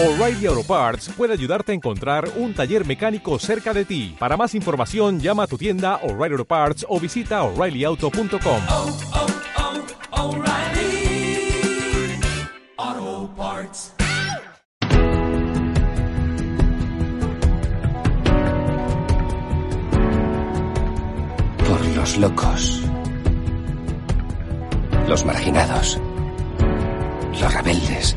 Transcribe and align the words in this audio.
O'Reilly 0.00 0.46
Auto 0.46 0.62
Parts 0.62 1.10
puede 1.16 1.32
ayudarte 1.32 1.72
a 1.72 1.74
encontrar 1.74 2.30
un 2.36 2.54
taller 2.54 2.86
mecánico 2.86 3.36
cerca 3.40 3.74
de 3.74 3.84
ti. 3.84 4.14
Para 4.16 4.36
más 4.36 4.54
información, 4.54 5.18
llama 5.18 5.42
a 5.42 5.46
tu 5.48 5.58
tienda 5.58 5.96
O'Reilly 6.04 6.34
Auto 6.34 6.44
Parts 6.44 6.86
o 6.88 7.00
visita 7.00 7.42
oreillyauto.com. 7.42 8.62
oh, 8.68 8.96
oh, 10.12 10.36
Parts. 13.36 13.92
por 21.66 21.84
los 21.96 22.18
locos, 22.18 22.82
los 25.08 25.24
marginados, 25.24 26.00
los 27.40 27.52
rebeldes, 27.52 28.16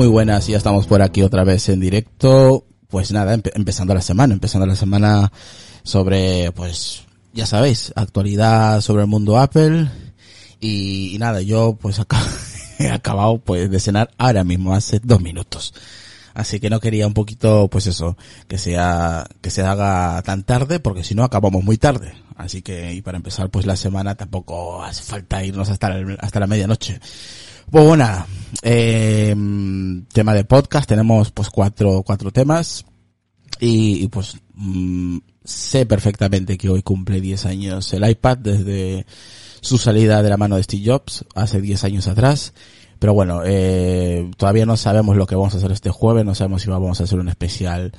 Muy 0.00 0.08
buenas, 0.08 0.46
ya 0.46 0.56
estamos 0.56 0.86
por 0.86 1.02
aquí 1.02 1.20
otra 1.20 1.44
vez 1.44 1.68
en 1.68 1.78
directo. 1.78 2.64
Pues 2.88 3.12
nada, 3.12 3.36
empe- 3.36 3.52
empezando 3.54 3.92
la 3.92 4.00
semana, 4.00 4.32
empezando 4.32 4.66
la 4.66 4.74
semana 4.74 5.30
sobre, 5.82 6.52
pues, 6.52 7.02
ya 7.34 7.44
sabéis, 7.44 7.92
actualidad 7.96 8.80
sobre 8.80 9.02
el 9.02 9.08
mundo 9.08 9.36
Apple. 9.38 9.90
Y, 10.58 11.14
y 11.14 11.18
nada, 11.18 11.42
yo 11.42 11.76
pues 11.78 11.98
acá, 12.00 12.16
he 12.78 12.88
acabado 12.88 13.40
pues 13.44 13.70
de 13.70 13.78
cenar 13.78 14.10
ahora 14.16 14.42
mismo, 14.42 14.72
hace 14.74 15.00
dos 15.04 15.20
minutos. 15.20 15.74
Así 16.32 16.60
que 16.60 16.70
no 16.70 16.80
quería 16.80 17.06
un 17.06 17.12
poquito, 17.12 17.68
pues 17.68 17.86
eso, 17.86 18.16
que 18.48 18.56
sea, 18.56 19.26
que 19.42 19.50
se 19.50 19.60
haga 19.60 20.22
tan 20.22 20.44
tarde, 20.44 20.80
porque 20.80 21.04
si 21.04 21.14
no 21.14 21.24
acabamos 21.24 21.62
muy 21.62 21.76
tarde. 21.76 22.14
Así 22.36 22.62
que, 22.62 22.94
y 22.94 23.02
para 23.02 23.18
empezar 23.18 23.50
pues 23.50 23.66
la 23.66 23.76
semana 23.76 24.14
tampoco 24.14 24.82
hace 24.82 25.02
falta 25.02 25.44
irnos 25.44 25.68
hasta 25.68 25.90
la, 25.90 26.14
hasta 26.20 26.40
la 26.40 26.46
medianoche. 26.46 26.98
Pues 27.70 27.84
bueno, 27.84 28.26
eh, 28.62 29.32
tema 30.12 30.34
de 30.34 30.44
podcast, 30.44 30.88
tenemos 30.88 31.30
pues 31.30 31.50
cuatro, 31.50 32.02
cuatro 32.04 32.32
temas. 32.32 32.84
Y, 33.60 34.08
pues 34.08 34.38
mm, 34.54 35.18
sé 35.44 35.86
perfectamente 35.86 36.58
que 36.58 36.68
hoy 36.68 36.82
cumple 36.82 37.20
10 37.20 37.46
años 37.46 37.92
el 37.92 38.08
iPad 38.08 38.38
desde 38.38 39.06
su 39.60 39.78
salida 39.78 40.20
de 40.22 40.30
la 40.30 40.36
mano 40.36 40.56
de 40.56 40.64
Steve 40.64 40.82
Jobs 40.84 41.24
hace 41.36 41.60
10 41.60 41.84
años 41.84 42.08
atrás. 42.08 42.54
Pero 42.98 43.14
bueno, 43.14 43.42
eh, 43.44 44.28
todavía 44.36 44.66
no 44.66 44.76
sabemos 44.76 45.16
lo 45.16 45.26
que 45.26 45.36
vamos 45.36 45.54
a 45.54 45.58
hacer 45.58 45.70
este 45.70 45.90
jueves, 45.90 46.24
no 46.24 46.34
sabemos 46.34 46.62
si 46.62 46.70
vamos 46.70 47.00
a 47.00 47.04
hacer 47.04 47.20
un 47.20 47.28
especial 47.28 47.92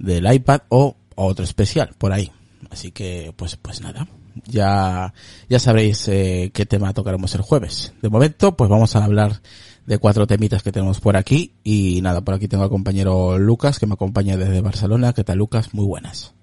del 0.00 0.32
iPad 0.32 0.62
o 0.68 0.96
otro 1.14 1.44
especial 1.44 1.94
por 1.96 2.12
ahí. 2.12 2.32
Así 2.70 2.90
que 2.90 3.32
pues 3.36 3.54
pues 3.54 3.82
nada, 3.82 4.08
ya 4.44 5.12
ya 5.48 5.58
sabréis 5.58 6.08
eh, 6.08 6.50
qué 6.52 6.66
tema 6.66 6.92
tocaremos 6.92 7.34
el 7.34 7.42
jueves. 7.42 7.94
De 8.02 8.08
momento 8.08 8.56
pues 8.56 8.70
vamos 8.70 8.96
a 8.96 9.04
hablar 9.04 9.40
de 9.86 9.98
cuatro 9.98 10.26
temitas 10.26 10.62
que 10.62 10.72
tenemos 10.72 11.00
por 11.00 11.16
aquí 11.16 11.54
y 11.64 12.00
nada, 12.02 12.20
por 12.20 12.34
aquí 12.34 12.48
tengo 12.48 12.64
al 12.64 12.70
compañero 12.70 13.38
Lucas 13.38 13.78
que 13.78 13.86
me 13.86 13.94
acompaña 13.94 14.36
desde 14.36 14.60
Barcelona. 14.60 15.12
¿Qué 15.12 15.24
tal 15.24 15.38
Lucas? 15.38 15.74
Muy 15.74 15.86
buenas. 15.86 16.34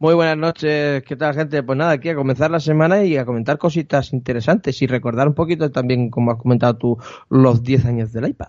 Muy 0.00 0.14
buenas 0.14 0.38
noches, 0.38 1.02
¿qué 1.04 1.14
tal 1.14 1.34
gente? 1.34 1.62
Pues 1.62 1.76
nada, 1.76 1.90
aquí 1.90 2.08
a 2.08 2.14
comenzar 2.14 2.50
la 2.50 2.58
semana 2.58 3.04
y 3.04 3.18
a 3.18 3.26
comentar 3.26 3.58
cositas 3.58 4.14
interesantes 4.14 4.80
y 4.80 4.86
recordar 4.86 5.28
un 5.28 5.34
poquito 5.34 5.70
también, 5.70 6.08
como 6.08 6.30
has 6.30 6.38
comentado 6.38 6.74
tú, 6.78 6.98
los 7.28 7.62
10 7.62 7.84
años 7.84 8.12
del 8.12 8.28
iPad. 8.28 8.48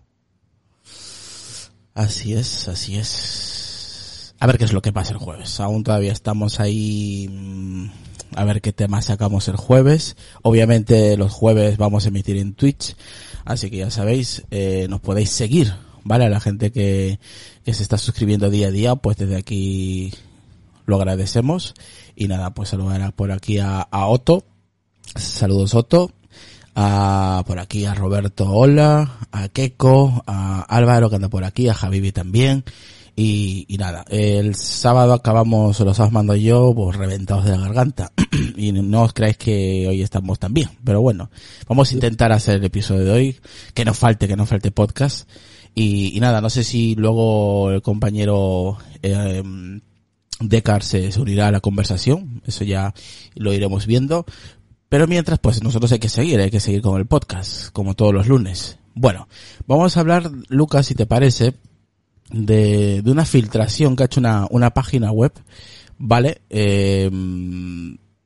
Así 1.94 2.34
es, 2.34 2.70
así 2.70 2.98
es. 2.98 4.34
A 4.40 4.48
ver 4.48 4.58
qué 4.58 4.64
es 4.64 4.72
lo 4.72 4.82
que 4.82 4.94
pasa 4.94 5.12
el 5.12 5.20
jueves. 5.20 5.60
Aún 5.60 5.84
todavía 5.84 6.14
estamos 6.14 6.62
ahí 6.62 7.28
mm, 7.30 7.90
a 8.36 8.44
ver 8.46 8.62
qué 8.62 8.74
tema 8.74 9.02
sacamos 9.02 9.48
el 9.48 9.56
jueves. 9.56 10.16
Obviamente 10.42 11.18
los 11.18 11.32
jueves 11.32 11.78
vamos 11.78 12.06
a 12.06 12.10
emitir 12.10 12.38
en 12.38 12.54
Twitch, 12.54 12.96
así 13.46 13.70
que 13.70 13.78
ya 13.78 13.92
sabéis, 13.92 14.44
eh, 14.52 14.88
nos 14.90 15.02
podéis 15.02 15.30
seguir, 15.30 15.74
¿vale? 16.04 16.26
A 16.26 16.30
la 16.30 16.40
gente 16.40 16.72
que, 16.72 17.20
que 17.64 17.74
se 17.74 17.84
está 17.84 17.98
suscribiendo 17.98 18.50
día 18.50 18.68
a 18.68 18.72
día, 18.72 18.96
pues 18.96 19.18
desde 19.18 19.38
aquí 19.38 20.12
lo 20.86 20.98
agradecemos. 20.98 21.74
Y 22.16 22.28
nada, 22.28 22.54
pues 22.54 22.70
saludar 22.70 23.14
por 23.14 23.32
aquí 23.32 23.60
a, 23.60 23.88
Otto. 23.92 24.44
Saludos 25.16 25.74
Otto. 25.74 26.12
A, 26.76 27.44
por 27.48 27.60
aquí 27.60 27.86
a 27.86 27.94
Roberto 27.94 28.50
Hola, 28.50 29.20
a 29.32 29.50
Keiko, 29.50 30.24
a 30.26 30.62
Álvaro 30.62 31.10
que 31.10 31.18
anda 31.18 31.30
por 31.30 31.44
aquí, 31.44 31.68
a 31.68 31.74
Javibi 31.74 32.12
también. 32.12 32.64
Y, 33.24 33.78
nada, 33.78 34.04
el 34.10 34.56
sábado 34.56 35.14
acabamos, 35.14 35.80
los 35.80 35.96
sábados 35.96 36.12
mando 36.12 36.36
yo, 36.36 36.74
pues 36.74 36.96
reventados 36.96 37.46
de 37.46 37.52
la 37.52 37.58
garganta. 37.58 38.12
y 38.58 38.72
no 38.72 39.04
os 39.04 39.14
creáis 39.14 39.38
que 39.38 39.86
hoy 39.88 40.02
estamos 40.02 40.40
tan 40.40 40.56
bien. 40.56 40.70
Pero 40.84 41.02
bueno, 41.02 41.30
vamos 41.68 41.92
a 41.92 41.94
intentar 41.94 42.32
hacer 42.32 42.56
el 42.56 42.64
episodio 42.64 43.06
de 43.06 43.12
hoy. 43.12 43.40
Que 43.76 43.86
no 43.86 43.94
falte, 43.94 44.28
que 44.28 44.36
no 44.36 44.48
falte 44.48 44.72
podcast. 44.72 45.30
Y, 45.76 46.18
y 46.18 46.20
nada, 46.20 46.42
no 46.42 46.50
sé 46.50 46.64
si 46.64 46.96
luego 46.96 47.70
el 47.70 47.84
compañero, 47.84 48.80
eh, 49.04 49.44
Decar 50.40 50.82
se, 50.82 51.12
se 51.12 51.22
unirá 51.22 51.50
a 51.50 51.52
la 51.52 51.60
conversación, 51.60 52.42
eso 52.48 52.64
ya 52.64 52.96
lo 53.36 53.54
iremos 53.54 53.86
viendo. 53.86 54.26
Pero 54.90 55.06
mientras, 55.06 55.38
pues 55.38 55.62
nosotros 55.62 55.92
hay 55.92 56.00
que 56.00 56.10
seguir, 56.10 56.40
hay 56.40 56.50
que 56.50 56.60
seguir 56.60 56.82
con 56.82 57.00
el 57.00 57.06
podcast, 57.06 57.70
como 57.72 57.94
todos 57.94 58.16
los 58.16 58.28
lunes. 58.28 58.80
Bueno, 58.96 59.28
vamos 59.68 59.96
a 59.96 60.00
hablar, 60.00 60.32
Lucas, 60.50 60.88
si 60.88 60.96
te 60.96 61.06
parece, 61.06 61.54
de, 62.32 63.02
de 63.02 63.12
una 63.12 63.26
filtración 63.26 63.96
que 63.96 64.04
ha 64.04 64.06
hecho 64.06 64.20
una, 64.20 64.48
una 64.50 64.72
página 64.72 65.12
web, 65.12 65.34
¿vale? 65.98 66.42
Eh, 66.50 67.10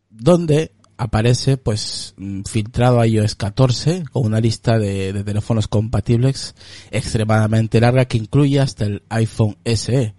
donde 0.10 0.72
aparece, 0.98 1.58
pues, 1.58 2.16
filtrado 2.46 3.04
iOS 3.04 3.36
14 3.36 4.06
con 4.12 4.26
una 4.26 4.40
lista 4.40 4.80
de, 4.80 5.12
de 5.12 5.24
teléfonos 5.24 5.68
compatibles 5.68 6.56
extremadamente 6.92 7.82
larga 7.82 8.06
que 8.06 8.18
incluye 8.18 8.60
hasta 8.60 8.86
el 8.86 9.04
iPhone 9.10 9.58
SE. 9.66 10.14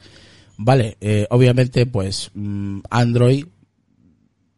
Vale, 0.59 0.97
eh, 1.01 1.27
obviamente 1.31 1.87
pues 1.87 2.31
mm, 2.35 2.81
Android 2.91 3.45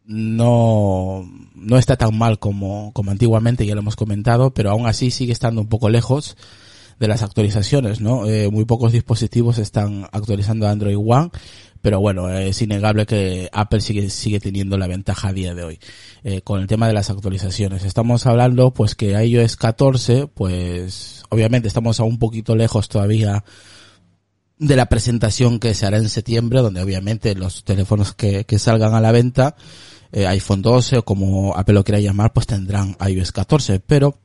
no, 0.05 1.29
no 1.55 1.77
está 1.77 1.97
tan 1.97 2.17
mal 2.17 2.39
como, 2.39 2.91
como 2.93 3.11
antiguamente, 3.11 3.65
ya 3.65 3.75
lo 3.75 3.81
hemos 3.81 3.95
comentado, 3.95 4.53
pero 4.53 4.71
aún 4.71 4.87
así 4.87 5.11
sigue 5.11 5.33
estando 5.33 5.61
un 5.61 5.67
poco 5.67 5.89
lejos 5.89 6.35
de 6.99 7.07
las 7.07 7.23
actualizaciones, 7.23 8.01
¿no? 8.01 8.25
Eh, 8.25 8.49
muy 8.49 8.65
pocos 8.65 8.91
dispositivos 8.91 9.57
están 9.57 10.05
actualizando 10.11 10.67
Android 10.67 10.97
One, 10.97 11.29
pero 11.81 12.01
bueno, 12.01 12.29
es 12.29 12.61
innegable 12.61 13.05
que 13.05 13.49
Apple 13.53 13.79
sigue, 13.79 14.09
sigue 14.09 14.41
teniendo 14.41 14.77
la 14.77 14.87
ventaja 14.87 15.29
a 15.29 15.33
día 15.33 15.55
de 15.55 15.63
hoy, 15.63 15.79
eh, 16.23 16.41
con 16.41 16.59
el 16.59 16.67
tema 16.67 16.87
de 16.87 16.93
las 16.93 17.09
actualizaciones. 17.09 17.85
Estamos 17.85 18.25
hablando, 18.25 18.73
pues 18.73 18.95
que 18.95 19.11
iOS 19.11 19.55
14, 19.55 20.27
pues, 20.27 21.23
obviamente 21.29 21.69
estamos 21.69 22.01
a 22.01 22.03
un 22.03 22.19
poquito 22.19 22.55
lejos 22.55 22.89
todavía 22.89 23.45
de 24.57 24.75
la 24.75 24.87
presentación 24.87 25.59
que 25.59 25.73
se 25.73 25.85
hará 25.85 25.97
en 25.97 26.09
septiembre, 26.09 26.59
donde 26.59 26.81
obviamente 26.81 27.33
los 27.33 27.63
teléfonos 27.63 28.13
que, 28.13 28.43
que 28.43 28.59
salgan 28.59 28.93
a 28.93 28.99
la 28.99 29.13
venta, 29.13 29.55
eh, 30.11 30.27
iPhone 30.27 30.61
12 30.61 30.97
o 30.97 31.05
como 31.05 31.55
Apple 31.55 31.75
lo 31.75 31.85
quiera 31.85 32.01
llamar, 32.01 32.33
pues 32.33 32.45
tendrán 32.45 32.97
iOS 33.07 33.31
14. 33.31 33.79
Pero 33.79 34.19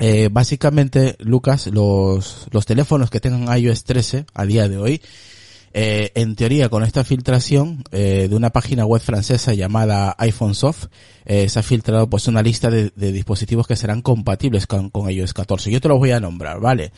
eh, 0.00 0.28
básicamente, 0.30 1.16
Lucas, 1.18 1.66
los, 1.68 2.46
los 2.50 2.66
teléfonos 2.66 3.10
que 3.10 3.20
tengan 3.20 3.56
iOS 3.56 3.84
13 3.84 4.26
a 4.34 4.44
día 4.46 4.68
de 4.68 4.78
hoy, 4.78 5.02
Eh, 5.76 6.12
en 6.14 6.36
teoría, 6.36 6.68
con 6.68 6.84
esta 6.84 7.02
filtración 7.02 7.82
eh, 7.90 8.28
de 8.30 8.36
una 8.36 8.50
página 8.50 8.86
web 8.86 9.02
francesa 9.02 9.54
llamada 9.54 10.14
iPhone 10.18 10.54
Soft, 10.54 10.86
eh, 11.24 11.48
se 11.48 11.58
ha 11.58 11.64
filtrado 11.64 12.08
pues 12.08 12.28
una 12.28 12.42
lista 12.42 12.70
de, 12.70 12.92
de 12.94 13.10
dispositivos 13.10 13.66
que 13.66 13.74
serán 13.74 14.00
compatibles 14.00 14.68
con, 14.68 14.88
con 14.90 15.10
iOS 15.10 15.34
14. 15.34 15.72
Yo 15.72 15.80
te 15.80 15.88
los 15.88 15.98
voy 15.98 16.12
a 16.12 16.20
nombrar, 16.20 16.60
¿vale? 16.60 16.92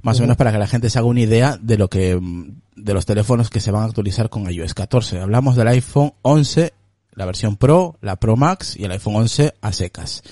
Más 0.00 0.18
o 0.18 0.22
menos 0.22 0.38
para 0.38 0.50
que 0.50 0.56
la 0.56 0.66
gente 0.66 0.88
se 0.88 0.98
haga 0.98 1.08
una 1.08 1.20
idea 1.20 1.58
de 1.60 1.76
lo 1.76 1.88
que, 1.88 2.16
mm, 2.16 2.62
de 2.76 2.94
los 2.94 3.04
teléfonos 3.04 3.50
que 3.50 3.60
se 3.60 3.70
van 3.70 3.82
a 3.82 3.86
actualizar 3.86 4.30
con 4.30 4.50
iOS 4.50 4.72
14. 4.72 5.20
Hablamos 5.20 5.54
del 5.54 5.68
iPhone 5.68 6.14
11, 6.22 6.72
la 7.12 7.26
versión 7.26 7.58
Pro, 7.58 7.98
la 8.00 8.16
Pro 8.16 8.36
Max 8.36 8.76
y 8.78 8.84
el 8.84 8.92
iPhone 8.92 9.16
11 9.16 9.52
a 9.60 9.72
secas. 9.72 10.22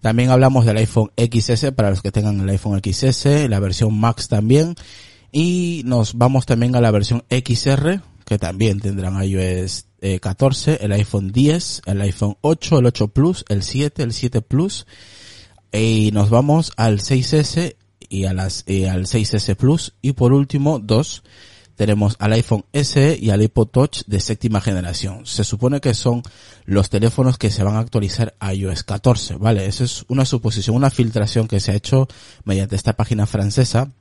También 0.00 0.30
hablamos 0.30 0.64
del 0.64 0.78
iPhone 0.78 1.10
XS 1.16 1.72
para 1.72 1.90
los 1.90 2.02
que 2.02 2.12
tengan 2.12 2.40
el 2.40 2.48
iPhone 2.48 2.80
XS, 2.82 3.48
la 3.48 3.60
versión 3.60 3.98
Max 3.98 4.28
también. 4.28 4.74
Y 5.32 5.82
nos 5.84 6.14
vamos 6.14 6.46
también 6.46 6.74
a 6.74 6.80
la 6.80 6.90
versión 6.90 7.22
XR, 7.28 8.00
que 8.24 8.38
también 8.38 8.80
tendrán 8.80 9.22
iOS 9.22 9.86
eh, 10.00 10.18
14, 10.18 10.78
el 10.80 10.92
iPhone 10.92 11.30
10, 11.32 11.82
el 11.86 12.00
iPhone 12.00 12.36
8, 12.40 12.78
el 12.78 12.86
8 12.86 13.08
Plus, 13.08 13.44
el 13.48 13.62
7, 13.62 14.02
el 14.02 14.12
7 14.12 14.40
Plus. 14.40 14.86
Y 15.72 16.10
nos 16.12 16.30
vamos 16.30 16.72
al 16.76 17.00
6S 17.00 17.76
y 18.08 18.20
y 18.20 18.24
al 18.24 18.38
6S 18.40 19.54
Plus. 19.56 19.94
Y 20.00 20.12
por 20.12 20.32
último, 20.32 20.78
dos, 20.78 21.22
tenemos 21.80 22.16
al 22.18 22.34
iPhone 22.34 22.66
SE 22.74 23.16
y 23.18 23.30
al 23.30 23.40
iPod 23.40 23.68
Touch 23.68 24.02
de 24.06 24.20
séptima 24.20 24.60
generación. 24.60 25.24
Se 25.24 25.44
supone 25.44 25.80
que 25.80 25.94
son 25.94 26.20
los 26.66 26.90
teléfonos 26.90 27.38
que 27.38 27.50
se 27.50 27.62
van 27.62 27.76
a 27.76 27.78
actualizar 27.78 28.34
a 28.38 28.52
iOS 28.52 28.82
14, 28.84 29.36
¿vale? 29.36 29.64
Esa 29.64 29.84
es 29.84 30.04
una 30.08 30.26
suposición, 30.26 30.76
una 30.76 30.90
filtración 30.90 31.48
que 31.48 31.58
se 31.58 31.72
ha 31.72 31.74
hecho 31.76 32.06
mediante 32.44 32.76
esta 32.76 32.92
página 32.92 33.24
francesa, 33.24 33.92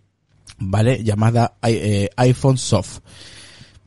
¿vale? 0.57 1.05
Llamada 1.05 1.53
eh, 1.63 2.09
iPhone 2.17 2.57
Soft. 2.57 2.99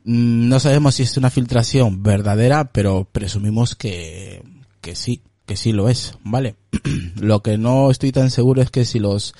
Mm, 0.05 0.47
No 0.49 0.59
sabemos 0.59 0.95
si 0.95 1.03
es 1.03 1.15
una 1.17 1.29
filtración 1.29 2.01
verdadera, 2.01 2.71
pero 2.71 3.07
presumimos 3.11 3.75
que, 3.75 4.41
que 4.81 4.95
sí, 4.95 5.21
que 5.45 5.55
sí 5.55 5.71
lo 5.71 5.87
es, 5.87 6.17
¿vale? 6.23 6.55
lo 7.21 7.43
que 7.43 7.59
no 7.59 7.91
estoy 7.91 8.11
tan 8.11 8.31
seguro 8.31 8.63
es 8.63 8.71
que 8.71 8.85
si 8.85 8.97
los 8.97 9.35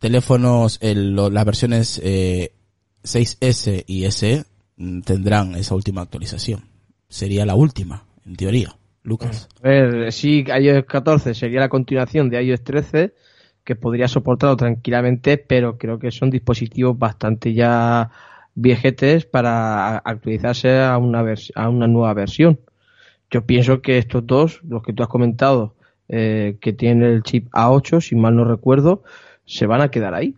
teléfonos, 0.00 0.76
el- 0.82 1.12
lo- 1.14 1.30
las 1.30 1.46
versiones 1.46 1.98
eh, 2.04 2.52
6S 3.02 3.84
y 3.86 4.10
SE 4.10 4.44
mm, 4.76 5.00
tendrán 5.00 5.54
esa 5.54 5.74
última 5.74 6.02
actualización. 6.02 6.64
Sería 7.08 7.46
la 7.46 7.54
última, 7.54 8.04
en 8.24 8.36
teoría. 8.36 8.76
Lucas. 9.02 9.48
A 9.62 10.10
sí, 10.10 10.44
iOS 10.46 10.84
14 10.84 11.34
sería 11.34 11.60
la 11.60 11.68
continuación 11.68 12.28
de 12.28 12.42
iOS 12.42 12.62
13, 12.62 13.14
que 13.64 13.76
podría 13.76 14.08
soportarlo 14.08 14.56
tranquilamente, 14.56 15.38
pero 15.38 15.78
creo 15.78 15.98
que 15.98 16.10
son 16.10 16.30
dispositivos 16.30 16.98
bastante 16.98 17.54
ya 17.54 18.10
viejetes 18.54 19.24
para 19.24 19.98
actualizarse 19.98 20.80
a 20.80 20.98
una, 20.98 21.24
a 21.54 21.68
una 21.68 21.86
nueva 21.86 22.12
versión. 22.14 22.60
Yo 23.30 23.46
pienso 23.46 23.80
que 23.80 23.98
estos 23.98 24.26
dos, 24.26 24.60
los 24.64 24.82
que 24.82 24.92
tú 24.92 25.02
has 25.02 25.08
comentado, 25.08 25.74
eh, 26.08 26.58
que 26.60 26.72
tienen 26.72 27.04
el 27.04 27.22
chip 27.22 27.48
A8, 27.52 28.00
si 28.00 28.16
mal 28.16 28.34
no 28.36 28.44
recuerdo, 28.44 29.04
se 29.46 29.66
van 29.66 29.80
a 29.80 29.90
quedar 29.90 30.14
ahí. 30.14 30.34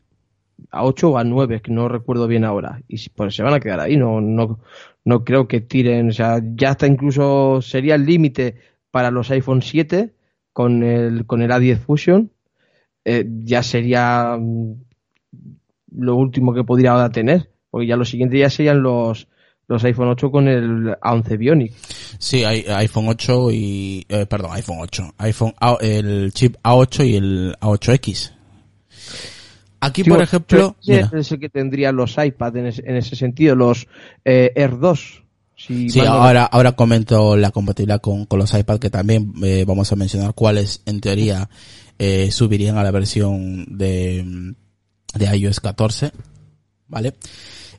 A8 0.73 1.05
o 1.05 1.19
A9, 1.19 1.61
que 1.61 1.71
no 1.71 1.89
recuerdo 1.89 2.27
bien 2.27 2.45
ahora. 2.45 2.81
Y 2.89 3.09
pues 3.11 3.35
se 3.37 3.43
van 3.43 3.55
a 3.55 3.61
quedar 3.61 3.81
ahí, 3.81 3.97
no, 3.97 4.21
no, 4.21 4.59
no 5.05 5.25
creo 5.25 5.47
que 5.47 5.61
tiren, 5.61 6.09
o 6.09 6.13
sea, 6.13 6.41
ya 6.55 6.71
hasta 6.71 6.87
incluso 6.87 7.61
sería 7.63 7.95
el 7.95 8.07
límite 8.07 8.57
para 8.91 9.11
los 9.11 9.31
iPhone 9.31 9.63
7 9.63 10.13
con 10.53 10.83
el, 10.83 11.27
con 11.27 11.43
el 11.43 11.51
A10 11.51 11.79
Fusion. 11.79 12.31
Eh, 13.05 13.25
ya 13.45 13.63
sería 13.63 14.37
mm, 14.39 14.75
lo 15.97 16.17
último 16.17 16.55
que 16.55 16.65
podría 16.65 16.93
ahora 16.93 17.11
tener, 17.11 17.51
porque 17.71 17.87
ya 17.87 17.97
lo 17.97 18.05
siguiente 18.05 18.39
ya 18.39 18.49
serían 18.49 18.83
los, 18.83 19.29
los 19.69 19.83
iPhone 19.85 20.09
8 20.09 20.31
con 20.31 20.49
el 20.49 20.87
A11 21.01 21.39
Bionic. 21.39 21.73
Sí, 22.19 22.45
hay 22.45 22.65
iPhone 22.69 23.09
8 23.09 23.51
y, 23.51 24.05
eh, 24.09 24.27
perdón, 24.27 24.53
iPhone 24.53 24.79
8. 24.81 25.15
iPhone, 25.19 25.53
A- 25.61 25.79
el 25.81 26.33
chip 26.33 26.57
A8 26.63 27.07
y 27.09 27.17
el 27.17 27.57
A8X. 27.61 28.33
Aquí, 29.85 30.05
Sí, 30.05 30.11
por 30.11 30.23
ejemplo, 30.23 30.77
es 30.87 31.33
el 31.33 31.41
que 31.41 31.49
tendría 31.49 31.91
los 31.91 32.17
iPad 32.17 32.57
en 32.57 32.67
ese, 32.67 32.85
en 32.87 32.95
ese 32.95 33.17
sentido, 33.17 33.57
los 33.57 33.89
eh, 34.25 34.53
Air 34.55 34.79
2. 34.79 35.25
Si 35.57 35.91
Sí, 35.91 35.99
ahora, 35.99 36.45
ahora 36.45 36.71
comento 36.73 37.37
la 37.37 37.51
compatibilidad 37.51 38.01
con, 38.01 38.27
con 38.27 38.39
los 38.39 38.55
iPad 38.55 38.79
que 38.79 38.91
también 38.91 39.35
eh, 39.43 39.65
vamos 39.67 39.91
a 39.91 39.97
mencionar 39.97 40.35
cuáles 40.35 40.83
en 40.87 41.01
teoría 41.01 41.51
eh, 41.99 42.31
subirían 42.31 42.79
a 42.79 42.85
la 42.85 42.93
versión 42.93 43.77
de, 43.77 44.55
de 45.15 45.37
iOS 45.37 45.59
14. 45.59 46.13
¿Vale? 46.87 47.15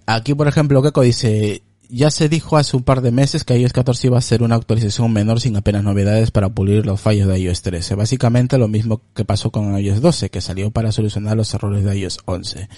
Aquí, 0.05 0.33
por 0.33 0.49
ejemplo, 0.49 0.83
Gecko 0.83 1.03
dice, 1.03 1.63
ya 1.89 2.09
se 2.11 2.29
dijo 2.29 2.57
hace 2.57 2.75
un 2.75 2.83
par 2.83 3.01
de 3.01 3.11
meses 3.11 3.43
que 3.43 3.57
iOS 3.57 3.73
14 3.73 4.07
iba 4.07 4.17
a 4.17 4.21
ser 4.21 4.43
una 4.43 4.55
actualización 4.55 5.11
menor 5.13 5.39
sin 5.39 5.55
apenas 5.55 5.83
novedades 5.83 6.31
para 6.31 6.49
pulir 6.49 6.85
los 6.85 6.99
fallos 6.99 7.27
de 7.27 7.39
iOS 7.39 7.61
13. 7.61 7.95
Básicamente 7.95 8.57
lo 8.57 8.67
mismo 8.67 9.01
que 9.13 9.25
pasó 9.25 9.51
con 9.51 9.77
iOS 9.77 10.01
12, 10.01 10.29
que 10.29 10.41
salió 10.41 10.71
para 10.71 10.91
solucionar 10.91 11.37
los 11.37 11.53
errores 11.53 11.83
de 11.83 11.97
iOS 11.97 12.19
11. 12.25 12.69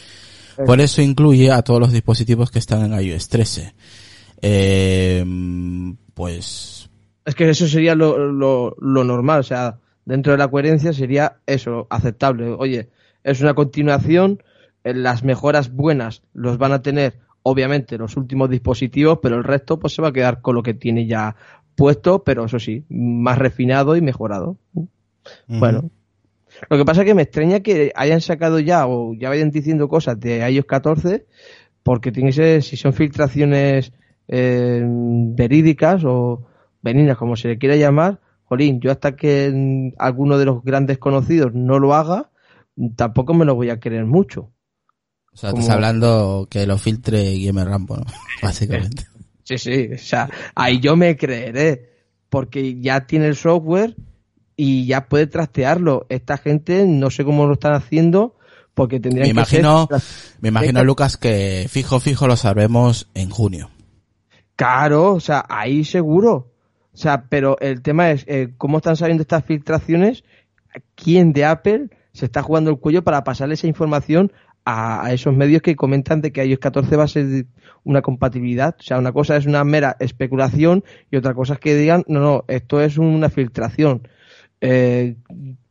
Por 0.66 0.80
eso 0.80 1.02
incluye 1.02 1.52
a 1.52 1.62
todos 1.62 1.80
los 1.80 1.92
dispositivos 1.92 2.52
que 2.52 2.60
están 2.60 2.92
en 2.92 3.00
iOS 3.00 3.30
13. 3.30 3.74
Eh, 4.42 5.26
pues 6.14 6.90
Es 7.26 7.36
que 7.36 7.50
eso 7.50 7.68
sería 7.68 7.96
lo, 7.96 8.32
lo, 8.32 8.76
lo 8.80 9.04
normal, 9.04 9.40
o 9.40 9.44
sea, 9.44 9.80
dentro 10.06 10.32
de 10.32 10.38
la 10.38 10.48
coherencia 10.48 10.94
sería 10.94 11.38
eso, 11.46 11.88
aceptable. 11.90 12.48
Oye, 12.58 12.90
es 13.24 13.42
una 13.42 13.54
continuación, 13.54 14.42
eh, 14.84 14.94
las 14.94 15.24
mejoras 15.24 15.74
buenas 15.74 16.22
los 16.34 16.58
van 16.58 16.72
a 16.72 16.82
tener, 16.82 17.20
obviamente, 17.48 17.98
los 17.98 18.18
últimos 18.18 18.50
dispositivos, 18.50 19.20
pero 19.22 19.38
el 19.38 19.44
resto 19.44 19.78
pues 19.78 19.94
se 19.94 20.02
va 20.02 20.08
a 20.08 20.14
quedar 20.14 20.42
con 20.42 20.56
lo 20.56 20.64
que 20.64 20.74
tiene 20.74 21.06
ya 21.06 21.36
puesto, 21.76 22.24
pero 22.24 22.46
eso 22.46 22.58
sí, 22.58 22.86
más 22.90 23.38
refinado 23.38 23.96
y 23.96 24.02
mejorado. 24.02 24.58
Bueno. 25.48 25.92
Lo 26.70 26.78
que 26.78 26.86
pasa 26.86 27.02
es 27.02 27.06
que 27.06 27.14
me 27.14 27.24
extraña 27.24 27.60
que 27.60 27.92
hayan 27.96 28.22
sacado 28.22 28.60
ya 28.60 28.88
o 28.88 29.14
ya 29.14 29.30
vayan 29.30 29.52
diciendo 29.52 29.90
cosas 29.90 30.20
de 30.20 30.50
iOS 30.50 30.66
14 30.66 31.26
porque 31.84 32.12
tiene 32.12 32.30
que 32.30 32.36
ser, 32.36 32.64
si 32.64 32.78
son 32.78 32.94
filtraciones 32.94 33.92
eh, 34.28 34.82
verídicas 34.84 36.04
o 36.04 36.48
benignas, 36.82 37.18
como 37.18 37.36
se 37.36 37.50
le 37.50 37.58
quiera 37.60 37.76
llamar, 37.76 38.22
jolín, 38.46 38.80
yo 38.80 38.90
hasta 38.90 39.16
que 39.16 39.92
alguno 40.00 40.40
de 40.40 40.46
los 40.46 40.64
grandes 40.64 40.98
conocidos 40.98 41.54
no 41.54 41.78
lo 41.78 41.94
haga, 41.94 42.32
tampoco 42.96 43.36
me 43.36 43.46
lo 43.46 43.54
voy 43.54 43.70
a 43.70 43.80
creer 43.80 44.06
mucho. 44.06 44.50
O 45.36 45.38
sea, 45.38 45.52
Como- 45.52 45.62
estás 45.62 45.76
hablando 45.76 46.48
que 46.50 46.66
lo 46.66 46.78
filtre 46.80 47.32
Guillermo 47.34 47.64
Rambo, 47.66 47.98
¿no? 47.98 48.06
Básicamente. 48.42 49.06
Sí, 49.44 49.58
sí, 49.60 49.90
o 49.94 49.98
sea, 50.00 50.28
ahí 50.56 50.80
yo 50.80 50.96
me 50.96 51.16
creeré, 51.16 51.92
porque 52.30 52.80
ya 52.82 53.06
tiene 53.06 53.28
el 53.28 53.36
software 53.36 53.96
y 54.56 54.88
ya 54.88 55.06
puede 55.08 55.28
trastearlo. 55.28 56.08
Esta 56.10 56.38
gente 56.38 56.86
no 56.88 57.12
sé 57.12 57.24
cómo 57.24 57.46
lo 57.46 57.54
están 57.54 57.74
haciendo, 57.74 58.38
porque 58.74 59.00
tendrían 59.00 59.36
Me 59.36 59.44
que 59.44 59.50
ser- 59.50 59.66
me 60.42 60.50
imagino. 60.50 60.84
Lucas, 60.84 61.18
que 61.18 61.68
fijo, 61.70 62.00
fijo 62.00 62.26
lo 62.28 62.36
sabremos 62.38 63.08
en 63.14 63.30
junio. 63.30 63.70
Claro, 64.56 65.14
o 65.14 65.20
sea, 65.20 65.46
ahí 65.50 65.84
seguro. 65.84 66.52
O 66.94 66.98
sea, 66.98 67.26
pero 67.28 67.58
el 67.60 67.82
tema 67.82 68.12
es 68.12 68.24
eh, 68.28 68.54
cómo 68.58 68.78
están 68.78 68.96
saliendo 68.96 69.22
estas 69.22 69.44
filtraciones, 69.44 70.24
quién 70.96 71.34
de 71.34 71.44
Apple 71.46 71.90
se 72.14 72.26
está 72.26 72.42
jugando 72.42 72.72
el 72.72 72.80
cuello 72.80 73.04
para 73.04 73.24
pasarle 73.26 73.56
esa 73.56 73.68
información 73.68 74.32
a, 74.66 75.14
esos 75.14 75.36
medios 75.36 75.62
que 75.62 75.76
comentan 75.76 76.22
de 76.22 76.32
que 76.32 76.46
iOS 76.46 76.60
14 76.60 76.96
va 76.98 77.04
a 77.04 77.08
ser 77.08 77.46
una 77.84 78.02
compatibilidad. 78.02 78.76
O 78.80 78.84
sea, 78.84 78.98
una 78.98 79.14
cosa 79.14 79.38
es 79.38 79.46
una 79.46 79.64
mera 79.64 79.96
especulación 80.00 80.84
y 81.12 81.18
otra 81.18 81.34
cosa 81.34 81.54
es 81.54 81.60
que 81.60 81.76
digan, 81.76 82.04
no, 82.08 82.20
no, 82.20 82.46
esto 82.48 82.82
es 82.82 82.98
una 82.98 83.30
filtración. 83.30 84.08
Eh, 84.62 85.18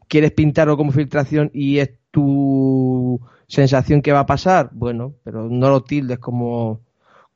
¿Quieres 0.08 0.32
pintarlo 0.32 0.76
como 0.76 0.92
filtración 0.92 1.50
y 1.52 1.78
es 1.78 1.90
tu 2.10 3.20
sensación 3.48 4.00
que 4.00 4.12
va 4.12 4.20
a 4.20 4.26
pasar? 4.26 4.70
Bueno, 4.72 5.14
pero 5.24 5.48
no 5.48 5.68
lo 5.70 5.82
tildes 5.82 6.18
como 6.18 6.80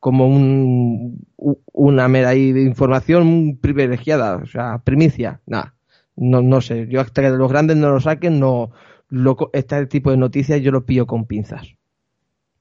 como 0.00 0.29
un, 0.29 1.27
una 1.73 2.07
mera 2.07 2.35
información 2.35 3.59
privilegiada, 3.61 4.37
o 4.37 4.47
sea, 4.47 4.79
primicia, 4.85 5.41
nada, 5.45 5.75
no, 6.15 6.41
no 6.41 6.61
sé, 6.61 6.87
yo 6.88 7.00
hasta 7.00 7.23
que 7.23 7.31
los 7.31 7.50
grandes 7.50 7.77
no 7.77 7.91
lo 7.91 8.00
saquen, 8.00 8.38
no, 8.38 8.71
lo, 9.09 9.37
este 9.53 9.87
tipo 9.87 10.11
de 10.11 10.17
noticias 10.17 10.61
yo 10.61 10.71
lo 10.71 10.85
pillo 10.85 11.07
con 11.07 11.25
pinzas. 11.27 11.67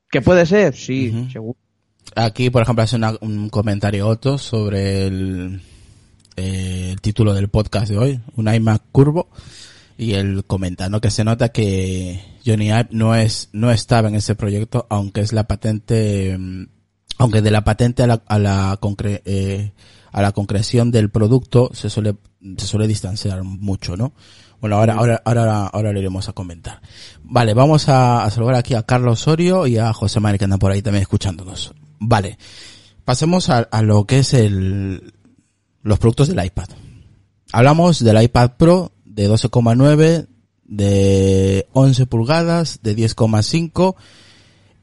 ¿Que 0.10 0.22
puede 0.22 0.46
ser? 0.46 0.74
Sí, 0.75 1.27
seguro. 1.32 1.58
Aquí, 2.16 2.50
por 2.50 2.62
ejemplo, 2.62 2.84
hace 2.84 2.96
una- 2.96 3.18
un 3.22 3.50
comentario 3.50 4.08
Otto 4.08 4.38
sobre 4.38 5.06
el, 5.08 5.62
eh, 6.38 6.89
el 6.92 7.01
título 7.01 7.34
del 7.34 7.50
podcast 7.50 7.89
de 7.89 7.98
hoy, 7.98 8.20
un 8.38 8.54
iMac 8.54 8.84
curvo, 8.92 9.27
y 9.98 10.13
él 10.13 10.44
comenta, 10.46 10.88
¿no? 10.89 11.01
Que 11.01 11.10
se 11.12 11.24
nota 11.25 11.50
que 11.50 12.22
Johnny 12.46 12.68
Ive 12.68 12.88
no 12.92 13.16
es, 13.16 13.50
no 13.51 13.72
estaba 13.72 14.08
en 14.08 14.16
ese 14.16 14.36
proyecto, 14.36 14.88
aunque 14.89 15.22
es 15.22 15.34
la 15.34 15.46
patente, 15.46 16.38
mm, 16.38 16.68
aunque 17.18 17.42
de 17.42 17.51
la 17.51 17.63
patente 17.66 18.04
a 18.04 18.08
la, 18.08 18.24
a 18.27 18.39
la 18.39 18.80
concre- 18.80 19.22
eh, 19.25 19.74
a 20.13 20.22
la 20.22 20.32
concreción 20.32 20.92
del 20.92 21.10
producto 21.10 21.72
se 21.74 21.89
suele, 21.89 22.16
se 22.58 22.66
suele 22.68 22.88
distanciar 22.88 23.44
mucho, 23.44 23.98
¿no? 23.98 24.13
Bueno, 24.59 24.77
ahora, 24.77 24.95
ahora, 24.95 25.21
ahora, 25.23 25.67
ahora 25.67 25.93
lo 25.93 25.99
iremos 25.99 26.27
a 26.29 26.33
comentar. 26.33 26.81
Vale, 27.23 27.53
vamos 27.53 27.89
a, 27.89 28.23
a 28.23 28.31
saludar 28.31 28.55
aquí 28.55 28.73
a 28.73 28.83
Carlos 28.83 29.21
Osorio 29.21 29.67
y 29.67 29.77
a 29.77 29.93
José 29.93 30.19
Manuel 30.19 30.39
que 30.39 30.45
andan 30.45 30.59
por 30.59 30.71
ahí 30.71 30.81
también 30.81 31.03
escuchándonos. 31.03 31.73
Vale. 31.99 32.37
pasemos 33.05 33.49
a, 33.49 33.67
lo 33.81 34.05
que 34.05 34.19
es 34.19 34.33
el, 34.33 35.13
los 35.81 35.99
productos 35.99 36.27
del 36.27 36.43
iPad. 36.43 36.67
Hablamos 37.51 38.03
del 38.03 38.21
iPad 38.21 38.51
Pro 38.57 38.91
de 39.05 39.29
12,9, 39.29 40.27
de 40.65 41.67
11 41.73 42.05
pulgadas, 42.05 42.79
de 42.83 42.95
10,5 42.95 43.95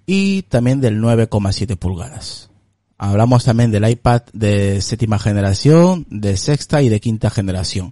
y 0.06 0.42
también 0.42 0.80
del 0.80 1.00
9,7 1.00 1.76
pulgadas. 1.76 2.50
Hablamos 2.96 3.44
también 3.44 3.70
del 3.70 3.88
iPad 3.88 4.22
de 4.32 4.80
séptima 4.80 5.18
generación, 5.18 6.06
de 6.08 6.36
sexta 6.36 6.82
y 6.82 6.88
de 6.88 7.00
quinta 7.00 7.28
generación. 7.28 7.90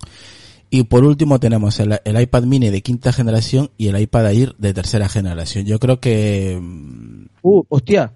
Y 0.75 0.85
por 0.85 1.05
último 1.05 1.39
tenemos 1.39 1.79
el, 1.81 2.01
el 2.05 2.19
iPad 2.21 2.45
mini 2.45 2.71
de 2.71 2.81
quinta 2.81 3.13
generación 3.13 3.71
y 3.77 3.89
el 3.89 4.01
iPad 4.01 4.31
Air 4.33 4.55
de 4.57 4.73
tercera 4.73 5.07
generación. 5.09 5.67
Yo 5.67 5.79
creo 5.79 6.01
que 6.01 6.59
mm, 6.61 7.27
Uh, 7.43 7.63
hostia, 7.69 8.15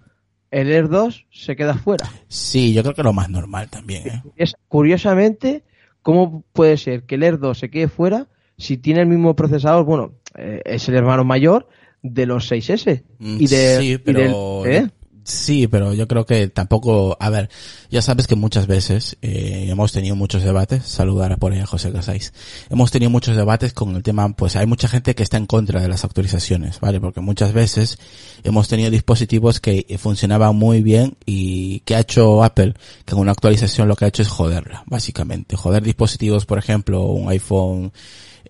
el 0.50 0.70
Air 0.72 0.88
2 0.88 1.26
se 1.30 1.54
queda 1.54 1.74
fuera. 1.74 2.08
sí, 2.28 2.72
yo 2.72 2.82
creo 2.82 2.94
que 2.94 3.02
lo 3.02 3.12
más 3.12 3.28
normal 3.28 3.68
también. 3.68 4.06
¿eh? 4.08 4.22
Es, 4.36 4.54
curiosamente, 4.68 5.64
¿cómo 6.00 6.44
puede 6.52 6.76
ser 6.78 7.02
que 7.04 7.16
el 7.16 7.24
Air 7.24 7.38
2 7.38 7.58
se 7.58 7.68
quede 7.70 7.88
fuera 7.88 8.28
si 8.56 8.78
tiene 8.78 9.00
el 9.02 9.06
mismo 9.08 9.36
procesador? 9.36 9.84
Bueno, 9.84 10.12
eh, 10.36 10.62
es 10.64 10.88
el 10.88 10.94
hermano 10.94 11.24
mayor 11.24 11.68
de 12.02 12.24
los 12.24 12.50
6S. 12.50 13.02
Mm, 13.18 13.36
Y 13.40 13.46
de, 13.48 13.76
sí, 13.80 13.92
y 13.92 13.98
pero 13.98 14.62
del- 14.64 14.72
¿eh? 14.72 14.88
Sí, 15.26 15.66
pero 15.66 15.92
yo 15.92 16.06
creo 16.08 16.24
que 16.24 16.48
tampoco, 16.48 17.16
a 17.20 17.30
ver, 17.30 17.50
ya 17.90 18.00
sabes 18.00 18.26
que 18.26 18.36
muchas 18.36 18.66
veces 18.66 19.16
eh, 19.22 19.66
hemos 19.68 19.92
tenido 19.92 20.16
muchos 20.16 20.42
debates, 20.42 20.84
saludar 20.84 21.32
a 21.32 21.36
por 21.36 21.52
ahí 21.52 21.60
a 21.60 21.66
José 21.66 21.92
Casais, 21.92 22.32
hemos 22.70 22.90
tenido 22.90 23.10
muchos 23.10 23.36
debates 23.36 23.72
con 23.72 23.96
el 23.96 24.02
tema, 24.02 24.28
pues 24.34 24.56
hay 24.56 24.66
mucha 24.66 24.88
gente 24.88 25.14
que 25.14 25.22
está 25.22 25.36
en 25.36 25.46
contra 25.46 25.80
de 25.80 25.88
las 25.88 26.04
actualizaciones, 26.04 26.80
¿vale? 26.80 27.00
Porque 27.00 27.20
muchas 27.20 27.52
veces 27.52 27.98
hemos 28.44 28.68
tenido 28.68 28.90
dispositivos 28.90 29.60
que 29.60 29.84
funcionaban 29.98 30.56
muy 30.56 30.82
bien 30.82 31.16
y 31.26 31.80
que 31.80 31.96
ha 31.96 32.00
hecho 32.00 32.44
Apple, 32.44 32.74
que 33.04 33.12
con 33.12 33.20
una 33.20 33.32
actualización 33.32 33.88
lo 33.88 33.96
que 33.96 34.04
ha 34.04 34.08
hecho 34.08 34.22
es 34.22 34.28
joderla, 34.28 34.84
básicamente, 34.86 35.56
joder 35.56 35.82
dispositivos, 35.82 36.46
por 36.46 36.58
ejemplo, 36.58 37.02
un 37.02 37.28
iPhone 37.30 37.92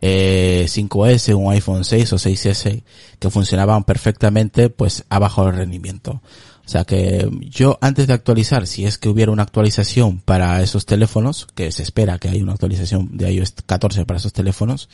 eh, 0.00 0.66
5S, 0.68 1.35
un 1.35 1.52
iPhone 1.52 1.85
6 1.85 2.12
o 2.12 2.16
6S 2.16 2.83
que 3.18 3.30
funcionaban 3.30 3.85
perfectamente, 3.85 4.68
pues 4.71 5.04
ha 5.09 5.18
bajado 5.18 5.49
el 5.49 5.56
rendimiento. 5.56 6.23
O 6.66 6.68
sea 6.68 6.85
que 6.85 7.30
yo 7.49 7.78
antes 7.80 8.08
de 8.08 8.12
actualizar, 8.12 8.66
si 8.66 8.87
es 8.87 8.99
que 8.99 9.08
hubiera 9.08 9.30
una 9.30 9.44
actualización 9.44 10.18
para 10.18 10.61
esos 10.62 10.85
teléfonos, 10.85 11.46
que 11.54 11.70
se 11.70 11.85
espera 11.85 12.18
que 12.18 12.28
haya 12.28 12.42
una 12.42 12.52
actualización 12.52 13.16
de 13.16 13.32
iOS 13.32 13.54
14 13.64 14.04
para 14.04 14.18
esos 14.18 14.32
teléfonos, 14.32 14.88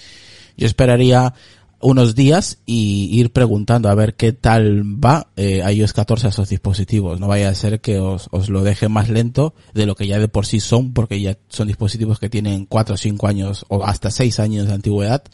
yo 0.59 0.67
esperaría 0.67 1.33
unos 1.81 2.15
días 2.15 2.59
y 2.67 3.09
ir 3.11 3.33
preguntando 3.33 3.89
a 3.89 3.95
ver 3.95 4.15
qué 4.15 4.33
tal 4.33 4.83
va 5.03 5.29
eh, 5.37 5.63
iOS 5.75 5.95
14 5.95 6.27
a 6.27 6.31
esos 6.31 6.51
dispositivos. 6.51 7.19
No 7.19 7.27
vaya 7.27 7.49
a 7.49 7.55
ser 7.55 7.81
que 7.81 7.99
os, 7.99 8.29
os 8.33 8.51
lo 8.51 8.63
deje 8.63 8.89
más 8.89 9.09
lento 9.09 9.55
de 9.73 9.87
lo 9.87 9.97
que 9.97 10.07
ya 10.07 10.19
de 10.19 10.29
por 10.29 10.45
sí 10.45 10.61
son, 10.61 10.93
porque 10.93 11.23
ya 11.23 11.39
son 11.49 11.69
dispositivos 11.69 12.19
que 12.19 12.29
tienen 12.29 12.67
4 12.67 12.95
o 12.95 12.99
5 12.99 13.27
años 13.27 13.65
o 13.69 13.83
hasta 13.83 14.11
6 14.11 14.41
años 14.41 14.69
de 14.69 14.75
antigüedad. 14.75 15.25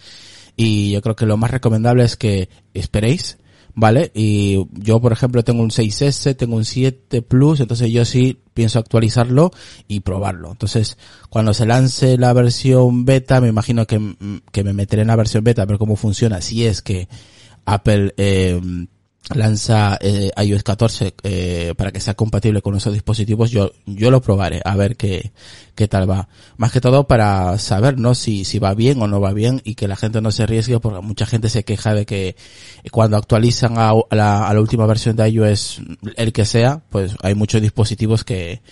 Y 0.56 0.92
yo 0.92 1.02
creo 1.02 1.16
que 1.16 1.26
lo 1.26 1.36
más 1.36 1.50
recomendable 1.50 2.04
es 2.04 2.16
que 2.16 2.48
esperéis, 2.74 3.38
¿vale? 3.78 4.10
Y 4.12 4.66
yo, 4.72 5.00
por 5.00 5.12
ejemplo, 5.12 5.44
tengo 5.44 5.62
un 5.62 5.70
6S, 5.70 6.36
tengo 6.36 6.56
un 6.56 6.64
7 6.64 7.22
Plus, 7.22 7.60
entonces 7.60 7.92
yo 7.92 8.04
sí 8.04 8.40
pienso 8.52 8.80
actualizarlo 8.80 9.52
y 9.86 10.00
probarlo. 10.00 10.50
Entonces, 10.50 10.98
cuando 11.30 11.54
se 11.54 11.64
lance 11.64 12.18
la 12.18 12.32
versión 12.32 13.04
beta, 13.04 13.40
me 13.40 13.46
imagino 13.46 13.86
que, 13.86 14.00
mm, 14.00 14.42
que 14.50 14.64
me 14.64 14.72
meteré 14.72 15.02
en 15.02 15.08
la 15.08 15.16
versión 15.16 15.44
beta 15.44 15.62
a 15.62 15.66
ver 15.66 15.78
cómo 15.78 15.94
funciona, 15.94 16.40
si 16.40 16.66
es 16.66 16.82
que 16.82 17.08
Apple 17.66 18.14
eh, 18.16 18.60
lanza 19.34 19.98
eh, 20.00 20.30
iOS 20.36 20.62
14 20.62 21.14
eh, 21.22 21.74
para 21.76 21.92
que 21.92 22.00
sea 22.00 22.14
compatible 22.14 22.62
con 22.62 22.76
esos 22.76 22.92
dispositivos, 22.92 23.50
yo, 23.50 23.72
yo 23.86 24.10
lo 24.10 24.20
probaré 24.20 24.60
a 24.64 24.76
ver 24.76 24.96
qué, 24.96 25.32
qué 25.74 25.88
tal 25.88 26.08
va. 26.08 26.28
Más 26.56 26.72
que 26.72 26.80
todo 26.80 27.06
para 27.06 27.58
saber, 27.58 27.98
¿no? 27.98 28.14
Si, 28.14 28.44
si 28.44 28.58
va 28.58 28.74
bien 28.74 29.00
o 29.02 29.06
no 29.06 29.20
va 29.20 29.32
bien 29.32 29.60
y 29.64 29.74
que 29.74 29.88
la 29.88 29.96
gente 29.96 30.20
no 30.20 30.30
se 30.30 30.44
arriesgue 30.44 30.80
porque 30.80 31.00
mucha 31.00 31.26
gente 31.26 31.48
se 31.50 31.64
queja 31.64 31.94
de 31.94 32.06
que 32.06 32.36
cuando 32.90 33.16
actualizan 33.16 33.78
a, 33.78 33.92
la, 34.10 34.48
a 34.48 34.54
la 34.54 34.60
última 34.60 34.86
versión 34.86 35.16
de 35.16 35.28
iOS, 35.28 35.82
el 36.16 36.32
que 36.32 36.44
sea, 36.44 36.82
pues 36.90 37.14
hay 37.22 37.34
muchos 37.34 37.60
dispositivos 37.60 38.24
que, 38.24 38.62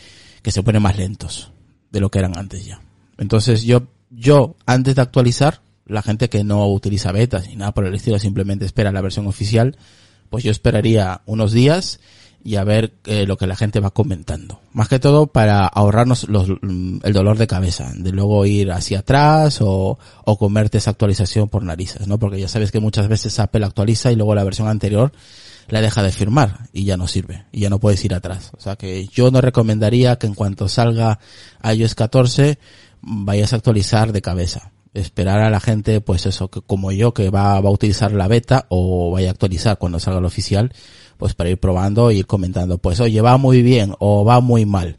que 0.43 0.51
se 0.51 0.63
ponen 0.63 0.83
más 0.83 0.97
lentos 0.97 1.53
de 1.91 2.01
lo 2.01 2.11
que 2.11 2.19
eran 2.19 2.37
antes 2.37 2.65
ya. 2.65 2.81
Entonces 3.19 3.63
yo, 3.63 3.89
yo 4.11 4.57
antes 4.67 4.95
de 4.95 5.03
actualizar, 5.03 5.61
la 5.87 6.03
gente 6.03 6.29
que 6.29 6.45
no 6.45 6.67
utiliza 6.69 7.13
betas 7.13 7.47
ni 7.47 7.57
nada 7.57 7.73
por 7.73 7.87
el 7.87 7.95
estilo, 7.95 8.19
simplemente 8.19 8.65
espera 8.65 8.93
la 8.93 9.01
versión 9.01 9.27
oficial, 9.27 9.77
pues 10.29 10.45
yo 10.45 10.51
esperaría 10.51 11.23
unos 11.27 11.53
días 11.53 12.01
y 12.47 12.57
a 12.57 12.65
ver 12.65 12.95
eh, 13.07 13.27
lo 13.27 13.37
que 13.37 13.49
la 13.49 13.57
gente 13.57 13.81
va 13.81 13.91
comentando. 13.91 14.61
Más 14.73 14.89
que 14.89 15.01
todo 15.01 15.27
para 15.27 15.67
ahorrarnos 15.67 16.29
los, 16.29 16.49
mm, 16.63 16.99
el 17.03 17.13
dolor 17.13 17.39
de 17.39 17.49
cabeza, 17.49 17.93
de 17.97 18.13
luego 18.13 18.47
ir 18.47 18.71
hacia 18.71 19.01
atrás 19.01 19.61
o, 19.61 19.99
o 20.25 20.39
comerte 20.39 20.79
esa 20.79 20.91
actualización 20.91 21.49
por 21.49 21.65
narices, 21.65 22.07
¿no? 22.07 22.19
Porque 22.19 22.39
ya 22.39 22.47
sabes 22.47 22.71
que 22.71 22.79
muchas 22.79 23.09
veces 23.09 23.39
Apple 23.41 23.65
actualiza 23.65 24.13
y 24.13 24.17
luego 24.17 24.35
la 24.37 24.45
versión 24.45 24.69
anterior 24.69 25.13
la 25.69 25.81
deja 25.81 26.05
de 26.05 26.13
firmar 26.13 26.69
y 26.73 26.85
ya 26.85 26.97
no 26.97 27.09
sirve 27.09 27.47
y 27.51 27.61
ya 27.61 27.71
no 27.71 27.81
puedes 27.81 28.05
ir 28.05 28.15
atrás. 28.15 28.53
O 28.57 28.61
sea 28.61 28.77
que 28.77 29.09
yo 29.09 29.33
no 29.33 29.41
recomendaría 29.41 30.17
que 30.17 30.29
en 30.29 30.35
cuanto 30.35 30.69
salga 30.69 31.19
iOS 31.65 31.97
14 31.97 32.59
vayas 33.03 33.53
a 33.53 33.57
actualizar 33.57 34.13
de 34.13 34.23
cabeza. 34.23 34.71
Esperar 34.97 35.41
a 35.41 35.51
la 35.51 35.61
gente, 35.61 36.01
pues 36.01 36.27
eso, 36.27 36.49
que 36.49 36.61
como 36.63 36.91
yo, 36.93 37.13
que 37.13 37.31
va, 37.31 37.61
va 37.61 37.69
a 37.69 37.73
utilizar 37.73 38.13
la 38.13 38.29
beta 38.29 38.67
o 38.71 39.11
vaya 39.11 39.29
a 39.29 39.33
actualizar 39.33 39.79
cuando 39.79 40.01
salga 40.01 40.21
el 40.21 40.25
oficial, 40.25 40.73
pues 41.19 41.35
para 41.35 41.51
ir 41.51 41.59
probando 41.59 42.11
e 42.11 42.15
ir 42.15 42.27
comentando, 42.27 42.79
pues 42.79 43.01
oye, 43.01 43.21
va 43.21 43.37
muy 43.37 43.63
bien 43.63 43.95
o 43.99 44.25
va 44.25 44.41
muy 44.41 44.65
mal. 44.67 44.97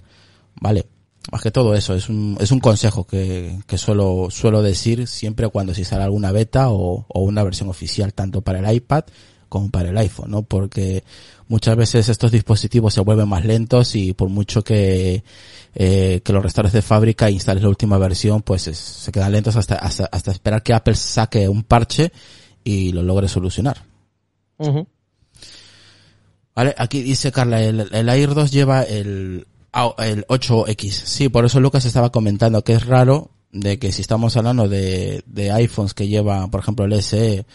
Vale. 0.61 0.85
Más 1.31 1.41
que 1.41 1.51
todo 1.51 1.75
eso, 1.75 1.93
es 1.93 2.07
un, 2.07 2.37
es 2.39 2.51
un 2.51 2.61
consejo 2.61 3.05
que, 3.05 3.59
que 3.67 3.77
suelo, 3.77 4.27
suelo 4.29 4.61
decir 4.61 5.07
siempre 5.07 5.49
cuando 5.49 5.73
se 5.73 5.83
sale 5.83 6.03
alguna 6.03 6.31
beta 6.31 6.69
o, 6.69 7.05
o 7.09 7.21
una 7.21 7.43
versión 7.43 7.67
oficial, 7.67 8.13
tanto 8.13 8.41
para 8.41 8.59
el 8.59 8.75
iPad 8.75 9.03
como 9.49 9.69
para 9.69 9.89
el 9.89 9.97
iPhone, 9.97 10.31
¿no? 10.31 10.43
Porque 10.43 11.03
muchas 11.47 11.75
veces 11.75 12.09
estos 12.09 12.31
dispositivos 12.31 12.93
se 12.93 13.01
vuelven 13.01 13.27
más 13.29 13.45
lentos 13.45 13.95
y 13.95 14.13
por 14.13 14.29
mucho 14.29 14.63
que, 14.63 15.23
eh, 15.75 16.21
que 16.23 16.33
los 16.33 16.43
restaurantes 16.43 16.73
de 16.73 16.81
fábrica 16.81 17.29
instales 17.29 17.63
la 17.63 17.69
última 17.69 17.97
versión, 17.97 18.41
pues 18.41 18.67
es- 18.67 18.77
se 18.77 19.11
quedan 19.11 19.31
lentos 19.31 19.55
hasta, 19.55 19.75
hasta, 19.75 20.05
hasta 20.11 20.31
esperar 20.31 20.63
que 20.63 20.73
Apple 20.73 20.95
saque 20.95 21.47
un 21.47 21.63
parche 21.63 22.11
y 22.63 22.91
lo 22.91 23.01
logre 23.03 23.27
solucionar. 23.27 23.83
Vale, 26.55 26.73
aquí 26.77 27.01
dice 27.03 27.31
Carla, 27.31 27.61
el, 27.61 27.87
el 27.91 28.09
Air 28.09 28.33
2 28.33 28.51
lleva 28.51 28.81
el, 28.83 29.45
el 29.99 30.25
8X. 30.27 30.89
Sí, 30.91 31.29
por 31.29 31.45
eso 31.45 31.59
Lucas 31.59 31.85
estaba 31.85 32.11
comentando 32.11 32.63
que 32.63 32.73
es 32.73 32.85
raro 32.85 33.29
de 33.51 33.77
que 33.79 33.91
si 33.91 34.01
estamos 34.01 34.35
hablando 34.37 34.67
de, 34.67 35.23
de 35.27 35.51
iPhones 35.51 35.93
que 35.93 36.07
llevan, 36.07 36.49
por 36.49 36.59
ejemplo, 36.61 36.85
el 36.85 36.93
SE 37.01 37.45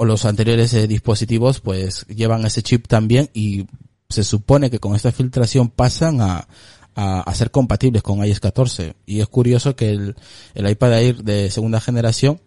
o 0.00 0.06
los 0.06 0.24
anteriores 0.24 0.72
eh, 0.72 0.86
dispositivos, 0.86 1.60
pues 1.60 2.06
llevan 2.06 2.46
ese 2.46 2.62
chip 2.62 2.86
también 2.88 3.28
y 3.34 3.66
se 4.08 4.24
supone 4.24 4.70
que 4.70 4.78
con 4.78 4.96
esta 4.96 5.12
filtración 5.12 5.68
pasan 5.68 6.22
a, 6.22 6.48
a, 6.94 7.20
a 7.20 7.34
ser 7.34 7.50
compatibles 7.50 8.02
con 8.02 8.24
iOS 8.24 8.40
14. 8.40 8.94
Y 9.04 9.20
es 9.20 9.28
curioso 9.28 9.76
que 9.76 9.90
el, 9.90 10.16
el 10.54 10.70
iPad 10.70 11.00
Air 11.02 11.22
de 11.22 11.50
segunda 11.50 11.80
generación 11.82 12.40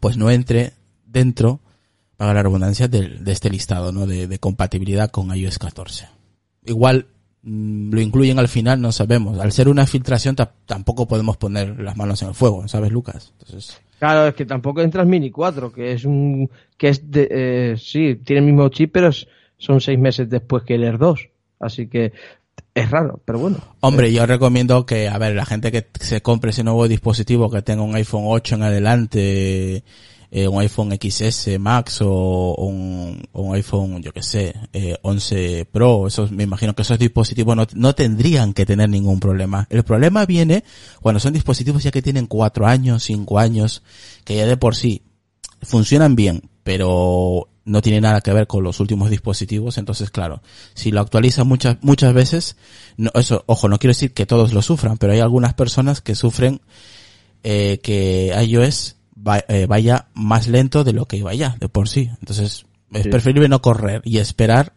pues 0.00 0.18
no 0.18 0.30
entre 0.30 0.74
dentro, 1.06 1.60
para 2.18 2.34
la 2.34 2.42
redundancia, 2.42 2.88
del- 2.88 3.24
de, 3.24 3.32
este 3.32 3.48
listado, 3.48 3.90
¿no? 3.90 4.06
De, 4.06 4.26
de 4.26 4.38
compatibilidad 4.38 5.10
con 5.10 5.34
iOS 5.34 5.58
14. 5.58 6.08
Igual 6.66 7.06
mm, 7.42 7.90
lo 7.94 8.00
incluyen 8.02 8.38
al 8.38 8.48
final, 8.48 8.80
no 8.82 8.92
sabemos. 8.92 9.38
Al 9.40 9.50
ser 9.52 9.68
una 9.70 9.86
filtración 9.86 10.36
ta- 10.36 10.54
tampoco 10.66 11.08
podemos 11.08 11.38
poner 11.38 11.80
las 11.80 11.96
manos 11.96 12.20
en 12.22 12.28
el 12.28 12.34
fuego, 12.34 12.68
¿sabes, 12.68 12.92
Lucas? 12.92 13.32
Entonces, 13.40 13.78
Claro, 14.02 14.26
es 14.26 14.34
que 14.34 14.44
tampoco 14.46 14.80
entra 14.80 15.02
el 15.02 15.08
Mini 15.08 15.30
4, 15.30 15.72
que 15.72 15.92
es 15.92 16.04
un. 16.04 16.50
que 16.76 16.88
es 16.88 17.08
de. 17.08 17.28
eh, 17.30 17.76
sí, 17.78 18.16
tiene 18.24 18.40
el 18.40 18.46
mismo 18.46 18.68
chip, 18.68 18.90
pero 18.92 19.06
es- 19.10 19.28
son 19.58 19.80
seis 19.80 19.96
meses 19.96 20.28
después 20.28 20.64
que 20.64 20.74
el 20.74 20.82
Air 20.82 20.98
2. 20.98 21.28
Así 21.60 21.86
que 21.86 22.12
es 22.74 22.90
raro, 22.90 23.20
pero 23.24 23.38
bueno. 23.38 23.58
Hombre, 23.78 24.12
yo 24.12 24.26
recomiendo 24.26 24.84
que, 24.86 25.08
a 25.08 25.18
ver, 25.18 25.36
la 25.36 25.46
gente 25.46 25.70
que 25.70 25.86
se 26.00 26.20
compre 26.20 26.50
ese 26.50 26.64
nuevo 26.64 26.88
dispositivo, 26.88 27.48
que 27.48 27.62
tenga 27.62 27.82
un 27.84 27.94
iPhone 27.94 28.24
8 28.26 28.56
en 28.56 28.62
adelante, 28.64 29.84
eh, 30.34 30.48
un 30.48 30.62
iPhone 30.62 30.98
XS 30.98 31.58
Max 31.60 32.00
o 32.00 32.54
un, 32.54 33.22
un 33.34 33.54
iPhone, 33.54 34.02
yo 34.02 34.14
que 34.14 34.22
sé, 34.22 34.54
eh, 34.72 34.96
11 35.02 35.66
Pro, 35.70 36.06
esos, 36.06 36.32
me 36.32 36.44
imagino 36.44 36.74
que 36.74 36.80
esos 36.80 36.98
dispositivos 36.98 37.54
no, 37.54 37.66
no 37.74 37.94
tendrían 37.94 38.54
que 38.54 38.64
tener 38.64 38.88
ningún 38.88 39.20
problema. 39.20 39.66
El 39.68 39.82
problema 39.82 40.24
viene 40.24 40.64
cuando 41.02 41.20
son 41.20 41.34
dispositivos 41.34 41.82
ya 41.82 41.90
que 41.90 42.00
tienen 42.00 42.26
4 42.26 42.66
años, 42.66 43.02
5 43.02 43.38
años, 43.38 43.82
que 44.24 44.36
ya 44.36 44.46
de 44.46 44.56
por 44.56 44.74
sí 44.74 45.02
funcionan 45.60 46.16
bien, 46.16 46.48
pero 46.62 47.50
no 47.66 47.82
tiene 47.82 48.00
nada 48.00 48.22
que 48.22 48.32
ver 48.32 48.46
con 48.46 48.64
los 48.64 48.80
últimos 48.80 49.10
dispositivos, 49.10 49.76
entonces 49.76 50.10
claro, 50.10 50.40
si 50.72 50.92
lo 50.92 51.02
actualizan 51.02 51.46
muchas 51.46 51.76
muchas 51.82 52.14
veces, 52.14 52.56
no, 52.96 53.10
eso, 53.14 53.44
ojo, 53.46 53.68
no 53.68 53.78
quiero 53.78 53.90
decir 53.90 54.14
que 54.14 54.24
todos 54.24 54.54
lo 54.54 54.62
sufran, 54.62 54.96
pero 54.96 55.12
hay 55.12 55.20
algunas 55.20 55.52
personas 55.52 56.00
que 56.00 56.14
sufren 56.14 56.62
eh, 57.44 57.80
que 57.82 58.34
iOS 58.48 58.96
va- 59.26 59.44
eh, 59.48 59.66
vaya 59.66 60.08
más 60.14 60.48
lento 60.48 60.84
de 60.84 60.92
lo 60.92 61.06
que 61.06 61.16
iba 61.16 61.34
ya, 61.34 61.56
de 61.60 61.68
por 61.68 61.88
sí. 61.88 62.10
Entonces, 62.20 62.66
es 62.92 63.02
Sí. 63.04 63.08
preferible 63.08 63.48
no 63.48 63.62
correr 63.62 64.02
y 64.04 64.18
esperar 64.18 64.74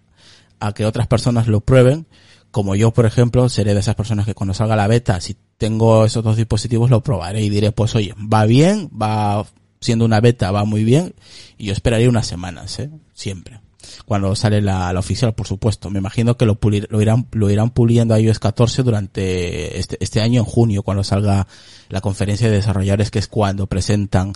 a 0.59 0.73
que 0.73 0.85
otras 0.85 1.07
personas 1.07 1.47
lo 1.47 1.61
prueben 1.61 2.07
como 2.51 2.73
yo, 2.75 2.91
por 2.91 3.05
ejemplo, 3.05 3.49
seré 3.49 3.73
de 3.73 3.81
esas 3.81 3.95
personas 3.95 4.25
que 4.25 4.33
cuando 4.33 4.53
salga 4.53 4.77
la 4.77 4.87
beta, 4.87 5.19
si 5.19 5.35
tengo 5.57 6.05
esos 6.05 6.23
dos 6.23 6.37
dispositivos, 6.37 6.89
lo 6.89 7.03
probaré 7.03 7.41
y 7.41 7.49
diré, 7.49 7.73
pues 7.73 7.93
oye, 7.95 8.13
va 8.17 8.45
bien, 8.45 8.89
va 8.89 9.45
siendo 9.81 10.05
una 10.05 10.21
beta, 10.21 10.51
va 10.51 10.63
muy 10.63 10.85
bien, 10.85 11.13
y 11.57 11.65
yo 11.65 11.73
esperaría 11.73 12.07
unas 12.07 12.27
semanas, 12.27 12.79
¿eh? 12.79 12.89
Siempre. 13.13 13.59
Cuando 14.05 14.35
sale 14.35 14.61
la, 14.61 14.91
la 14.93 14.99
oficial, 14.99 15.33
por 15.33 15.47
supuesto. 15.47 15.89
Me 15.89 15.99
imagino 15.99 16.37
que 16.37 16.45
lo, 16.45 16.55
pulir, 16.55 16.87
lo 16.89 17.01
irán, 17.01 17.27
lo 17.31 17.49
irán 17.49 17.69
puliendo 17.69 18.13
a 18.13 18.19
iOS 18.19 18.39
14 18.39 18.83
durante 18.83 19.79
este, 19.79 19.97
este 19.99 20.21
año 20.21 20.39
en 20.39 20.45
junio, 20.45 20.83
cuando 20.83 21.03
salga 21.03 21.47
la 21.89 22.01
conferencia 22.01 22.49
de 22.49 22.55
desarrolladores, 22.55 23.11
que 23.11 23.19
es 23.19 23.27
cuando 23.27 23.67
presentan 23.67 24.33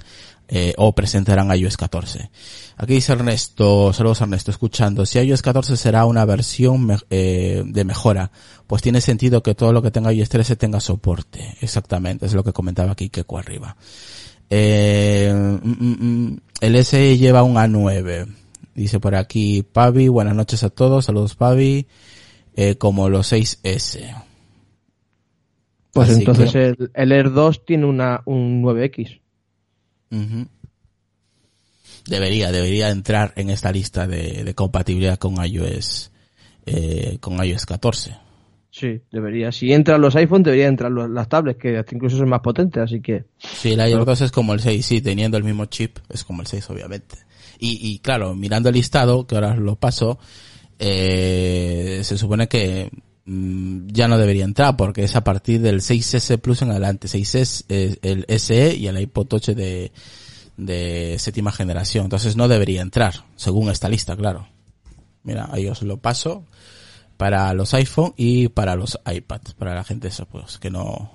eh, 0.52 0.74
o 0.78 0.94
presentarán 0.94 1.56
iOS 1.56 1.78
14. 1.78 2.32
Aquí 2.78 2.94
dice 2.94 3.14
Ernesto, 3.14 3.94
saludos 3.94 4.22
Ernesto, 4.22 4.50
escuchando, 4.50 5.06
si 5.06 5.20
iOS 5.20 5.44
14 5.44 5.78
será 5.78 6.06
una 6.06 6.26
versión 6.26 6.98
eh, 7.12 7.62
de 7.66 7.86
mejora, 7.86 8.32
pues 8.66 8.82
tiene 8.82 9.00
sentido 9.00 9.44
que 9.44 9.54
todo 9.54 9.74
lo 9.74 9.84
que 9.84 9.92
tenga 9.92 10.12
iOS 10.12 10.30
13 10.30 10.56
tenga 10.56 10.80
soporte. 10.80 11.56
Exactamente, 11.62 12.26
es 12.26 12.34
lo 12.34 12.44
que 12.44 12.52
comentaba 12.52 12.94
aquí 12.94 13.10
Keko 13.10 13.38
arriba. 13.38 13.76
Eh, 14.50 15.32
mm, 15.32 15.70
mm, 15.70 15.98
mm, 16.00 16.40
el 16.62 16.76
SE 16.84 17.18
lleva 17.18 17.44
un 17.44 17.56
A9. 17.56 18.39
Dice 18.80 19.02
por 19.02 19.14
aquí 19.14 19.62
Pavi, 19.62 20.08
buenas 20.08 20.34
noches 20.36 20.64
a 20.64 20.70
todos, 20.70 21.04
saludos 21.04 21.36
Pavi, 21.36 21.86
eh, 22.56 22.76
como 22.78 23.10
los 23.10 23.30
6S. 23.34 24.16
Pues 25.92 26.10
Así 26.12 26.20
entonces 26.20 26.54
que- 26.54 26.64
el, 26.68 26.92
el 26.94 27.12
Air 27.12 27.34
2 27.34 27.66
tiene 27.66 27.86
una, 27.86 28.22
un 28.24 28.62
9X. 28.64 29.20
Ujú. 30.12 30.48
Debería, 32.08 32.54
debería 32.54 32.90
entrar 32.90 33.34
en 33.36 33.50
esta 33.50 33.70
lista 33.74 34.08
de, 34.08 34.46
de 34.46 34.56
compatibilidad 34.56 35.18
con 35.20 35.36
iOS, 35.46 36.14
eh, 36.66 37.18
con 37.20 37.44
iOS 37.44 37.66
14. 37.66 38.16
Sí, 38.72 39.02
debería. 39.12 39.52
Si 39.52 39.74
entran 39.74 40.00
los 40.00 40.16
iPhone, 40.16 40.42
deberían 40.44 40.70
entrar 40.70 40.90
los- 40.90 41.10
las 41.10 41.28
tablets, 41.28 41.60
que 41.60 41.78
hasta 41.80 41.94
incluso 41.96 42.16
son 42.16 42.30
más 42.30 42.40
potentes, 42.40 42.82
así 42.82 43.02
que... 43.02 43.26
Sí, 43.40 43.74
el 43.74 43.90
iOS 43.90 44.06
2 44.06 44.22
es 44.22 44.32
como 44.32 44.54
el 44.54 44.62
6, 44.62 44.86
sí, 44.86 45.02
teniendo 45.02 45.36
el 45.38 45.44
mismo 45.44 45.66
chip, 45.66 45.98
es 46.08 46.24
como 46.24 46.40
el 46.42 46.48
6, 46.48 46.70
obviamente. 46.70 47.18
Y, 47.60 47.78
y 47.88 48.00
claro, 48.00 48.36
mirando 48.36 48.70
el 48.70 48.76
listado, 48.76 49.28
que 49.28 49.36
ahora 49.36 49.56
lo 49.56 49.76
paso, 49.76 50.18
eh, 50.80 52.00
se 52.04 52.18
supone 52.18 52.48
que 52.48 52.90
mm, 53.26 53.88
ya 53.88 54.08
no 54.08 54.18
debería 54.18 54.46
entrar, 54.46 54.78
porque 54.78 55.04
es 55.04 55.16
a 55.16 55.24
partir 55.24 55.60
del 55.62 55.82
6S 55.82 56.40
Plus 56.40 56.62
en 56.62 56.72
adelante. 56.72 57.08
6S, 57.08 57.66
eh, 57.70 57.98
el 58.02 58.26
SE 58.40 58.76
y 58.76 58.88
el 58.88 59.00
iPod 59.00 59.28
Touch 59.28 59.50
de, 59.50 59.92
de 60.58 61.18
séptima 61.20 61.52
generación. 61.52 62.06
Entonces 62.06 62.36
no 62.36 62.48
debería 62.48 62.82
entrar, 62.82 63.26
según 63.36 63.70
esta 63.70 63.90
lista, 63.90 64.16
claro. 64.16 64.48
Mira, 65.24 65.50
ahí 65.52 65.68
os 65.68 65.82
lo 65.82 65.98
paso 65.98 66.46
para 67.18 67.54
los 67.54 67.74
iPhone 67.74 68.14
y 68.16 68.48
para 68.48 68.76
los 68.76 68.98
iPad, 69.06 69.42
para 69.58 69.76
la 69.76 69.84
gente 69.84 70.08
esa, 70.08 70.24
pues, 70.24 70.58
que 70.58 70.70
no, 70.70 71.12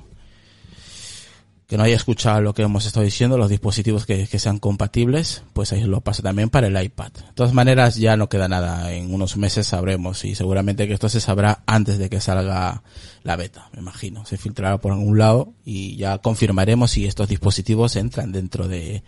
que 1.66 1.78
no 1.78 1.84
haya 1.84 1.96
escuchado 1.96 2.42
lo 2.42 2.52
que 2.52 2.62
hemos 2.62 2.84
estado 2.84 3.04
diciendo, 3.04 3.38
los 3.38 3.48
dispositivos 3.48 4.04
que, 4.04 4.26
sean 4.26 4.58
compatibles, 4.58 5.42
pues 5.54 5.72
ahí 5.72 5.82
lo 5.84 6.02
paso 6.02 6.22
también 6.22 6.50
para 6.50 6.66
el 6.66 6.82
iPad. 6.82 7.12
De 7.12 7.32
todas 7.34 7.54
maneras, 7.54 7.96
ya 7.96 8.16
no 8.16 8.28
queda 8.28 8.48
nada. 8.48 8.92
En 8.92 9.14
unos 9.14 9.36
meses 9.36 9.66
sabremos 9.66 10.24
y 10.24 10.34
seguramente 10.34 10.86
que 10.86 10.92
esto 10.92 11.08
se 11.08 11.20
sabrá 11.20 11.62
antes 11.66 11.98
de 11.98 12.10
que 12.10 12.20
salga 12.20 12.82
la 13.22 13.36
beta, 13.36 13.70
me 13.72 13.80
imagino. 13.80 14.26
Se 14.26 14.36
filtrará 14.36 14.78
por 14.78 14.92
algún 14.92 15.18
lado 15.18 15.54
y 15.64 15.96
ya 15.96 16.18
confirmaremos 16.18 16.90
si 16.90 17.06
estos 17.06 17.28
dispositivos 17.28 17.96
entran 17.96 18.30
dentro 18.30 18.68
de, 18.68 19.02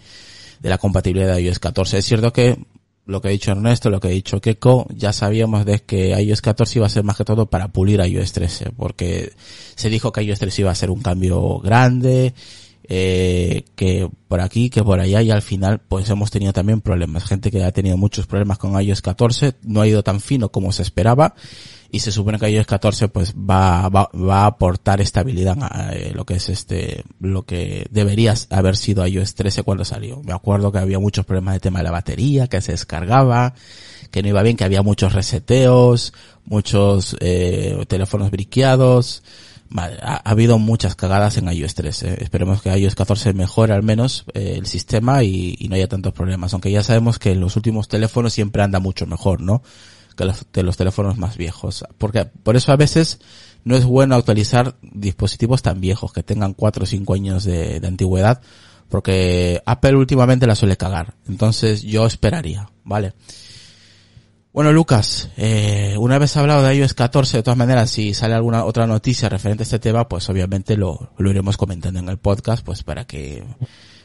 de 0.60 0.68
la 0.68 0.78
compatibilidad 0.78 1.34
de 1.34 1.42
iOS 1.42 1.58
14. 1.58 1.98
Es 1.98 2.04
cierto 2.06 2.32
que 2.32 2.58
lo 3.06 3.20
que 3.20 3.28
ha 3.28 3.30
dicho 3.30 3.52
Ernesto, 3.52 3.88
lo 3.88 4.00
que 4.00 4.08
ha 4.08 4.10
dicho 4.10 4.40
Keiko, 4.40 4.86
ya 4.90 5.12
sabíamos 5.12 5.64
de 5.64 5.80
que 5.80 6.10
iOS 6.20 6.42
14 6.42 6.78
iba 6.80 6.86
a 6.86 6.90
ser 6.90 7.04
más 7.04 7.16
que 7.16 7.24
todo 7.24 7.46
para 7.46 7.68
pulir 7.68 8.00
iOS 8.00 8.32
13, 8.32 8.72
porque 8.76 9.32
se 9.76 9.88
dijo 9.88 10.12
que 10.12 10.22
iOS 10.22 10.40
13 10.40 10.62
iba 10.62 10.70
a 10.72 10.74
ser 10.74 10.90
un 10.90 11.00
cambio 11.00 11.60
grande, 11.60 12.34
eh, 12.88 13.64
que 13.76 14.08
por 14.28 14.40
aquí, 14.40 14.70
que 14.70 14.82
por 14.82 14.98
allá, 14.98 15.22
y 15.22 15.30
al 15.30 15.42
final 15.42 15.80
pues 15.88 16.10
hemos 16.10 16.30
tenido 16.30 16.52
también 16.52 16.80
problemas. 16.80 17.24
Gente 17.24 17.50
que 17.50 17.62
ha 17.62 17.72
tenido 17.72 17.96
muchos 17.96 18.26
problemas 18.26 18.58
con 18.58 18.80
iOS 18.80 19.02
14, 19.02 19.54
no 19.62 19.80
ha 19.80 19.86
ido 19.86 20.02
tan 20.02 20.20
fino 20.20 20.50
como 20.50 20.72
se 20.72 20.82
esperaba, 20.82 21.34
y 21.90 22.00
se 22.00 22.12
supone 22.12 22.38
que 22.38 22.50
iOS 22.50 22.66
14 22.66 23.08
pues 23.08 23.34
va, 23.34 23.88
va, 23.88 24.10
va 24.14 24.42
a 24.42 24.46
aportar 24.46 25.00
estabilidad 25.00 25.56
a 25.60 25.94
eh, 25.94 26.12
lo 26.14 26.24
que 26.24 26.34
es 26.34 26.48
este, 26.48 27.04
lo 27.20 27.44
que 27.44 27.86
debería 27.90 28.34
haber 28.50 28.76
sido 28.76 29.06
iOS 29.06 29.34
13 29.34 29.62
cuando 29.62 29.84
salió. 29.84 30.22
Me 30.22 30.32
acuerdo 30.32 30.72
que 30.72 30.78
había 30.78 30.98
muchos 30.98 31.24
problemas 31.24 31.54
de 31.54 31.60
tema 31.60 31.80
de 31.80 31.84
la 31.84 31.90
batería, 31.90 32.48
que 32.48 32.60
se 32.60 32.72
descargaba, 32.72 33.54
que 34.10 34.22
no 34.22 34.28
iba 34.28 34.42
bien, 34.42 34.56
que 34.56 34.64
había 34.64 34.82
muchos 34.82 35.12
reseteos, 35.12 36.12
muchos 36.44 37.16
eh, 37.20 37.84
teléfonos 37.88 38.30
briqueados. 38.30 39.22
Madre, 39.68 39.98
ha, 40.00 40.14
ha 40.14 40.30
habido 40.30 40.58
muchas 40.58 40.94
cagadas 40.94 41.38
en 41.38 41.52
iOS 41.52 41.74
13. 41.74 42.22
Esperemos 42.22 42.62
que 42.62 42.76
iOS 42.76 42.94
14 42.94 43.32
mejore 43.32 43.74
al 43.74 43.82
menos 43.82 44.24
eh, 44.34 44.54
el 44.58 44.66
sistema 44.66 45.22
y, 45.24 45.56
y 45.58 45.68
no 45.68 45.76
haya 45.76 45.88
tantos 45.88 46.12
problemas. 46.12 46.52
Aunque 46.52 46.70
ya 46.70 46.82
sabemos 46.82 47.18
que 47.18 47.34
los 47.34 47.56
últimos 47.56 47.88
teléfonos 47.88 48.32
siempre 48.32 48.62
anda 48.62 48.78
mucho 48.80 49.06
mejor, 49.06 49.40
¿no? 49.40 49.62
Que 50.16 50.24
los, 50.24 50.46
de 50.52 50.62
los 50.62 50.76
teléfonos 50.76 51.18
más 51.18 51.36
viejos. 51.36 51.84
Porque 51.98 52.24
por 52.24 52.56
eso 52.56 52.72
a 52.72 52.76
veces 52.76 53.20
no 53.64 53.76
es 53.76 53.84
bueno 53.84 54.14
actualizar 54.14 54.76
dispositivos 54.82 55.62
tan 55.62 55.80
viejos 55.80 56.12
que 56.12 56.22
tengan 56.22 56.54
4 56.54 56.84
o 56.84 56.86
5 56.86 57.14
años 57.14 57.44
de, 57.44 57.80
de 57.80 57.86
antigüedad 57.86 58.40
porque 58.88 59.60
Apple 59.66 59.96
últimamente 59.96 60.46
la 60.46 60.54
suele 60.54 60.76
cagar. 60.76 61.14
Entonces 61.28 61.82
yo 61.82 62.06
esperaría, 62.06 62.70
¿vale? 62.84 63.14
Bueno, 64.52 64.72
Lucas, 64.72 65.30
eh, 65.36 65.96
una 65.98 66.18
vez 66.18 66.34
hablado 66.36 66.62
de 66.62 66.74
iOS 66.76 66.94
14, 66.94 67.36
de 67.36 67.42
todas 67.42 67.58
maneras, 67.58 67.90
si 67.90 68.14
sale 68.14 68.34
alguna 68.34 68.64
otra 68.64 68.86
noticia 68.86 69.28
referente 69.28 69.62
a 69.62 69.64
este 69.64 69.78
tema, 69.78 70.08
pues 70.08 70.30
obviamente 70.30 70.78
lo, 70.78 71.10
lo 71.18 71.30
iremos 71.30 71.58
comentando 71.58 72.00
en 72.00 72.08
el 72.08 72.16
podcast, 72.16 72.64
pues 72.64 72.82
para 72.82 73.06
que, 73.06 73.44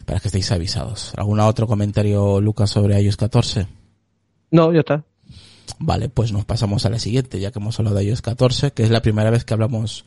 para 0.06 0.20
que 0.20 0.28
estéis 0.28 0.52
avisados. 0.52 1.14
¿Algún 1.16 1.40
otro 1.40 1.68
comentario, 1.68 2.42
Lucas, 2.42 2.70
sobre 2.70 3.02
iOS 3.02 3.16
14? 3.16 3.68
No, 4.52 4.74
ya 4.74 4.80
está. 4.80 5.06
Vale, 5.84 6.10
pues 6.10 6.32
nos 6.32 6.46
pasamos 6.46 6.86
a 6.86 6.90
la 6.90 7.00
siguiente, 7.00 7.40
ya 7.40 7.52
que 7.52 7.60
hemos 7.60 7.80
hablado 7.80 7.98
de 7.98 8.06
iOS 8.06 8.22
14, 8.22 8.72
que 8.72 8.84
es 8.84 8.92
la 8.92 9.02
primera 9.02 9.32
vez 9.32 9.44
que 9.44 9.54
hablamos 9.54 10.06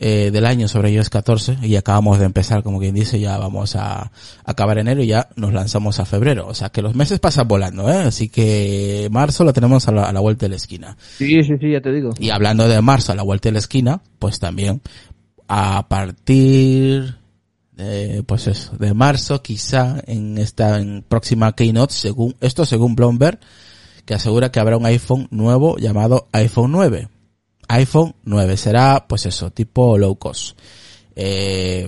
eh, 0.00 0.30
del 0.30 0.44
año 0.44 0.68
sobre 0.68 0.92
iOS 0.92 1.08
14 1.08 1.58
y 1.62 1.76
acabamos 1.76 2.18
de 2.18 2.26
empezar, 2.26 2.62
como 2.62 2.78
quien 2.78 2.94
dice, 2.94 3.18
ya 3.18 3.38
vamos 3.38 3.74
a 3.74 4.12
acabar 4.44 4.78
enero 4.78 5.02
y 5.02 5.08
ya 5.08 5.28
nos 5.36 5.52
lanzamos 5.52 5.98
a 5.98 6.04
febrero. 6.04 6.46
O 6.46 6.54
sea 6.54 6.68
que 6.68 6.82
los 6.82 6.94
meses 6.94 7.20
pasan 7.20 7.48
volando, 7.48 7.90
¿eh? 7.90 7.96
Así 7.96 8.28
que 8.28 9.08
marzo 9.10 9.44
lo 9.44 9.52
tenemos 9.52 9.88
a 9.88 9.92
la, 9.92 10.04
a 10.04 10.12
la 10.12 10.20
vuelta 10.20 10.44
de 10.46 10.50
la 10.50 10.56
esquina. 10.56 10.96
Sí, 11.16 11.42
sí, 11.42 11.54
sí, 11.58 11.72
ya 11.72 11.80
te 11.80 11.90
digo. 11.90 12.10
Y 12.18 12.30
hablando 12.30 12.68
de 12.68 12.80
marzo 12.82 13.12
a 13.12 13.14
la 13.14 13.22
vuelta 13.22 13.48
de 13.48 13.54
la 13.54 13.58
esquina, 13.60 14.02
pues 14.18 14.38
también 14.38 14.82
a 15.48 15.88
partir 15.88 17.16
de, 17.72 18.22
pues 18.24 18.46
eso, 18.46 18.76
de 18.76 18.92
marzo 18.92 19.42
quizá 19.42 20.02
en 20.06 20.36
esta 20.36 20.78
en 20.78 21.02
próxima 21.08 21.54
keynote, 21.54 21.94
según, 21.94 22.36
esto 22.40 22.66
según 22.66 22.94
Bloomberg, 22.94 23.38
que 24.08 24.14
asegura 24.14 24.50
que 24.50 24.58
habrá 24.58 24.78
un 24.78 24.86
iPhone 24.86 25.28
nuevo 25.30 25.76
llamado 25.76 26.28
iPhone 26.32 26.72
9. 26.72 27.08
iPhone 27.68 28.14
9 28.24 28.56
será, 28.56 29.04
pues 29.06 29.26
eso, 29.26 29.50
tipo 29.50 29.98
low 29.98 30.16
cost. 30.16 30.58
Eh, 31.14 31.86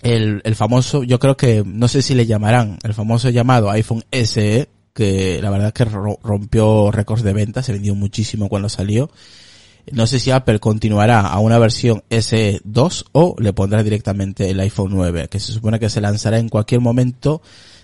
el, 0.00 0.40
el 0.42 0.54
famoso, 0.54 1.02
yo 1.02 1.18
creo 1.18 1.36
que, 1.36 1.62
no 1.66 1.86
sé 1.86 2.00
si 2.00 2.14
le 2.14 2.24
llamarán, 2.24 2.78
el 2.82 2.94
famoso 2.94 3.28
llamado 3.28 3.68
iPhone 3.70 4.04
SE, 4.10 4.70
que 4.94 5.38
la 5.42 5.50
verdad 5.50 5.74
que 5.74 5.84
ro- 5.84 6.18
rompió 6.22 6.90
récords 6.90 7.22
de 7.22 7.34
ventas, 7.34 7.66
se 7.66 7.74
vendió 7.74 7.94
muchísimo 7.94 8.48
cuando 8.48 8.70
salió. 8.70 9.10
No 9.92 10.06
sé 10.06 10.18
si 10.18 10.30
Apple 10.30 10.60
continuará 10.60 11.20
a 11.20 11.38
una 11.40 11.58
versión 11.58 12.02
SE2 12.08 13.04
o 13.12 13.36
le 13.38 13.52
pondrá 13.52 13.82
directamente 13.82 14.48
el 14.48 14.60
iPhone 14.60 14.92
9, 14.94 15.28
que 15.28 15.40
se 15.40 15.52
supone 15.52 15.78
que 15.78 15.90
se 15.90 16.00
lanzará 16.00 16.38
en 16.38 16.48
cualquier 16.48 16.80
momento 16.80 17.42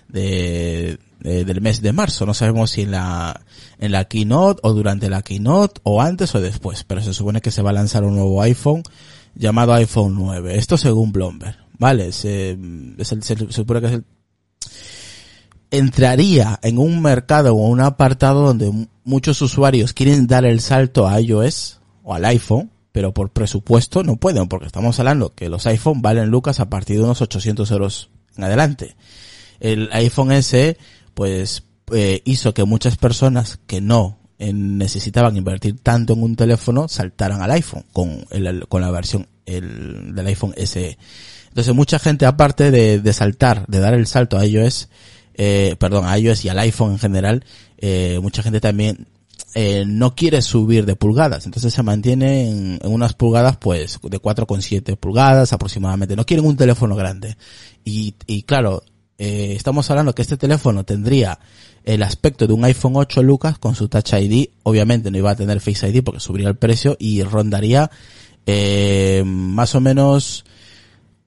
de, 0.09 0.99
de- 1.23 1.45
del 1.45 1.61
mes 1.61 1.81
de 1.83 1.93
marzo. 1.93 2.27
No 2.27 2.35
sabemos 2.35 2.71
si 2.71 2.83
en 2.83 2.91
la, 2.93 3.41
en 3.79 3.93
la 3.93 4.05
keynote 4.07 4.61
o 4.63 4.73
durante 4.73 5.09
la 5.11 5.23
keynote 5.23 5.81
o 5.85 6.01
antes 6.03 6.35
o 6.35 6.41
después, 6.41 6.85
pero 6.85 7.01
se 7.03 7.15
supone 7.15 7.41
que 7.41 7.51
se 7.51 7.63
va 7.63 7.71
a 7.71 7.75
lanzar 7.75 8.05
un 8.05 8.15
nuevo 8.17 8.43
iPhone 8.43 8.83
llamado 9.35 9.73
iPhone 9.75 10.15
9. 10.15 10.59
Esto 10.59 10.77
según 10.77 11.13
Bloomberg, 11.13 11.57
¿vale? 11.79 12.13
Se, 12.13 12.59
es 12.99 13.13
el- 13.13 13.23
se 13.23 13.37
supone 13.53 13.81
que 13.81 13.87
es 13.87 13.93
el 13.93 14.05
entraría 15.71 16.59
en 16.63 16.79
un 16.79 17.01
mercado 17.01 17.55
o 17.55 17.69
un 17.69 17.81
apartado 17.81 18.43
donde 18.47 18.89
muchos 19.05 19.41
usuarios 19.41 19.93
quieren 19.95 20.27
dar 20.27 20.45
el 20.45 20.61
salto 20.61 21.09
a 21.09 21.19
iOS 21.21 21.81
o 22.03 22.15
al 22.15 22.25
iPhone, 22.27 22.71
pero 22.93 23.15
por 23.15 23.31
presupuesto 23.31 24.03
no 24.03 24.17
pueden, 24.17 24.49
porque 24.49 24.67
estamos 24.67 24.99
hablando 24.99 25.35
que 25.35 25.49
los 25.49 25.67
iPhone 25.67 26.03
valen 26.03 26.29
lucas 26.29 26.61
a 26.61 26.69
partir 26.69 26.99
de 26.99 27.05
unos 27.05 27.23
800 27.23 27.71
euros 27.71 28.11
en 28.37 28.45
adelante. 28.45 28.97
El 29.61 29.89
iPhone 29.93 30.33
SE, 30.43 30.77
pues, 31.15 31.65
eh, 31.93 32.23
hizo 32.25 32.55
que 32.55 32.65
muchas 32.65 32.97
personas 32.97 33.59
que 33.67 33.81
no 33.81 34.19
necesitaban 34.39 35.37
invertir 35.37 35.79
tanto 35.81 36.15
en 36.15 36.23
un 36.25 36.35
teléfono 36.35 36.89
saltaran 36.89 37.43
al 37.43 37.53
iPhone 37.53 37.85
con, 37.93 38.27
el, 38.31 38.67
con 38.67 38.81
la 38.81 38.91
versión 38.91 39.29
el, 39.47 40.15
del 40.15 40.27
iPhone 40.27 40.55
SE. 40.57 40.99
Entonces 41.49 41.75
mucha 41.75 41.99
gente 41.99 42.27
aparte 42.27 42.71
de, 42.71 43.01
de 43.01 43.13
saltar, 43.13 43.67
de 43.69 43.79
dar 43.79 43.95
el 43.95 44.07
salto 44.07 44.39
a 44.39 44.47
iOS, 44.47 44.89
eh, 45.35 45.77
perdón, 45.79 46.07
a 46.07 46.19
iOS 46.19 46.45
y 46.45 46.49
al 46.49 46.59
iPhone 46.59 46.93
en 46.93 46.99
general, 46.99 47.45
eh, 47.79 48.19
mucha 48.23 48.43
gente 48.43 48.61
también 48.61 49.07
eh, 49.55 49.85
no 49.87 50.15
quiere 50.15 50.41
subir 50.41 50.87
de 50.87 50.97
pulgadas, 50.97 51.45
entonces 51.45 51.75
se 51.75 51.83
mantiene 51.83 52.49
en, 52.49 52.81
en 52.83 52.93
unas 52.93 53.13
pulgadas 53.13 53.59
pues 53.59 53.99
de 54.03 54.19
4,7 54.19 54.97
pulgadas 54.97 55.53
aproximadamente, 55.53 56.17
no 56.17 56.25
quieren 56.25 56.47
un 56.47 56.57
teléfono 56.57 56.97
grande. 56.97 57.37
Y, 57.85 58.15
y 58.27 58.45
claro, 58.45 58.83
eh, 59.25 59.55
estamos 59.55 59.89
hablando 59.89 60.17
que 60.17 60.23
este 60.23 60.37
teléfono 60.37 60.83
tendría 60.83 61.39
el 61.85 62.03
aspecto 62.03 62.49
de 62.49 62.55
un 62.55 62.65
iPhone 62.65 62.95
8 62.97 63.23
Lucas 63.23 63.57
con 63.57 63.77
su 63.77 63.87
Touch 63.87 64.15
ID, 64.15 64.49
obviamente 64.65 65.13
no 65.13 65.19
iba 65.19 65.31
a 65.31 65.37
tener 65.37 65.61
Face 65.61 65.89
ID 65.89 66.03
porque 66.03 66.19
subiría 66.19 66.49
el 66.49 66.57
precio 66.57 66.97
y 66.99 67.23
rondaría 67.23 67.89
eh, 68.47 69.23
más 69.25 69.77
o 69.77 69.81
menos 69.81 70.45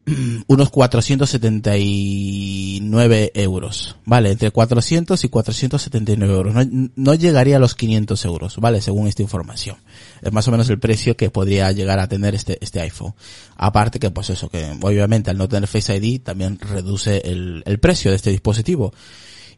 unos 0.48 0.70
479 0.70 3.32
euros, 3.34 3.96
¿vale? 4.06 4.32
Entre 4.32 4.52
400 4.52 5.24
y 5.24 5.30
479 5.30 6.34
euros. 6.34 6.54
No, 6.54 6.62
no 6.96 7.16
llegaría 7.16 7.56
a 7.58 7.60
los 7.60 7.74
500 7.76 8.24
euros, 8.26 8.58
¿vale? 8.58 8.82
Según 8.82 9.08
esta 9.08 9.24
información. 9.24 9.78
Es 10.22 10.32
más 10.32 10.48
o 10.48 10.52
menos 10.52 10.70
el 10.70 10.78
precio 10.80 11.18
que 11.18 11.32
podría 11.32 11.72
llegar 11.72 12.00
a 12.00 12.08
tener 12.08 12.36
este, 12.36 12.60
este 12.62 12.82
iPhone. 12.82 13.16
Aparte 13.56 13.98
que, 14.00 14.12
pues 14.12 14.30
eso, 14.30 14.50
que 14.50 14.78
obviamente 14.82 15.32
al 15.32 15.38
no 15.38 15.50
tener 15.50 15.68
Face 15.68 15.98
ID 15.98 16.22
también 16.22 16.60
reduce 16.60 17.24
el, 17.26 17.64
el 17.66 17.80
precio 17.80 18.12
de 18.12 18.18
este 18.18 18.30
dispositivo. 18.30 18.94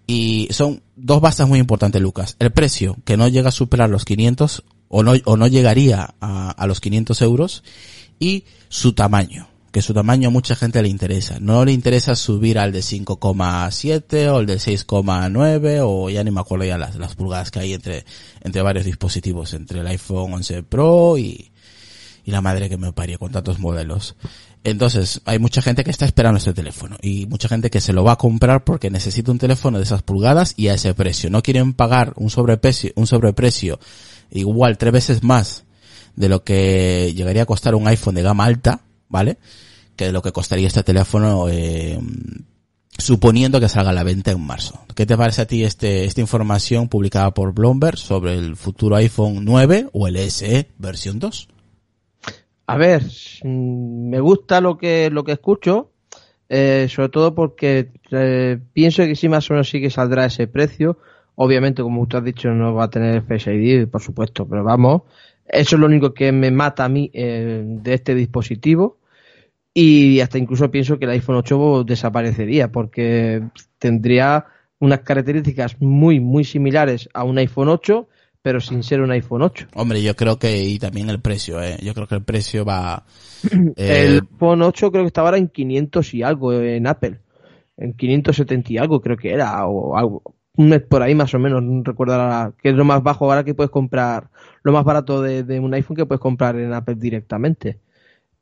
Y 0.09 0.47
son 0.51 0.83
dos 0.95 1.19
bastas 1.19 1.49
muy 1.49 1.59
importantes, 1.59 2.01
Lucas. 2.01 2.37
El 2.39 2.51
precio, 2.51 2.95
que 3.03 3.17
no 3.17 3.27
llega 3.27 3.49
a 3.49 3.51
superar 3.51 3.89
los 3.89 4.05
500, 4.05 4.63
o 4.87 5.03
no, 5.03 5.11
o 5.25 5.35
no 5.35 5.47
llegaría 5.47 6.15
a, 6.21 6.51
a 6.51 6.67
los 6.67 6.79
500 6.79 7.21
euros, 7.21 7.65
y 8.17 8.45
su 8.69 8.93
tamaño 8.93 9.49
que 9.77 9.83
su 9.83 9.93
tamaño 9.93 10.29
a 10.29 10.31
mucha 10.31 10.55
gente 10.55 10.81
le 10.81 10.89
interesa. 10.89 11.37
No 11.39 11.63
le 11.63 11.71
interesa 11.71 12.15
subir 12.15 12.57
al 12.57 12.71
de 12.71 12.79
5,7 12.79 14.27
o 14.31 14.39
el 14.39 14.47
de 14.47 14.55
6,9 14.55 15.81
o 15.83 16.09
ya 16.09 16.23
ni 16.23 16.31
me 16.31 16.39
acuerdo 16.39 16.65
ya 16.65 16.79
las, 16.79 16.95
las 16.95 17.13
pulgadas 17.13 17.51
que 17.51 17.59
hay 17.59 17.73
entre, 17.73 18.03
entre 18.41 18.63
varios 18.63 18.85
dispositivos, 18.85 19.53
entre 19.53 19.81
el 19.81 19.87
iPhone 19.87 20.33
11 20.33 20.63
Pro 20.63 21.19
y, 21.19 21.51
y 22.25 22.31
la 22.31 22.41
madre 22.41 22.69
que 22.69 22.77
me 22.77 22.91
parió 22.91 23.19
con 23.19 23.31
tantos 23.31 23.59
modelos. 23.59 24.15
Entonces, 24.63 25.21
hay 25.25 25.37
mucha 25.37 25.61
gente 25.61 25.83
que 25.83 25.91
está 25.91 26.05
esperando 26.05 26.39
este 26.39 26.55
teléfono 26.55 26.97
y 27.03 27.27
mucha 27.27 27.47
gente 27.47 27.69
que 27.69 27.79
se 27.79 27.93
lo 27.93 28.03
va 28.03 28.13
a 28.13 28.17
comprar 28.17 28.63
porque 28.63 28.89
necesita 28.89 29.31
un 29.31 29.37
teléfono 29.37 29.77
de 29.77 29.83
esas 29.83 30.01
pulgadas 30.01 30.55
y 30.57 30.69
a 30.69 30.73
ese 30.73 30.95
precio. 30.95 31.29
No 31.29 31.43
quieren 31.43 31.75
pagar 31.75 32.13
un 32.15 32.31
sobreprecio, 32.31 32.93
un 32.95 33.05
sobreprecio 33.05 33.79
igual 34.31 34.79
tres 34.79 34.91
veces 34.91 35.21
más 35.21 35.65
de 36.15 36.29
lo 36.29 36.43
que 36.43 37.13
llegaría 37.15 37.43
a 37.43 37.45
costar 37.45 37.75
un 37.75 37.87
iPhone 37.87 38.15
de 38.15 38.23
gama 38.23 38.45
alta, 38.45 38.81
¿vale? 39.07 39.37
Que 39.97 40.13
lo 40.13 40.21
que 40.21 40.31
costaría 40.31 40.67
este 40.67 40.83
teléfono, 40.83 41.49
eh, 41.49 41.99
suponiendo 42.97 43.59
que 43.59 43.67
salga 43.67 43.89
a 43.89 43.93
la 43.93 44.03
venta 44.03 44.31
en 44.31 44.41
marzo. 44.41 44.79
¿Qué 44.95 45.05
te 45.05 45.17
parece 45.17 45.41
a 45.41 45.45
ti 45.45 45.63
este, 45.63 46.05
esta 46.05 46.21
información 46.21 46.87
publicada 46.87 47.31
por 47.33 47.53
Bloomberg 47.53 47.97
sobre 47.97 48.35
el 48.35 48.55
futuro 48.55 48.95
iPhone 48.95 49.43
9 49.43 49.89
o 49.93 50.07
el 50.07 50.17
SE 50.29 50.69
versión 50.77 51.19
2? 51.19 51.49
A 52.67 52.77
ver, 52.77 53.03
mm, 53.43 54.09
me 54.09 54.19
gusta 54.19 54.61
lo 54.61 54.77
que, 54.77 55.09
lo 55.09 55.23
que 55.23 55.33
escucho, 55.33 55.91
eh, 56.49 56.87
sobre 56.89 57.09
todo 57.09 57.35
porque 57.35 57.91
eh, 58.11 58.59
pienso 58.73 59.03
que 59.03 59.15
sí 59.15 59.29
más 59.29 59.49
o 59.49 59.53
menos 59.53 59.69
sí 59.69 59.81
que 59.81 59.89
saldrá 59.89 60.25
ese 60.25 60.47
precio. 60.47 60.97
Obviamente, 61.35 61.83
como 61.83 62.01
usted 62.01 62.17
ha 62.17 62.21
dicho, 62.21 62.49
no 62.49 62.73
va 62.73 62.85
a 62.85 62.89
tener 62.89 63.23
Face 63.23 63.53
ID, 63.53 63.87
por 63.87 64.01
supuesto, 64.01 64.47
pero 64.47 64.63
vamos, 64.63 65.03
eso 65.47 65.75
es 65.75 65.79
lo 65.79 65.85
único 65.85 66.13
que 66.13 66.31
me 66.31 66.51
mata 66.51 66.85
a 66.85 66.89
mí 66.89 67.09
eh, 67.13 67.63
de 67.65 67.93
este 67.93 68.15
dispositivo. 68.15 68.97
Y 69.79 70.21
hasta 70.21 70.39
incluso 70.39 70.71
pienso 70.71 70.97
que 70.97 71.05
el 71.05 71.11
iPhone 71.11 71.35
8 71.35 71.83
desaparecería 71.83 72.71
porque 72.71 73.43
tendría 73.77 74.47
unas 74.79 75.01
características 75.01 75.79
muy, 75.79 76.19
muy 76.19 76.45
similares 76.45 77.07
a 77.13 77.23
un 77.23 77.37
iPhone 77.37 77.69
8, 77.69 78.07
pero 78.41 78.59
sin 78.59 78.81
ser 78.81 79.01
un 79.01 79.11
iPhone 79.11 79.43
8. 79.43 79.67
Hombre, 79.75 80.01
yo 80.01 80.15
creo 80.15 80.39
que, 80.39 80.63
y 80.63 80.79
también 80.79 81.11
el 81.11 81.21
precio, 81.21 81.61
eh, 81.61 81.77
yo 81.83 81.93
creo 81.93 82.07
que 82.07 82.15
el 82.15 82.23
precio 82.23 82.65
va, 82.65 83.05
eh, 83.75 84.05
El 84.07 84.21
iPhone 84.21 84.63
8 84.63 84.91
creo 84.91 85.03
que 85.03 85.09
estaba 85.09 85.27
ahora 85.27 85.37
en 85.37 85.47
500 85.47 86.11
y 86.15 86.23
algo 86.23 86.53
en 86.53 86.87
Apple. 86.87 87.19
En 87.77 87.93
570 87.93 88.73
y 88.73 88.77
algo 88.79 88.99
creo 88.99 89.15
que 89.15 89.31
era, 89.31 89.63
o 89.67 89.95
algo. 89.95 90.23
Un 90.55 90.69
mes 90.69 90.81
por 90.81 91.03
ahí 91.03 91.13
más 91.13 91.35
o 91.35 91.37
menos, 91.37 91.61
no 91.61 91.83
recuerdo 91.83 92.55
que 92.59 92.69
es 92.69 92.75
lo 92.75 92.83
más 92.83 93.03
bajo 93.03 93.25
ahora 93.25 93.43
que 93.43 93.53
puedes 93.53 93.69
comprar, 93.69 94.31
lo 94.63 94.71
más 94.71 94.83
barato 94.83 95.21
de, 95.21 95.43
de 95.43 95.59
un 95.59 95.71
iPhone 95.75 95.95
que 95.95 96.07
puedes 96.07 96.19
comprar 96.19 96.55
en 96.55 96.73
Apple 96.73 96.95
directamente. 96.95 97.77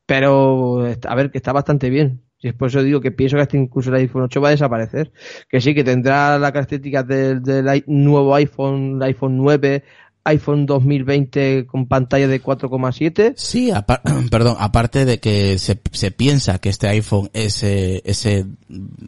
Pero, 0.06 0.86
a 1.08 1.15
ver, 1.15 1.32
que 1.32 1.38
está 1.38 1.52
bastante 1.52 1.89
bien. 1.89 2.22
Y 2.39 2.50
es 2.50 2.54
por 2.54 2.68
eso 2.68 2.84
digo 2.84 3.02
que 3.02 3.12
pienso 3.12 3.38
que 3.38 3.41
hasta 3.44 3.58
incluso 3.58 3.89
el 3.89 3.96
iPhone 3.96 4.24
8 4.24 4.41
va 4.41 4.50
a 4.50 4.52
desaparecer. 4.52 5.12
Que 5.50 5.60
sí, 5.62 5.74
que 5.74 5.84
tendrá 5.84 6.38
las 6.38 6.52
características 6.52 7.08
del, 7.08 7.41
del 7.41 7.84
nuevo 7.88 8.36
iPhone, 8.36 8.98
el 8.98 9.04
iPhone 9.04 9.38
9, 9.38 9.84
iPhone 10.26 10.65
2020 10.68 11.65
con 11.65 11.88
pantalla 11.88 12.28
de 12.28 12.41
4,7. 12.44 13.34
Sí, 13.36 13.72
apar- 13.72 14.02
perdón, 14.30 14.58
aparte 14.60 15.06
de 15.06 15.20
que 15.20 15.58
se, 15.58 15.80
se 15.91 16.12
piensa 16.12 16.60
que 16.60 16.70
este 16.70 16.88
iPhone 16.88 17.30
ese, 17.34 18.02
ese 18.06 18.46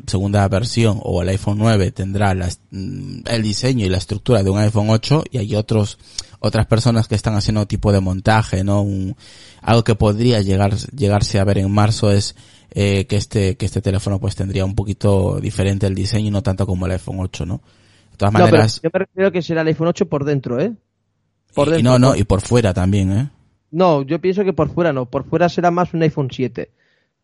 segunda 0.08 0.48
versión 0.48 1.00
o 1.04 1.22
el 1.22 1.30
iPhone 1.30 1.58
9 1.60 1.92
tendrá 1.92 2.34
mm, 2.34 3.20
el 3.30 3.44
diseño 3.44 3.86
y 3.86 3.90
la 3.90 3.98
estructura 3.98 4.42
de 4.42 4.50
un 4.50 4.58
iPhone 4.60 4.90
8 4.90 5.26
y 5.32 5.38
hay 5.38 5.56
otros 5.56 6.00
otras 6.40 6.66
personas 6.68 7.08
que 7.08 7.16
están 7.16 7.36
haciendo 7.36 7.66
tipo 7.68 7.92
de 7.92 8.00
montaje, 8.00 8.64
¿no? 8.64 8.82
Un- 8.82 9.16
algo 9.62 9.84
que 9.84 9.96
podría 9.96 10.42
llegar 10.42 10.76
llegarse 10.96 11.40
a 11.40 11.44
ver 11.44 11.58
en 11.60 11.72
marzo 11.72 12.12
es 12.12 12.36
eh, 12.72 13.06
que 13.08 13.16
este 13.16 13.58
que 13.58 13.66
este 13.66 13.82
teléfono 13.82 14.20
pues 14.20 14.36
tendría 14.36 14.66
un 14.66 14.76
poquito 14.76 15.40
diferente 15.40 15.88
el 15.88 15.96
diseño 15.96 16.28
y 16.28 16.32
no 16.32 16.44
tanto 16.44 16.66
como 16.68 16.86
el 16.86 16.92
iPhone 16.94 17.18
8, 17.20 17.46
¿no? 17.46 17.62
De 18.12 18.18
todas 18.18 18.34
No, 18.34 18.50
pero 18.50 18.68
maneras, 18.68 18.82
yo 18.84 18.90
me 18.94 19.00
refiero 19.00 19.32
que 19.32 19.42
será 19.42 19.62
el 19.62 19.68
iPhone 19.68 19.88
8 19.88 20.08
por 20.08 20.24
dentro, 20.26 20.60
¿eh? 20.60 20.74
Por 21.54 21.70
y- 21.70 21.72
y 21.72 21.74
dentro. 21.74 21.92
no, 21.92 22.00
no, 22.00 22.16
y 22.16 22.24
por 22.24 22.42
fuera 22.42 22.74
también, 22.74 23.12
¿eh? 23.12 23.30
No, 23.72 24.04
yo 24.04 24.20
pienso 24.22 24.44
que 24.44 24.54
por 24.54 24.70
fuera 24.70 24.94
no. 24.94 25.06
Por 25.10 25.26
fuera 25.26 25.50
será 25.50 25.72
más 25.72 25.94
un 25.94 26.02
iPhone 26.04 26.30
7. 26.32 26.72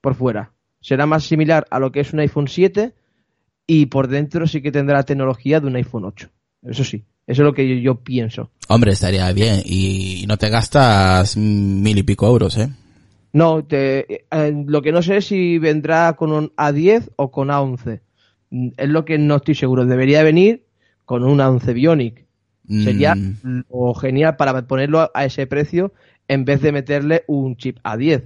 Por 0.02 0.16
fuera. 0.16 0.52
Será 0.82 1.06
más 1.06 1.24
similar 1.24 1.66
a 1.70 1.80
lo 1.80 1.92
que 1.92 2.02
es 2.02 2.12
un 2.14 2.20
iPhone 2.20 2.48
7 2.48 2.94
y 3.68 3.86
por 3.88 4.08
dentro 4.10 4.46
sí 4.48 4.62
que 4.62 4.72
tendrá 4.72 4.98
la 4.98 5.04
tecnología 5.04 5.60
de 5.62 5.68
un 5.68 5.76
iPhone 5.78 6.04
8. 6.06 6.30
Eso 6.64 6.84
sí. 6.84 7.06
Eso 7.28 7.42
es 7.42 7.46
lo 7.46 7.54
que 7.54 7.68
yo, 7.68 7.76
yo 7.76 7.96
pienso. 8.04 8.52
Hombre, 8.68 8.92
estaría 8.92 9.32
bien. 9.34 9.62
Y, 9.66 10.22
y 10.24 10.28
no 10.28 10.38
te 10.38 10.50
gastas 10.50 11.38
mil 11.38 11.98
y 11.98 12.04
pico 12.04 12.28
euros, 12.28 12.58
¿eh? 12.58 12.70
No, 13.32 13.64
te, 13.64 14.26
eh, 14.30 14.64
lo 14.68 14.82
que 14.82 14.92
no 14.92 15.02
sé 15.02 15.18
es 15.18 15.26
si 15.26 15.58
vendrá 15.58 16.14
con 16.16 16.32
un 16.32 16.52
A10 16.56 17.10
o 17.16 17.32
con 17.32 17.48
A11. 17.50 18.02
Mm, 18.52 18.70
Es 18.78 18.90
lo 18.90 19.06
que 19.06 19.18
no 19.18 19.38
estoy 19.38 19.56
seguro. 19.56 19.86
Debería 19.86 20.22
venir 20.24 20.66
con 21.06 21.24
un 21.24 21.40
A11 21.40 21.74
Bionic. 21.74 22.26
Sería 22.84 23.16
Mm, 23.16 23.62
lo 23.70 23.94
genial 23.94 24.38
para 24.38 24.66
ponerlo 24.68 25.02
a- 25.02 25.12
a 25.14 25.26
ese 25.26 25.48
precio 25.48 25.94
en 26.30 26.46
vez 26.46 26.62
de 26.62 26.72
meterle 26.72 27.24
un 27.28 27.58
chip 27.58 27.78
A10. 27.84 28.24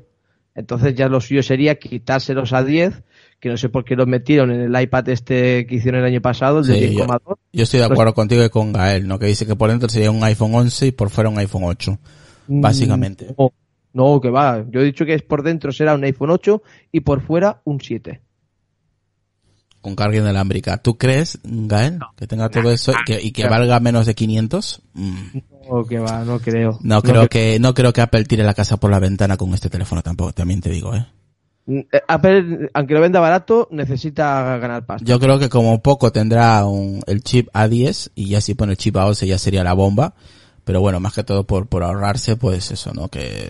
Entonces 0.58 0.93
ya 0.96 1.08
lo 1.08 1.22
suyo 1.22 1.41
sería 1.43 1.76
quitárselos 1.76 2.52
a 2.52 2.63
10, 2.63 3.04
que 3.39 3.48
no 3.50 3.56
sé 3.58 3.70
por 3.70 3.86
qué 3.86 3.96
los 3.96 4.08
metieron 4.08 4.52
en 4.52 4.62
el 4.62 4.82
iPad 4.82 5.08
este 5.10 5.65
que 5.67 5.76
hicieron 5.76 6.02
el 6.02 6.08
año 6.08 6.20
pasado, 6.22 6.60
el 6.60 6.65
de 6.67 6.74
Sí, 6.74 6.96
yo- 6.96 7.06
10,2. 7.06 7.38
yo 7.54 7.63
estoy 7.63 7.80
de 7.80 7.86
Pues- 7.88 7.96
acuerdo 7.96 8.13
contigo 8.15 8.43
y 8.43 8.50
con 8.50 8.74
Gael, 8.74 9.08
¿no? 9.08 9.20
Que 9.20 9.28
dice 9.28 9.46
que 9.46 9.56
por 9.56 9.70
dentro 9.70 9.88
sería 9.88 10.10
un 10.12 10.24
iPhone 10.24 10.54
11 10.56 10.88
y 10.88 10.91
por 10.91 11.10
fuera 11.12 11.30
un 11.30 11.38
iPhone 11.38 11.63
8. 11.63 11.98
Básicamente. 12.48 13.26
Mm, 13.26 13.34
No, 13.38 13.54
no, 13.93 14.22
que 14.22 14.30
va. 14.30 14.65
Yo 14.70 14.80
he 14.82 14.84
dicho 14.86 15.06
que 15.06 15.13
es 15.13 15.22
por 15.22 15.43
dentro 15.43 15.72
será 15.72 15.93
un 15.96 16.04
iPhone 16.04 16.32
8 16.32 16.62
y 16.91 17.02
por 17.02 17.22
fuera 17.22 17.62
un 17.63 17.80
7. 17.80 18.22
Con 19.88 19.95
carga 19.95 20.17
inalámbrica. 20.17 20.76
¿Tú 20.76 20.97
crees, 20.97 21.39
Gael, 21.45 22.00
que 22.17 22.28
tenga 22.28 22.50
todo 22.50 22.73
eso 22.73 22.91
y 22.91 23.06
que, 23.06 23.21
y 23.21 23.32
que 23.32 23.47
valga 23.47 23.80
menos 23.80 24.06
de 24.06 24.15
500? 24.15 24.82
Mm. 24.95 25.15
No, 25.71 25.86
que 25.86 25.97
va, 25.97 26.26
no 26.26 26.39
creo. 26.39 26.78
No 26.82 27.02
creo 27.02 27.30
que, 27.30 27.58
no 27.58 27.73
creo 27.73 27.93
que 27.93 28.02
Apple 28.02 28.26
tire 28.26 28.43
la 28.43 28.54
casa 28.54 28.76
por 28.76 28.91
la 28.91 29.00
ventana 29.00 29.38
con 29.38 29.54
este 29.54 29.69
teléfono 29.69 30.02
tampoco, 30.02 30.34
también 30.34 30.60
te 30.60 30.71
digo, 30.71 30.93
¿eh? 30.93 31.06
Mm, 31.67 31.80
eh, 31.89 32.02
Apple, 32.06 32.69
aunque 32.73 32.95
lo 32.95 33.00
venda 33.00 33.21
barato, 33.21 33.69
necesita 33.71 34.58
ganar 34.58 34.86
pasta. 34.86 35.06
Yo 35.06 35.21
creo 35.21 35.39
que 35.39 35.47
como 35.47 35.82
poco 35.82 36.12
tendrá 36.12 36.65
un, 36.65 37.00
el 37.08 37.23
chip 37.23 37.47
A10 37.54 38.12
y 38.13 38.28
ya 38.28 38.41
si 38.41 38.56
pone 38.56 38.73
el 38.73 38.78
chip 38.78 38.97
A11 38.97 39.26
ya 39.26 39.38
sería 39.38 39.63
la 39.63 39.71
bomba. 39.71 40.15
Pero 40.65 40.82
bueno, 40.82 41.00
más 41.00 41.13
que 41.13 41.23
todo 41.23 41.45
por, 41.45 41.67
por 41.67 41.82
ahorrarse, 41.82 42.36
pues 42.36 42.71
eso, 42.71 42.93
¿no? 42.93 43.08
Que, 43.08 43.50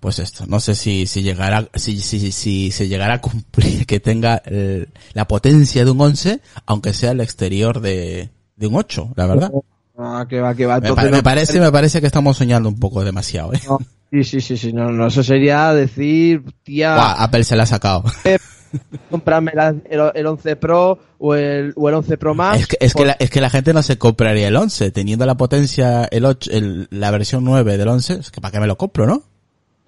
pues 0.00 0.18
esto, 0.20 0.44
no 0.46 0.60
sé 0.60 0.74
si, 0.74 1.06
si 1.06 1.22
llegará, 1.22 1.68
si, 1.74 2.00
si, 2.00 2.30
si 2.32 2.70
se 2.70 2.88
llegará 2.88 3.14
a 3.14 3.20
cumplir 3.20 3.86
que 3.86 4.00
tenga 4.00 4.36
el- 4.44 4.88
la 5.12 5.26
potencia 5.26 5.84
de 5.84 5.90
un 5.90 6.00
11, 6.00 6.40
aunque 6.66 6.92
sea 6.94 7.10
el 7.12 7.20
exterior 7.20 7.80
de, 7.80 8.30
de 8.56 8.66
un 8.66 8.74
8, 8.76 9.12
la 9.16 9.26
verdad. 9.26 9.50
Ah, 9.98 10.26
que 10.28 10.40
va, 10.40 10.54
que 10.54 10.66
va. 10.66 10.78
Me, 10.80 10.94
pa- 10.94 11.02
me 11.04 11.10
no- 11.10 11.22
parece, 11.22 11.58
me 11.60 11.72
parece 11.72 12.00
que 12.00 12.06
estamos 12.06 12.36
soñando 12.36 12.68
un 12.68 12.78
poco 12.78 13.04
demasiado, 13.04 13.52
¿eh? 13.54 13.60
no. 13.68 13.78
Sí, 14.10 14.24
sí, 14.24 14.40
sí, 14.40 14.56
sí, 14.56 14.72
no, 14.72 14.90
no, 14.90 15.08
eso 15.08 15.22
sería 15.22 15.74
decir, 15.74 16.42
tía, 16.62 16.94
Buah, 16.94 17.24
Apple 17.24 17.44
se 17.44 17.56
la 17.56 17.64
ha 17.64 17.66
sacado. 17.66 18.04
comprarme 19.10 19.52
la- 19.54 19.68
el, 19.90 20.00
el 20.14 20.26
11 20.26 20.56
Pro 20.56 20.98
o 21.18 21.34
el, 21.34 21.72
o 21.76 21.88
el 21.88 21.94
11 21.94 22.16
Pro 22.18 22.34
Max. 22.34 22.60
Es 22.60 22.66
que, 22.68 22.76
es, 22.80 22.94
que 22.94 23.04
la, 23.04 23.12
es 23.18 23.30
que 23.30 23.40
la 23.40 23.50
gente 23.50 23.72
no 23.74 23.82
se 23.82 23.98
compraría 23.98 24.48
el 24.48 24.56
11, 24.56 24.90
teniendo 24.92 25.26
la 25.26 25.36
potencia, 25.36 26.04
el 26.04 26.24
8, 26.24 26.50
el- 26.52 26.88
la 26.90 27.10
versión 27.10 27.44
9 27.44 27.76
del 27.76 27.88
11, 27.88 28.14
es 28.14 28.30
que 28.30 28.40
para 28.40 28.52
qué 28.52 28.60
me 28.60 28.66
lo 28.66 28.78
compro, 28.78 29.06
¿no? 29.06 29.22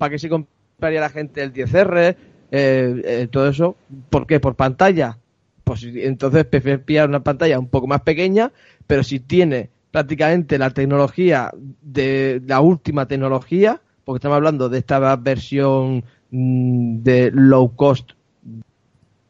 ¿Para 0.01 0.13
qué 0.13 0.19
se 0.19 0.31
compraría 0.31 0.99
la 0.99 1.11
gente 1.11 1.43
el 1.43 1.53
10R? 1.53 2.17
Eh, 2.51 3.03
eh, 3.05 3.29
todo 3.31 3.51
eso. 3.51 3.77
¿Por 4.09 4.27
qué? 4.27 4.41
¿Por 4.41 4.55
pantalla? 4.55 5.19
Pues 5.63 5.85
entonces 5.85 6.47
prefiero 6.47 6.83
pillar 6.83 7.07
una 7.07 7.23
pantalla 7.23 7.59
un 7.59 7.69
poco 7.69 7.87
más 7.87 8.01
pequeña, 8.01 8.51
pero 8.87 9.05
si 9.05 9.21
tiene 9.21 9.69
prácticamente 9.91 10.57
la 10.57 10.71
tecnología 10.71 11.53
de 11.83 12.41
la 12.47 12.63
última 12.63 13.07
tecnología, 13.07 13.83
porque 14.07 14.17
estamos 14.21 14.37
hablando 14.37 14.71
de 14.71 14.79
esta 14.79 15.17
versión 15.17 16.03
mm, 16.31 17.03
de 17.03 17.31
low 17.35 17.77
cost, 17.77 18.13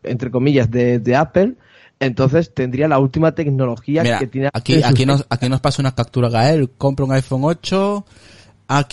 entre 0.04 0.30
comillas, 0.30 0.70
de, 0.70 1.00
de 1.00 1.16
Apple, 1.16 1.54
entonces 1.98 2.54
tendría 2.54 2.86
la 2.86 3.00
última 3.00 3.34
tecnología 3.34 4.04
Mira, 4.04 4.20
que 4.20 4.28
tiene 4.28 4.50
aquí, 4.52 4.80
aquí, 4.84 5.04
nos, 5.04 5.26
aquí 5.28 5.48
nos 5.48 5.60
pasa 5.60 5.82
una 5.82 5.96
captura 5.96 6.28
Gael, 6.28 6.70
compra 6.78 7.06
un 7.06 7.12
iPhone 7.12 7.40
8 7.42 8.06
a 8.68 8.84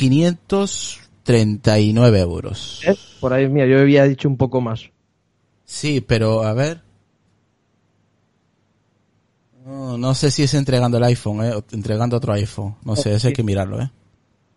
539 1.28 2.20
euros. 2.20 2.82
¿Eh? 2.86 2.96
Por 3.20 3.34
ahí, 3.34 3.48
mira, 3.50 3.68
yo 3.68 3.80
había 3.80 4.04
dicho 4.06 4.30
un 4.30 4.38
poco 4.38 4.62
más. 4.62 4.90
Sí, 5.66 6.00
pero 6.00 6.44
a 6.44 6.54
ver. 6.54 6.82
No, 9.66 9.98
no 9.98 10.16
sé 10.16 10.32
si 10.32 10.44
es 10.44 10.54
entregando 10.54 10.98
el 10.98 11.04
iPhone, 11.04 11.44
eh, 11.44 11.54
o 11.54 11.64
entregando 11.72 12.16
otro 12.16 12.32
iPhone. 12.34 12.76
No 12.86 12.96
sé, 12.96 13.14
eso 13.14 13.28
hay 13.28 13.34
que 13.34 13.44
mirarlo, 13.44 13.82
eh. 13.82 13.92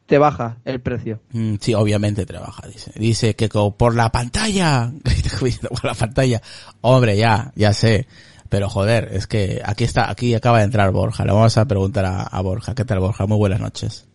Te 0.06 0.18
baja 0.18 0.58
el 0.64 0.80
precio. 0.80 1.20
Mm, 1.32 1.56
sí, 1.60 1.74
obviamente 1.74 2.26
trabaja, 2.26 2.66
dice. 2.68 2.92
Dice 2.94 3.34
que 3.34 3.48
por 3.48 3.94
la 3.96 4.10
pantalla. 4.10 4.92
por 5.68 5.84
la 5.84 5.94
pantalla. 5.94 6.40
Hombre, 6.80 7.16
ya, 7.16 7.52
ya 7.56 7.72
sé. 7.72 8.06
Pero 8.48 8.68
joder, 8.68 9.10
es 9.12 9.26
que 9.26 9.62
aquí 9.64 9.84
está, 9.84 10.10
aquí 10.10 10.34
acaba 10.34 10.58
de 10.58 10.64
entrar 10.64 10.90
Borja. 10.90 11.24
Le 11.24 11.32
vamos 11.32 11.56
a 11.56 11.64
preguntar 11.64 12.04
a, 12.04 12.22
a 12.22 12.40
Borja. 12.40 12.74
¿Qué 12.74 12.84
tal, 12.84 12.98
Borja? 13.00 13.26
Muy 13.26 13.38
buenas 13.38 13.60
noches. 13.60 14.09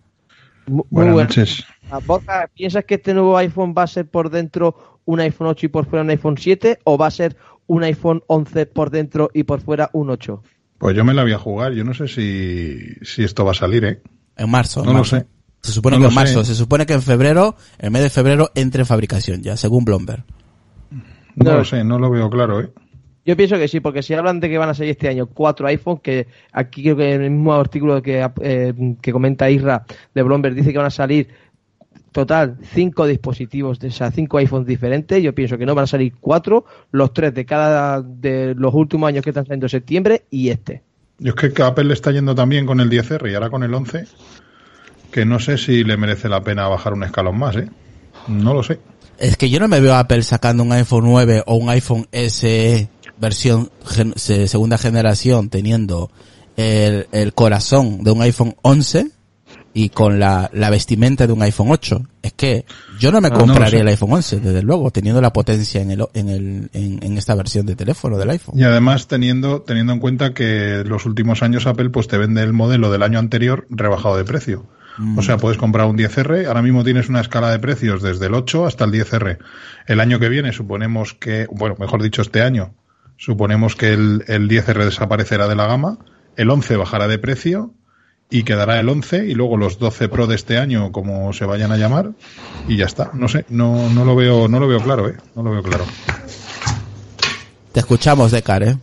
Mu- 0.68 0.78
Muy 0.78 0.86
Buenas 0.90 1.14
bueno. 1.14 1.28
noches. 1.30 1.64
Borja, 2.06 2.50
¿piensas 2.54 2.84
que 2.86 2.96
este 2.96 3.14
nuevo 3.14 3.38
iPhone 3.38 3.74
va 3.78 3.84
a 3.84 3.88
ser 3.88 4.08
por 4.08 4.30
dentro 4.30 5.00
un 5.06 5.20
iPhone 5.20 5.48
8 5.48 5.66
y 5.68 5.70
por 5.70 5.86
fuera 5.86 6.04
un 6.04 6.10
iPhone 6.10 6.38
7 6.38 6.80
o 6.84 6.98
va 6.98 7.08
a 7.08 7.12
ser 7.12 7.38
un 7.68 7.84
iPhone 7.84 8.24
11 8.28 8.66
por 8.66 8.90
dentro 8.90 9.30
y 9.34 9.44
por 9.44 9.62
fuera 9.62 9.90
un 9.94 10.10
8? 10.10 10.42
Pues 10.78 10.96
yo 10.96 11.06
me 11.06 11.14
la 11.14 11.24
voy 11.24 11.34
a 11.34 11.38
jugar. 11.40 11.74
Yo 11.74 11.84
no 11.84 11.94
sé 11.94 12.08
si, 12.08 12.80
si 13.04 13.24
esto 13.24 13.46
va 13.46 13.52
a 13.52 13.56
salir, 13.56 13.86
¿eh? 13.86 14.02
En 14.36 14.50
marzo. 14.50 14.80
en 14.82 14.88
No 14.88 14.92
lo 14.94 14.98
marzo. 15.00 15.18
sé. 15.18 15.26
Se 15.62 15.72
supone 15.72 15.96
No 15.98 16.00
que 16.02 16.04
lo 16.06 16.10
en 16.10 16.16
marzo. 16.16 16.44
sé. 16.44 16.52
Se 16.54 16.56
supone 16.56 16.86
que 16.86 16.94
en 16.94 17.02
febrero, 17.02 17.56
el 17.80 17.92
mes 17.92 18.02
de 18.04 18.10
febrero, 18.10 18.52
entre 18.56 18.82
en 18.82 18.86
fabricación 18.88 19.42
ya, 19.42 19.56
según 19.58 19.86
Bloomberg. 19.86 20.24
No, 21.36 21.52
No. 21.52 21.58
lo 21.58 21.66
sé, 21.66 21.84
no 21.84 22.00
lo 22.00 22.10
veo 22.10 22.30
claro, 22.30 22.62
¿eh? 22.62 22.72
Yo 23.26 23.36
pienso 23.36 23.58
que 23.58 23.68
sí, 23.68 23.80
porque 23.80 24.04
si 24.04 24.14
hablan 24.14 24.40
de 24.40 24.50
que 24.50 24.58
van 24.60 24.70
a 24.70 24.76
salir 24.76 24.92
este 24.92 25.08
año 25.08 25.26
cuatro 25.26 25.68
iPhones, 25.68 26.02
que 26.02 26.28
aquí 26.52 26.84
creo 26.84 26.96
que 26.96 27.14
en 27.14 27.24
el 27.24 27.32
mismo 27.32 27.54
artículo 27.54 28.00
que, 28.02 28.28
eh, 28.42 28.74
que 29.02 29.12
comenta 29.12 29.50
Isra 29.50 29.84
de 30.14 30.22
Bloomberg 30.22 30.54
dice 30.54 30.72
que 30.72 30.78
van 30.78 30.88
a 30.88 30.92
salir 30.92 31.28
total 32.12 32.58
cinco 32.74 33.08
dispositivos, 33.08 33.80
de, 33.80 33.88
o 33.88 33.92
sea, 33.92 34.12
cinco 34.12 34.38
iPhones 34.38 34.68
diferentes. 34.68 35.22
Yo 35.24 35.34
pienso 35.34 35.58
que 35.58 35.66
no 35.66 35.74
van 35.74 35.84
a 35.84 35.88
salir 35.88 36.14
cuatro, 36.22 36.66
los 36.92 37.14
tres 37.14 37.34
de 37.34 37.46
cada 37.46 38.02
de 38.02 38.54
los 38.56 38.74
últimos 38.76 39.08
años 39.08 39.24
que 39.24 39.32
están 39.32 39.46
saliendo 39.46 39.66
en 39.66 39.70
septiembre 39.72 40.26
y 40.30 40.50
este. 40.50 40.84
Yo 41.18 41.30
es 41.30 41.36
que 41.36 41.52
que 41.52 41.64
Apple 41.64 41.86
le 41.86 41.94
está 41.94 42.12
yendo 42.12 42.36
también 42.36 42.68
con 42.68 42.80
el 42.80 42.90
10R 42.90 43.32
y 43.32 43.34
ahora 43.34 43.50
con 43.50 43.64
el 43.64 43.74
11, 43.74 44.06
que 45.12 45.26
no 45.26 45.40
sé 45.40 45.58
si 45.58 45.84
le 45.84 45.98
merece 45.98 46.30
la 46.30 46.42
pena 46.42 46.68
bajar 46.68 46.94
un 46.94 47.04
escalón 47.04 47.40
más, 47.40 47.56
¿eh? 47.56 47.70
No 48.28 48.54
lo 48.54 48.62
sé. 48.62 48.80
Es 49.18 49.36
que 49.38 49.50
yo 49.50 49.60
no 49.60 49.68
me 49.68 49.80
veo 49.80 49.94
a 49.94 50.00
Apple 50.00 50.22
sacando 50.24 50.64
un 50.64 50.72
iPhone 50.74 51.06
9 51.06 51.44
o 51.48 51.56
un 51.56 51.70
iPhone 51.70 52.08
SE 52.12 52.90
versión 53.20 53.70
gen- 53.86 54.14
se- 54.16 54.48
segunda 54.48 54.78
generación 54.78 55.50
teniendo 55.50 56.12
el, 56.58 57.08
el 57.12 57.34
corazón 57.34 58.04
de 58.04 58.12
un 58.12 58.22
iPhone 58.22 58.56
11 58.62 59.08
y 59.74 59.90
con 59.90 60.20
la, 60.20 60.50
la 60.54 60.70
vestimenta 60.70 61.28
de 61.28 61.34
un 61.34 61.42
iPhone 61.42 61.68
8. 61.70 62.02
Es 62.24 62.32
que 62.34 62.66
yo 62.98 63.12
no 63.12 63.20
me 63.20 63.28
Ah, 63.28 63.32
no 63.32 63.40
compraría 63.40 63.82
el 63.82 63.88
iPhone 63.90 64.14
11, 64.14 64.40
desde 64.40 64.62
luego, 64.62 64.90
teniendo 64.90 65.20
la 65.22 65.34
potencia 65.34 65.82
en 65.82 65.92
el, 65.92 66.06
en 66.14 66.30
el, 66.30 66.70
en, 66.72 67.00
en 67.04 67.18
esta 67.18 67.36
versión 67.36 67.66
de 67.66 67.76
teléfono 67.76 68.18
del 68.18 68.30
iPhone. 68.30 68.58
Y 68.58 68.64
además 68.64 69.08
teniendo, 69.08 69.64
teniendo 69.64 69.92
en 69.92 70.00
cuenta 70.00 70.34
que 70.34 70.84
los 70.86 71.06
últimos 71.06 71.44
años 71.44 71.68
Apple 71.68 71.90
pues 71.90 72.08
te 72.08 72.18
vende 72.18 72.42
el 72.42 72.54
modelo 72.54 72.90
del 72.90 73.04
año 73.04 73.20
anterior 73.20 73.68
rebajado 73.70 74.16
de 74.18 74.24
precio. 74.24 74.66
O 75.18 75.22
sea, 75.22 75.36
puedes 75.36 75.58
comprar 75.58 75.88
un 75.88 75.98
10R, 75.98 76.48
ahora 76.48 76.62
mismo 76.62 76.86
tienes 76.86 77.10
una 77.10 77.20
escala 77.20 77.52
de 77.52 77.60
precios 77.60 78.02
desde 78.02 78.28
el 78.28 78.34
8 78.34 78.66
hasta 78.66 78.86
el 78.86 78.92
10R. 78.94 79.40
El 79.88 80.00
año 80.00 80.20
que 80.22 80.30
viene 80.30 80.54
suponemos 80.54 81.14
que, 81.14 81.48
bueno, 81.52 81.76
mejor 81.78 82.02
dicho 82.02 82.22
este 82.22 82.42
año, 82.42 82.74
suponemos 83.18 83.76
que 83.76 83.94
el, 83.94 84.24
el 84.28 84.50
10R 84.50 84.84
desaparecerá 84.86 85.48
de 85.48 85.56
la 85.56 85.68
gama, 85.68 85.98
el 86.38 86.50
11 86.50 86.76
bajará 86.78 87.08
de 87.08 87.18
precio 87.18 87.72
y 88.30 88.44
quedará 88.44 88.80
el 88.80 88.90
11 88.90 89.26
y 89.28 89.36
luego 89.36 89.56
los 89.58 89.78
12 89.80 90.10
Pro 90.10 90.28
de 90.28 90.36
este 90.36 90.58
año 90.58 90.92
como 90.92 91.32
se 91.34 91.46
vayan 91.46 91.72
a 91.72 91.78
llamar 91.78 92.12
y 92.68 92.76
ya 92.78 92.86
está. 92.86 93.12
No 93.14 93.28
sé, 93.28 93.46
no, 93.50 93.90
no 93.90 94.04
lo 94.06 94.16
veo, 94.16 94.48
no 94.48 94.60
lo 94.60 94.68
veo 94.68 94.82
claro, 94.82 95.08
eh. 95.10 95.16
No 95.36 95.44
lo 95.44 95.52
veo 95.52 95.62
claro. 95.64 95.86
Te 97.72 97.80
escuchamos, 97.82 98.32
Decar, 98.32 98.64
¿eh? 98.64 98.78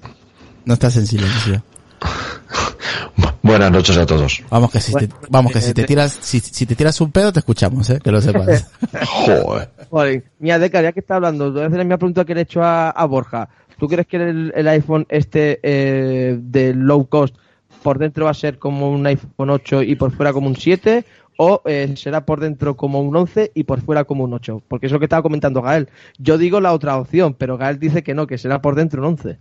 No 0.64 0.74
estás 0.74 0.96
en 0.96 1.06
silencio. 1.06 1.62
Buenas 3.42 3.72
noches 3.72 3.96
a 3.96 4.06
todos. 4.06 4.42
Vamos 4.50 4.70
que 4.70 4.80
si 4.80 4.92
te, 4.92 5.06
Bueno, 5.06 5.14
vamos 5.28 5.52
que 5.52 5.60
si 5.60 5.70
eh, 5.70 5.74
te 5.74 5.80
de- 5.82 5.86
tiras, 5.88 6.16
si, 6.20 6.38
si 6.40 6.64
te 6.64 6.76
tiras 6.76 7.00
un 7.00 7.10
pedo 7.10 7.32
te 7.32 7.40
escuchamos, 7.40 7.90
¿eh? 7.90 7.98
Que 8.02 8.12
lo 8.12 8.20
sepas. 8.20 8.66
Joder. 9.08 9.70
Vale, 9.90 10.24
mira, 10.38 10.58
Deca, 10.60 10.80
ya 10.80 10.92
que 10.92 11.00
está 11.00 11.16
hablando, 11.16 11.46
te 11.46 11.54
voy 11.54 11.62
a 11.62 11.66
hacer 11.66 11.78
la 11.78 11.84
misma 11.84 11.98
pregunta 11.98 12.24
que 12.24 12.34
le 12.34 12.40
he 12.40 12.44
hecho 12.44 12.62
a, 12.62 12.90
a 12.90 13.04
Borja. 13.06 13.48
¿Tú 13.82 13.88
crees 13.88 14.06
que 14.06 14.16
el, 14.16 14.68
iPhone 14.68 15.06
este 15.08 15.58
eh, 15.64 16.38
de 16.40 16.72
low 16.72 17.08
cost 17.08 17.34
por 17.82 17.98
dentro 17.98 18.26
va 18.26 18.30
a 18.30 18.34
ser 18.34 18.60
como 18.60 18.88
un 18.88 19.04
iPhone 19.08 19.50
8 19.50 19.82
y 19.82 19.96
por 19.96 20.12
fuera 20.12 20.32
como 20.32 20.46
un 20.46 20.54
7? 20.54 21.04
¿O 21.36 21.62
eh, 21.64 21.92
será 21.96 22.24
por 22.24 22.38
dentro 22.38 22.76
como 22.76 23.00
un 23.02 23.16
11 23.16 23.50
y 23.56 23.64
por 23.64 23.80
fuera 23.80 24.04
como 24.04 24.22
un 24.22 24.34
8? 24.34 24.62
Porque 24.68 24.86
es 24.86 24.92
lo 24.92 25.00
que 25.00 25.06
estaba 25.06 25.24
comentando 25.24 25.62
Gael. 25.62 25.88
Yo 26.16 26.38
digo 26.38 26.60
la 26.60 26.74
otra 26.74 26.96
opción, 26.96 27.34
pero 27.34 27.58
Gael 27.58 27.80
dice 27.80 28.04
que 28.04 28.14
no, 28.14 28.28
que 28.28 28.38
será 28.38 28.62
por 28.62 28.76
dentro 28.76 29.02
un 29.02 29.08
11. 29.14 29.38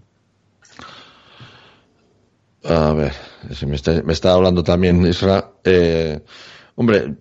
A 2.63 2.93
ver, 2.93 3.13
si 3.51 3.67
me 3.67 3.75
está, 3.75 4.01
me 4.01 4.13
está 4.13 4.34
hablando 4.34 4.63
también 4.63 5.06
Isra. 5.06 5.51
Eh, 5.63 6.19
hombre, 6.73 7.13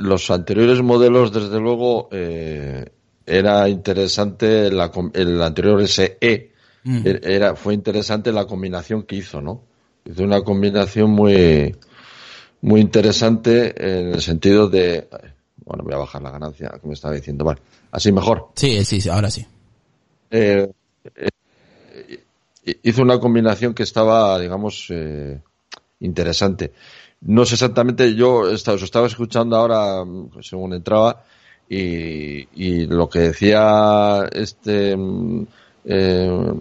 los 0.00 0.28
anteriores 0.32 0.82
modelos, 0.82 1.32
desde 1.32 1.60
luego, 1.60 2.08
eh, 2.10 2.86
era 3.26 3.68
interesante 3.68 4.70
la, 4.70 4.90
el 5.14 5.42
anterior 5.42 5.80
SE. 5.82 6.52
Mm. 6.84 7.06
er- 7.06 7.20
Era, 7.24 7.56
fue 7.56 7.74
interesante 7.74 8.30
la 8.32 8.46
combinación 8.46 9.04
que 9.04 9.16
hizo, 9.16 9.40
¿no? 9.40 9.62
Hizo 10.04 10.22
una 10.22 10.42
combinación 10.42 11.10
muy, 11.10 11.74
muy 12.60 12.80
interesante 12.80 13.74
en 14.00 14.14
el 14.14 14.20
sentido 14.20 14.68
de, 14.68 15.08
bueno, 15.64 15.82
voy 15.84 15.94
a 15.94 15.98
bajar 15.98 16.20
la 16.22 16.30
ganancia 16.30 16.72
que 16.80 16.86
me 16.86 16.92
estaba 16.94 17.14
diciendo, 17.14 17.44
vale, 17.44 17.60
así 17.90 18.12
mejor. 18.12 18.50
Sí, 18.54 18.84
sí, 18.84 19.00
sí, 19.00 19.08
ahora 19.08 19.30
sí. 19.30 19.46
eh, 20.30 20.70
eh, 21.16 21.28
hizo 22.82 23.02
una 23.02 23.18
combinación 23.18 23.74
que 23.74 23.82
estaba, 23.82 24.38
digamos, 24.38 24.86
eh, 24.90 25.40
interesante. 26.00 26.72
No 27.22 27.46
sé 27.46 27.54
exactamente, 27.54 28.14
yo 28.14 28.50
estaba, 28.50 28.74
os 28.76 28.82
estaba 28.82 29.06
escuchando 29.06 29.56
ahora 29.56 30.04
mm, 30.04 30.42
según 30.42 30.74
entraba 30.74 31.24
y, 31.68 32.46
y 32.54 32.86
lo 32.86 33.08
que 33.08 33.18
decía 33.20 34.28
este 34.32 34.96
mm, 34.96 35.46
eh, 35.86 36.52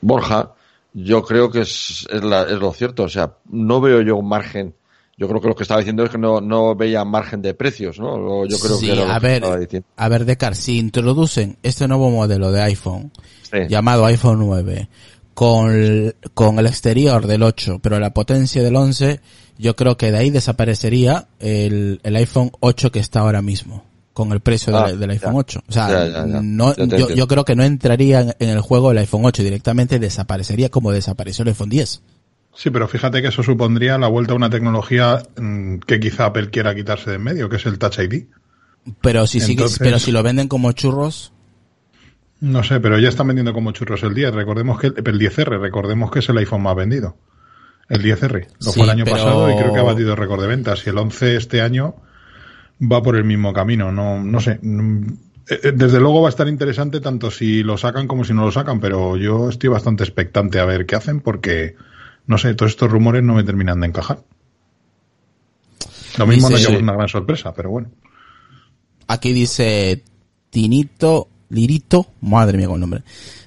Borja, 0.00 0.52
yo 0.94 1.22
creo 1.22 1.50
que 1.50 1.60
es, 1.62 2.06
es, 2.10 2.22
la- 2.22 2.42
es 2.44 2.58
lo 2.58 2.72
cierto. 2.72 3.04
O 3.04 3.08
sea, 3.08 3.34
no 3.50 3.80
veo 3.80 4.02
yo 4.02 4.16
un 4.16 4.28
margen. 4.28 4.74
Yo 5.16 5.28
creo 5.28 5.40
que 5.40 5.48
lo 5.48 5.54
que 5.54 5.62
estaba 5.62 5.80
diciendo 5.80 6.02
es 6.04 6.10
que 6.10 6.18
no, 6.18 6.40
no 6.40 6.74
veía 6.74 7.04
margen 7.04 7.42
de 7.42 7.54
precios, 7.54 7.98
¿no? 8.00 8.46
Yo 8.46 8.58
creo 8.58 8.76
Sí, 8.76 8.86
que 8.86 8.92
era 8.92 9.14
a 9.14 9.18
ver, 9.18 9.44
a 9.96 10.08
ver, 10.08 10.24
Decar, 10.24 10.56
si 10.56 10.78
introducen 10.78 11.58
este 11.62 11.86
nuevo 11.86 12.10
modelo 12.10 12.50
de 12.50 12.62
iPhone, 12.62 13.12
Sí. 13.42 13.58
llamado 13.68 14.06
iPhone 14.06 14.38
9, 14.40 14.88
con 15.34 15.70
el, 15.70 16.16
con 16.34 16.58
el 16.58 16.66
exterior 16.66 17.26
del 17.26 17.42
8, 17.42 17.78
pero 17.82 18.00
la 18.00 18.12
potencia 18.14 18.62
del 18.62 18.74
11, 18.74 19.20
yo 19.58 19.76
creo 19.76 19.96
que 19.96 20.10
de 20.10 20.18
ahí 20.18 20.30
desaparecería 20.30 21.28
el, 21.38 22.00
el 22.02 22.16
iPhone 22.16 22.50
8 22.60 22.90
que 22.90 22.98
está 23.00 23.20
ahora 23.20 23.42
mismo, 23.42 23.84
con 24.12 24.32
el 24.32 24.40
precio 24.40 24.76
Ah, 24.76 24.88
del, 24.88 24.98
del 25.00 25.10
iPhone 25.10 25.32
ya. 25.32 25.38
8. 25.38 25.62
O 25.68 25.72
sea, 25.72 25.88
Ya, 25.88 26.06
ya, 26.06 26.26
ya. 26.26 26.40
no, 26.42 26.74
yo, 27.14 27.26
creo 27.28 27.44
que 27.44 27.56
no 27.56 27.62
entraría 27.64 28.20
en, 28.20 28.34
en 28.38 28.48
el 28.50 28.60
juego 28.60 28.90
el 28.92 28.98
iPhone 28.98 29.24
8, 29.24 29.42
directamente 29.42 29.98
desaparecería 29.98 30.68
como 30.70 30.92
desapareció 30.92 31.42
el 31.42 31.48
iPhone 31.48 31.70
10. 31.70 32.02
Sí, 32.54 32.68
pero 32.70 32.86
fíjate 32.88 33.22
que 33.22 33.28
eso 33.28 33.42
supondría 33.42 33.96
la 33.96 34.08
vuelta 34.08 34.34
a 34.34 34.36
una 34.36 34.50
tecnología 34.50 35.22
mm, 35.40 35.78
que 35.78 35.98
quizá 36.00 36.26
Apple 36.26 36.50
quiera 36.50 36.74
quitarse 36.74 37.08
de 37.10 37.16
en 37.16 37.22
medio, 37.22 37.48
que 37.48 37.56
es 37.56 37.64
el 37.66 37.78
Touch 37.78 37.98
ID. 37.98 38.24
Pero 39.00 39.26
si 39.26 39.38
Entonces- 39.40 39.78
pero 39.78 39.98
si 39.98 40.12
lo 40.12 40.22
venden 40.22 40.48
como 40.48 40.72
churros, 40.72 41.32
No 42.40 42.64
sé, 42.64 42.80
pero 42.80 42.98
ya 42.98 43.08
están 43.08 43.28
vendiendo 43.28 43.52
como 43.54 43.70
churros 43.72 44.02
el 44.02 44.14
10. 44.14 44.34
Recordemos 44.34 44.78
que 44.80 44.88
el, 44.88 44.94
el 44.96 45.18
10R, 45.18 45.60
recordemos 45.60 46.10
que 46.10 46.18
es 46.18 46.28
el 46.28 46.36
iPhone 46.38 46.62
más 46.62 46.74
vendido. 46.74 47.16
El 47.88 48.02
10R. 48.02 48.48
Lo 48.60 48.72
Sí, 48.72 48.80
fue 48.80 48.82
el 48.84 48.90
año 48.90 49.04
pero- 49.04 49.16
pasado 49.16 49.50
y 49.50 49.56
creo 49.56 49.72
que 49.72 49.78
ha 49.78 49.84
batido 49.84 50.16
récord 50.16 50.40
de 50.42 50.48
ventas. 50.48 50.82
Y 50.86 50.90
el 50.90 50.98
11 50.98 51.36
este 51.36 51.60
año 51.62 51.94
va 52.82 53.02
por 53.02 53.16
el 53.16 53.24
mismo 53.24 53.52
camino. 53.52 53.92
No, 53.92 54.22
no 54.22 54.40
sé. 54.40 54.58
Mm, 54.62 55.06
eh, 55.48 55.60
eh, 55.64 55.72
Desde 55.74 56.00
luego 56.00 56.22
va 56.22 56.28
a 56.28 56.30
estar 56.30 56.48
interesante 56.48 57.00
tanto 57.00 57.30
si 57.30 57.62
lo 57.62 57.76
sacan 57.76 58.06
como 58.06 58.24
si 58.24 58.34
no 58.34 58.44
lo 58.44 58.52
sacan, 58.52 58.80
pero 58.80 59.16
yo 59.16 59.48
estoy 59.48 59.68
bastante 59.68 60.04
expectante 60.04 60.58
a 60.58 60.64
ver 60.64 60.86
qué 60.86 60.96
hacen 60.96 61.20
porque, 61.20 61.76
no 62.26 62.38
sé, 62.38 62.54
todos 62.54 62.72
estos 62.72 62.90
rumores 62.90 63.22
no 63.22 63.34
me 63.34 63.44
terminan 63.44 63.80
de 63.80 63.88
encajar. 63.88 64.22
Lo 66.18 66.26
mismo 66.26 66.50
no 66.50 66.56
llevamos 66.56 66.82
una 66.82 66.92
gran 66.92 67.08
sorpresa, 67.08 67.54
pero 67.54 67.70
bueno. 67.70 67.90
Aquí 69.06 69.32
dice 69.32 70.04
Tinito 70.50 71.28
Lirito, 71.52 72.06
madre 72.22 72.56
mía 72.56 72.66
con 72.66 72.76
el 72.76 72.80
nombre. 72.80 73.02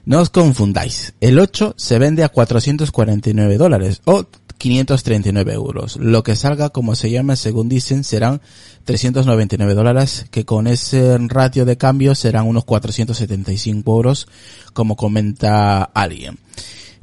No 0.05 0.19
os 0.19 0.29
confundáis. 0.29 1.13
El 1.19 1.39
8 1.39 1.73
se 1.75 1.97
vende 1.97 2.23
a 2.23 2.29
449 2.29 3.57
dólares 3.57 4.01
o 4.05 4.25
539 4.57 5.53
euros. 5.53 5.97
Lo 5.97 6.23
que 6.23 6.35
salga, 6.35 6.69
como 6.69 6.95
se 6.95 7.11
llama, 7.11 7.35
según 7.35 7.69
dicen, 7.69 8.03
serán 8.03 8.41
399 8.85 9.73
dólares, 9.73 10.25
que 10.31 10.45
con 10.45 10.67
ese 10.67 11.17
ratio 11.27 11.65
de 11.65 11.77
cambio 11.77 12.15
serán 12.15 12.47
unos 12.47 12.65
475 12.65 13.91
euros, 13.95 14.27
como 14.73 14.95
comenta 14.95 15.83
alguien. 15.83 16.37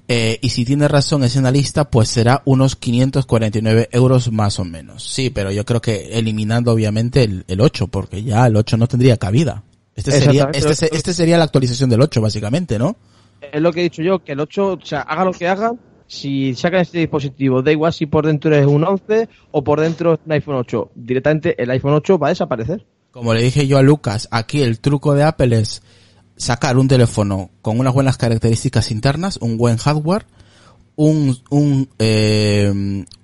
Eh, 0.09 0.39
y 0.43 0.51
si 0.51 0.65
tiene 0.65 0.89
razón 0.89 1.25
ese 1.25 1.39
analista, 1.39 1.89
pues 1.91 2.09
será 2.09 2.43
unos 2.45 2.77
549 2.77 3.89
euros 3.93 4.31
más 4.33 4.59
o 4.59 4.65
menos. 4.65 5.05
Sí, 5.05 5.31
pero 5.31 5.51
yo 5.53 5.65
creo 5.65 5.81
que 5.81 6.19
eliminando 6.19 6.73
obviamente 6.73 7.23
el, 7.23 7.45
el 7.49 7.61
8, 7.61 7.87
porque 7.89 8.23
ya 8.23 8.47
el 8.47 8.57
8 8.57 8.77
no 8.77 8.89
tendría 8.89 9.17
cabida. 9.17 9.63
Este 9.95 10.11
sería, 10.13 10.51
este, 10.53 10.75
se- 10.75 10.91
este 10.93 11.15
sería 11.15 11.39
la 11.39 11.45
actualización 11.45 11.89
del 11.89 12.01
8, 12.03 12.21
básicamente, 12.21 12.79
¿no? 12.79 12.97
Es 13.53 13.61
lo 13.61 13.73
que 13.73 13.81
he 13.81 13.85
dicho 13.85 14.03
yo, 14.03 14.19
que 14.23 14.33
el 14.33 14.41
8, 14.41 14.73
o 14.83 14.85
sea, 14.85 15.01
haga 15.03 15.25
lo 15.25 15.33
que 15.33 15.49
haga, 15.49 15.73
si 16.13 16.55
sacan 16.55 16.81
este 16.83 16.99
dispositivo, 16.99 17.63
da 17.63 17.73
igual 17.73 17.93
si 17.93 18.05
por 18.05 18.27
dentro 18.27 18.55
es 18.55 18.67
un 18.67 18.85
11 18.85 19.31
o 19.51 19.65
por 19.65 19.81
dentro 19.81 20.13
es 20.13 20.21
un 20.27 20.33
iPhone 20.33 20.57
8, 20.57 20.91
directamente 20.95 21.61
el 21.61 21.71
iPhone 21.71 21.95
8 21.95 22.19
va 22.19 22.27
a 22.27 22.31
desaparecer. 22.31 22.85
Como 23.11 23.33
le 23.33 23.43
dije 23.43 23.67
yo 23.67 23.79
a 23.79 23.83
Lucas, 23.83 24.29
aquí 24.31 24.63
el 24.63 24.79
truco 24.79 25.15
de 25.15 25.23
Apple 25.23 25.59
es 25.59 25.83
sacar 26.37 26.77
un 26.77 26.87
teléfono 26.87 27.49
con 27.63 27.81
unas 27.81 27.95
buenas 27.95 28.19
características 28.19 28.91
internas, 28.91 29.39
un 29.41 29.57
buen 29.57 29.79
hardware, 29.79 30.27
un, 30.97 31.35
un, 31.49 31.89
eh, 31.99 32.71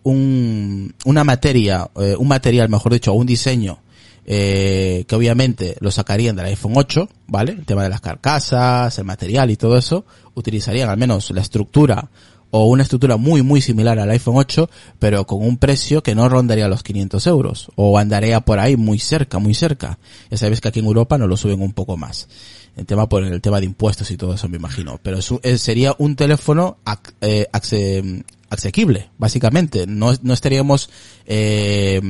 un, 0.03 0.95
una 1.05 1.25
materia, 1.25 1.91
eh, 1.97 2.17
un 2.19 2.29
material, 2.29 2.71
mejor 2.71 2.95
dicho, 2.95 3.13
un 3.13 3.27
diseño, 3.27 3.81
eh, 4.25 5.05
que 5.07 5.15
obviamente 5.15 5.77
lo 5.81 5.91
sacarían 5.91 6.37
del 6.37 6.47
iPhone 6.47 6.73
8, 6.75 7.07
¿vale? 7.27 7.53
El 7.53 7.67
tema 7.67 7.83
de 7.83 7.91
las 7.91 8.01
carcasas, 8.01 8.99
el 8.99 9.05
material 9.05 9.51
y 9.51 9.57
todo 9.57 9.77
eso, 9.77 10.07
utilizarían 10.35 10.89
al 10.89 10.97
menos 10.97 11.31
la 11.33 11.43
estructura 11.43 12.09
o 12.51 12.67
una 12.67 12.83
estructura 12.83 13.17
muy 13.17 13.43
muy 13.43 13.61
similar 13.61 13.99
al 13.99 14.11
iPhone 14.11 14.37
8, 14.37 14.71
pero 14.99 15.27
con 15.27 15.43
un 15.43 15.57
precio 15.59 16.03
que 16.03 16.15
no 16.15 16.29
rondaría 16.29 16.69
los 16.69 16.83
500 16.83 17.27
euros, 17.27 17.69
o 17.77 17.99
andaría 17.99 18.41
por 18.41 18.59
ahí 18.59 18.77
muy 18.77 18.99
cerca, 18.99 19.39
muy 19.39 19.55
cerca. 19.55 19.99
Ya 20.31 20.37
sabes 20.39 20.61
que 20.61 20.69
aquí 20.69 20.81
en 20.81 20.87
Europa 20.87 21.19
nos 21.19 21.29
lo 21.29 21.37
suben 21.37 21.61
un 21.61 21.73
poco 21.73 21.97
más. 21.97 22.29
El 22.77 22.87
tema 22.87 23.09
por 23.09 23.25
el 23.25 23.41
tema 23.41 23.59
de 23.61 23.67
impuestos 23.67 24.11
y 24.13 24.17
todo 24.17 24.35
eso 24.35 24.49
me 24.49 24.57
imagino. 24.57 25.01
Pero 25.03 25.19
es 25.19 25.29
eh, 25.43 25.59
sería 25.59 25.95
un 25.99 26.15
teléfono 26.15 26.77
ac- 26.85 27.13
eh, 27.21 27.47
ace- 27.53 28.25
asequible, 28.51 29.11
básicamente. 29.19 29.87
No, 29.87 30.13
no 30.23 30.33
estaríamos 30.33 30.89
eh, 31.27 32.01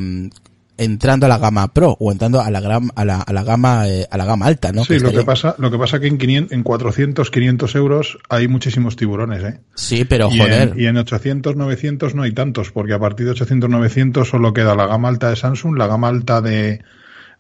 entrando 0.79 1.27
a 1.27 1.29
la 1.29 1.39
gama 1.39 1.69
Pro 1.75 1.97
o 2.01 2.11
entrando 2.13 2.41
a 2.41 2.51
la, 2.51 2.61
gram- 2.61 2.91
a 2.95 3.05
la, 3.05 3.21
a 3.21 3.33
la 3.33 3.43
gama 3.45 3.87
eh, 3.89 4.07
a 4.11 4.17
la 4.17 4.25
gama 4.25 4.47
alta, 4.47 4.73
¿no? 4.73 4.85
Sí, 4.85 4.99
lo 5.01 5.11
que 5.11 5.25
pasa, 5.25 5.55
lo 5.59 5.71
que 5.71 5.79
pasa 5.79 6.01
que 6.01 6.07
en 6.07 6.17
500, 6.19 6.53
en 6.53 6.63
400, 6.63 7.31
500 7.31 7.75
euros 7.75 8.19
hay 8.29 8.49
muchísimos 8.49 8.97
tiburones, 8.97 9.43
¿eh? 9.45 9.61
Sí, 9.75 10.05
pero 10.05 10.29
Y 10.33 10.39
joder. 10.39 10.73
en, 10.75 10.81
y 10.81 10.87
en 10.87 10.97
800, 10.97 11.57
900 11.57 12.15
no 12.15 12.23
hay 12.23 12.33
tantos, 12.33 12.71
porque 12.73 12.95
a 12.95 12.99
partir 12.99 13.27
de 13.27 13.33
800, 13.33 13.69
900 13.69 14.29
solo 14.29 14.53
queda 14.55 14.75
la 14.75 14.87
gama 14.87 15.09
alta 15.09 15.29
de 15.31 15.37
Samsung, 15.37 15.77
la 15.77 15.87
gama 15.89 16.09
alta 16.09 16.41
de, 16.41 16.83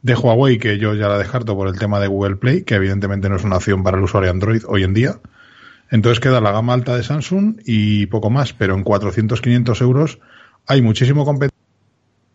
de 0.02 0.14
Huawei, 0.14 0.58
que 0.58 0.78
yo 0.78 0.94
ya 0.94 1.08
la 1.08 1.18
descarto 1.18 1.54
por 1.56 1.68
el 1.68 1.78
tema 1.78 2.00
de 2.00 2.08
Google 2.08 2.36
Play, 2.36 2.62
que 2.64 2.74
evidentemente 2.74 3.28
no 3.28 3.36
es 3.36 3.44
una 3.44 3.56
opción 3.56 3.82
para 3.82 3.96
el 3.98 4.04
usuario 4.04 4.30
Android 4.30 4.62
hoy 4.66 4.82
en 4.84 4.94
día. 4.94 5.20
Entonces 5.90 6.20
queda 6.20 6.40
la 6.40 6.52
gama 6.52 6.74
alta 6.74 6.96
de 6.96 7.02
Samsung 7.02 7.60
y 7.64 8.06
poco 8.06 8.28
más, 8.30 8.52
pero 8.52 8.74
en 8.74 8.82
400, 8.84 9.40
500 9.40 9.80
euros 9.80 10.18
hay 10.66 10.82
muchísimo 10.82 11.24
competencia. 11.24 11.57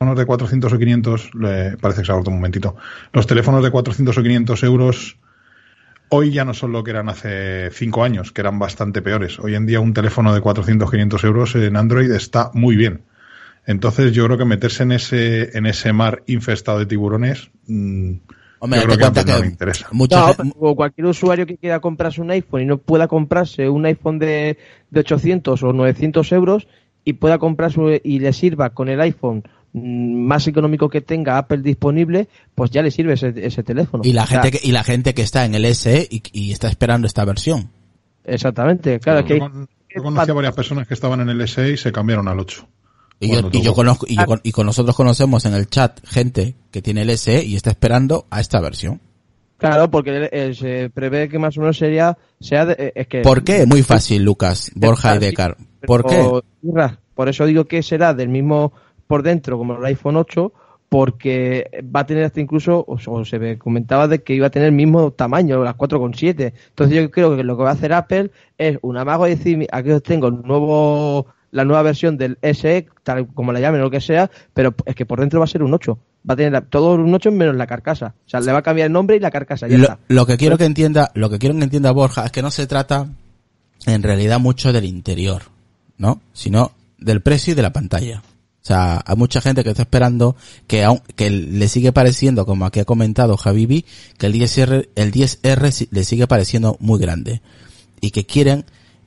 Teléfonos 0.03 0.19
de 0.19 0.25
400 0.25 0.73
o 0.73 0.77
500, 0.77 1.35
le- 1.35 1.77
parece 1.77 2.01
que 2.01 2.05
se 2.05 2.11
ha 2.11 2.15
cortado 2.15 2.31
un 2.31 2.37
momentito. 2.37 2.75
Los 3.13 3.25
teléfonos 3.25 3.63
de 3.63 3.71
400 3.71 4.17
o 4.17 4.21
500 4.21 4.63
euros 4.63 5.17
hoy 6.09 6.31
ya 6.31 6.43
no 6.45 6.53
son 6.53 6.73
lo 6.73 6.83
que 6.83 6.91
eran 6.91 7.07
hace 7.09 7.69
cinco 7.71 8.03
años, 8.03 8.31
que 8.33 8.41
eran 8.41 8.59
bastante 8.59 9.01
peores. 9.01 9.39
Hoy 9.39 9.55
en 9.55 9.65
día 9.65 9.79
un 9.79 9.93
teléfono 9.93 10.33
de 10.33 10.41
400, 10.41 10.91
500 10.91 11.23
euros 11.23 11.55
en 11.55 11.75
Android 11.77 12.11
está 12.11 12.51
muy 12.53 12.75
bien. 12.75 13.01
Entonces 13.65 14.11
yo 14.11 14.25
creo 14.25 14.37
que 14.37 14.45
meterse 14.45 14.83
en 14.83 14.91
ese, 14.91 15.57
en 15.57 15.65
ese 15.65 15.93
mar 15.93 16.21
infestado 16.27 16.79
de 16.79 16.85
tiburones, 16.85 17.49
mm, 17.67 18.11
Hombre, 18.59 18.79
yo 18.81 18.85
creo 18.85 18.97
que 18.97 19.05
Apple 19.05 19.23
no 19.25 19.35
que 19.37 19.41
le 19.41 19.47
interesa. 19.47 19.87
mucha 19.91 20.19
No, 20.19 20.33
gen- 20.33 20.51
pero 20.59 20.75
cualquier 20.75 21.07
usuario 21.07 21.45
que 21.45 21.57
quiera 21.57 21.79
comprarse 21.79 22.21
un 22.21 22.29
iPhone 22.31 22.61
y 22.61 22.65
no 22.65 22.77
pueda 22.77 23.07
comprarse 23.07 23.69
un 23.69 23.85
iPhone 23.85 24.19
de, 24.19 24.57
de 24.89 24.99
800 24.99 25.63
o 25.63 25.71
900 25.73 26.31
euros 26.33 26.67
y 27.05 27.13
pueda 27.13 27.37
comprarse 27.39 28.01
y 28.03 28.19
le 28.19 28.31
sirva 28.33 28.69
con 28.71 28.87
el 28.89 29.01
iPhone 29.01 29.43
más 29.73 30.47
económico 30.47 30.87
que 30.89 31.01
tenga 31.01 31.37
Apple 31.37 31.61
disponible, 31.63 32.27
pues 32.55 32.69
ya 32.71 32.81
le 32.81 32.91
sirve 32.91 33.13
ese, 33.13 33.33
ese 33.35 33.63
teléfono. 33.63 34.03
y 34.05 34.13
la 34.13 34.23
O 34.23 34.27
sea, 34.27 34.41
gente 34.43 34.59
que, 34.59 34.67
y 34.67 34.71
la 34.71 34.83
gente 34.83 35.13
que 35.13 35.21
está 35.23 35.45
en 35.45 35.55
el 35.55 35.65
SE 35.75 36.07
y, 36.09 36.21
y 36.31 36.51
está 36.51 36.67
esperando 36.69 37.07
esta 37.07 37.25
versión. 37.25 37.69
Exactamente, 38.25 38.99
claro, 38.99 39.25
que 39.25 39.39
Yo, 39.39 39.49
con- 39.49 39.67
yo 39.95 40.03
conocí 40.03 40.31
a 40.31 40.33
varias 40.33 40.53
personas 40.55 40.87
que 40.87 40.93
estaban 40.93 41.19
en 41.21 41.29
el 41.29 41.47
SE 41.47 41.71
y 41.71 41.77
se 41.77 41.91
cambiaron 41.91 42.27
al 42.27 42.39
8. 42.39 42.67
Y 43.19 43.31
yo, 43.31 43.49
y 43.51 43.61
yo 43.61 43.73
conozco, 43.73 44.05
y, 44.09 44.17
yo 44.17 44.25
con, 44.25 44.41
y 44.43 44.51
con 44.51 44.65
nosotros 44.65 44.95
conocemos 44.95 45.45
en 45.45 45.53
el 45.53 45.67
chat 45.69 45.99
gente 46.05 46.55
que 46.71 46.81
tiene 46.81 47.03
el 47.03 47.17
SE 47.17 47.43
y 47.43 47.55
está 47.55 47.69
esperando 47.69 48.25
a 48.29 48.41
esta 48.41 48.59
versión. 48.59 48.99
Claro, 49.57 49.89
porque 49.89 50.29
eh, 50.31 50.53
se 50.53 50.89
prevé 50.89 51.29
que 51.29 51.39
más 51.39 51.57
o 51.57 51.61
menos 51.61 51.77
sería, 51.77 52.17
sea 52.41 52.65
de- 52.65 52.75
eh, 52.77 52.91
es 52.95 53.07
que 53.07 53.21
¿Por 53.21 53.43
qué? 53.43 53.65
Muy 53.65 53.81
fácil, 53.81 54.23
Lucas, 54.23 54.71
Borja 54.75 55.15
y 55.15 55.19
Decar. 55.19 55.57
¿Por 55.85 56.05
qué? 56.05 56.29
Por 57.15 57.29
eso 57.29 57.45
digo 57.45 57.65
que 57.65 57.81
será 57.83 58.13
del 58.13 58.29
mismo 58.29 58.73
por 59.07 59.23
dentro 59.23 59.57
como 59.57 59.75
el 59.77 59.85
iPhone 59.85 60.17
8, 60.17 60.51
porque 60.89 61.69
va 61.93 62.01
a 62.01 62.05
tener 62.05 62.23
hasta 62.23 62.39
incluso, 62.39 62.85
o, 62.87 63.25
se 63.25 63.39
me 63.39 63.57
comentaba 63.57 64.07
de 64.07 64.21
que 64.21 64.35
iba 64.35 64.47
a 64.47 64.49
tener 64.51 64.67
el 64.69 64.75
mismo 64.75 65.11
tamaño, 65.11 65.63
las 65.63 65.75
4,7. 65.75 66.53
Entonces 66.69 66.95
yo 66.95 67.09
creo 67.09 67.35
que 67.35 67.43
lo 67.43 67.57
que 67.57 67.63
va 67.63 67.69
a 67.71 67.73
hacer 67.73 67.93
Apple 67.93 68.29
es 68.57 68.77
un 68.83 68.97
amago 68.97 69.25
de 69.25 69.35
decir, 69.35 69.67
aquí 69.71 69.89
os 69.89 70.03
tengo 70.03 70.27
el 70.27 70.41
nuevo, 70.43 71.25
la 71.51 71.65
nueva 71.65 71.81
versión 71.81 72.15
del 72.17 72.37
SE, 72.43 72.87
tal 73.01 73.27
como 73.33 73.51
la 73.51 73.59
llamen 73.59 73.81
o 73.81 73.85
lo 73.85 73.89
que 73.91 74.01
sea, 74.01 74.29
pero 74.53 74.75
es 74.85 74.95
que 74.95 75.05
por 75.07 75.19
dentro 75.19 75.39
va 75.39 75.45
a 75.45 75.47
ser 75.47 75.63
un 75.63 75.73
8. 75.73 75.97
Va 76.29 76.35
a 76.35 76.37
tener 76.37 76.51
la- 76.51 76.61
todo 76.61 76.93
un 76.93 77.11
8 77.13 77.31
menos 77.31 77.55
la 77.55 77.65
carcasa. 77.67 78.13
O 78.25 78.29
sea, 78.29 78.39
le 78.39 78.51
va 78.51 78.59
a 78.59 78.63
cambiar 78.63 78.85
el 78.85 78.93
nombre 78.93 79.15
y 79.15 79.19
la 79.19 79.31
carcasa, 79.31 79.67
ya 79.67 79.77
Lo, 79.77 79.83
está. 79.83 79.99
lo 80.07 80.25
que 80.27 80.37
quiero 80.37 80.57
que 80.59 80.65
entienda, 80.65 81.11
lo 81.15 81.29
que 81.31 81.39
quiero 81.39 81.55
que 81.57 81.63
entienda 81.63 81.91
Borja 81.91 82.25
es 82.25 82.31
que 82.31 82.41
no 82.43 82.51
se 82.51 82.67
trata 82.67 83.07
en 83.87 84.03
realidad 84.03 84.39
mucho 84.39 84.71
del 84.71 84.85
interior, 84.85 85.41
¿no? 85.97 86.21
Sino 86.33 86.71
del 86.99 87.21
precio 87.21 87.53
y 87.53 87.55
de 87.55 87.61
la 87.63 87.73
pantalla. 87.73 88.21
O 88.63 88.65
sea, 88.65 89.03
hay 89.05 89.15
mucha 89.17 89.41
gente 89.41 89.61
que 89.63 89.71
está 89.71 89.81
esperando 89.83 90.37
que 90.67 90.85
aun, 90.85 91.01
que 91.17 91.29
le 91.29 91.67
sigue 91.67 91.91
pareciendo, 91.91 92.45
como 92.45 92.65
aquí 92.65 92.79
ha 92.79 92.85
comentado 92.85 93.35
Javibi, 93.35 93.83
que 94.17 94.27
el 94.27 94.33
10R, 94.33 94.87
el 94.95 95.11
10R 95.11 95.71
si- 95.71 95.89
le 95.91 96.05
sigue 96.05 96.27
pareciendo 96.27 96.77
muy 96.79 96.97
grande. 96.97 97.41
Y 97.99 98.11
que 98.11 98.25
quieren 98.25 98.63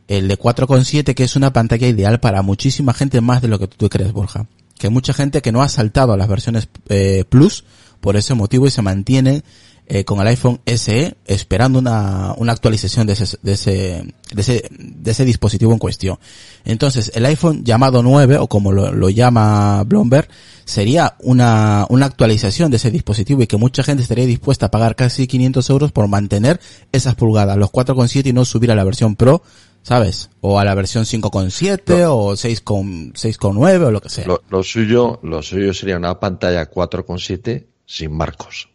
el 0.08 0.28
de 0.28 0.38
4,7 0.38 1.14
que 1.14 1.24
es 1.24 1.36
una 1.36 1.54
pantalla 1.54 1.88
ideal 1.88 2.20
para 2.20 2.42
muchísima 2.42 2.92
gente 2.92 3.20
más 3.22 3.40
de 3.40 3.48
lo 3.48 3.58
que 3.58 3.66
tú 3.66 3.88
crees, 3.88 4.12
Borja. 4.12 4.46
Que 4.78 4.88
hay 4.88 4.92
mucha 4.92 5.14
gente 5.14 5.40
que 5.40 5.52
no 5.52 5.62
ha 5.62 5.68
saltado 5.70 6.12
a 6.12 6.16
las 6.18 6.28
versiones 6.28 6.68
eh, 6.90 7.24
Plus 7.26 7.64
por 8.02 8.16
ese 8.16 8.34
motivo 8.34 8.66
y 8.66 8.70
se 8.70 8.82
mantiene 8.82 9.42
eh, 9.88 10.04
con 10.04 10.20
el 10.20 10.26
iPhone 10.26 10.60
SE 10.66 11.16
esperando 11.26 11.78
una, 11.78 12.34
una 12.36 12.52
actualización 12.52 13.06
de 13.06 13.12
ese, 13.12 13.38
de 13.42 13.52
ese, 13.52 14.14
de 14.32 14.40
ese, 14.40 14.68
de 14.70 15.10
ese 15.10 15.24
dispositivo 15.24 15.72
en 15.72 15.78
cuestión. 15.78 16.18
Entonces, 16.64 17.12
el 17.14 17.24
iPhone 17.26 17.64
llamado 17.64 18.02
9, 18.02 18.38
o 18.38 18.48
como 18.48 18.72
lo, 18.72 18.92
lo 18.92 19.10
llama 19.10 19.84
Bloomberg, 19.84 20.28
sería 20.64 21.14
una, 21.20 21.86
una 21.88 22.06
actualización 22.06 22.70
de 22.70 22.78
ese 22.78 22.90
dispositivo 22.90 23.42
y 23.42 23.46
que 23.46 23.56
mucha 23.56 23.84
gente 23.84 24.02
estaría 24.02 24.26
dispuesta 24.26 24.66
a 24.66 24.70
pagar 24.70 24.96
casi 24.96 25.28
500 25.28 25.70
euros 25.70 25.92
por 25.92 26.08
mantener 26.08 26.60
esas 26.90 27.14
pulgadas, 27.14 27.56
los 27.56 27.70
4,7 27.70 28.26
y 28.26 28.32
no 28.32 28.44
subir 28.44 28.72
a 28.72 28.74
la 28.74 28.82
versión 28.82 29.14
Pro, 29.14 29.42
¿sabes? 29.82 30.30
O 30.40 30.58
a 30.58 30.64
la 30.64 30.74
versión 30.74 31.04
5,7 31.04 32.06
o 32.08 32.32
6,9 32.32 33.12
6,9 33.12 33.84
o 33.84 33.90
lo 33.92 34.00
que 34.00 34.08
sea. 34.08 34.26
Lo, 34.26 34.42
lo 34.50 34.64
suyo, 34.64 35.20
lo 35.22 35.42
suyo 35.42 35.72
sería 35.72 35.96
una 35.96 36.18
pantalla 36.18 36.68
4,7 36.68 37.66
sin 37.86 38.12
marcos. 38.16 38.68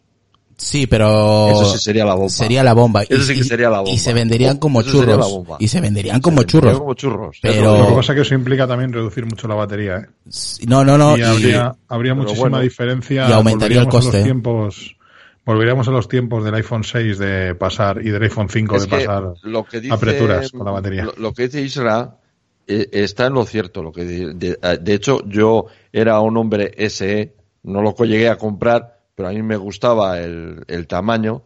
Sí, 0.64 0.86
pero 0.86 1.50
Eso 1.50 1.66
sí 1.74 1.80
sería 1.80 2.06
la 2.06 2.14
bomba. 2.14 2.30
Sería 2.30 2.64
la 2.64 2.74
bomba. 2.74 3.02
Eso 3.02 3.24
sí 3.24 3.34
que 3.36 3.44
sería 3.44 3.68
la 3.70 3.80
bomba. 3.80 3.92
Y 3.92 3.98
se 3.98 4.14
venderían 4.14 4.58
como 4.58 4.82
Eso 4.82 4.92
sería 4.92 5.06
la 5.16 5.24
churros. 5.24 5.32
bomba. 5.32 5.58
Y 5.60 5.68
se 5.68 5.82
venderían 5.82 6.16
Se 6.18 6.22
como 6.22 6.38
vendería 6.38 6.62
churros. 6.62 6.80
como 6.80 6.94
churros. 6.94 7.40
Pero- 7.42 7.78
Lo 7.80 7.88
que 7.88 7.94
pasa 7.96 8.12
es 8.14 8.16
que 8.18 8.22
eso 8.22 8.36
implica 8.36 8.68
también 8.68 8.94
reducir 8.94 9.26
mucho 9.26 9.48
la 9.48 9.56
batería, 9.56 9.98
¿eh? 9.98 10.06
No, 10.68 10.86
no, 10.86 10.98
no. 11.00 11.18
y 11.18 11.22
y- 11.22 11.24
habría, 11.24 12.14
muchísima 12.14 12.40
bueno. 12.42 12.60
diferencia. 12.60 13.28
Y 13.28 13.32
aumentaría 13.32 13.80
el 13.80 13.86
Volveríamos 13.86 13.94
a 13.94 13.98
los 13.98 14.06
coste. 14.06 14.24
tiempos, 14.24 14.96
volveríamos 15.46 15.88
a 15.88 15.92
los 15.92 16.08
tiempos 16.08 16.44
del 16.46 16.54
iPhone 16.54 16.84
6 16.84 17.18
de 17.18 17.56
pasar 17.56 18.00
y 18.06 18.12
del 18.12 18.22
iPhone 18.22 18.48
5 18.48 18.76
Es 18.76 18.84
de 18.84 18.88
que 18.90 18.96
pasar 19.06 19.34
lo 19.42 19.64
que 19.66 19.82
dice, 19.82 19.94
apreturas 19.94 20.52
con 20.52 20.64
la 20.66 20.72
batería. 20.72 21.06
Lo, 21.06 21.14
lo 21.18 21.34
que 21.34 21.44
dice 21.48 21.62
Isra 21.62 22.18
eh, 22.68 22.88
está 22.92 23.26
en 23.26 23.34
lo 23.34 23.46
cierto. 23.46 23.82
Lo 23.82 23.92
que 23.92 24.06
de, 24.06 24.60
eh, 24.62 24.78
de 24.80 24.94
hecho, 24.94 25.22
yo 25.28 25.66
era 25.92 26.20
un 26.20 26.38
hombre 26.38 26.72
SE, 26.90 27.34
no 27.64 27.82
lo 27.82 27.96
llegué 28.06 28.30
a 28.30 28.38
comprar, 28.38 29.01
pero 29.16 29.30
a 29.30 29.32
mí 29.32 29.42
me 29.42 29.58
gustaba 29.58 30.20
el, 30.20 30.64
el 30.68 30.88
tamaño. 30.88 31.44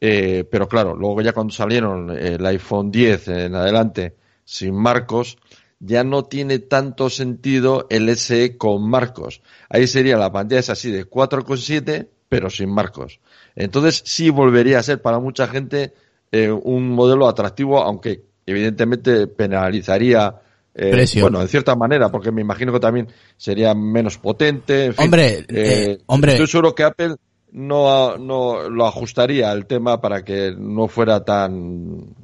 Eh, 0.00 0.44
pero 0.50 0.68
claro, 0.68 0.94
luego 0.94 1.22
ya 1.22 1.32
cuando 1.32 1.52
salieron 1.52 2.10
el 2.10 2.44
iPhone 2.46 2.90
10 2.90 3.28
en 3.28 3.54
adelante 3.54 4.16
sin 4.44 4.74
marcos, 4.74 5.38
ya 5.78 6.04
no 6.04 6.24
tiene 6.24 6.58
tanto 6.58 7.10
sentido 7.10 7.86
el 7.90 8.08
SE 8.16 8.56
con 8.56 8.88
marcos. 8.88 9.42
Ahí 9.68 9.86
sería 9.86 10.16
la 10.16 10.32
pantalla 10.32 10.60
es 10.60 10.70
así 10.70 10.90
de 10.90 11.08
4,7 11.08 12.08
pero 12.28 12.50
sin 12.50 12.70
marcos. 12.70 13.20
Entonces 13.54 14.02
sí 14.04 14.30
volvería 14.30 14.78
a 14.78 14.82
ser 14.82 15.00
para 15.00 15.18
mucha 15.18 15.46
gente 15.46 15.94
eh, 16.32 16.50
un 16.50 16.88
modelo 16.90 17.28
atractivo, 17.28 17.82
aunque 17.82 18.24
evidentemente 18.46 19.26
penalizaría 19.26 20.40
eh, 20.78 20.90
Precio. 20.90 21.22
bueno, 21.22 21.40
en 21.40 21.48
cierta 21.48 21.74
manera, 21.74 22.10
porque 22.10 22.30
me 22.30 22.42
imagino 22.42 22.70
que 22.70 22.80
también 22.80 23.08
sería 23.38 23.74
menos 23.74 24.18
potente. 24.18 24.86
en 24.86 24.94
fin. 24.94 25.04
Hombre, 25.06 25.46
eh, 25.48 25.98
hombre. 26.04 26.32
Estoy 26.32 26.46
seguro 26.46 26.74
que 26.74 26.84
Apple 26.84 27.16
no, 27.52 28.18
no 28.18 28.68
lo 28.68 28.86
ajustaría 28.86 29.50
el 29.52 29.64
tema 29.64 30.00
para 30.02 30.22
que 30.22 30.54
no 30.56 30.86
fuera 30.86 31.24
tan. 31.24 32.14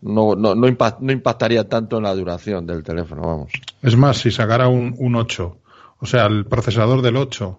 No, 0.00 0.34
no, 0.34 0.54
no, 0.54 0.66
no 1.00 1.12
impactaría 1.12 1.68
tanto 1.68 1.98
en 1.98 2.04
la 2.04 2.14
duración 2.14 2.66
del 2.66 2.82
teléfono, 2.82 3.20
vamos. 3.20 3.52
Es 3.82 3.94
más, 3.96 4.16
si 4.16 4.30
sacara 4.30 4.68
un, 4.68 4.94
un 4.96 5.14
8, 5.14 5.56
o 5.98 6.06
sea, 6.06 6.24
el 6.24 6.46
procesador 6.46 7.02
del 7.02 7.18
8, 7.18 7.58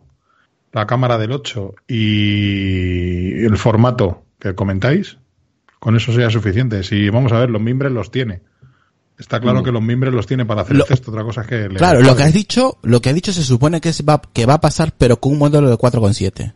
la 0.72 0.88
cámara 0.88 1.20
del 1.20 1.34
8 1.34 1.76
y 1.88 3.46
el 3.46 3.58
formato 3.58 4.24
que 4.40 4.56
comentáis, 4.56 5.20
con 5.80 5.96
eso 5.96 6.12
sería 6.12 6.32
suficiente. 6.32 6.82
Si 6.82 7.12
vamos 7.12 7.32
a 7.32 7.40
ver, 7.40 7.52
los 7.52 7.62
mimbres 7.62 7.92
los 7.92 8.10
tiene. 8.10 8.42
Está 9.22 9.40
claro 9.40 9.64
que 9.64 9.72
los 9.72 9.82
mimbres 9.82 10.14
los 10.14 10.26
tiene 10.28 10.46
para 10.46 10.64
hacer 10.64 10.76
Lo- 10.76 10.86
el 10.86 10.94
otra 10.94 11.24
cosa 11.24 11.42
es 11.42 11.48
que 11.48 11.70
le 11.70 11.76
Claro, 11.76 12.02
lo 12.02 12.16
que 12.16 12.24
has 12.24 12.34
dicho, 12.34 12.78
lo 12.82 13.02
que 13.02 13.10
has 13.10 13.16
dicho 13.16 13.32
se 13.32 13.44
supone 13.44 13.80
que, 13.80 13.94
va, 14.04 14.22
que 14.34 14.46
va 14.46 14.56
a 14.56 14.62
pasar, 14.62 14.94
pero 14.98 15.20
con 15.20 15.32
un 15.34 15.38
modelo 15.40 15.70
de 15.70 15.78
4,7. 15.78 16.54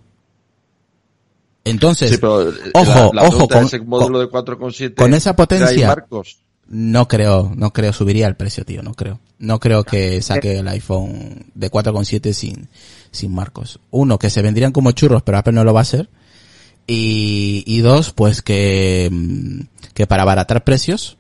Entonces, 1.64 2.12
Sí, 2.12 2.18
pero 2.18 2.52
ojo, 2.74 3.12
la, 3.14 3.22
la 3.22 3.28
ojo, 3.28 3.48
con, 3.48 3.66
es 3.66 3.74
el 3.74 3.86
módulo 3.86 4.30
con- 4.30 4.46
de 4.46 4.56
4,7 4.58 4.96
con 4.96 5.14
esa 5.14 5.36
potencia- 5.36 5.88
marcos. 5.88 6.38
no 6.68 7.08
creo, 7.08 7.52
no 7.56 7.72
creo 7.74 7.92
subiría 7.94 8.28
el 8.28 8.36
precio, 8.36 8.66
tío, 8.66 8.84
no 8.84 8.94
creo. 8.94 9.20
No 9.40 9.60
creo 9.60 9.84
que 9.84 10.22
saque 10.22 10.60
el 10.60 10.68
iPhone 10.68 11.46
de 11.54 11.70
4,7 11.72 12.34
sin, 12.34 12.68
sin 13.12 13.34
marcos. 13.34 13.80
Uno, 13.92 14.18
que 14.20 14.30
se 14.30 14.42
vendrían 14.42 14.72
como 14.72 14.92
churros, 14.92 15.24
pero 15.24 15.38
Apple 15.40 15.54
no 15.54 15.64
lo 15.64 15.74
va 15.74 15.82
a 15.82 15.84
hacer. 15.84 16.10
Y, 16.88 17.64
y 17.66 17.80
dos, 17.82 18.12
pues 18.12 18.42
que, 18.44 19.10
mm, 19.12 19.60
que 19.94 20.06
para 20.08 20.22
abaratar 20.24 20.64
precios 20.64 21.18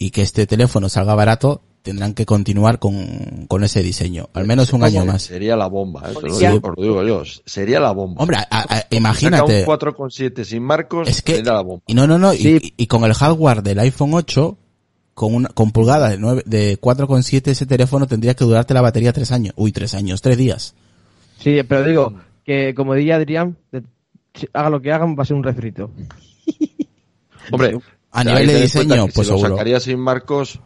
y 0.00 0.10
que 0.10 0.22
este 0.22 0.46
teléfono 0.46 0.88
salga 0.88 1.14
barato, 1.14 1.60
tendrán 1.82 2.14
que 2.14 2.24
continuar 2.24 2.78
con, 2.78 3.46
con 3.48 3.62
ese 3.64 3.82
diseño. 3.82 4.30
Al 4.32 4.46
menos 4.46 4.72
un 4.72 4.82
año 4.82 5.04
más. 5.04 5.22
Sería 5.22 5.56
la 5.56 5.66
bomba, 5.66 6.10
¿eh? 6.10 6.14
Te 6.18 6.26
lo 6.28 6.34
Sí. 6.34 6.46
digo, 6.46 6.68
os 6.70 6.76
lo 6.76 6.82
digo 6.82 7.02
yo. 7.04 7.22
Sería 7.44 7.80
la 7.80 7.92
bomba. 7.92 8.22
Hombre, 8.22 8.38
a- 8.38 8.46
a- 8.50 8.62
Saca 8.62 8.86
imagínate. 8.96 9.60
un 9.60 9.64
4,7 9.66 10.44
sin 10.44 10.62
marcos, 10.62 11.06
Es 11.06 11.20
que, 11.20 11.36
sería 11.36 11.52
la 11.52 11.60
bomba. 11.60 11.82
y 11.86 11.92
no, 11.94 12.06
no, 12.06 12.18
no, 12.18 12.32
y- 12.32 12.38
Sí. 12.38 12.74
y, 12.78 12.86
con 12.86 13.04
el 13.04 13.12
hardware 13.12 13.62
del 13.62 13.78
iPhone 13.80 14.14
8, 14.14 14.56
con 15.12 15.34
una, 15.34 15.48
con 15.50 15.70
pulgada 15.70 16.08
de, 16.08 16.16
nueve- 16.18 16.42
de 16.46 16.78
4,7 16.80 17.50
ese 17.50 17.66
teléfono 17.66 18.06
tendría 18.06 18.32
que 18.34 18.44
durarte 18.44 18.72
la 18.72 18.80
batería 18.80 19.12
tres 19.12 19.30
años. 19.32 19.52
Uy, 19.56 19.70
tres 19.70 19.92
años, 19.92 20.22
tres 20.22 20.38
días. 20.38 20.74
Sí, 21.38 21.60
pero 21.68 21.84
digo 21.84 22.14
que, 22.44 22.74
como 22.74 22.94
diría 22.94 23.16
Adrián, 23.16 23.58
haga 24.54 24.70
lo 24.70 24.80
que 24.80 24.92
hagan, 24.92 25.14
va 25.18 25.24
a 25.24 25.26
ser 25.26 25.36
un 25.36 25.42
refrito. 25.44 25.90
Hombre, 27.52 27.78
A 28.12 28.24
nivel 28.24 28.46
de 28.46 28.60
diseño, 28.62 29.06
pues 29.14 29.26
si 29.28 29.32
lo 29.32 29.38
sacaría 29.38 29.78
sin 29.80 29.98
marcos, 30.00 30.60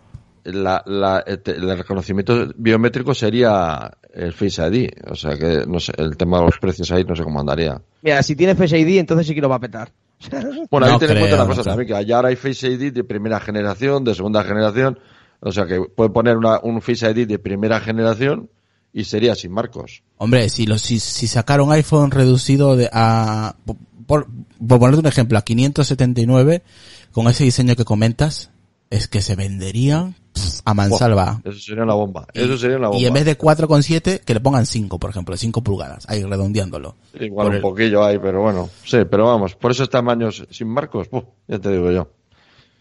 la, 0.44 0.82
la- 0.86 1.24
este, 1.26 1.52
el 1.52 1.76
reconocimiento 1.76 2.52
biométrico 2.56 3.14
sería 3.14 3.90
el 4.12 4.32
Face 4.32 4.62
ID. 4.66 4.90
O 5.10 5.14
sea 5.14 5.36
que, 5.36 5.64
no 5.66 5.80
sé, 5.80 5.92
el 5.98 6.16
tema 6.16 6.38
de 6.38 6.46
los 6.46 6.58
precios 6.58 6.90
ahí 6.92 7.04
no 7.04 7.14
sé 7.16 7.22
cómo 7.22 7.40
andaría. 7.40 7.80
Mira, 8.02 8.22
si 8.22 8.36
tiene 8.36 8.54
Face 8.54 8.78
ID, 8.78 8.98
entonces 8.98 9.26
sí 9.26 9.34
que 9.34 9.40
lo 9.40 9.48
va 9.48 9.56
a 9.56 9.60
petar. 9.60 9.92
Bueno, 10.70 10.86
ahí 10.86 10.92
No 10.92 10.98
ten 10.98 11.10
en 11.10 11.18
cuenta 11.18 11.36
una 11.36 11.46
cosa 11.46 11.62
también, 11.64 11.88
que 11.88 11.94
allá 11.94 12.16
ahora 12.16 12.28
hay 12.28 12.36
Face 12.36 12.66
ID 12.68 12.92
de 12.92 13.04
primera 13.04 13.40
generación, 13.40 14.04
de 14.04 14.14
segunda 14.14 14.42
generación, 14.44 14.98
o 15.40 15.52
sea 15.52 15.66
que 15.66 15.80
puede 15.82 16.10
poner 16.10 16.36
una, 16.36 16.60
un 16.62 16.80
Face 16.80 17.10
ID 17.10 17.26
de 17.26 17.38
primera 17.38 17.80
generación 17.80 18.48
y 18.92 19.04
sería 19.04 19.34
sin 19.34 19.52
marcos. 19.52 20.02
Hombre, 20.18 20.48
si, 20.48 20.66
lo, 20.66 20.78
si, 20.78 20.98
si 21.00 21.26
sacaron 21.26 21.72
iPhone 21.72 22.10
reducido 22.10 22.76
de, 22.76 22.88
a, 22.92 23.56
por, 24.06 24.26
por 24.66 24.78
ponerte 24.78 25.00
un 25.00 25.06
ejemplo, 25.06 25.36
a 25.36 25.42
579, 25.42 26.62
con 27.14 27.28
ese 27.28 27.44
diseño 27.44 27.76
que 27.76 27.84
comentas, 27.84 28.50
es 28.90 29.08
que 29.08 29.22
se 29.22 29.34
venderían 29.36 30.14
pff, 30.32 30.60
a 30.64 30.74
mansalva. 30.74 31.40
Eso 31.44 31.58
sería 31.58 31.84
la 31.84 31.94
bomba. 31.94 32.26
Eso 32.34 32.58
sería 32.58 32.78
la 32.78 32.88
bomba. 32.88 33.00
Y 33.00 33.06
en 33.06 33.14
vez 33.14 33.24
de 33.24 33.38
4,7, 33.38 34.20
que 34.20 34.34
le 34.34 34.40
pongan 34.40 34.66
5, 34.66 34.98
por 34.98 35.10
ejemplo, 35.10 35.36
5 35.36 35.62
pulgadas, 35.62 36.04
ahí 36.08 36.22
redondeándolo. 36.22 36.96
Igual 37.18 37.46
por 37.46 37.50
un 37.50 37.56
el- 37.56 37.62
poquillo 37.62 38.04
hay, 38.04 38.18
pero 38.18 38.42
bueno. 38.42 38.68
Sí, 38.84 38.98
pero 39.10 39.26
vamos, 39.26 39.54
por 39.54 39.70
esos 39.70 39.88
tamaños 39.88 40.44
sin 40.50 40.68
marcos, 40.68 41.08
¡puf! 41.08 41.24
ya 41.48 41.58
te 41.58 41.70
digo 41.70 41.90
yo. 41.90 42.08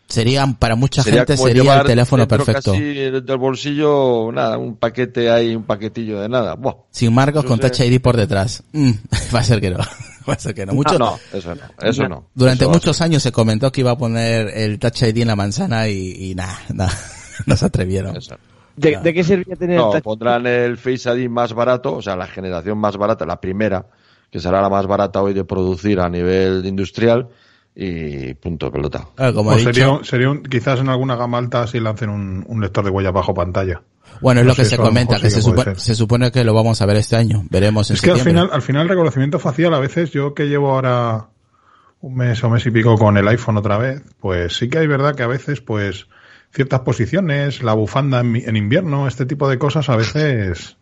Serían, 0.08 0.56
para 0.56 0.76
mucha 0.76 1.02
gente 1.04 1.38
sería 1.38 1.80
el 1.80 1.88
teléfono 1.88 2.28
perfecto. 2.28 2.74
Casi 2.74 2.84
del 2.84 3.38
bolsillo, 3.38 4.32
nada, 4.32 4.58
un 4.58 4.76
paquete 4.76 5.32
ahí, 5.32 5.56
un 5.56 5.64
paquetillo 5.64 6.20
de 6.20 6.30
nada. 6.30 6.56
Buah. 6.56 6.76
Sin 6.92 7.14
marcos 7.14 7.46
con. 7.46 7.58
Touch 7.60 7.80
ID 7.80 8.00
por 8.02 8.18
detrás. 8.18 8.64
Mm, 8.74 8.92
va 9.34 9.40
a 9.40 9.44
ser 9.44 9.62
que 9.62 9.72
no. 9.72 9.80
Ser 10.38 10.54
que 10.54 10.66
no. 10.66 10.74
Mucho, 10.74 10.96
Ah, 10.96 10.98
no, 11.00 11.20
eso 11.38 11.56
no, 11.56 11.62
eso 11.88 12.08
no. 12.10 12.30
Durante 12.34 12.64
Eso 12.66 12.72
muchos 12.74 13.02
años 13.02 13.22
se 13.24 13.32
comentó 13.32 13.72
que 13.72 13.82
iba 13.82 13.92
a 13.92 13.98
poner 13.98 14.50
el 14.56 14.80
Touch 14.80 15.04
ID 15.04 15.20
en 15.20 15.28
la 15.28 15.36
manzana 15.36 15.88
y, 15.88 16.32
y 16.32 16.36
nada, 16.36 16.58
nada, 16.74 16.92
no 17.46 17.56
se 17.58 17.66
atrevieron. 17.66 18.16
eso. 18.18 18.36
¿De, 18.76 18.98
de 18.98 19.14
qué 19.14 19.24
serviría 19.24 19.56
tener 19.56 19.78
No, 19.78 19.92
el 19.94 20.00
touch- 20.00 20.04
pondrán 20.04 20.48
el 20.48 20.78
Face 20.78 21.10
ID 21.10 21.30
más 21.30 21.54
barato, 21.54 21.96
o 21.98 22.02
sea, 22.02 22.16
la 22.16 22.28
generación 22.28 22.78
más 22.78 22.98
barata, 22.98 23.26
la 23.26 23.40
primera, 23.40 23.86
que 24.32 24.40
será 24.40 24.62
la 24.62 24.70
más 24.70 24.88
barata 24.88 25.22
hoy 25.22 25.34
de 25.34 25.46
producir 25.46 26.00
a 26.00 26.10
nivel 26.10 26.66
industrial 26.66 27.28
y 27.76 28.34
punto 28.36 28.72
pelota. 28.72 29.08
Claro, 29.16 29.34
como 29.34 29.50
O 29.52 29.54
he 29.54 29.58
dicho, 29.58 29.74
sería, 29.74 30.00
sería 30.04 30.30
un- 30.30 30.44
quizás 30.44 30.80
en 30.80 30.90
alguna 30.90 31.16
gama 31.16 31.38
alta 31.40 31.66
si 31.68 31.80
lancen 31.80 32.10
un, 32.10 32.46
un 32.48 32.62
lector 32.62 32.84
de 32.86 32.92
huellas 32.92 33.14
bajo 33.14 33.34
pantalla. 33.34 33.82
bueno, 34.22 34.42
es 34.42 34.46
no 34.46 34.52
lo 34.52 34.56
que 34.56 34.66
se 34.66 34.78
comenta, 34.78 35.20
que 35.20 35.30
sí 35.32 35.42
se, 35.42 35.52
que 35.52 35.62
supo- 35.64 35.76
se 35.76 35.96
supone 35.96 36.32
que 36.32 36.44
lo 36.44 36.54
vamos 36.54 36.82
a 36.82 36.86
ver 36.86 36.98
este 36.98 37.16
año. 37.16 37.46
Veremos 37.50 37.90
en 37.90 37.96
Es 37.96 38.02
que 38.02 38.12
al 38.12 38.20
final, 38.20 38.50
al 38.52 38.62
final 38.62 38.84
el 38.84 38.90
reconocimiento 38.90 39.40
facial 39.40 39.74
a 39.74 39.80
veces, 39.80 40.12
yo 40.12 40.34
que 40.36 40.46
llevo 40.48 40.72
ahora 40.72 41.30
un 42.02 42.16
mes 42.16 42.44
o 42.44 42.50
mes 42.50 42.66
y 42.66 42.72
pico 42.72 42.96
con 42.98 43.18
el 43.18 43.28
iPhone 43.28 43.58
otra 43.58 43.78
vez, 43.78 44.02
pues 44.20 44.56
sí 44.58 44.70
que 44.70 44.78
hay 44.80 44.88
verdad 44.88 45.16
que 45.16 45.24
a 45.24 45.28
veces, 45.28 45.62
pues, 45.62 46.08
ciertas 46.54 46.82
posiciones, 46.82 47.64
la 47.64 47.74
bufanda 47.74 48.20
en, 48.20 48.32
mi- 48.32 48.44
en 48.46 48.56
invierno, 48.56 49.08
este 49.08 49.26
tipo 49.26 49.50
de 49.50 49.58
cosas 49.58 49.90
a 49.90 49.96
veces, 49.96 50.78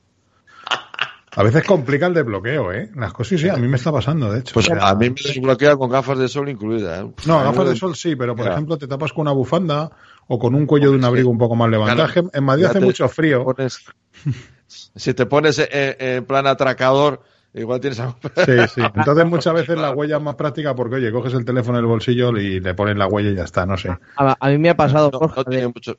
a 1.35 1.43
veces 1.43 1.63
complica 1.65 2.07
el 2.07 2.13
desbloqueo, 2.13 2.71
¿eh? 2.73 2.89
Las 2.95 3.13
cosas 3.13 3.39
sí, 3.39 3.47
a 3.49 3.55
mí 3.57 3.67
me 3.67 3.77
está 3.77 3.91
pasando, 3.91 4.31
de 4.31 4.39
hecho. 4.39 4.53
Pues 4.53 4.69
a 4.69 4.95
mí 4.95 5.09
me 5.09 5.15
desbloquea 5.15 5.75
con 5.77 5.89
gafas 5.89 6.17
de 6.19 6.27
sol 6.27 6.49
incluidas. 6.49 7.03
¿eh? 7.05 7.11
No, 7.25 7.39
gafas 7.43 7.69
de 7.69 7.75
sol 7.75 7.95
sí, 7.95 8.15
pero 8.15 8.35
por 8.35 8.47
ejemplo 8.47 8.77
te 8.77 8.87
tapas 8.87 9.13
con 9.13 9.21
una 9.23 9.31
bufanda 9.31 9.89
o 10.27 10.37
con 10.39 10.55
un 10.55 10.65
cuello 10.65 10.91
de 10.91 10.97
un 10.97 11.03
abrigo 11.05 11.29
un 11.29 11.37
poco 11.37 11.55
más 11.55 11.69
levantado. 11.69 12.07
Claro. 12.11 12.29
En 12.33 12.43
Madrid 12.43 12.63
Ya 12.63 12.69
hace 12.71 12.79
te 12.79 12.85
mucho 12.85 13.07
frío. 13.09 13.43
pones- 13.45 13.79
si 14.67 15.13
te 15.13 15.25
pones 15.25 15.59
en, 15.59 15.67
en 15.99 16.25
plan 16.25 16.47
atracador, 16.47 17.21
igual 17.53 17.79
tienes 17.79 17.99
algo. 17.99 18.17
Sí, 18.45 18.51
sí. 18.73 18.81
Entonces 18.95 19.25
muchas 19.25 19.53
veces 19.53 19.77
la 19.77 19.91
huella 19.91 20.17
es 20.17 20.23
más 20.23 20.35
práctica 20.35 20.75
porque, 20.75 20.95
oye, 20.95 21.11
coges 21.11 21.33
el 21.33 21.45
teléfono 21.45 21.77
del 21.77 21.85
bolsillo 21.87 22.29
y 22.37 22.59
le 22.59 22.73
pones 22.73 22.97
la 22.97 23.07
huella 23.07 23.29
y 23.31 23.35
ya 23.35 23.43
está, 23.43 23.65
no 23.65 23.77
sé. 23.77 23.89
A, 24.17 24.35
a 24.39 24.49
mí 24.49 24.57
me 24.57 24.69
ha 24.69 24.75
pasado, 24.75 25.09
No, 25.11 25.19
Borja, 25.19 25.35
no 25.37 25.45
tiene 25.45 25.67
mucho. 25.67 25.97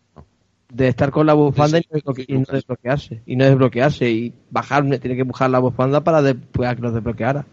De 0.72 0.88
estar 0.88 1.10
con 1.10 1.26
la 1.26 1.34
bufanda 1.34 1.78
Sí, 1.78 1.84
y, 1.92 1.98
sí, 2.24 2.26
no, 2.32 2.44
y 2.44 2.44
desbloquearse. 2.56 3.22
Y 3.26 3.36
no 3.36 3.44
desbloquearse. 3.44 4.10
Y 4.10 4.32
bajarme, 4.50 4.98
tiene 4.98 5.16
que 5.16 5.24
bajar 5.24 5.50
la 5.50 5.58
bufanda 5.58 6.02
para, 6.02 6.22
de- 6.22 6.34
para 6.34 6.74
que 6.74 6.82
lo 6.82 6.90
desbloqueara. 6.92 7.44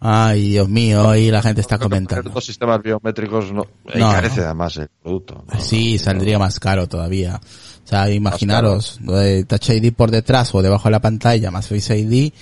Ay, 0.00 0.50
Dios 0.50 0.68
mío, 0.68 1.08
hoy 1.08 1.30
la 1.30 1.40
gente 1.40 1.62
está 1.62 1.78
comentando. 1.78 2.28
Dos 2.30 2.44
sistemas 2.44 2.82
biométricos 2.82 3.50
no, 3.52 3.62
No, 3.84 3.92
encarece 3.94 4.40
no. 4.40 4.46
además 4.46 4.76
el 4.76 4.88
producto. 5.02 5.44
¿no? 5.50 5.60
Sí, 5.60 5.98
saldría 5.98 6.38
más 6.38 6.60
caro 6.60 6.86
todavía. 6.86 7.40
O 7.84 7.86
sea, 7.86 8.10
imaginaros, 8.10 8.98
Touch 9.46 9.70
ID 9.70 9.92
por 9.94 10.10
detrás 10.10 10.54
o 10.54 10.60
debajo 10.62 10.88
de 10.88 10.92
la 10.92 11.00
pantalla 11.00 11.50
más 11.50 11.68
Face 11.68 11.98
ID. 11.98 12.32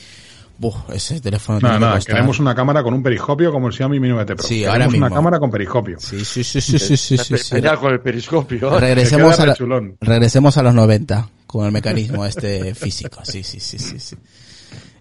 Buf, 0.59 0.77
ese 0.93 1.21
teléfono 1.21 1.59
Nada, 1.59 1.71
tiene 1.73 1.79
que 1.79 1.85
nada, 1.87 1.95
costar. 1.97 2.15
queremos 2.15 2.39
una 2.39 2.55
cámara 2.55 2.83
con 2.83 2.95
un 2.95 3.03
periscopio 3.03 3.51
como 3.51 3.67
el 3.69 3.73
Xiaomi 3.73 3.99
Mi 3.99 4.09
9T 4.09 4.27
Pro. 4.37 4.43
Sí, 4.47 4.57
queremos 4.61 4.73
ahora 4.73 4.87
una 4.89 4.93
mismo. 5.07 5.15
cámara 5.17 5.39
con 5.41 5.51
periscopio. 5.51 5.99
Sí, 5.99 6.25
sí, 6.25 6.45
sí, 6.45 6.61
sí, 6.61 6.79
sí, 6.79 6.97
sí, 6.97 7.17
sí, 7.19 7.37
sí. 7.39 7.55
Genial 7.57 7.79
con 7.79 7.93
el 7.93 8.01
periscopio. 8.01 8.79
Regresemos 8.79 9.37
queda 9.37 9.43
a, 9.43 9.47
la- 9.47 9.93
regresemos 10.01 10.57
a 10.57 10.63
los 10.63 10.75
90 10.75 11.29
con 11.47 11.67
el 11.67 11.73
mecanismo 11.73 12.25
este 12.25 12.75
físico. 12.75 13.21
Sí, 13.25 13.43
sí, 13.43 13.59
sí, 13.61 13.79
sí, 13.79 13.99
sí. 13.99 14.17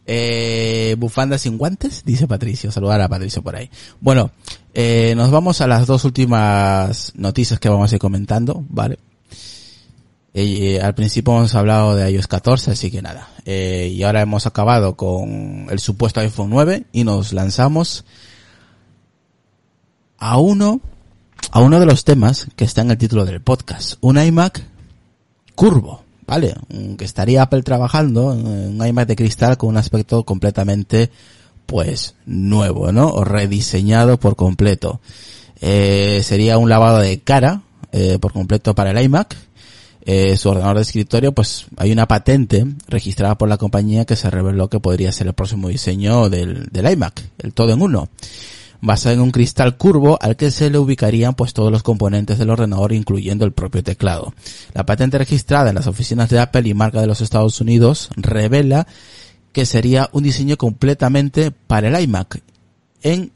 Eh, 0.05 0.95
bufanda 0.97 1.37
sin 1.37 1.57
guantes, 1.57 2.03
dice 2.03 2.27
Patricio. 2.27 2.71
Saludar 2.71 2.99
a 3.01 3.07
Patricio 3.07 3.41
por 3.43 3.55
ahí. 3.55 3.69
Bueno, 3.99 4.31
eh, 4.73 5.13
nos 5.15 5.29
vamos 5.31 5.61
a 5.61 5.67
las 5.67 5.85
dos 5.85 6.05
últimas 6.05 7.13
noticias 7.15 7.59
que 7.59 7.69
vamos 7.69 7.91
a 7.91 7.95
ir 7.95 8.01
comentando, 8.01 8.63
¿vale? 8.69 8.97
Eh, 10.33 10.79
al 10.81 10.95
principio 10.95 11.33
hemos 11.35 11.55
hablado 11.55 11.95
de 11.95 12.09
iOS 12.09 12.27
14, 12.27 12.71
así 12.71 12.89
que 12.89 13.01
nada. 13.01 13.29
Eh, 13.45 13.91
y 13.93 14.03
ahora 14.03 14.21
hemos 14.21 14.45
acabado 14.45 14.95
con 14.95 15.67
el 15.69 15.79
supuesto 15.79 16.19
iPhone 16.21 16.49
9 16.49 16.85
y 16.93 17.03
nos 17.03 17.33
lanzamos 17.33 18.05
a 20.17 20.37
uno, 20.37 20.79
a 21.51 21.59
uno 21.59 21.79
de 21.79 21.85
los 21.85 22.05
temas 22.05 22.47
que 22.55 22.63
está 22.63 22.81
en 22.81 22.91
el 22.91 22.97
título 22.97 23.25
del 23.25 23.41
podcast. 23.41 23.95
Un 24.01 24.21
iMac 24.21 24.63
curvo, 25.55 26.03
¿vale? 26.27 26.55
Que 26.97 27.03
estaría 27.03 27.41
Apple 27.41 27.63
trabajando 27.63 28.27
un 28.27 28.85
iMac 28.85 29.07
de 29.07 29.15
cristal 29.15 29.57
con 29.57 29.69
un 29.69 29.77
aspecto 29.77 30.23
completamente, 30.23 31.11
pues, 31.65 32.15
nuevo, 32.25 32.91
¿no? 32.91 33.09
O 33.09 33.23
rediseñado 33.25 34.17
por 34.19 34.35
completo. 34.35 35.01
Eh, 35.59 36.21
sería 36.23 36.57
un 36.57 36.69
lavado 36.69 36.99
de 36.99 37.19
cara, 37.19 37.63
eh, 37.91 38.17
por 38.19 38.31
completo 38.31 38.73
para 38.73 38.91
el 38.91 39.01
iMac. 39.01 39.35
Eh, 40.03 40.35
su 40.35 40.49
ordenador 40.49 40.77
de 40.77 40.81
escritorio, 40.81 41.31
pues 41.31 41.67
hay 41.77 41.91
una 41.91 42.07
patente 42.07 42.65
registrada 42.87 43.37
por 43.37 43.49
la 43.49 43.57
compañía 43.57 44.05
que 44.05 44.15
se 44.15 44.29
reveló 44.31 44.67
que 44.69 44.79
podría 44.79 45.11
ser 45.11 45.27
el 45.27 45.33
próximo 45.33 45.69
diseño 45.69 46.29
del, 46.29 46.65
del 46.71 46.91
iMac, 46.91 47.21
el 47.39 47.53
todo 47.53 47.71
en 47.71 47.81
uno. 47.81 48.09
basado 48.81 49.13
en 49.13 49.21
un 49.21 49.29
cristal 49.29 49.77
curvo 49.77 50.17
al 50.19 50.35
que 50.35 50.49
se 50.49 50.71
le 50.71 50.79
ubicarían 50.79 51.35
pues 51.35 51.53
todos 51.53 51.71
los 51.71 51.83
componentes 51.83 52.39
del 52.39 52.49
ordenador 52.49 52.93
incluyendo 52.93 53.45
el 53.45 53.51
propio 53.51 53.83
teclado. 53.83 54.33
La 54.73 54.87
patente 54.87 55.19
registrada 55.19 55.69
en 55.69 55.75
las 55.75 55.85
oficinas 55.85 56.29
de 56.29 56.39
Apple 56.39 56.67
y 56.67 56.73
marca 56.73 56.99
de 56.99 57.07
los 57.07 57.21
Estados 57.21 57.61
Unidos 57.61 58.09
revela 58.15 58.87
que 59.53 59.67
sería 59.67 60.09
un 60.13 60.23
diseño 60.23 60.57
completamente 60.57 61.51
para 61.51 61.89
el 61.89 62.03
iMac 62.03 62.41
en 63.03 63.31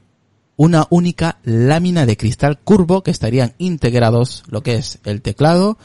una 0.55 0.87
única 0.89 1.37
lámina 1.43 2.05
de 2.07 2.17
cristal 2.17 2.57
curvo 2.57 3.03
que 3.03 3.11
estarían 3.11 3.53
integrados 3.57 4.43
lo 4.47 4.63
que 4.63 4.75
es 4.75 4.99
el 5.03 5.21
teclado 5.21 5.77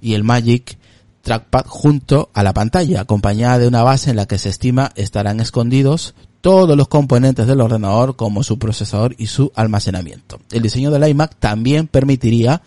y 0.00 0.14
el 0.14 0.24
Magic 0.24 0.78
Trackpad 1.22 1.66
junto 1.66 2.30
a 2.32 2.42
la 2.42 2.54
pantalla, 2.54 3.00
acompañada 3.00 3.58
de 3.58 3.68
una 3.68 3.82
base 3.82 4.10
en 4.10 4.16
la 4.16 4.26
que 4.26 4.38
se 4.38 4.48
estima 4.48 4.92
estarán 4.94 5.40
escondidos 5.40 6.14
todos 6.40 6.76
los 6.76 6.88
componentes 6.88 7.46
del 7.46 7.60
ordenador 7.60 8.16
como 8.16 8.42
su 8.42 8.58
procesador 8.58 9.14
y 9.18 9.26
su 9.26 9.52
almacenamiento. 9.54 10.38
El 10.50 10.62
diseño 10.62 10.90
del 10.90 11.08
iMac 11.08 11.36
también 11.38 11.86
permitiría 11.86 12.62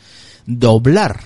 doblar, 0.46 1.22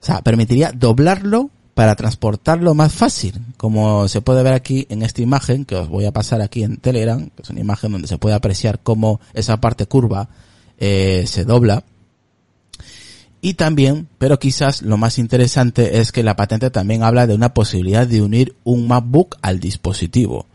o 0.00 0.04
sea, 0.04 0.22
permitiría 0.22 0.72
doblarlo 0.72 1.50
para 1.74 1.96
transportarlo 1.96 2.74
más 2.74 2.92
fácil, 2.92 3.40
como 3.56 4.06
se 4.06 4.20
puede 4.20 4.42
ver 4.42 4.52
aquí 4.52 4.86
en 4.90 5.02
esta 5.02 5.22
imagen 5.22 5.64
que 5.64 5.74
os 5.74 5.88
voy 5.88 6.04
a 6.04 6.12
pasar 6.12 6.40
aquí 6.40 6.62
en 6.62 6.76
Telegram, 6.76 7.30
que 7.30 7.42
es 7.42 7.50
una 7.50 7.60
imagen 7.60 7.92
donde 7.92 8.06
se 8.06 8.18
puede 8.18 8.36
apreciar 8.36 8.80
cómo 8.82 9.20
esa 9.32 9.60
parte 9.60 9.86
curva 9.86 10.28
eh, 10.78 11.24
se 11.26 11.44
dobla. 11.44 11.82
Y 13.44 13.54
también, 13.54 14.08
pero 14.16 14.38
quizás 14.38 14.80
lo 14.80 14.96
más 14.96 15.18
interesante 15.18 15.98
es 15.98 16.12
que 16.12 16.22
la 16.22 16.34
patente 16.34 16.70
también 16.70 17.02
habla 17.02 17.26
de 17.26 17.34
una 17.34 17.52
posibilidad 17.52 18.06
de 18.06 18.22
unir 18.22 18.56
un 18.64 18.88
MacBook 18.88 19.36
al 19.42 19.60
dispositivo. 19.60 20.46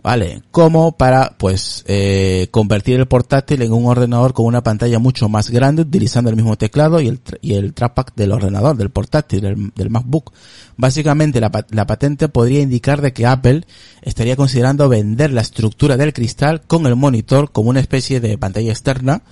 ¿vale? 0.00 0.42
Como 0.52 0.92
para, 0.92 1.34
pues, 1.38 1.82
eh, 1.88 2.46
convertir 2.52 3.00
el 3.00 3.06
portátil 3.06 3.62
en 3.62 3.72
un 3.72 3.86
ordenador 3.86 4.32
con 4.32 4.46
una 4.46 4.62
pantalla 4.62 5.00
mucho 5.00 5.28
más 5.28 5.50
grande 5.50 5.82
utilizando 5.82 6.30
el 6.30 6.36
mismo 6.36 6.56
teclado 6.56 7.00
y 7.00 7.08
el, 7.08 7.20
y 7.40 7.54
el 7.54 7.74
trackpad 7.74 8.08
del 8.14 8.30
ordenador, 8.30 8.76
del 8.76 8.90
portátil, 8.90 9.40
del, 9.40 9.72
del 9.74 9.90
MacBook. 9.90 10.32
Básicamente, 10.76 11.40
la, 11.40 11.50
la 11.70 11.86
patente 11.88 12.28
podría 12.28 12.60
indicar 12.60 13.00
de 13.00 13.12
que 13.12 13.26
Apple 13.26 13.62
estaría 14.02 14.36
considerando 14.36 14.88
vender 14.88 15.32
la 15.32 15.40
estructura 15.40 15.96
del 15.96 16.12
cristal 16.12 16.60
con 16.64 16.86
el 16.86 16.94
monitor 16.94 17.50
como 17.50 17.70
una 17.70 17.80
especie 17.80 18.20
de 18.20 18.38
pantalla 18.38 18.70
externa 18.70 19.22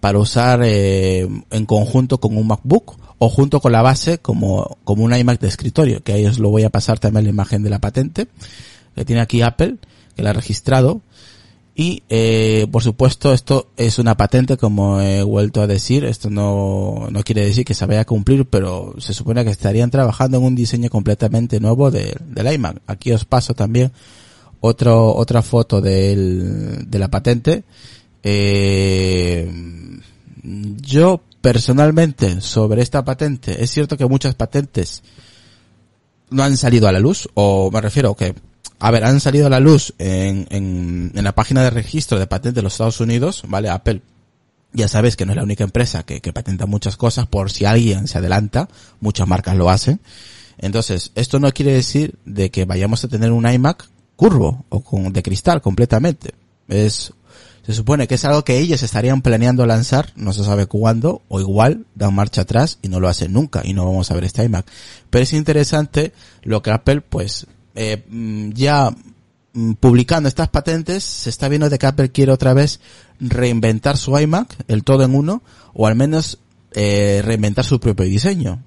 para 0.00 0.18
usar 0.18 0.60
eh, 0.64 1.28
en 1.50 1.66
conjunto 1.66 2.18
con 2.18 2.36
un 2.36 2.46
MacBook 2.46 2.96
o 3.18 3.28
junto 3.28 3.60
con 3.60 3.72
la 3.72 3.82
base 3.82 4.18
como, 4.18 4.76
como 4.84 5.04
un 5.04 5.14
iMac 5.14 5.40
de 5.40 5.48
escritorio, 5.48 6.02
que 6.02 6.12
ahí 6.12 6.26
os 6.26 6.38
lo 6.38 6.50
voy 6.50 6.64
a 6.64 6.70
pasar 6.70 6.98
también 6.98 7.24
la 7.24 7.30
imagen 7.30 7.62
de 7.62 7.70
la 7.70 7.80
patente 7.80 8.28
que 8.96 9.04
tiene 9.04 9.20
aquí 9.20 9.42
Apple, 9.42 9.76
que 10.16 10.22
la 10.22 10.30
ha 10.30 10.32
registrado. 10.32 11.02
Y, 11.78 12.02
eh, 12.08 12.66
por 12.72 12.82
supuesto, 12.82 13.34
esto 13.34 13.68
es 13.76 13.98
una 13.98 14.16
patente, 14.16 14.56
como 14.56 14.98
he 15.02 15.22
vuelto 15.22 15.60
a 15.60 15.66
decir. 15.66 16.06
Esto 16.06 16.30
no, 16.30 17.08
no 17.10 17.22
quiere 17.22 17.44
decir 17.44 17.66
que 17.66 17.74
se 17.74 17.84
vaya 17.84 18.00
a 18.00 18.04
cumplir, 18.06 18.46
pero 18.46 18.94
se 18.96 19.12
supone 19.12 19.44
que 19.44 19.50
estarían 19.50 19.90
trabajando 19.90 20.38
en 20.38 20.44
un 20.44 20.54
diseño 20.54 20.88
completamente 20.88 21.60
nuevo 21.60 21.90
de, 21.90 22.16
del 22.30 22.50
iMac. 22.54 22.80
Aquí 22.86 23.12
os 23.12 23.26
paso 23.26 23.52
también 23.52 23.92
otro, 24.60 25.14
otra 25.14 25.42
foto 25.42 25.82
del, 25.82 26.90
de 26.90 26.98
la 26.98 27.08
patente. 27.08 27.64
Eh, 28.28 29.48
yo, 30.82 31.22
personalmente, 31.40 32.40
sobre 32.40 32.82
esta 32.82 33.04
patente, 33.04 33.62
es 33.62 33.70
cierto 33.70 33.96
que 33.96 34.04
muchas 34.06 34.34
patentes 34.34 35.04
no 36.30 36.42
han 36.42 36.56
salido 36.56 36.88
a 36.88 36.92
la 36.92 36.98
luz, 36.98 37.28
o 37.34 37.70
me 37.70 37.80
refiero 37.80 38.16
que, 38.16 38.34
a 38.80 38.90
ver, 38.90 39.04
han 39.04 39.20
salido 39.20 39.46
a 39.46 39.50
la 39.50 39.60
luz 39.60 39.94
en, 39.98 40.48
en, 40.50 41.12
la 41.14 41.36
página 41.36 41.62
de 41.62 41.70
registro 41.70 42.18
de 42.18 42.26
patentes 42.26 42.56
de 42.56 42.62
los 42.62 42.72
Estados 42.72 42.98
Unidos, 42.98 43.44
¿vale? 43.46 43.68
Apple, 43.68 44.02
ya 44.72 44.88
sabes 44.88 45.14
que 45.14 45.24
no 45.24 45.30
es 45.30 45.36
la 45.36 45.44
única 45.44 45.62
empresa 45.62 46.02
que, 46.02 46.20
que 46.20 46.32
patenta 46.32 46.66
muchas 46.66 46.96
cosas, 46.96 47.28
por 47.28 47.52
si 47.52 47.64
alguien 47.64 48.08
se 48.08 48.18
adelanta, 48.18 48.68
muchas 48.98 49.28
marcas 49.28 49.54
lo 49.54 49.70
hacen. 49.70 50.00
Entonces, 50.58 51.12
esto 51.14 51.38
no 51.38 51.52
quiere 51.52 51.74
decir 51.74 52.16
de 52.24 52.50
que 52.50 52.64
vayamos 52.64 53.04
a 53.04 53.08
tener 53.08 53.30
un 53.30 53.48
iMac 53.48 53.88
curvo 54.16 54.64
o 54.68 54.80
con, 54.80 55.12
de 55.12 55.22
cristal 55.22 55.62
completamente. 55.62 56.34
Es, 56.68 57.12
se 57.66 57.74
supone 57.74 58.06
que 58.06 58.14
es 58.14 58.24
algo 58.24 58.44
que 58.44 58.58
ellos 58.58 58.82
estarían 58.82 59.22
planeando 59.22 59.66
lanzar, 59.66 60.12
no 60.16 60.32
se 60.32 60.44
sabe 60.44 60.66
cuándo, 60.66 61.22
o 61.28 61.40
igual 61.40 61.86
dan 61.94 62.14
marcha 62.14 62.42
atrás 62.42 62.78
y 62.82 62.88
no 62.88 63.00
lo 63.00 63.08
hacen 63.08 63.32
nunca 63.32 63.62
y 63.64 63.72
no 63.72 63.84
vamos 63.84 64.10
a 64.10 64.14
ver 64.14 64.24
este 64.24 64.44
iMac. 64.44 64.66
Pero 65.10 65.22
es 65.22 65.32
interesante 65.32 66.12
lo 66.42 66.62
que 66.62 66.70
Apple, 66.70 67.00
pues, 67.00 67.46
eh, 67.74 68.04
mm, 68.08 68.50
ya 68.50 68.90
mm, 69.52 69.72
publicando 69.74 70.28
estas 70.28 70.48
patentes, 70.48 71.02
se 71.02 71.30
está 71.30 71.48
viendo 71.48 71.68
de 71.68 71.78
que 71.78 71.86
Apple 71.86 72.10
quiere 72.10 72.32
otra 72.32 72.54
vez 72.54 72.80
reinventar 73.20 73.96
su 73.96 74.18
iMac, 74.18 74.56
el 74.68 74.84
todo 74.84 75.04
en 75.04 75.14
uno, 75.14 75.42
o 75.74 75.86
al 75.86 75.96
menos 75.96 76.38
eh, 76.72 77.22
reinventar 77.24 77.64
su 77.64 77.80
propio 77.80 78.06
diseño, 78.06 78.62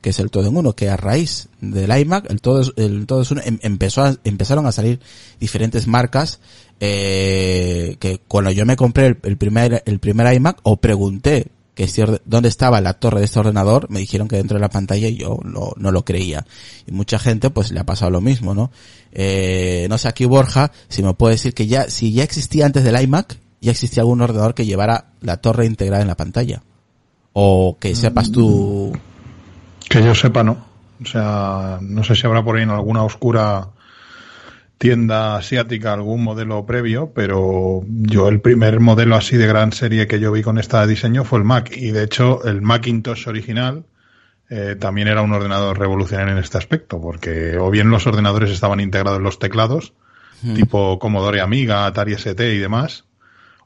que 0.00 0.10
es 0.10 0.18
el 0.18 0.30
todo 0.30 0.46
en 0.46 0.56
uno, 0.56 0.72
que 0.74 0.88
a 0.88 0.96
raíz 0.96 1.48
del 1.60 1.96
iMac, 1.98 2.30
el 2.30 2.40
todo 2.40 2.62
el 2.76 3.06
todo 3.06 3.22
es 3.22 3.30
uno, 3.30 3.42
em- 3.44 3.58
empezó 3.62 4.02
a- 4.02 4.16
empezaron 4.24 4.66
a 4.66 4.72
salir 4.72 5.00
diferentes 5.38 5.86
marcas, 5.86 6.40
eh, 6.80 7.96
que 8.00 8.20
cuando 8.26 8.50
yo 8.50 8.64
me 8.66 8.76
compré 8.76 9.16
el, 9.22 9.36
primer, 9.36 9.82
el 9.86 9.98
primer 9.98 10.32
iMac, 10.34 10.58
o 10.62 10.78
pregunté 10.78 11.48
que 11.74 11.86
si 11.86 12.02
dónde 12.24 12.48
estaba 12.48 12.80
la 12.80 12.94
torre 12.94 13.20
de 13.20 13.26
este 13.26 13.38
ordenador, 13.38 13.88
me 13.90 14.00
dijeron 14.00 14.28
que 14.28 14.36
dentro 14.36 14.56
de 14.56 14.60
la 14.60 14.68
pantalla 14.68 15.08
y 15.08 15.16
yo 15.16 15.38
no, 15.44 15.72
no 15.76 15.92
lo 15.92 16.04
creía. 16.04 16.44
Y 16.86 16.92
mucha 16.92 17.18
gente 17.18 17.48
pues 17.50 17.70
le 17.70 17.80
ha 17.80 17.84
pasado 17.84 18.10
lo 18.10 18.20
mismo, 18.20 18.54
¿no? 18.54 18.70
Eh, 19.12 19.86
no 19.88 19.96
sé 19.96 20.08
aquí 20.08 20.24
Borja, 20.24 20.72
si 20.88 21.02
me 21.02 21.14
puede 21.14 21.34
decir 21.34 21.54
que 21.54 21.66
ya, 21.66 21.88
si 21.88 22.12
ya 22.12 22.22
existía 22.24 22.66
antes 22.66 22.84
del 22.84 23.00
iMac, 23.00 23.38
ya 23.60 23.70
existía 23.70 24.02
algún 24.02 24.20
ordenador 24.20 24.54
que 24.54 24.66
llevara 24.66 25.12
la 25.20 25.38
torre 25.38 25.66
integrada 25.66 26.02
en 26.02 26.08
la 26.08 26.16
pantalla. 26.16 26.62
O 27.32 27.76
que 27.78 27.94
sepas 27.94 28.32
tú, 28.32 28.92
Que 29.90 30.04
yo 30.04 30.14
sepa, 30.14 30.44
no. 30.44 30.56
O 31.02 31.04
sea, 31.04 31.78
no 31.82 32.04
sé 32.04 32.14
si 32.14 32.24
habrá 32.24 32.44
por 32.44 32.56
ahí 32.56 32.62
en 32.62 32.70
alguna 32.70 33.02
oscura 33.02 33.70
tienda 34.78 35.34
asiática 35.34 35.92
algún 35.92 36.22
modelo 36.22 36.64
previo, 36.64 37.10
pero 37.12 37.82
yo 37.88 38.28
el 38.28 38.40
primer 38.40 38.78
modelo 38.78 39.16
así 39.16 39.36
de 39.36 39.48
gran 39.48 39.72
serie 39.72 40.06
que 40.06 40.20
yo 40.20 40.30
vi 40.30 40.42
con 40.42 40.58
este 40.58 40.86
diseño 40.86 41.24
fue 41.24 41.40
el 41.40 41.44
Mac. 41.44 41.72
Y 41.76 41.90
de 41.90 42.04
hecho, 42.04 42.44
el 42.44 42.62
Macintosh 42.62 43.26
original 43.26 43.84
eh, 44.48 44.76
también 44.78 45.08
era 45.08 45.22
un 45.22 45.32
ordenador 45.32 45.76
revolucionario 45.76 46.34
en 46.34 46.38
este 46.38 46.56
aspecto, 46.56 47.00
porque 47.00 47.58
o 47.58 47.68
bien 47.68 47.90
los 47.90 48.06
ordenadores 48.06 48.52
estaban 48.52 48.78
integrados 48.78 49.18
en 49.18 49.24
los 49.24 49.40
teclados, 49.40 49.92
tipo 50.54 51.00
Commodore 51.00 51.40
Amiga, 51.40 51.86
Atari 51.86 52.12
ST 52.12 52.54
y 52.54 52.58
demás, 52.58 53.06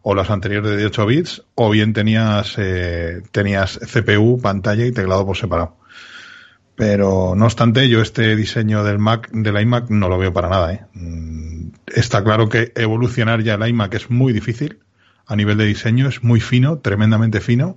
o 0.00 0.14
los 0.14 0.30
anteriores 0.30 0.74
de 0.74 0.86
8 0.86 1.04
bits, 1.04 1.42
o 1.54 1.68
bien 1.68 1.92
tenías, 1.92 2.54
eh, 2.56 3.20
tenías 3.30 3.78
CPU, 3.78 4.40
pantalla 4.40 4.86
y 4.86 4.92
teclado 4.92 5.26
por 5.26 5.36
separado. 5.36 5.83
Pero 6.76 7.34
no 7.36 7.44
obstante, 7.44 7.88
yo 7.88 8.00
este 8.00 8.34
diseño 8.34 8.82
del 8.82 8.98
Mac, 8.98 9.30
del 9.30 9.60
iMac, 9.60 9.90
no 9.90 10.08
lo 10.08 10.18
veo 10.18 10.32
para 10.32 10.48
nada. 10.48 10.72
¿eh? 10.72 10.80
Mm, 10.94 11.68
Está 11.86 12.24
claro 12.24 12.48
que 12.48 12.72
evolucionar 12.74 13.42
ya 13.42 13.54
el 13.54 13.68
iMac 13.68 13.94
es 13.94 14.10
muy 14.10 14.32
difícil. 14.32 14.80
A 15.26 15.36
nivel 15.36 15.56
de 15.56 15.64
diseño 15.64 16.08
es 16.08 16.22
muy 16.24 16.40
fino, 16.40 16.78
tremendamente 16.78 17.40
fino. 17.40 17.76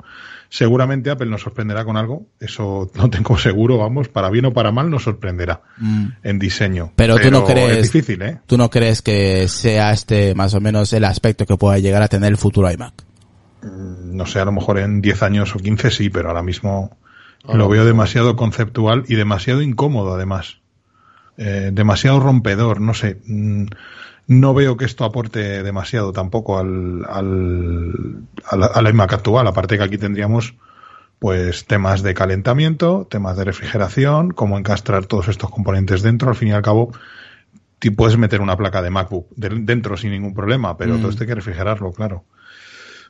Seguramente 0.49 1.09
Apple 1.11 1.27
nos 1.27 1.41
sorprenderá 1.41 1.85
con 1.85 1.95
algo. 1.95 2.25
Eso 2.39 2.89
no 2.95 3.09
tengo 3.09 3.37
seguro, 3.37 3.77
vamos, 3.77 4.07
para 4.09 4.29
bien 4.29 4.45
o 4.45 4.53
para 4.53 4.71
mal 4.71 4.89
nos 4.89 5.03
sorprenderá 5.03 5.61
en 6.23 6.39
diseño. 6.39 6.91
Pero 6.95 7.17
tú 7.17 7.29
no 7.29 7.45
crees- 7.45 7.77
Es 7.77 7.91
difícil, 7.93 8.21
¿eh? 8.23 8.39
¿tú 8.47 8.57
no 8.57 8.69
crees 8.69 9.01
que 9.01 9.47
sea 9.47 9.91
este 9.91 10.33
más 10.35 10.53
o 10.55 10.59
menos 10.61 10.91
el 10.93 11.05
aspecto 11.05 11.45
que 11.45 11.55
pueda 11.57 11.77
llegar 11.79 12.01
a 12.01 12.07
tener 12.07 12.31
el 12.31 12.37
futuro 12.37 12.71
iMac? 12.71 12.93
no 13.63 14.25
sé, 14.25 14.39
a 14.39 14.45
lo 14.45 14.51
mejor 14.51 14.79
en 14.79 15.01
10 15.01 15.23
años 15.23 15.55
o 15.55 15.59
15 15.59 15.91
sí, 15.91 16.09
pero 16.09 16.29
ahora 16.29 16.41
mismo 16.43 16.97
lo 17.57 17.69
veo 17.69 17.85
demasiado 17.85 18.35
conceptual 18.35 19.03
y 19.07 19.15
demasiado 19.15 19.61
incómodo 19.61 20.15
además. 20.15 20.57
Eh, 21.37 21.69
demasiado 21.73 22.19
rompedor, 22.19 22.81
no 22.81 22.93
sé. 22.93 23.19
Mm, 23.27 23.65
No 24.27 24.53
veo 24.53 24.75
que 24.75 24.83
esto 24.85 25.05
aporte 25.05 25.63
demasiado 25.63 26.11
tampoco 26.11 26.59
al, 26.59 27.05
al, 27.07 27.93
al, 28.45 28.63
al 28.73 28.87
iMac 28.89 29.13
actual, 29.13 29.47
aparte 29.47 29.77
que 29.77 29.83
aquí 29.83 29.97
tendríamos 29.97 30.55
pues 31.19 31.65
temas 31.65 32.03
de 32.03 32.13
calentamiento, 32.13 33.07
temas 33.09 33.37
de 33.37 33.45
refrigeración, 33.45 34.31
cómo 34.31 34.57
encastrar 34.57 35.05
todos 35.05 35.29
estos 35.29 35.49
componentes 35.49 36.01
dentro, 36.03 36.29
al 36.29 36.35
fin 36.35 36.49
y 36.49 36.51
al 36.51 36.61
cabo 36.61 36.91
puedes 37.95 38.17
meter 38.17 38.41
una 38.41 38.57
placa 38.57 38.81
de 38.81 38.89
MacBook 38.89 39.27
de- 39.35 39.49
dentro 39.61 39.95
sin 39.97 40.11
ningún 40.11 40.33
problema, 40.33 40.75
pero 40.77 40.97
todo 40.97 41.09
esto 41.09 41.23
hay 41.23 41.27
que 41.27 41.35
refrigerarlo, 41.35 41.91
claro. 41.93 42.25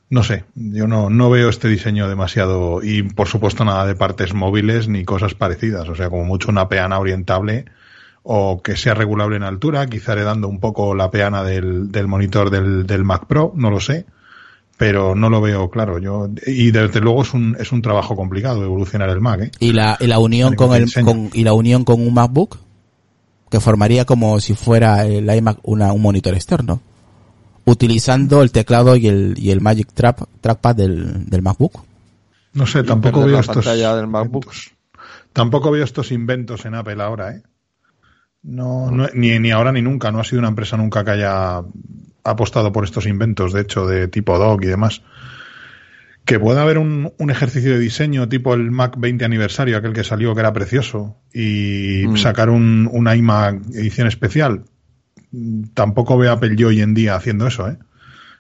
No 0.10 0.24
sé, 0.24 0.46
yo 0.56 0.88
no, 0.88 1.10
no 1.10 1.30
veo 1.30 1.50
este 1.50 1.68
diseño 1.68 2.08
demasiado 2.08 2.82
y 2.82 3.04
por 3.04 3.28
supuesto 3.28 3.66
nada 3.66 3.86
de 3.86 3.96
partes 3.96 4.34
móviles 4.34 4.88
ni 4.88 5.04
cosas 5.04 5.34
parecidas, 5.34 5.90
o 5.90 5.96
sea, 5.96 6.10
como 6.10 6.24
mucho 6.24 6.50
una 6.50 6.70
peana 6.70 6.98
orientable 6.98 7.66
o 8.24 8.62
que 8.62 8.78
sea 8.78 8.94
regulable 8.94 9.36
en 9.36 9.44
altura, 9.44 9.86
quizá 9.88 10.14
heredando 10.14 10.48
un 10.48 10.60
poco 10.60 10.96
la 10.96 11.12
peana 11.12 11.44
del, 11.44 11.92
del 11.92 12.08
monitor 12.08 12.50
del, 12.50 12.88
del 12.88 13.04
Mac 13.04 13.26
Pro, 13.26 13.52
no 13.56 13.70
lo 13.70 13.82
sé, 13.82 14.06
pero 14.78 15.14
no 15.14 15.30
lo 15.30 15.42
veo 15.42 15.70
claro. 15.70 16.00
Yo 16.00 16.30
y 16.46 16.72
desde 16.72 17.02
luego 17.02 17.24
es 17.24 17.34
un, 17.34 17.58
es 17.60 17.74
un 17.74 17.82
trabajo 17.82 18.16
complicado 18.16 18.64
evolucionar 18.64 19.10
el 19.10 19.20
Mac, 19.20 19.42
¿eh? 19.42 19.52
y 19.60 19.74
la, 19.74 19.98
y 20.00 20.08
la 20.08 20.20
unión 20.20 20.56
con 20.56 20.74
el 20.74 20.92
con, 21.04 21.30
y 21.34 21.44
la 21.44 21.52
unión 21.52 21.84
con 21.84 22.00
un 22.00 22.14
MacBook 22.14 22.60
que 23.50 23.60
formaría 23.60 24.06
como 24.06 24.40
si 24.40 24.56
fuera 24.56 25.06
el 25.06 25.30
iMac 25.30 25.60
una, 25.64 25.92
un 25.92 26.02
monitor 26.02 26.34
externo 26.34 26.82
utilizando 27.68 28.42
el 28.42 28.52
teclado 28.52 28.96
y 28.96 29.08
el, 29.08 29.36
y 29.38 29.52
el 29.52 29.60
Magic 29.62 29.92
Trap, 29.94 30.22
Trackpad 30.42 30.76
del, 30.76 31.30
del 31.30 31.42
MacBook. 31.42 31.84
No 32.54 32.66
sé, 32.66 32.84
tampoco 32.84 33.20
veo 33.26 33.34
la 33.36 33.42
estos. 33.42 33.58
pantalla 33.58 33.96
del 33.96 34.08
MacBook. 34.08 34.46
inventos. 34.46 34.72
Tampoco 35.34 35.70
veo 35.70 35.84
estos 35.84 36.12
inventos 36.12 36.66
en 36.66 36.74
Apple 36.76 37.04
ahora, 37.04 37.34
¿eh? 37.36 37.44
No, 38.44 38.90
no- 38.90 39.10
ni, 39.14 39.38
ni 39.40 39.52
ahora 39.52 39.72
ni 39.72 39.82
nunca. 39.82 40.12
No 40.12 40.20
ha 40.20 40.24
sido 40.24 40.40
una 40.40 40.48
empresa 40.48 40.78
nunca 40.78 41.04
que 41.04 41.12
haya 41.12 41.62
apostado 42.24 42.72
por 42.72 42.86
estos 42.86 43.06
inventos, 43.06 43.52
de 43.54 43.62
hecho, 43.62 43.86
de 43.86 44.08
tipo 44.08 44.38
doc 44.40 44.64
y 44.64 44.68
demás. 44.68 45.02
Que 46.26 46.40
pueda 46.40 46.62
haber 46.62 46.78
un, 46.78 47.14
un 47.18 47.30
ejercicio 47.30 47.72
de 47.74 47.80
diseño 47.80 48.28
tipo 48.28 48.54
el 48.54 48.72
Mac 48.72 48.96
20 48.98 49.24
aniversario, 49.26 49.78
aquel 49.78 49.94
que 49.94 50.04
salió 50.04 50.34
que 50.34 50.40
era 50.42 50.54
precioso, 50.54 51.18
y 51.34 52.06
Mm. 52.08 52.18
sacar 52.18 52.50
un, 52.50 52.90
un 52.92 53.14
iMac 53.14 53.62
edición 53.74 54.08
especial. 54.08 54.64
Tampoco 55.74 56.18
veo 56.18 56.32
a 56.32 56.34
Apple 56.36 56.56
yo 56.56 56.70
hoy 56.70 56.82
en 56.82 56.94
día 56.94 57.16
haciendo 57.16 57.48
eso, 57.48 57.68
¿eh? 57.70 57.78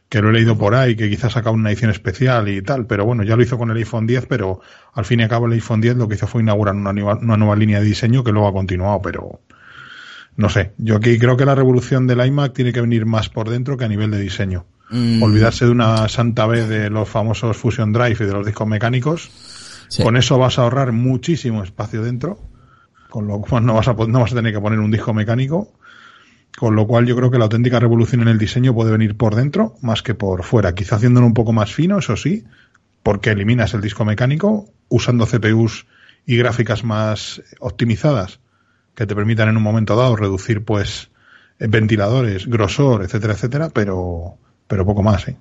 que 0.09 0.21
lo 0.21 0.29
he 0.29 0.33
leído 0.33 0.57
por 0.57 0.73
ahí, 0.73 0.95
que 0.95 1.09
quizás 1.09 1.33
saca 1.33 1.51
una 1.51 1.69
edición 1.69 1.91
especial 1.91 2.47
y 2.47 2.61
tal, 2.61 2.85
pero 2.85 3.05
bueno, 3.05 3.23
ya 3.23 3.35
lo 3.35 3.43
hizo 3.43 3.57
con 3.57 3.71
el 3.71 3.77
iPhone 3.77 4.07
10, 4.07 4.25
pero 4.27 4.61
al 4.93 5.05
fin 5.05 5.19
y 5.19 5.23
al 5.23 5.29
cabo 5.29 5.47
el 5.47 5.53
iPhone 5.53 5.81
10 5.81 5.97
lo 5.97 6.07
que 6.07 6.15
hizo 6.15 6.27
fue 6.27 6.41
inaugurar 6.41 6.75
una 6.75 6.93
nueva, 6.93 7.17
una 7.21 7.35
nueva 7.35 7.55
línea 7.55 7.79
de 7.79 7.85
diseño 7.85 8.23
que 8.23 8.31
luego 8.31 8.47
ha 8.47 8.53
continuado, 8.53 9.01
pero 9.01 9.41
no 10.38 10.49
sé, 10.49 10.71
yo 10.77 10.95
aquí 10.95 11.17
creo 11.19 11.35
que 11.35 11.45
la 11.45 11.55
revolución 11.55 12.07
del 12.07 12.25
iMac 12.25 12.53
tiene 12.53 12.71
que 12.71 12.79
venir 12.79 13.05
más 13.05 13.27
por 13.27 13.49
dentro 13.49 13.75
que 13.75 13.85
a 13.85 13.89
nivel 13.89 14.11
de 14.11 14.19
diseño. 14.19 14.65
Mm, 14.89 15.21
Olvidarse 15.21 15.65
de 15.65 15.71
una 15.71 16.07
santa 16.07 16.47
vez 16.47 16.69
de 16.69 16.89
los 16.89 17.09
famosos 17.09 17.57
Fusion 17.57 17.91
Drive 17.91 18.17
y 18.21 18.25
de 18.25 18.31
los 18.31 18.45
discos 18.45 18.67
mecánicos, 18.67 19.29
sí. 19.89 20.03
con 20.03 20.15
eso 20.15 20.38
vas 20.38 20.57
a 20.57 20.61
ahorrar 20.61 20.93
muchísimo 20.93 21.63
espacio 21.63 22.01
dentro, 22.01 22.39
con 23.09 23.27
lo 23.27 23.41
cual 23.41 23.65
no 23.65 23.73
vas 23.73 23.89
a, 23.89 23.93
no 23.93 24.21
vas 24.21 24.31
a 24.31 24.35
tener 24.35 24.53
que 24.53 24.61
poner 24.61 24.79
un 24.79 24.91
disco 24.91 25.13
mecánico, 25.13 25.73
con 26.58 26.76
lo 26.76 26.88
cual 26.88 27.05
yo 27.05 27.16
creo 27.16 27.30
que 27.30 27.38
la 27.38 27.43
auténtica 27.43 27.80
revolución 27.80 28.22
en 28.24 28.30
el 28.30 28.39
diseño 28.39 28.74
puede 28.74 28.91
venir 28.91 29.16
por 29.16 29.36
dentro 29.36 29.76
más 29.82 30.01
que 30.01 30.16
por 30.16 30.43
fuera, 30.43 30.74
quizá 30.74 30.95
haciéndolo 30.95 31.28
un 31.28 31.36
poco 31.36 31.53
más 31.53 31.72
fino, 31.72 31.99
eso 31.99 32.16
sí, 32.16 32.45
porque 33.03 33.30
eliminas 33.30 33.76
el 33.76 33.82
disco 33.82 34.05
mecánico 34.05 34.66
usando 34.89 35.28
CPUs 35.28 35.86
y 36.26 36.36
gráficas 36.36 36.84
más 36.84 37.43
optimizadas 37.60 38.39
que 38.95 39.05
te 39.05 39.14
permitan 39.16 39.49
en 39.49 39.58
un 39.58 39.62
momento 39.64 39.95
dado 39.95 40.16
reducir 40.16 40.66
pues 40.66 41.12
ventiladores, 41.60 42.47
grosor, 42.47 43.03
etcétera, 43.03 43.34
etcétera, 43.34 43.70
pero 43.70 44.38
pero 44.68 44.84
poco 44.86 45.03
más, 45.03 45.28
¿eh? 45.28 45.38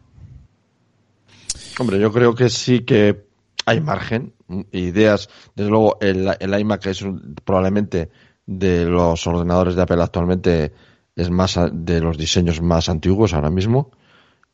Hombre, 1.78 1.98
yo 1.98 2.12
creo 2.12 2.34
que 2.34 2.48
sí 2.50 2.80
que 2.80 3.24
hay 3.64 3.80
margen, 3.80 4.32
ideas. 4.70 5.28
Desde 5.54 5.70
luego, 5.70 5.98
el, 6.00 6.30
el 6.38 6.60
iMac 6.60 6.86
es 6.86 7.02
un- 7.02 7.34
probablemente 7.44 8.10
de 8.46 8.84
los 8.84 9.26
ordenadores 9.26 9.74
de 9.74 9.82
Apple 9.82 10.02
actualmente 10.02 10.72
es 11.16 11.30
más 11.30 11.58
de 11.72 12.00
los 12.00 12.16
diseños 12.18 12.60
más 12.62 12.88
antiguos 12.88 13.32
ahora 13.34 13.50
mismo. 13.50 13.90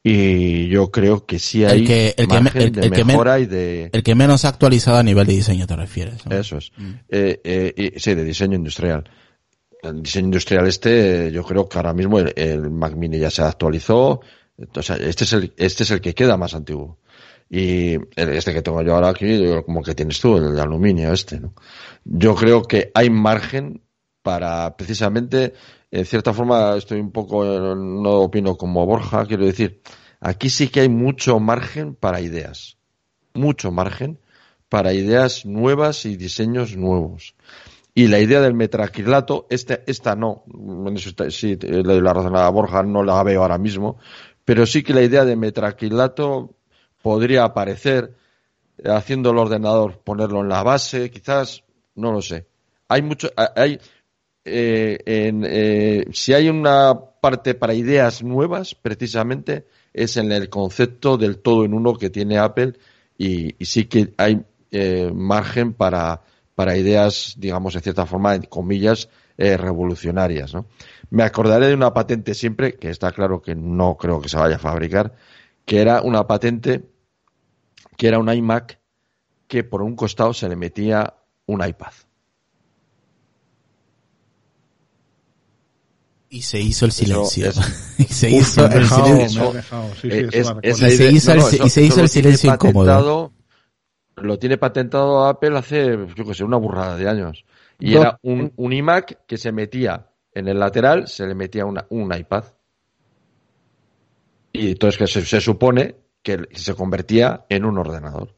Y 0.05 0.67
yo 0.69 0.91
creo 0.91 1.27
que 1.27 1.39
sí 1.39 1.65
hay 1.65 1.81
El 1.83 1.87
que- 1.87 2.15
el 2.17 2.27
que 2.29 2.41
margen 2.41 2.63
el- 2.63 2.73
de 2.73 2.81
el 2.87 2.91
que 2.91 3.05
me- 3.05 3.13
mejora 3.13 3.39
y 3.39 3.47
de... 3.47 3.91
El 3.93 4.03
que 4.03 4.15
menos 4.17 4.45
ha 4.45 4.49
actualizado 4.49 4.97
a 4.99 5.03
nivel 5.03 5.27
de 5.27 5.35
diseño 5.35 5.67
te 5.67 5.77
refieres. 5.77 6.27
¿no? 6.27 6.37
Eso 6.37 6.57
es. 6.59 6.73
Eh, 7.09 7.41
eh, 7.45 7.93
y- 7.95 8.01
sí, 8.01 8.15
de 8.15 8.25
diseño 8.25 8.57
industrial. 8.57 9.05
El 9.81 10.03
diseño 10.03 10.27
industrial 10.27 10.67
este, 10.67 11.29
eh, 11.29 11.33
yo 11.33 11.45
creo 11.45 11.69
que 11.69 11.77
ahora 11.79 11.93
mismo 11.93 12.19
el, 12.19 12.71
Mac 12.71 12.95
Mini 12.97 13.19
ya 13.19 13.31
se 13.31 13.43
actualizó. 13.43 14.21
Sea, 14.81 14.97
este 14.97 15.25
es 15.25 15.33
el, 15.35 15.53
este 15.57 15.83
es 15.85 15.91
el 15.93 16.01
que 16.01 16.15
queda 16.15 16.37
más 16.37 16.55
antiguo. 16.55 16.99
Y 17.49 17.93
el- 17.95 18.29
este 18.31 18.53
que 18.53 18.63
tengo 18.63 18.83
yo 18.83 18.95
ahora 18.97 19.11
aquí, 19.11 19.41
como 19.65 19.83
que 19.83 19.95
tienes 19.95 20.19
tú, 20.21 20.37
el 20.37 20.55
de 20.55 20.61
aluminio 20.63 21.13
este, 21.13 21.39
¿no? 21.39 21.55
Yo 22.05 22.35
creo 22.35 22.63
que 22.63 22.91
hay 22.95 23.09
margen 23.11 23.83
para 24.23 24.77
precisamente, 24.77 25.53
en 25.93 26.07
cierta 26.07 26.33
forma, 26.33 26.77
estoy 26.77 27.01
un 27.01 27.13
poco, 27.13 27.45
no 27.45 28.11
opino 28.23 28.57
como 28.57 28.85
Borja, 28.87 29.27
quiero 29.27 29.47
decir, 29.47 29.83
aquí 30.21 30.51
sí 30.51 30.69
que 30.69 30.81
hay 30.81 30.89
mucho 30.89 31.39
margen 31.39 31.95
para 31.95 32.21
ideas. 32.21 32.79
Mucho 33.35 33.71
margen 33.71 34.19
para 34.69 34.95
ideas 34.95 35.47
nuevas 35.47 36.07
y 36.07 36.17
diseños 36.17 36.77
nuevos. 36.77 37.35
Y 37.95 38.09
la 38.09 38.21
idea 38.21 38.41
del 38.41 38.55
metraquilato, 38.55 39.47
este, 39.51 39.83
esta 39.87 40.17
no, 40.17 40.45
sí, 41.29 41.59
la 41.61 42.13
razón 42.15 42.37
a 42.37 42.49
Borja, 42.49 42.83
no 42.83 43.03
la 43.05 43.23
veo 43.23 43.43
ahora 43.43 43.59
mismo, 43.59 43.99
pero 44.47 44.65
sí 44.67 44.83
que 44.83 44.95
la 44.95 45.03
idea 45.03 45.25
de 45.27 45.37
metraquilato 45.37 46.55
podría 47.03 47.45
aparecer 47.45 48.15
eh, 48.79 48.91
haciendo 48.91 49.31
el 49.31 49.39
ordenador, 49.39 50.01
ponerlo 50.01 50.41
en 50.41 50.49
la 50.49 50.63
base, 50.63 51.11
quizás, 51.11 51.65
no 51.95 52.13
lo 52.13 52.23
sé. 52.23 52.47
Hay 52.89 53.03
mucho, 53.03 53.29
ha- 53.37 53.53
hay, 53.57 53.79
eh, 54.45 54.99
en, 55.05 55.45
eh, 55.47 56.07
si 56.13 56.33
hay 56.33 56.49
una 56.49 56.99
parte 57.21 57.55
para 57.55 57.75
ideas 57.75 58.23
nuevas, 58.23 58.75
precisamente, 58.75 59.67
es 59.93 60.17
en 60.17 60.33
el 60.33 60.49
concepto 60.49 61.17
del 61.17 61.39
todo 61.39 61.65
en 61.65 61.75
uno 61.75 61.95
que 61.95 62.11
tiene 62.11 62.39
Apple 62.39 62.75
y, 63.19 63.55
sí 63.65 63.85
que 63.87 64.15
hay 64.17 64.45
eh, 64.71 65.11
margen 65.15 65.75
para, 65.75 66.23
para 66.55 66.77
ideas, 66.77 67.35
digamos, 67.39 67.75
en 67.75 67.83
cierta 67.83 68.07
forma, 68.07 68.35
en 68.35 68.43
comillas, 68.43 69.09
eh, 69.39 69.57
revolucionarias, 69.57 70.55
¿no? 70.55 70.67
Me 71.11 71.23
acordaré 71.23 71.69
de 71.69 71.75
una 71.75 71.93
patente 71.93 72.35
siempre, 72.35 72.75
que 72.75 72.91
está 72.91 73.13
claro 73.13 73.41
que 73.43 73.55
no 73.55 73.97
creo 73.97 74.21
que 74.21 74.29
se 74.29 74.37
vaya 74.37 74.57
a 74.57 74.59
fabricar, 74.59 75.15
que 75.65 75.81
era 75.81 76.03
una 76.03 76.27
patente 76.27 76.83
que 77.97 78.09
era 78.09 78.19
un 78.19 78.33
iMac 78.33 78.79
que 79.47 79.65
por 79.65 79.83
un 79.83 79.95
costado 79.95 80.33
se 80.33 80.49
le 80.49 80.57
metía 80.57 81.15
un 81.47 81.67
iPad. 81.67 81.93
Y 86.35 86.41
se 86.43 86.59
hizo 86.59 86.87
el 86.87 86.93
silencio. 86.93 87.51
y 87.99 88.05
se 88.05 88.31
hizo 88.31 88.65
el 88.65 88.87
silencio. 89.05 89.43
Eh, 90.03 90.29
Y 91.67 91.69
se 91.71 91.83
hizo 91.83 92.01
el 92.01 92.09
silencio 92.09 92.51
incómodo. 92.55 92.87
patentado- 92.87 93.33
Lo 94.17 94.39
tiene 94.39 94.57
patentado 94.57 95.27
Apple 95.27 95.59
hace, 95.59 95.99
yo 96.17 96.25
que 96.25 96.33
sé, 96.35 96.43
una 96.45 96.57
burrada 96.57 96.97
de 96.97 97.09
años. 97.09 97.45
Y 97.79 97.93
era 98.01 98.19
un, 98.23 98.53
un 98.57 98.73
iMac 98.73 99.27
que 99.27 99.37
se 99.37 99.53
metía 99.53 100.07
en 100.35 100.49
el 100.49 100.59
lateral, 100.59 101.07
se 101.09 101.27
le 101.27 101.35
metía 101.35 101.67
una, 101.67 101.85
un 101.91 102.15
iPad. 102.15 102.45
Y 104.53 104.71
entonces 104.71 104.99
que 104.99 105.07
se, 105.07 105.25
se 105.27 105.41
supone 105.41 105.97
que 106.23 106.47
se 106.53 106.75
convertía 106.75 107.45
en 107.49 107.65
un 107.67 107.77
ordenador. 107.79 108.35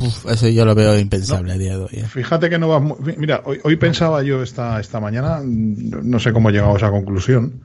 Uf, 0.00 0.26
eso 0.30 0.48
yo 0.48 0.64
lo 0.64 0.74
veo 0.76 0.96
impensable 0.98 1.52
a 1.52 1.58
día 1.58 1.76
de 1.76 1.84
hoy. 1.84 1.90
¿eh? 1.92 2.04
Fíjate 2.06 2.48
que 2.48 2.58
no 2.58 2.68
va. 2.68 2.78
mu- 2.78 2.96
Mira, 3.16 3.42
hoy, 3.44 3.58
hoy 3.64 3.76
pensaba 3.76 4.22
yo 4.22 4.42
esta, 4.42 4.78
esta 4.78 5.00
mañana, 5.00 5.40
no 5.44 6.20
sé 6.20 6.32
cómo 6.32 6.50
he 6.50 6.52
llegado 6.52 6.74
a 6.74 6.76
esa 6.76 6.90
conclusión. 6.90 7.62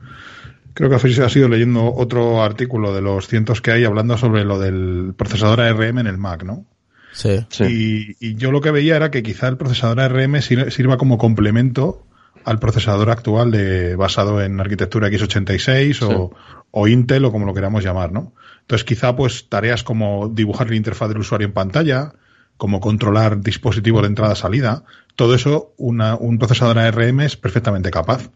Creo 0.74 0.90
que 0.90 0.96
ha 0.96 1.28
sido 1.28 1.48
leyendo 1.48 1.94
otro 1.94 2.42
artículo 2.42 2.92
de 2.92 3.00
los 3.00 3.28
cientos 3.28 3.60
que 3.60 3.70
hay 3.70 3.84
hablando 3.84 4.18
sobre 4.18 4.44
lo 4.44 4.58
del 4.58 5.14
procesador 5.16 5.60
ARM 5.60 5.98
en 6.00 6.06
el 6.08 6.18
Mac, 6.18 6.42
¿no? 6.42 6.64
Sí. 7.12 7.46
Sí. 7.48 8.16
Y, 8.20 8.30
y 8.30 8.34
yo 8.34 8.50
lo 8.50 8.60
que 8.60 8.72
veía 8.72 8.96
era 8.96 9.12
que 9.12 9.22
quizá 9.22 9.46
el 9.46 9.56
procesador 9.56 10.00
ARM 10.00 10.34
sir- 10.42 10.72
sirva 10.72 10.96
como 10.96 11.16
complemento 11.18 12.04
al 12.44 12.58
procesador 12.58 13.10
actual 13.10 13.52
de, 13.52 13.94
basado 13.94 14.42
en 14.42 14.58
arquitectura 14.60 15.08
x86 15.08 16.02
o, 16.02 16.32
o 16.72 16.88
Intel 16.88 17.24
o 17.26 17.30
como 17.30 17.46
lo 17.46 17.54
queramos 17.54 17.84
llamar, 17.84 18.10
¿no? 18.10 18.32
Entonces 18.62 18.84
quizá 18.84 19.14
pues 19.14 19.48
tareas 19.48 19.84
como 19.84 20.28
dibujar 20.28 20.68
la 20.68 20.74
interfaz 20.76 21.08
del 21.10 21.18
usuario 21.18 21.46
en 21.46 21.52
pantalla, 21.52 22.14
como 22.56 22.80
controlar 22.80 23.40
dispositivos 23.40 24.02
de 24.02 24.08
entrada-salida, 24.08 24.84
todo 25.16 25.34
eso 25.34 25.72
una- 25.76 26.14
un 26.16 26.38
procesador 26.38 26.78
ARM 26.78 27.20
es 27.20 27.36
perfectamente 27.36 27.90
capaz. 27.90 28.30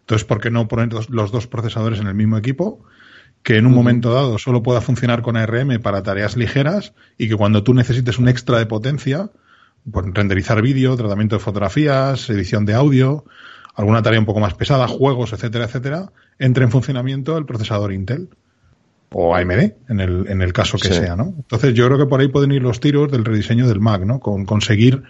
Entonces, 0.00 0.24
¿por 0.26 0.40
qué 0.40 0.50
no 0.50 0.68
poner 0.68 0.92
los- 0.92 1.32
dos 1.32 1.46
procesadores 1.46 2.00
en 2.00 2.06
el 2.06 2.14
mismo 2.14 2.36
equipo? 2.36 2.84
que 3.42 3.58
en 3.58 3.66
un 3.66 3.74
momento 3.74 4.10
dado 4.10 4.38
solo 4.38 4.62
pueda 4.62 4.80
funcionar 4.80 5.20
con 5.20 5.36
ARM 5.36 5.78
para 5.78 6.02
tareas 6.02 6.34
ligeras 6.34 6.94
y 7.18 7.28
que 7.28 7.36
cuando 7.36 7.62
tú 7.62 7.74
necesites 7.74 8.18
un 8.18 8.26
extra 8.28 8.56
de 8.58 8.64
potencia, 8.64 9.28
pues 9.92 10.06
renderizar 10.14 10.62
vídeo, 10.62 10.96
tratamiento 10.96 11.36
de 11.36 11.40
fotografías, 11.40 12.30
edición 12.30 12.64
de 12.64 12.72
audio, 12.72 13.26
alguna 13.74 14.00
tarea 14.00 14.18
un 14.18 14.24
poco 14.24 14.40
más 14.40 14.54
pesada, 14.54 14.88
juegos, 14.88 15.34
etcétera, 15.34 15.66
etcétera, 15.66 16.10
entre 16.38 16.64
en 16.64 16.70
funcionamiento 16.70 17.36
el 17.36 17.44
procesador 17.44 17.92
Intel 17.92 18.30
o 19.16 19.34
AMD, 19.34 19.72
en 19.88 20.00
el, 20.00 20.26
en 20.28 20.42
el 20.42 20.52
caso 20.52 20.76
que 20.76 20.88
Sí. 20.88 20.94
sea, 20.94 21.16
¿no? 21.16 21.32
Entonces 21.36 21.72
yo 21.74 21.86
creo 21.86 21.98
que 21.98 22.06
por 22.06 22.20
ahí 22.20 22.28
pueden 22.28 22.52
ir 22.52 22.62
los 22.62 22.80
tiros 22.80 23.10
del 23.10 23.24
rediseño 23.24 23.66
del 23.68 23.80
Mac, 23.80 24.02
¿no? 24.04 24.18
Con 24.20 24.44
conseguir 24.44 25.02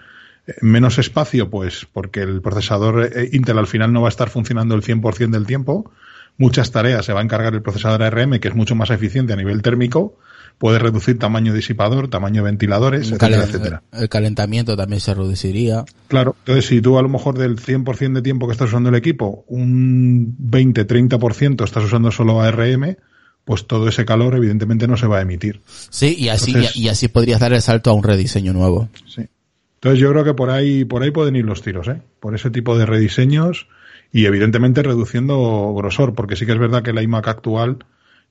eh, 0.46 0.52
menos 0.60 0.98
espacio, 0.98 1.48
pues 1.50 1.86
porque 1.92 2.20
el 2.20 2.42
procesador 2.42 3.10
eh, 3.14 3.30
Intel 3.32 3.58
al 3.58 3.66
final 3.66 3.92
no 3.92 4.02
va 4.02 4.08
a 4.08 4.10
estar 4.10 4.28
funcionando 4.28 4.74
el 4.74 4.82
100% 4.82 5.30
del 5.30 5.46
tiempo, 5.46 5.90
muchas 6.36 6.70
tareas 6.70 7.04
se 7.06 7.12
va 7.14 7.20
a 7.20 7.24
encargar 7.24 7.54
el 7.54 7.62
procesador 7.62 8.02
ARM, 8.02 8.38
que 8.40 8.48
es 8.48 8.54
mucho 8.54 8.74
más 8.74 8.90
eficiente 8.90 9.32
a 9.32 9.36
nivel 9.36 9.62
térmico, 9.62 10.18
puede 10.58 10.78
reducir 10.78 11.18
tamaño 11.18 11.52
disipador, 11.54 12.08
tamaño 12.08 12.42
de 12.42 12.50
ventiladores, 12.50 13.08
El, 13.08 13.14
etcétera, 13.14 13.42
etcétera. 13.44 13.82
el 13.92 14.08
calentamiento 14.08 14.76
también 14.76 15.00
se 15.00 15.14
reduciría. 15.14 15.84
Claro, 16.08 16.36
entonces 16.40 16.66
si 16.66 16.80
tú 16.80 16.98
a 16.98 17.02
lo 17.02 17.08
mejor 17.08 17.38
del 17.38 17.56
100% 17.56 18.12
de 18.12 18.22
tiempo 18.22 18.46
que 18.46 18.52
estás 18.52 18.68
usando 18.68 18.90
el 18.90 18.94
equipo, 18.96 19.44
un 19.48 20.36
20-30% 20.38 21.64
estás 21.64 21.84
usando 21.84 22.10
solo 22.10 22.40
ARM, 22.40 22.96
pues 23.44 23.66
todo 23.66 23.88
ese 23.88 24.04
calor 24.04 24.34
evidentemente 24.36 24.86
no 24.88 24.96
se 24.96 25.06
va 25.06 25.18
a 25.18 25.22
emitir. 25.22 25.60
Sí, 25.90 26.16
y 26.18 26.28
así, 26.28 26.52
Entonces- 26.52 26.76
y, 26.76 26.88
así 26.88 27.08
podrías 27.08 27.40
dar 27.40 27.52
el 27.52 27.62
salto 27.62 27.90
a 27.90 27.92
un 27.92 28.02
rediseño 28.02 28.52
nuevo. 28.52 28.88
Sí. 29.06 29.26
Entonces 29.74 30.00
yo 30.00 30.10
creo 30.10 30.24
que 30.24 30.32
por 30.34 30.50
ahí, 30.50 30.84
por 30.86 31.02
ahí 31.02 31.10
pueden 31.10 31.36
ir 31.36 31.44
los 31.44 31.60
tiros, 31.60 31.88
¿eh? 31.88 32.00
Por 32.20 32.34
ese 32.34 32.50
tipo 32.50 32.76
de 32.78 32.86
rediseños 32.86 33.66
Y 34.12 34.26
evidentemente 34.26 34.82
reduciendo 34.82 35.74
grosor, 35.76 36.14
porque 36.14 36.36
sí 36.36 36.46
que 36.46 36.52
es 36.52 36.58
verdad 36.58 36.82
que 36.84 36.90
el 36.90 37.02
iMac 37.02 37.26
actual 37.26 37.84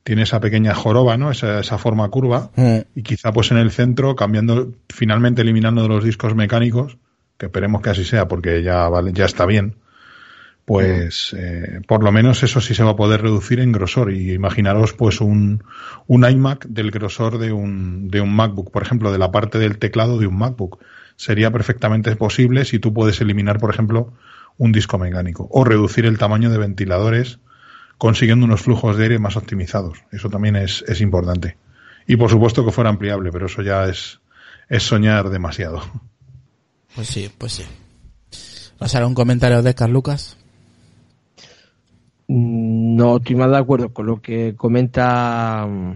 tiene 0.03 0.23
esa 0.23 0.39
pequeña 0.39 0.73
joroba, 0.73 1.17
¿no? 1.17 1.29
Esa, 1.29 1.59
esa 1.59 1.77
forma 1.77 2.07
curva. 2.09 2.51
Mm. 2.55 2.77
Y 2.95 3.03
quizá 3.03 3.33
pues 3.33 3.51
en 3.51 3.57
el 3.57 3.69
centro, 3.69 4.15
cambiando, 4.15 4.71
finalmente 4.89 5.41
eliminando 5.41 5.81
de 5.81 5.89
los 5.89 6.03
discos 6.03 6.35
mecánicos, 6.35 6.97
que 7.37 7.47
esperemos 7.47 7.81
que 7.81 7.89
así 7.89 8.05
sea 8.05 8.27
porque 8.29 8.63
ya 8.63 8.87
vale, 8.87 9.11
ya 9.13 9.25
está 9.25 9.45
bien, 9.45 9.75
pues 10.65 11.35
eh, 11.37 11.81
por 11.87 12.03
lo 12.03 12.11
menos 12.11 12.41
eso 12.43 12.61
sí 12.61 12.73
se 12.73 12.83
va 12.83 12.91
a 12.91 12.95
poder 12.95 13.21
reducir 13.21 13.59
en 13.59 13.71
grosor. 13.71 14.13
Y 14.13 14.31
imaginaros 14.31 14.93
pues 14.93 15.21
un, 15.21 15.63
un 16.07 16.29
iMac 16.29 16.65
del 16.67 16.91
grosor 16.91 17.37
de 17.37 17.51
un, 17.51 18.07
de 18.09 18.21
un 18.21 18.33
MacBook, 18.33 18.71
por 18.71 18.83
ejemplo, 18.83 19.11
de 19.11 19.17
la 19.17 19.31
parte 19.31 19.59
del 19.59 19.77
teclado 19.77 20.17
de 20.17 20.27
un 20.27 20.37
MacBook. 20.37 20.79
Sería 21.15 21.51
perfectamente 21.51 22.15
posible 22.15 22.65
si 22.65 22.79
tú 22.79 22.93
puedes 22.93 23.19
eliminar, 23.21 23.59
por 23.59 23.69
ejemplo, 23.69 24.13
un 24.57 24.71
disco 24.71 24.97
mecánico 24.97 25.47
o 25.51 25.63
reducir 25.63 26.05
el 26.05 26.17
tamaño 26.17 26.49
de 26.49 26.57
ventiladores 26.57 27.39
consiguiendo 27.97 28.45
unos 28.45 28.61
flujos 28.61 28.97
de 28.97 29.03
aire 29.03 29.19
más 29.19 29.35
optimizados. 29.35 29.99
Eso 30.11 30.29
también 30.29 30.55
es, 30.55 30.83
es 30.87 31.01
importante. 31.01 31.57
Y 32.07 32.15
por 32.15 32.29
supuesto 32.29 32.65
que 32.65 32.71
fuera 32.71 32.89
ampliable, 32.89 33.31
pero 33.31 33.45
eso 33.45 33.61
ya 33.61 33.85
es, 33.85 34.19
es 34.69 34.83
soñar 34.83 35.29
demasiado. 35.29 35.81
Pues 36.95 37.07
sí, 37.07 37.31
pues 37.37 37.53
sí. 37.53 37.65
¿Nos 38.79 38.93
hará 38.95 39.07
un 39.07 39.15
comentario 39.15 39.61
de 39.61 39.73
Carl 39.73 39.91
Lucas? 39.91 40.37
Mm, 42.27 42.95
No 42.95 43.17
estoy 43.17 43.35
más 43.35 43.49
de 43.51 43.57
acuerdo 43.57 43.93
con 43.93 44.05
lo 44.07 44.21
que 44.21 44.55
comenta 44.55 45.65
mm, 45.67 45.93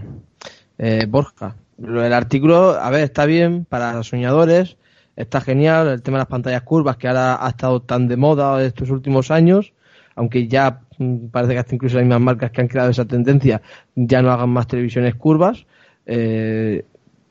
eh, 0.79 1.05
Borja. 1.07 1.55
Del 1.77 2.13
artículo, 2.13 2.71
a 2.71 2.89
ver, 2.89 3.03
está 3.03 3.25
bien 3.25 3.65
para 3.65 4.01
soñadores, 4.03 4.77
está 5.15 5.41
genial 5.41 5.87
el 5.89 6.01
tema 6.01 6.17
de 6.17 6.21
las 6.21 6.27
pantallas 6.27 6.63
curvas 6.63 6.97
que 6.97 7.07
ahora 7.07 7.45
ha 7.45 7.49
estado 7.49 7.81
tan 7.81 8.07
de 8.07 8.17
moda 8.17 8.63
estos 8.63 8.89
últimos 8.89 9.29
años, 9.31 9.73
aunque 10.15 10.47
ya 10.47 10.81
mm, 10.97 11.27
parece 11.27 11.53
que 11.53 11.59
hasta 11.59 11.75
incluso 11.75 11.95
las 11.97 12.05
mismas 12.05 12.21
marcas 12.21 12.51
que 12.51 12.61
han 12.61 12.67
creado 12.67 12.89
esa 12.89 13.05
tendencia 13.05 13.61
ya 13.95 14.21
no 14.21 14.31
hagan 14.31 14.49
más 14.49 14.67
televisiones 14.67 15.15
curvas, 15.15 15.65
eh, 16.05 16.83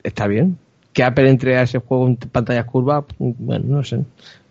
está 0.03 0.27
bien. 0.27 0.59
Que 0.93 1.05
Apple 1.05 1.29
entre 1.29 1.59
a 1.59 1.63
ese 1.63 1.79
juego 1.79 2.07
en 2.07 2.17
pantallas 2.17 2.65
curvas, 2.67 3.05
bueno, 3.19 3.65
no 3.69 3.85
sé, 3.85 4.03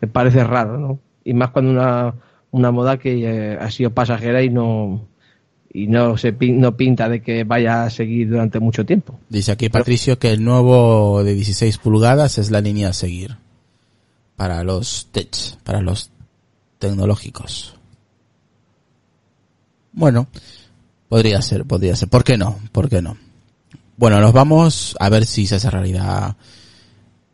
me 0.02 0.08
parece 0.08 0.44
raro, 0.44 0.78
¿no? 0.78 1.00
Y 1.24 1.34
más 1.34 1.50
cuando 1.50 1.72
una, 1.72 2.14
una 2.52 2.72
moda 2.72 2.98
que 2.98 3.24
eh, 3.24 3.58
ha 3.60 3.70
sido 3.72 3.92
pasajera 3.92 4.42
y 4.42 4.50
no 4.50 5.08
y 5.74 5.88
no 5.88 6.18
se 6.18 6.32
no 6.32 6.78
pinta 6.78 7.10
de 7.10 7.22
que 7.22 7.44
vaya 7.44 7.84
a 7.84 7.90
seguir 7.90 8.30
durante 8.30 8.60
mucho 8.60 8.86
tiempo. 8.86 9.20
Dice 9.28 9.52
aquí 9.52 9.68
Patricio 9.68 10.18
que 10.18 10.32
el 10.32 10.44
nuevo 10.44 11.22
de 11.24 11.36
16 11.36 11.78
pulgadas 11.80 12.38
es 12.38 12.50
la 12.50 12.62
línea 12.62 12.90
a 12.90 12.94
seguir 12.94 13.36
para 14.38 14.64
los 14.64 15.10
tech, 15.12 15.36
para 15.64 15.82
los 15.82 16.12
tecnológicos. 16.80 17.76
Bueno, 19.92 20.28
podría 21.10 21.42
ser, 21.42 21.66
podría 21.66 21.96
ser. 21.96 22.10
¿Por 22.10 22.24
qué 22.24 22.38
no? 22.38 22.60
¿Por 22.72 22.90
qué 22.90 23.02
no? 23.02 23.18
Bueno, 23.98 24.20
nos 24.20 24.34
vamos 24.34 24.96
a 25.00 25.10
ver 25.10 25.26
si 25.26 25.48
se 25.48 25.56
hace 25.56 25.70
realidad 25.70 26.38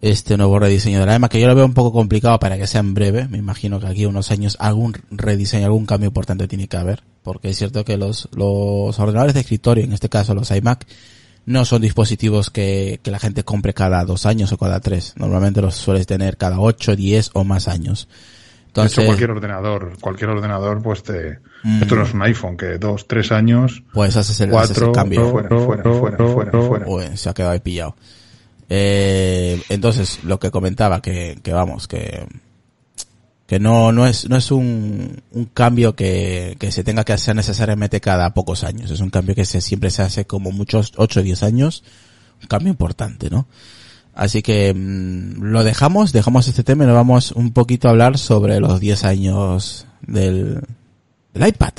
este 0.02 0.36
nuevo 0.36 0.58
rediseño 0.60 1.00
de 1.00 1.06
la 1.06 1.16
EMA, 1.16 1.30
que 1.30 1.40
yo 1.40 1.48
lo 1.48 1.56
veo 1.56 1.66
un 1.66 1.74
poco 1.74 1.92
complicado 1.94 2.40
para 2.40 2.58
que 2.58 2.68
sea 2.68 2.80
en 2.82 2.94
breve. 2.94 3.28
Me 3.28 3.38
imagino 3.38 3.80
que 3.80 3.88
aquí 3.88 4.04
a 4.06 4.10
unos 4.10 4.32
años 4.32 4.58
algún 4.60 4.94
rediseño, 5.12 5.66
algún 5.66 5.86
cambio 5.86 6.08
importante 6.08 6.48
tiene 6.48 6.68
que 6.68 6.78
haber. 6.78 7.04
Porque 7.24 7.50
es 7.50 7.58
cierto 7.58 7.86
que 7.86 7.98
los, 7.98 8.28
los 8.36 9.00
ordenadores 9.00 9.34
de 9.36 9.42
escritorio, 9.42 9.84
en 9.84 9.94
este 9.94 10.10
caso 10.10 10.34
los 10.34 10.50
iMac, 10.50 10.88
no 11.46 11.66
son 11.66 11.82
dispositivos 11.82 12.50
que, 12.50 13.00
que 13.04 13.12
la 13.12 13.20
gente 13.20 13.44
compre 13.44 13.74
cada 13.74 14.04
dos 14.06 14.26
años 14.26 14.52
o 14.52 14.58
cada 14.58 14.80
tres. 14.80 15.14
Normalmente 15.18 15.62
los 15.62 15.76
sueles 15.76 16.08
tener 16.08 16.38
cada 16.38 16.60
ocho, 16.60 16.96
diez 16.96 17.30
o 17.34 17.44
más 17.44 17.68
años. 17.68 18.08
de 18.08 18.68
Entonces, 18.68 18.98
hecho, 18.98 19.06
cualquier 19.06 19.32
ordenador, 19.32 19.98
cualquier 20.02 20.30
ordenador, 20.32 20.82
pues 20.82 21.04
te, 21.04 21.40
Mm. 21.64 21.84
esto 21.84 21.96
no 21.96 22.04
es 22.04 22.14
un 22.16 22.22
iPhone, 22.24 22.58
que 22.58 22.78
dos, 22.80 23.08
tres 23.08 23.32
años, 23.32 23.84
pues 23.94 24.16
haces 24.18 24.40
el, 24.42 24.56
haces 24.56 24.70
el 24.78 24.84
cuatro, 24.86 24.92
cambio. 24.94 25.30
fuera, 25.30 25.50
fuera, 25.50 25.84
fuera, 25.84 26.18
fuera, 26.28 26.62
fuera. 26.62 26.86
Uy, 26.88 27.04
se 27.16 27.30
ha 27.30 27.34
quedado 27.36 27.52
ahí 27.54 27.60
pillado. 27.60 27.96
Eh, 28.74 29.62
entonces, 29.68 30.24
lo 30.24 30.40
que 30.40 30.50
comentaba, 30.50 31.02
que, 31.02 31.38
vamos, 31.52 31.90
que, 31.90 32.26
que 33.46 33.60
no, 33.60 33.92
no 33.92 34.08
es, 34.08 34.30
no 34.30 34.38
es 34.38 34.50
un, 34.50 35.22
un 35.32 35.46
cambio 35.48 35.94
que, 35.94 36.56
que 36.58 36.72
se 36.72 36.86
tenga 36.86 37.04
que 37.04 37.12
hacer 37.12 37.36
necesariamente 37.36 38.00
cada 38.00 38.34
pocos 38.34 38.64
años. 38.64 38.90
Es 38.90 39.02
un 39.02 39.10
cambio 39.10 39.36
que 39.36 39.44
se, 39.44 39.60
siempre 39.60 39.92
se 39.92 40.04
hace 40.04 40.24
como 40.24 40.52
muchos 40.52 40.94
8 40.96 41.20
o 41.20 41.24
10 41.24 41.44
años. 41.44 41.84
Un 42.42 42.48
cambio 42.48 42.70
importante, 42.70 43.30
¿no? 43.30 43.46
Así 44.14 44.42
que 44.42 44.74
mm, 44.74 45.44
lo 45.44 45.66
dejamos, 45.66 46.14
dejamos 46.14 46.48
este 46.48 46.64
tema 46.64 46.86
y 46.86 46.88
nos 46.88 46.96
vamos 46.96 47.34
un 47.34 47.52
poquito 47.52 47.90
a 47.90 47.92
hablar 47.92 48.18
sobre 48.18 48.62
los 48.62 48.80
10 48.80 49.04
años 49.04 49.86
del, 50.02 50.62
del 51.34 51.48
iPad. 51.50 51.74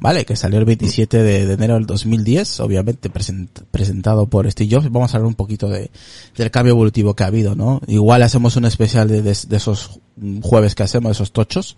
Vale, 0.00 0.24
que 0.24 0.34
salió 0.34 0.58
el 0.58 0.64
27 0.64 1.22
de, 1.22 1.52
enero 1.52 1.74
del 1.74 1.84
2010, 1.86 2.60
obviamente 2.60 3.10
present- 3.12 3.64
presentado 3.70 4.26
por 4.26 4.50
Steve 4.50 4.70
Jobs. 4.74 4.90
Vamos 4.90 5.12
a 5.12 5.18
hablar 5.18 5.28
un 5.28 5.34
poquito 5.34 5.68
de, 5.68 5.90
del 6.36 6.50
cambio 6.50 6.72
evolutivo 6.72 7.14
que 7.14 7.22
ha 7.22 7.26
habido, 7.26 7.54
¿no? 7.54 7.80
Igual 7.86 8.22
hacemos 8.22 8.56
un 8.56 8.64
especial 8.64 9.08
de, 9.08 9.20
de- 9.20 9.30
esos 9.56 10.00
jueves 10.42 10.74
que 10.74 10.82
hacemos, 10.84 11.12
esos 11.12 11.32
tochos. 11.32 11.76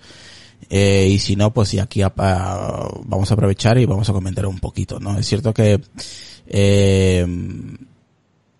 Eh, 0.71 1.09
y 1.11 1.19
si 1.19 1.35
no, 1.35 1.53
pues 1.53 1.71
sí, 1.71 1.81
aquí 1.81 2.03
vamos 2.15 3.31
a 3.31 3.35
aprovechar 3.35 3.79
y 3.79 3.87
vamos 3.87 4.09
a 4.09 4.13
comentar 4.13 4.47
un 4.47 4.61
poquito, 4.61 5.01
¿no? 5.01 5.19
Es 5.19 5.27
cierto 5.27 5.53
que, 5.53 5.81
eh, 6.47 7.27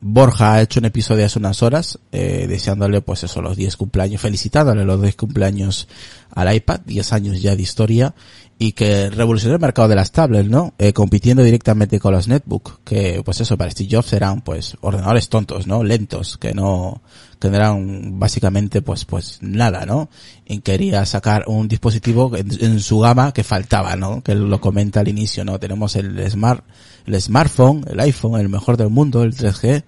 Borja 0.05 0.55
ha 0.55 0.63
hecho 0.63 0.81
un 0.81 0.87
episodio 0.87 1.25
hace 1.25 1.39
unas 1.39 1.63
horas, 1.63 2.01
eh, 2.11 2.47
deseándole 2.49 3.03
pues 3.03 3.23
eso, 3.23 3.41
los 3.41 3.57
10 3.57 3.77
cumpleaños, 3.77 4.21
felicitándole 4.21 4.85
los 4.85 5.01
10 5.01 5.15
cumpleaños 5.15 5.87
al 6.35 6.53
iPad, 6.53 6.81
10 6.85 7.13
años 7.13 7.41
ya 7.41 7.55
de 7.55 7.63
historia, 7.63 8.13
y 8.59 8.73
que 8.73 9.11
revolucionó 9.11 9.55
el 9.55 9.61
mercado 9.61 9.87
de 9.87 9.95
las 9.95 10.11
tablets, 10.11 10.51
¿no? 10.51 10.75
Eh, 10.79 10.93
compitiendo 10.93 11.45
directamente 11.45 12.01
con 12.01 12.13
los 12.15 12.27
netbook, 12.27 12.81
que 12.85 13.23
pues 13.25 13.41
eso, 13.41 13.57
para 13.57 13.71
Steve 13.71 13.91
Jobs 13.93 14.13
eran 14.13 14.41
pues 14.41 14.77
ordenadores 14.81 15.29
tontos, 15.29 15.69
¿no? 15.69 15.85
Lentos, 15.85 16.37
que 16.37 16.53
no, 16.53 17.01
que 17.39 17.49
no 17.49 17.57
eran 17.57 18.19
básicamente 18.19 18.83
pues 18.83 19.05
pues 19.05 19.39
nada, 19.41 19.87
¿no? 19.87 20.11
Y 20.45 20.63
quería 20.63 21.07
sacar 21.07 21.45
un 21.47 21.69
dispositivo 21.69 22.37
en, 22.37 22.49
en 22.61 22.81
su 22.81 22.99
gama 22.99 23.33
que 23.33 23.45
faltaba, 23.45 23.95
¿no? 23.95 24.21
Que 24.21 24.35
lo 24.35 24.61
comenta 24.61 24.99
al 24.99 25.07
inicio, 25.07 25.45
¿no? 25.45 25.61
Tenemos 25.61 25.95
el 25.95 26.29
smart, 26.29 26.65
el 27.07 27.21
smartphone, 27.21 27.85
el 27.91 28.01
iPhone, 28.01 28.41
el 28.41 28.49
mejor 28.49 28.77
del 28.77 28.89
mundo, 28.91 29.23
el 29.23 29.35
3G, 29.35 29.83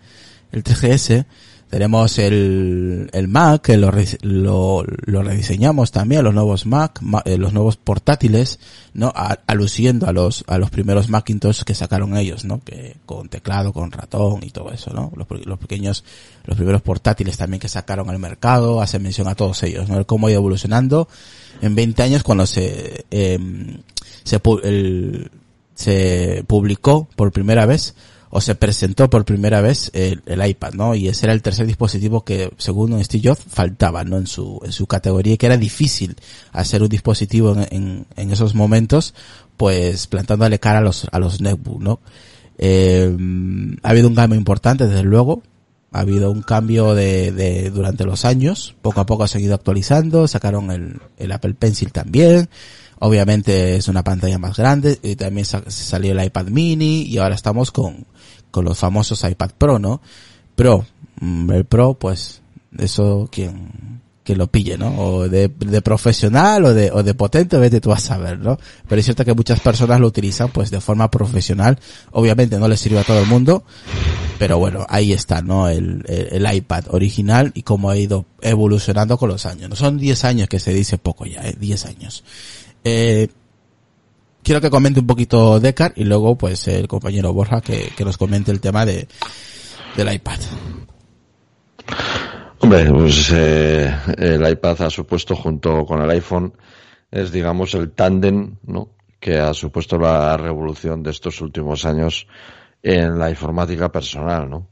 el 0.53 0.65
3GS, 0.65 1.27
tenemos 1.71 2.19
el, 2.21 3.11
el 3.13 3.27
Mac, 3.27 3.63
que 3.63 3.77
lo, 3.77 3.91
lo, 4.23 4.85
rediseñamos 5.25 5.91
también, 5.91 6.23
los 6.23 6.33
nuevos 6.33 6.67
Mac, 6.67 7.01
ma- 7.03 7.23
eh, 7.25 7.37
los 7.37 7.53
nuevos 7.53 7.77
portátiles, 7.77 8.61
¿no? 8.93 9.09
A- 9.17 9.41
aluciendo 9.49 10.07
a 10.07 10.13
los, 10.13 10.45
a 10.47 10.59
los 10.59 10.71
primeros 10.71 11.09
Macintosh 11.09 11.63
que 11.63 11.75
sacaron 11.75 12.17
ellos, 12.17 12.45
¿no? 12.45 12.61
Que 12.63 12.97
con 13.07 13.29
teclado, 13.29 13.73
con 13.73 13.91
ratón 13.91 14.45
y 14.45 14.51
todo 14.51 14.71
eso, 14.71 14.93
¿no? 14.93 15.11
Los, 15.17 15.27
los 15.47 15.59
pequeños, 15.59 16.05
los 16.45 16.57
primeros 16.57 16.81
portátiles 16.83 17.37
también 17.37 17.59
que 17.61 17.69
sacaron 17.69 18.09
al 18.09 18.21
mercado, 18.21 18.81
hace 18.81 19.01
mención 19.01 19.27
a 19.27 19.35
todos 19.35 19.61
ellos, 19.65 19.89
¿no? 19.89 19.99
El 19.99 20.07
cómo 20.07 20.29
ha 20.29 20.31
ido 20.31 20.39
evolucionando 20.41 21.09
en 21.61 21.75
20 21.75 22.03
años 22.05 22.23
cuando 22.23 22.47
se, 22.47 23.05
em, 23.11 23.79
se, 24.23 24.41
el- 24.63 25.29
se 25.75 26.45
publicó 26.47 27.09
por 27.17 27.33
primera 27.33 27.67
vez 27.67 27.95
o 28.37 28.41
se 28.41 28.57
presentó 28.57 29.09
por 29.09 29.25
primera 29.25 29.61
vez 29.61 29.93
el, 29.95 30.21
iPad, 30.27 30.75
¿no? 30.75 30.97
Y 30.97 31.07
ese 31.07 31.27
era 31.27 31.33
el 31.33 31.41
tercer 31.41 31.69
dispositivo 31.69 32.25
que, 32.25 32.51
según 32.59 33.03
Steve 33.05 33.29
Jobs, 33.29 33.45
faltaba, 33.49 34.03
¿no? 34.03 34.19
En 34.19 34.27
su, 34.27 34.61
en 34.65 34.73
su 34.73 34.89
categoría, 34.89 35.37
que 35.37 35.47
era 35.47 35.57
difícil 35.57 36.17
hacer 36.53 36.83
un 36.83 36.89
dispositivo 36.89 37.53
en, 37.53 37.67
en, 37.71 38.07
en 38.17 38.33
esos 38.33 38.57
momentos, 38.57 39.15
pues 39.57 40.09
plantándole 40.09 40.59
cara 40.59 40.79
a 40.79 40.83
los, 40.83 41.07
a 41.13 41.19
los 41.21 41.41
netbook, 41.41 41.81
¿no? 41.81 42.01
Eh, 42.59 43.17
ha 43.83 43.89
habido 43.89 44.09
un 44.09 44.15
cambio 44.15 44.39
importante, 44.39 44.87
desde 44.87 45.03
luego. 45.03 45.43
Ha 45.93 46.01
habido 46.01 46.33
un 46.33 46.43
cambio 46.43 46.95
de, 46.95 47.31
de, 47.31 47.71
durante 47.71 48.05
los 48.05 48.25
años. 48.25 48.75
Poco 48.83 49.01
a 49.01 49.07
poco 49.07 49.23
ha 49.23 49.29
seguido 49.29 49.55
actualizando. 49.55 50.27
Sacaron 50.27 50.73
el, 50.73 51.01
el 51.19 51.31
Apple 51.31 51.55
Pencil 51.55 51.93
también. 51.93 52.49
Obviamente 53.07 53.77
es 53.77 53.89
una 53.89 54.03
pantalla 54.03 54.39
más 54.39 54.57
grande. 54.57 54.99
Y 55.03 55.17
también 55.17 55.45
sa- 55.45 55.63
salió 55.69 56.13
el 56.13 56.25
iPad 56.25 56.47
mini. 56.47 57.03
Y 57.03 57.19
ahora 57.19 57.35
estamos 57.35 57.71
con, 57.71 58.07
con 58.51 58.65
los 58.65 58.79
famosos 58.79 59.23
iPad 59.25 59.51
Pro, 59.59 59.79
¿no? 59.79 60.01
Pro. 60.57 60.85
Mm, 61.21 61.51
El 61.53 61.65
Pro, 61.65 61.95
pues, 61.95 62.41
eso 62.79 63.29
quien, 63.31 64.01
que 64.25 64.35
lo 64.35 64.47
pille, 64.47 64.79
¿no? 64.79 64.89
O 64.99 65.29
de, 65.29 65.49
profesional 65.83 66.65
o 66.65 66.73
de, 66.75 66.91
o 66.91 67.03
de 67.03 67.15
potente, 67.15 67.59
vete 67.59 67.81
tú 67.81 67.93
a 67.93 67.99
saber, 67.99 68.39
¿no? 68.39 68.59
Pero 68.89 68.99
es 68.99 69.05
cierto 69.05 69.25
que 69.25 69.35
muchas 69.35 69.61
personas 69.61 70.01
lo 70.01 70.07
utilizan 70.07 70.49
pues 70.51 70.71
de 70.71 70.81
forma 70.81 71.11
profesional. 71.11 71.79
Obviamente 72.13 72.59
no 72.59 72.67
le 72.69 72.77
sirve 72.79 73.01
a 73.01 73.05
todo 73.05 73.21
el 73.21 73.27
mundo, 73.27 73.65
pero 74.39 74.59
bueno, 74.59 74.87
ahí 74.89 75.13
está, 75.13 75.43
¿no? 75.43 75.69
El, 75.69 76.05
el, 76.09 76.45
el 76.47 76.55
iPad 76.57 76.85
original 76.89 77.53
y 77.55 77.63
cómo 77.63 77.91
ha 77.91 77.97
ido 77.99 78.25
evolucionando 78.41 79.19
con 79.19 79.29
los 79.29 79.45
años. 79.47 79.69
No 79.69 79.77
son 79.77 79.99
10 79.99 80.25
años 80.25 80.49
que 80.49 80.59
se 80.59 80.73
dice 80.73 80.97
poco 80.99 81.27
ya, 81.27 81.43
¿eh? 81.43 81.55
10 81.61 81.85
años. 81.87 82.25
Eh, 82.85 83.29
quiero 84.43 84.61
que 84.61 84.71
comente 84.71 85.01
un 85.01 85.07
poquito 85.07 85.59
Decar 85.59 85.95
y 85.97 86.05
luego 86.05 86.37
pues 86.37 86.69
el 86.69 86.87
compañero 86.87 87.33
Borja 87.33 87.61
que, 87.61 87.91
que 87.97 88.05
nos 88.05 88.19
comente 88.19 88.53
el 88.53 88.61
tema 88.61 88.85
de, 88.85 89.09
del 89.97 90.13
iPad. 90.13 90.39
Hombre, 92.61 92.91
pues 92.91 93.31
eh, 93.35 93.95
el 94.19 94.49
iPad 94.49 94.83
ha 94.83 94.91
supuesto 94.91 95.35
junto 95.35 95.85
con 95.85 96.03
el 96.03 96.11
iPhone 96.11 96.53
es 97.11 97.31
digamos 97.31 97.75
el 97.75 97.93
tándem, 97.93 98.57
¿no? 98.65 98.91
Que 99.21 99.39
ha 99.39 99.55
supuesto 99.55 99.99
la 99.99 100.37
revolución 100.37 101.03
de 101.03 101.11
estos 101.11 101.41
últimos 101.41 101.85
años 101.85 102.27
en 102.83 103.19
la 103.19 103.31
informática 103.31 103.91
personal, 103.91 104.51
¿no? 104.51 104.69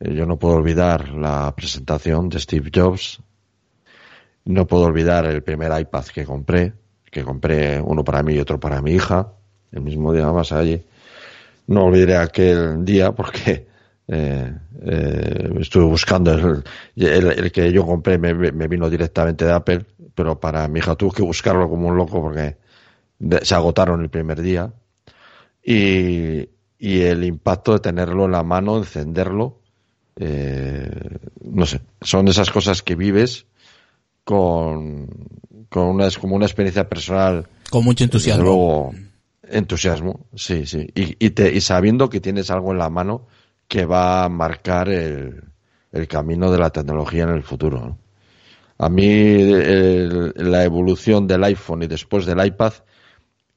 Eh, 0.00 0.12
Yo 0.14 0.26
no 0.26 0.38
puedo 0.38 0.56
olvidar 0.56 1.10
la 1.10 1.54
presentación 1.54 2.28
de 2.28 2.40
Steve 2.40 2.70
Jobs. 2.74 3.20
No 4.44 4.66
puedo 4.66 4.84
olvidar 4.84 5.26
el 5.26 5.42
primer 5.42 5.78
iPad 5.80 6.04
que 6.06 6.24
compré, 6.24 6.72
que 7.10 7.24
compré 7.24 7.80
uno 7.80 8.04
para 8.04 8.22
mí 8.22 8.34
y 8.34 8.40
otro 8.40 8.60
para 8.60 8.82
mi 8.82 8.92
hija, 8.92 9.32
el 9.72 9.82
mismo 9.82 10.12
día 10.12 10.30
más 10.32 10.52
allí. 10.52 10.82
No 11.66 11.84
olvidaré 11.86 12.16
aquel 12.16 12.84
día 12.84 13.12
porque 13.12 13.66
eh, 14.08 14.54
eh, 14.82 15.50
estuve 15.60 15.84
buscando 15.84 16.32
el, 16.32 16.64
el- 16.96 17.52
que 17.52 17.72
yo 17.72 17.84
compré 17.86 18.18
me, 18.18 18.34
me 18.34 18.68
vino 18.68 18.88
directamente 18.90 19.44
de 19.44 19.52
Apple, 19.52 19.86
pero 20.14 20.40
para 20.40 20.66
mi 20.68 20.78
hija 20.80 20.96
tuve 20.96 21.12
que 21.16 21.22
buscarlo 21.22 21.68
como 21.68 21.88
un 21.88 21.96
loco 21.96 22.22
porque 22.22 22.56
de- 23.18 23.44
se 23.44 23.54
agotaron 23.56 24.02
el 24.02 24.10
primer 24.10 24.40
día 24.42 24.72
y, 25.62 26.48
y 26.78 27.00
el 27.02 27.24
impacto 27.24 27.72
de 27.74 27.80
tenerlo 27.80 28.24
en 28.26 28.32
la 28.32 28.42
mano, 28.42 28.78
encenderlo, 28.78 29.58
eh, 30.16 30.90
no 31.42 31.66
sé, 31.66 31.80
son 32.00 32.28
esas 32.28 32.50
cosas 32.50 32.82
que 32.82 32.94
vives 32.96 33.46
con, 34.24 35.08
con 35.68 35.84
una, 35.84 36.06
es 36.06 36.18
como 36.18 36.36
una 36.36 36.46
experiencia 36.46 36.88
personal 36.88 37.46
Con 37.70 37.84
mucho 37.84 38.04
desde 38.04 38.04
entusiasmo. 38.06 38.42
luego, 38.44 38.94
entusiasmo, 39.42 40.26
sí, 40.34 40.66
sí. 40.66 40.86
Y, 40.94 41.24
y, 41.24 41.30
te- 41.30 41.52
y 41.54 41.60
sabiendo 41.60 42.08
que 42.08 42.20
tienes 42.20 42.50
algo 42.50 42.72
en 42.72 42.78
la 42.78 42.90
mano 42.90 43.26
que 43.66 43.84
va 43.84 44.24
a 44.24 44.28
marcar 44.28 44.88
el, 44.88 45.42
el 45.92 46.08
camino 46.08 46.50
de 46.50 46.58
la 46.58 46.70
tecnología 46.70 47.24
en 47.24 47.30
el 47.30 47.42
futuro. 47.42 47.80
¿no? 47.80 47.98
A 48.78 48.88
mí 48.88 49.04
el- 49.06 50.32
la 50.36 50.64
evolución 50.64 51.26
del 51.26 51.44
iPhone 51.44 51.82
y 51.82 51.86
después 51.86 52.24
del 52.26 52.44
iPad, 52.44 52.72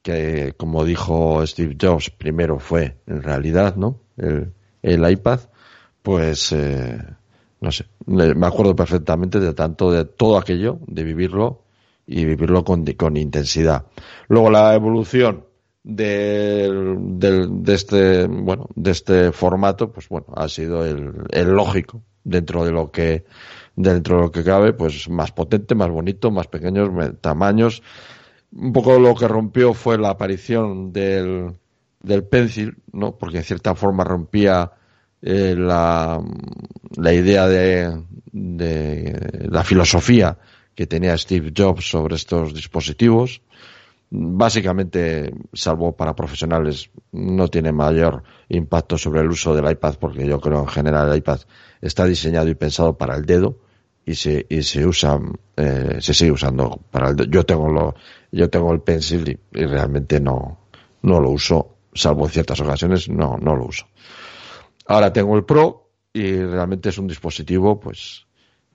que 0.02 0.54
como 0.58 0.84
dijo 0.84 1.46
Steve 1.46 1.78
Jobs, 1.80 2.10
primero 2.10 2.60
fue 2.60 2.98
en 3.06 3.22
realidad, 3.22 3.76
¿no? 3.76 4.00
El, 4.18 4.52
el 4.82 5.10
iPad, 5.12 5.40
pues 6.02 6.52
eh, 6.54 6.98
no 7.62 7.72
sé, 7.72 7.86
me 8.08 8.48
acuerdo 8.48 8.76
perfectamente 8.76 9.40
de 9.40 9.54
tanto 9.54 9.92
de 9.92 10.06
todo 10.06 10.38
aquello, 10.40 10.80
de 10.88 11.04
vivirlo 11.04 11.62
y 12.06 12.26
vivirlo 12.26 12.64
con, 12.64 12.86
con 12.86 13.18
intensidad. 13.18 13.86
Luego 14.28 14.50
la 14.50 14.74
evolución 14.76 15.46
del, 15.84 16.96
del- 17.20 17.64
de 17.64 17.74
este 17.74 18.28
bueno 18.28 18.70
de 18.76 18.92
este 18.92 19.32
formato 19.32 19.92
pues 19.92 20.08
bueno 20.10 20.28
ha 20.36 20.48
sido 20.48 20.86
el, 20.86 21.12
el 21.32 21.50
lógico 21.50 22.04
dentro 22.24 22.64
de 22.66 22.72
lo 22.72 22.92
que 22.92 23.26
dentro 23.76 24.18
de 24.18 24.22
lo 24.24 24.32
que 24.32 24.44
cabe 24.44 24.74
pues 24.74 25.10
más 25.10 25.32
potente 25.32 25.74
más 25.74 25.90
bonito 25.90 26.30
más 26.30 26.48
pequeños 26.48 26.90
tamaños 27.22 27.82
un 28.54 28.74
poco 28.74 29.00
lo 29.00 29.16
que 29.16 29.28
rompió 29.28 29.74
fue 29.74 29.98
la 29.98 30.10
aparición 30.10 30.92
del, 30.92 31.54
del 32.04 32.24
pencil, 32.26 32.76
¿no? 32.92 33.18
Porque 33.18 33.38
en 33.38 33.44
cierta 33.44 33.76
forma 33.76 34.04
rompía 34.04 34.72
eh, 35.22 35.56
la, 35.58 36.22
la 36.98 37.14
idea 37.14 37.48
de, 37.48 38.04
de 38.34 39.48
la 39.50 39.64
filosofía 39.64 40.38
que 40.76 40.88
tenía 40.88 41.18
Steve 41.18 41.52
Jobs 41.56 41.90
sobre 41.90 42.16
estos 42.16 42.54
dispositivos. 42.54 43.42
Básicamente, 44.10 45.34
salvo 45.54 45.96
para 45.96 46.16
profesionales, 46.16 46.90
no 47.12 47.48
tiene 47.48 47.72
mayor 47.72 48.24
impacto 48.50 48.98
sobre 48.98 49.22
el 49.22 49.30
uso 49.30 49.56
del 49.56 49.72
iPad 49.72 49.96
porque 50.00 50.28
yo 50.28 50.40
creo 50.42 50.60
en 50.60 50.68
general 50.68 51.10
el 51.10 51.18
iPad 51.18 51.40
está 51.82 52.06
diseñado 52.06 52.50
y 52.50 52.56
pensado 52.56 52.98
para 52.98 53.16
el 53.16 53.26
dedo 53.26 53.58
y 54.06 54.16
se, 54.16 54.46
y 54.50 54.64
se 54.64 54.86
usa, 54.86 55.20
eh, 55.56 55.98
se 56.00 56.14
sigue 56.14 56.32
usando 56.32 56.82
para 56.92 57.10
el 57.10 57.16
dedo. 57.16 57.30
Yo 57.30 57.46
tengo 57.46 57.70
lo, 57.70 57.96
yo 58.32 58.50
tengo 58.50 58.74
el 58.74 58.82
pencil 58.82 59.40
y, 59.54 59.66
realmente 59.66 60.20
no, 60.20 60.60
no 61.04 61.20
lo 61.22 61.30
uso, 61.30 61.78
salvo 61.94 62.26
en 62.26 62.32
ciertas 62.32 62.60
ocasiones, 62.60 63.10
no, 63.10 63.38
no 63.38 63.56
lo 63.56 63.66
uso. 63.66 63.88
Ahora 64.88 65.14
tengo 65.14 65.38
el 65.38 65.46
Pro 65.46 65.90
y 66.12 66.34
realmente 66.36 66.90
es 66.90 66.98
un 66.98 67.08
dispositivo, 67.08 67.80
pues, 67.80 68.26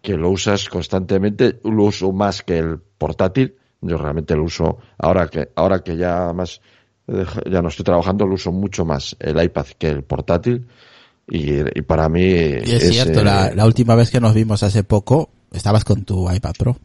que 0.06 0.16
lo 0.16 0.30
usas 0.30 0.68
constantemente, 0.68 1.58
lo 1.64 1.82
uso 1.82 2.12
más 2.12 2.42
que 2.42 2.58
el 2.58 2.78
portátil. 2.78 3.56
Yo 3.80 3.98
realmente 3.98 4.36
lo 4.36 4.44
uso, 4.44 4.78
ahora 4.98 5.26
que, 5.26 5.48
ahora 5.56 5.80
que 5.82 5.96
ya 5.96 6.32
más, 6.32 6.60
ya 7.08 7.60
no 7.60 7.66
estoy 7.68 7.84
trabajando, 7.84 8.24
lo 8.24 8.34
uso 8.34 8.52
mucho 8.52 8.84
más 8.84 9.16
el 9.18 9.42
iPad 9.42 9.66
que 9.76 9.88
el 9.88 10.04
portátil. 10.04 10.64
Y, 11.28 11.54
y 11.76 11.82
para 11.82 12.08
mí 12.08 12.22
Y 12.22 12.70
es 12.70 12.88
cierto, 12.92 13.18
eh, 13.20 13.24
la, 13.24 13.52
la 13.52 13.66
última 13.66 13.96
vez 13.96 14.12
que 14.12 14.20
nos 14.20 14.32
vimos 14.32 14.62
hace 14.62 14.84
poco, 14.84 15.28
estabas 15.52 15.84
con 15.84 16.04
tu 16.04 16.30
iPad 16.30 16.54
Pro. 16.56 16.76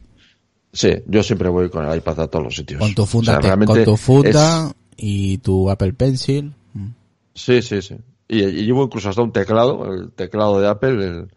Sí, 0.74 0.89
yo 1.05 1.22
siempre 1.22 1.47
voy 1.49 1.69
con 1.69 1.86
el 1.86 1.95
iPad 1.95 2.22
a 2.22 2.28
todos 2.28 2.45
los 2.45 2.55
sitios. 2.55 2.80
Con 2.80 2.95
tu 2.95 3.05
funda, 3.05 3.34
O 3.34 3.36
sea, 3.36 3.41
te- 3.41 3.47
realmente 3.49 3.74
con 3.74 3.84
tu 3.84 3.97
funda 3.97 4.65
es- 4.67 4.74
y 4.97 5.38
tu 5.38 5.69
Apple 5.69 5.93
Pencil. 5.93 6.53
Mm. 6.74 6.88
Sí, 7.36 7.61
sí, 7.61 7.84
sí. 7.84 7.97
Y, 8.28 8.41
y 8.41 8.65
llevo 8.65 8.86
incluso 8.86 9.09
hasta 9.09 9.22
un 9.22 9.32
teclado, 9.32 9.93
el 9.93 10.11
teclado 10.13 10.59
de 10.59 10.67
Apple, 10.67 11.05
el, 11.05 11.28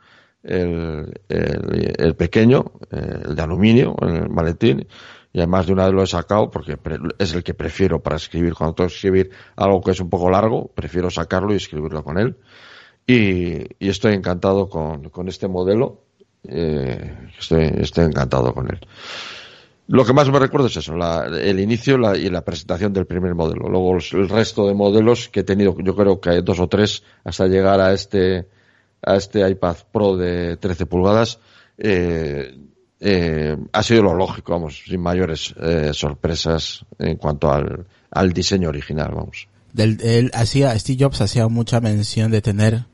el, 0.45 1.21
el, 1.29 1.95
el 1.99 2.15
pequeño, 2.17 2.73
el 2.91 3.35
de 3.35 3.43
aluminio, 3.43 3.97
el 4.03 4.29
maletín, 4.29 4.87
y 5.33 5.39
además 5.39 5.67
de 5.67 5.73
una 5.73 5.87
vez 5.87 5.95
lo 5.95 6.03
he 6.03 6.07
sacado 6.07 6.51
porque 6.51 6.79
es 7.19 7.35
el 7.35 7.43
que 7.43 7.55
prefiero 7.55 8.01
para 8.01 8.17
escribir. 8.17 8.55
Cuando 8.55 8.75
tengo 8.75 8.89
que 8.89 8.95
escribir 8.95 9.31
algo 9.57 9.81
que 9.83 9.91
es 9.91 10.01
un 10.01 10.09
poco 10.09 10.31
largo, 10.31 10.69
prefiero 10.75 11.11
sacarlo 11.11 11.53
y 11.53 11.57
escribirlo 11.57 12.05
con 12.05 12.19
él. 12.19 12.37
Y, 13.07 13.65
y 13.85 13.89
estoy 13.89 14.15
encantado 14.15 14.69
con, 14.69 15.09
con 15.11 15.29
este 15.29 15.49
modelo. 15.49 16.03
Eh, 16.47 17.31
estoy, 17.39 17.65
estoy 17.79 18.05
encantado 18.05 18.55
con 18.55 18.71
él. 18.71 18.79
Lo 19.89 20.05
que 20.05 20.13
más 20.15 20.31
me 20.31 20.39
recuerdo 20.39 20.69
es 20.69 20.77
eso, 20.77 20.97
la- 20.97 21.27
el 21.27 21.61
inicio 21.61 21.97
y 22.17 22.31
la 22.31 22.43
presentación 22.45 22.93
del 22.93 23.07
primer 23.07 23.35
modelo. 23.35 23.69
Luego 23.69 23.99
el 24.13 24.29
resto 24.29 24.67
de 24.67 24.75
modelos 24.75 25.29
que 25.29 25.41
he 25.41 25.45
tenido, 25.45 25.75
yo 25.79 25.95
creo 25.95 26.21
que 26.21 26.31
hay 26.31 26.43
dos 26.43 26.59
o 26.61 26.69
tres 26.69 27.03
hasta 27.25 27.47
llegar 27.47 27.81
a 27.81 27.93
este, 27.93 28.47
a 29.07 29.17
este 29.17 29.49
iPad 29.49 29.77
Pro 29.93 30.17
de 30.17 30.57
13 30.57 30.87
pulgadas, 30.87 31.39
eh, 31.79 32.57
eh, 33.01 33.57
ha 33.73 33.83
sido 33.83 34.03
lo 34.03 34.15
lógico, 34.15 34.53
vamos, 34.53 34.83
sin 34.87 35.01
mayores 35.01 35.55
eh, 35.61 35.91
sorpresas 35.93 36.85
en 36.99 37.17
cuanto 37.17 37.53
al, 37.53 37.87
al 38.11 38.33
diseño 38.33 38.69
original, 38.69 39.13
vamos. 39.15 39.47
Del, 39.73 40.01
él 40.03 40.31
hacía, 40.33 40.79
Steve 40.79 41.05
Jobs 41.05 41.21
hacía 41.21 41.49
mucha 41.49 41.81
mención 41.81 42.31
de 42.31 42.41
tener, 42.41 42.87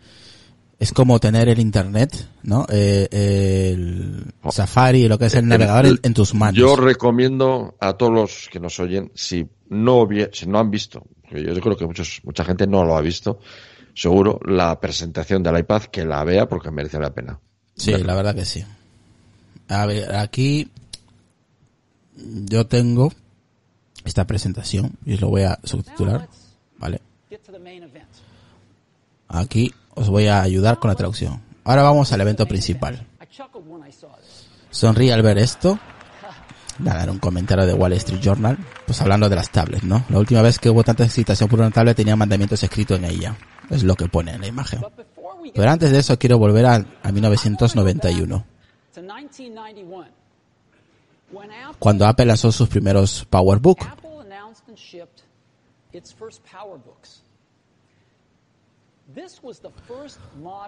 es 0.79 0.93
como 0.93 1.21
tener 1.21 1.49
el 1.49 1.61
internet, 1.61 2.27
¿no? 2.43 2.67
Eh, 2.71 3.09
el 3.13 4.25
Safari, 4.51 5.07
lo 5.07 5.19
que 5.19 5.27
es 5.27 5.35
el 5.35 5.47
navegador 5.47 5.87
en, 5.87 6.01
en 6.03 6.15
tus 6.15 6.35
manos. 6.35 6.57
Yo 6.57 6.75
recomiendo 6.75 7.77
a 7.79 7.93
todos 7.93 8.13
los 8.13 8.49
que 8.51 8.59
nos 8.59 8.81
oyen, 8.81 9.13
si 9.15 9.47
no, 9.69 10.09
si 10.33 10.47
no 10.47 10.59
han 10.59 10.71
visto, 10.71 11.05
yo 11.31 11.61
creo 11.61 11.77
que 11.77 11.87
muchos, 11.87 12.21
mucha 12.25 12.45
gente 12.45 12.67
no 12.67 12.85
lo 12.85 12.97
ha 12.97 13.01
visto, 13.01 13.39
seguro, 13.95 14.41
la 14.45 14.78
presentación 14.80 15.43
del 15.43 15.59
iPad, 15.59 15.82
que 15.84 16.05
la 16.05 16.24
vea 16.24 16.49
porque 16.49 16.70
merece 16.70 16.99
la 16.99 17.12
pena. 17.12 17.38
Sí, 17.76 17.93
la 17.93 18.14
verdad 18.14 18.34
que 18.34 18.45
sí. 18.45 18.64
A 19.68 19.86
ver, 19.86 20.14
aquí 20.14 20.70
yo 22.16 22.66
tengo 22.66 23.12
esta 24.05 24.26
presentación 24.26 24.93
y 25.05 25.14
os 25.14 25.20
lo 25.20 25.28
voy 25.28 25.43
a 25.43 25.59
subtitular, 25.64 26.28
¿vale? 26.78 27.01
Aquí 29.28 29.72
os 29.95 30.09
voy 30.09 30.26
a 30.26 30.43
ayudar 30.43 30.78
con 30.78 30.88
la 30.88 30.97
traducción. 30.97 31.41
Ahora 31.64 31.82
vamos 31.82 32.12
al 32.12 32.20
evento 32.20 32.47
principal. 32.47 33.07
Sonríe 34.70 35.12
al 35.12 35.22
ver 35.22 35.38
esto. 35.38 35.78
Nada, 36.78 37.03
era 37.03 37.12
un 37.12 37.18
comentario 37.18 37.66
de 37.66 37.74
Wall 37.74 37.93
Street 37.95 38.20
Journal, 38.20 38.57
pues 38.86 39.01
hablando 39.03 39.28
de 39.28 39.36
las 39.36 39.51
tablets, 39.51 39.84
¿no? 39.84 40.05
La 40.09 40.18
última 40.18 40.41
vez 40.41 40.59
que 40.59 40.70
hubo 40.70 40.82
tanta 40.82 41.05
excitación 41.05 41.49
por 41.49 41.61
una 41.61 41.70
tablet 41.70 41.97
tenía 41.97 42.16
mandamientos 42.16 42.62
escritos 42.62 42.99
en 42.99 43.05
ella. 43.05 43.36
Es 43.71 43.85
lo 43.85 43.95
que 43.95 44.09
pone 44.09 44.33
en 44.33 44.41
la 44.41 44.47
imagen. 44.47 44.81
Pero 45.55 45.71
antes 45.71 45.91
de 45.91 45.99
eso 45.99 46.18
quiero 46.18 46.39
volver 46.39 46.66
a, 46.66 46.85
a 47.03 47.12
1991, 47.12 48.45
cuando 51.79 52.07
Apple 52.07 52.27
lanzó 52.27 52.53
sus 52.53 52.68
primeros 52.68 53.25
PowerBook. 53.31 53.79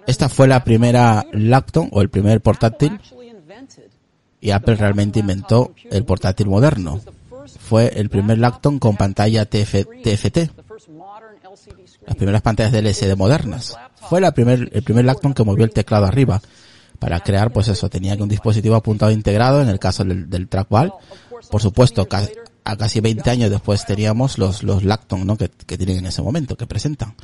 Esta 0.07 0.29
fue 0.29 0.47
la 0.47 0.63
primera 0.63 1.25
laptop 1.31 1.89
o 1.91 2.01
el 2.01 2.09
primer 2.09 2.41
portátil 2.41 2.99
y 4.41 4.51
Apple 4.51 4.75
realmente 4.75 5.19
inventó 5.19 5.73
el 5.89 6.03
portátil 6.03 6.47
moderno. 6.47 6.99
Fue 7.59 7.87
el 7.99 8.09
primer 8.09 8.37
laptop 8.37 8.79
con 8.79 8.95
pantalla 8.97 9.45
TF 9.45 9.85
TFT, 10.03 10.62
las 12.05 12.15
primeras 12.15 12.41
pantallas 12.41 12.71
de 12.71 13.15
modernas. 13.15 13.77
Fue 14.09 14.19
la 14.21 14.33
primer, 14.33 14.69
el 14.73 14.83
primer 14.83 15.05
laptop 15.05 15.33
que 15.33 15.43
movió 15.43 15.65
el 15.65 15.71
teclado 15.71 16.05
arriba. 16.05 16.41
Para 16.99 17.19
crear, 17.19 17.51
pues 17.51 17.67
eso, 17.67 17.89
tenía 17.89 18.15
que 18.15 18.23
un 18.23 18.29
dispositivo 18.29 18.75
apuntado 18.75 19.11
integrado 19.11 19.61
en 19.61 19.69
el 19.69 19.79
caso 19.79 20.03
del, 20.03 20.29
del 20.29 20.47
trackball. 20.47 20.93
Por 21.49 21.61
supuesto, 21.61 22.07
a 22.65 22.77
casi 22.77 22.99
20 23.01 23.29
años 23.29 23.49
después 23.49 23.85
teníamos 23.85 24.37
los, 24.37 24.63
los 24.63 24.83
Lacton, 24.83 25.25
¿no? 25.25 25.37
Que, 25.37 25.49
que 25.49 25.77
tienen 25.77 25.97
en 25.97 26.05
ese 26.05 26.21
momento, 26.21 26.55
que 26.55 26.65
presentan. 26.65 27.15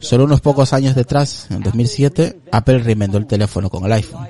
Solo 0.00 0.24
unos 0.24 0.40
pocos 0.40 0.72
años 0.72 0.94
detrás, 0.94 1.46
en 1.50 1.62
2007, 1.62 2.40
Apple 2.52 2.78
reinventó 2.80 3.16
el 3.18 3.26
teléfono 3.26 3.70
con 3.70 3.84
el 3.84 3.92
iPhone. 3.92 4.28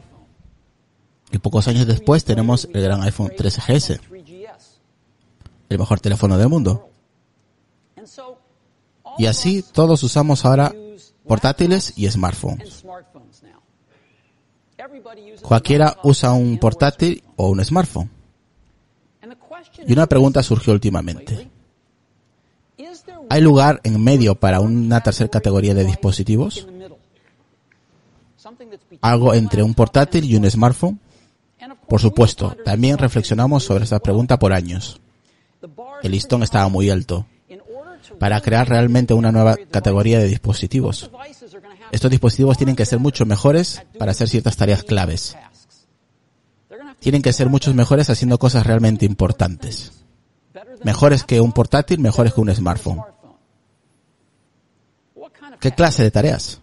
Y 1.32 1.38
pocos 1.38 1.66
años 1.66 1.86
después 1.86 2.24
tenemos 2.24 2.68
el 2.72 2.82
gran 2.82 3.02
iPhone 3.02 3.32
3GS. 3.36 3.98
el 5.68 5.78
mejor 5.78 5.98
teléfono 5.98 6.38
del 6.38 6.48
mundo. 6.48 6.90
Y 9.18 9.26
así 9.26 9.62
todos 9.62 10.02
usamos 10.02 10.44
ahora 10.44 10.74
portátiles 11.26 11.92
y 11.96 12.10
smartphones. 12.10 12.84
Cualquiera 15.42 15.96
usa 16.02 16.32
un 16.32 16.58
portátil 16.58 17.22
o 17.36 17.48
un 17.48 17.64
smartphone. 17.64 18.10
Y 19.86 19.92
una 19.92 20.06
pregunta 20.06 20.42
surgió 20.42 20.72
últimamente. 20.72 21.50
¿Hay 23.30 23.40
lugar 23.40 23.80
en 23.84 24.02
medio 24.02 24.34
para 24.34 24.60
una 24.60 25.02
tercera 25.02 25.30
categoría 25.30 25.74
de 25.74 25.84
dispositivos? 25.84 26.66
¿Algo 29.00 29.34
entre 29.34 29.62
un 29.62 29.74
portátil 29.74 30.24
y 30.24 30.36
un 30.36 30.50
smartphone? 30.50 31.00
Por 31.88 32.00
supuesto, 32.00 32.56
también 32.64 32.98
reflexionamos 32.98 33.64
sobre 33.64 33.84
esta 33.84 33.98
pregunta 34.00 34.38
por 34.38 34.52
años. 34.52 35.00
El 36.02 36.12
listón 36.12 36.42
estaba 36.42 36.68
muy 36.68 36.90
alto 36.90 37.26
para 38.18 38.40
crear 38.40 38.68
realmente 38.68 39.14
una 39.14 39.32
nueva 39.32 39.56
categoría 39.70 40.18
de 40.18 40.28
dispositivos. 40.28 41.10
Estos 41.92 42.10
dispositivos 42.10 42.56
tienen 42.56 42.76
que 42.76 42.86
ser 42.86 42.98
mucho 42.98 43.26
mejores 43.26 43.82
para 43.98 44.12
hacer 44.12 44.28
ciertas 44.28 44.56
tareas 44.56 44.82
claves. 44.82 45.36
Tienen 46.98 47.22
que 47.22 47.32
ser 47.32 47.48
muchos 47.48 47.74
mejores 47.74 48.10
haciendo 48.10 48.38
cosas 48.38 48.66
realmente 48.66 49.04
importantes. 49.04 49.92
Mejores 50.82 51.24
que 51.24 51.40
un 51.40 51.52
portátil, 51.52 52.00
mejores 52.00 52.34
que 52.34 52.40
un 52.40 52.54
smartphone. 52.54 53.02
¿Qué 55.60 55.72
clase 55.72 56.02
de 56.02 56.10
tareas? 56.10 56.60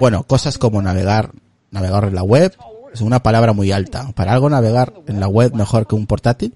Bueno, 0.00 0.22
cosas 0.22 0.58
como 0.58 0.80
navegar, 0.80 1.32
navegar 1.70 2.04
en 2.04 2.14
la 2.14 2.22
web, 2.22 2.56
es 2.92 3.00
una 3.00 3.22
palabra 3.22 3.52
muy 3.52 3.72
alta. 3.72 4.10
¿Para 4.12 4.32
algo 4.32 4.48
navegar 4.48 4.94
en 5.06 5.20
la 5.20 5.28
web 5.28 5.54
mejor 5.54 5.86
que 5.86 5.94
un 5.94 6.06
portátil? 6.06 6.54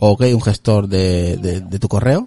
¿O 0.00 0.16
un 0.18 0.42
gestor 0.42 0.88
de, 0.88 1.36
de 1.36 1.78
tu 1.78 1.86
correo? 1.86 2.26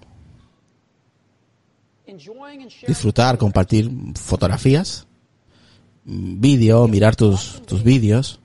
Disfrutar, 2.88 3.38
compartir 3.38 3.92
fotografías, 4.16 5.08
vídeo, 6.06 6.88
mirar 6.88 7.16
tus, 7.16 7.62
tus 7.66 7.84
vídeos, 7.84 8.40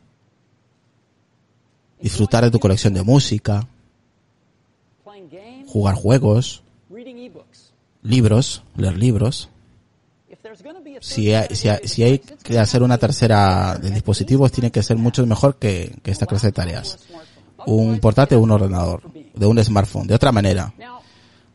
disfrutar 2.00 2.44
de 2.44 2.50
tu 2.50 2.58
colección 2.58 2.94
de 2.94 3.02
música, 3.02 3.68
jugar 5.66 5.94
juegos, 5.94 6.62
libros, 8.02 8.62
leer 8.76 8.96
libros. 8.96 9.50
Si 11.00 11.32
hay, 11.34 11.54
si, 11.54 11.68
hay, 11.68 11.86
si 11.86 12.02
hay 12.02 12.18
que 12.18 12.58
hacer 12.58 12.82
una 12.82 12.98
tercera 12.98 13.76
de 13.76 13.90
dispositivos, 13.90 14.50
tiene 14.50 14.70
que 14.70 14.82
ser 14.82 14.96
mucho 14.96 15.24
mejor 15.26 15.56
que, 15.56 15.94
que 16.02 16.10
esta 16.10 16.26
clase 16.26 16.48
de 16.48 16.52
tareas. 16.52 16.98
Un 17.66 17.98
portátil 18.00 18.38
o 18.38 18.40
un 18.40 18.50
ordenador, 18.50 19.02
de 19.34 19.46
un 19.46 19.62
smartphone, 19.62 20.06
de 20.06 20.14
otra 20.14 20.32
manera. 20.32 20.72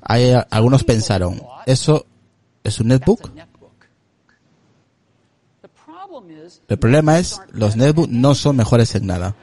Hay, 0.01 0.33
algunos 0.51 0.83
pensaron, 0.83 1.41
¿eso 1.65 2.05
es 2.63 2.79
un 2.79 2.87
netbook? 2.89 3.29
El 6.67 6.77
problema 6.77 7.19
es, 7.19 7.41
los 7.51 7.75
netbooks 7.75 8.09
no 8.11 8.35
son 8.35 8.55
mejores 8.57 8.93
en 8.95 9.07
nada. 9.07 9.35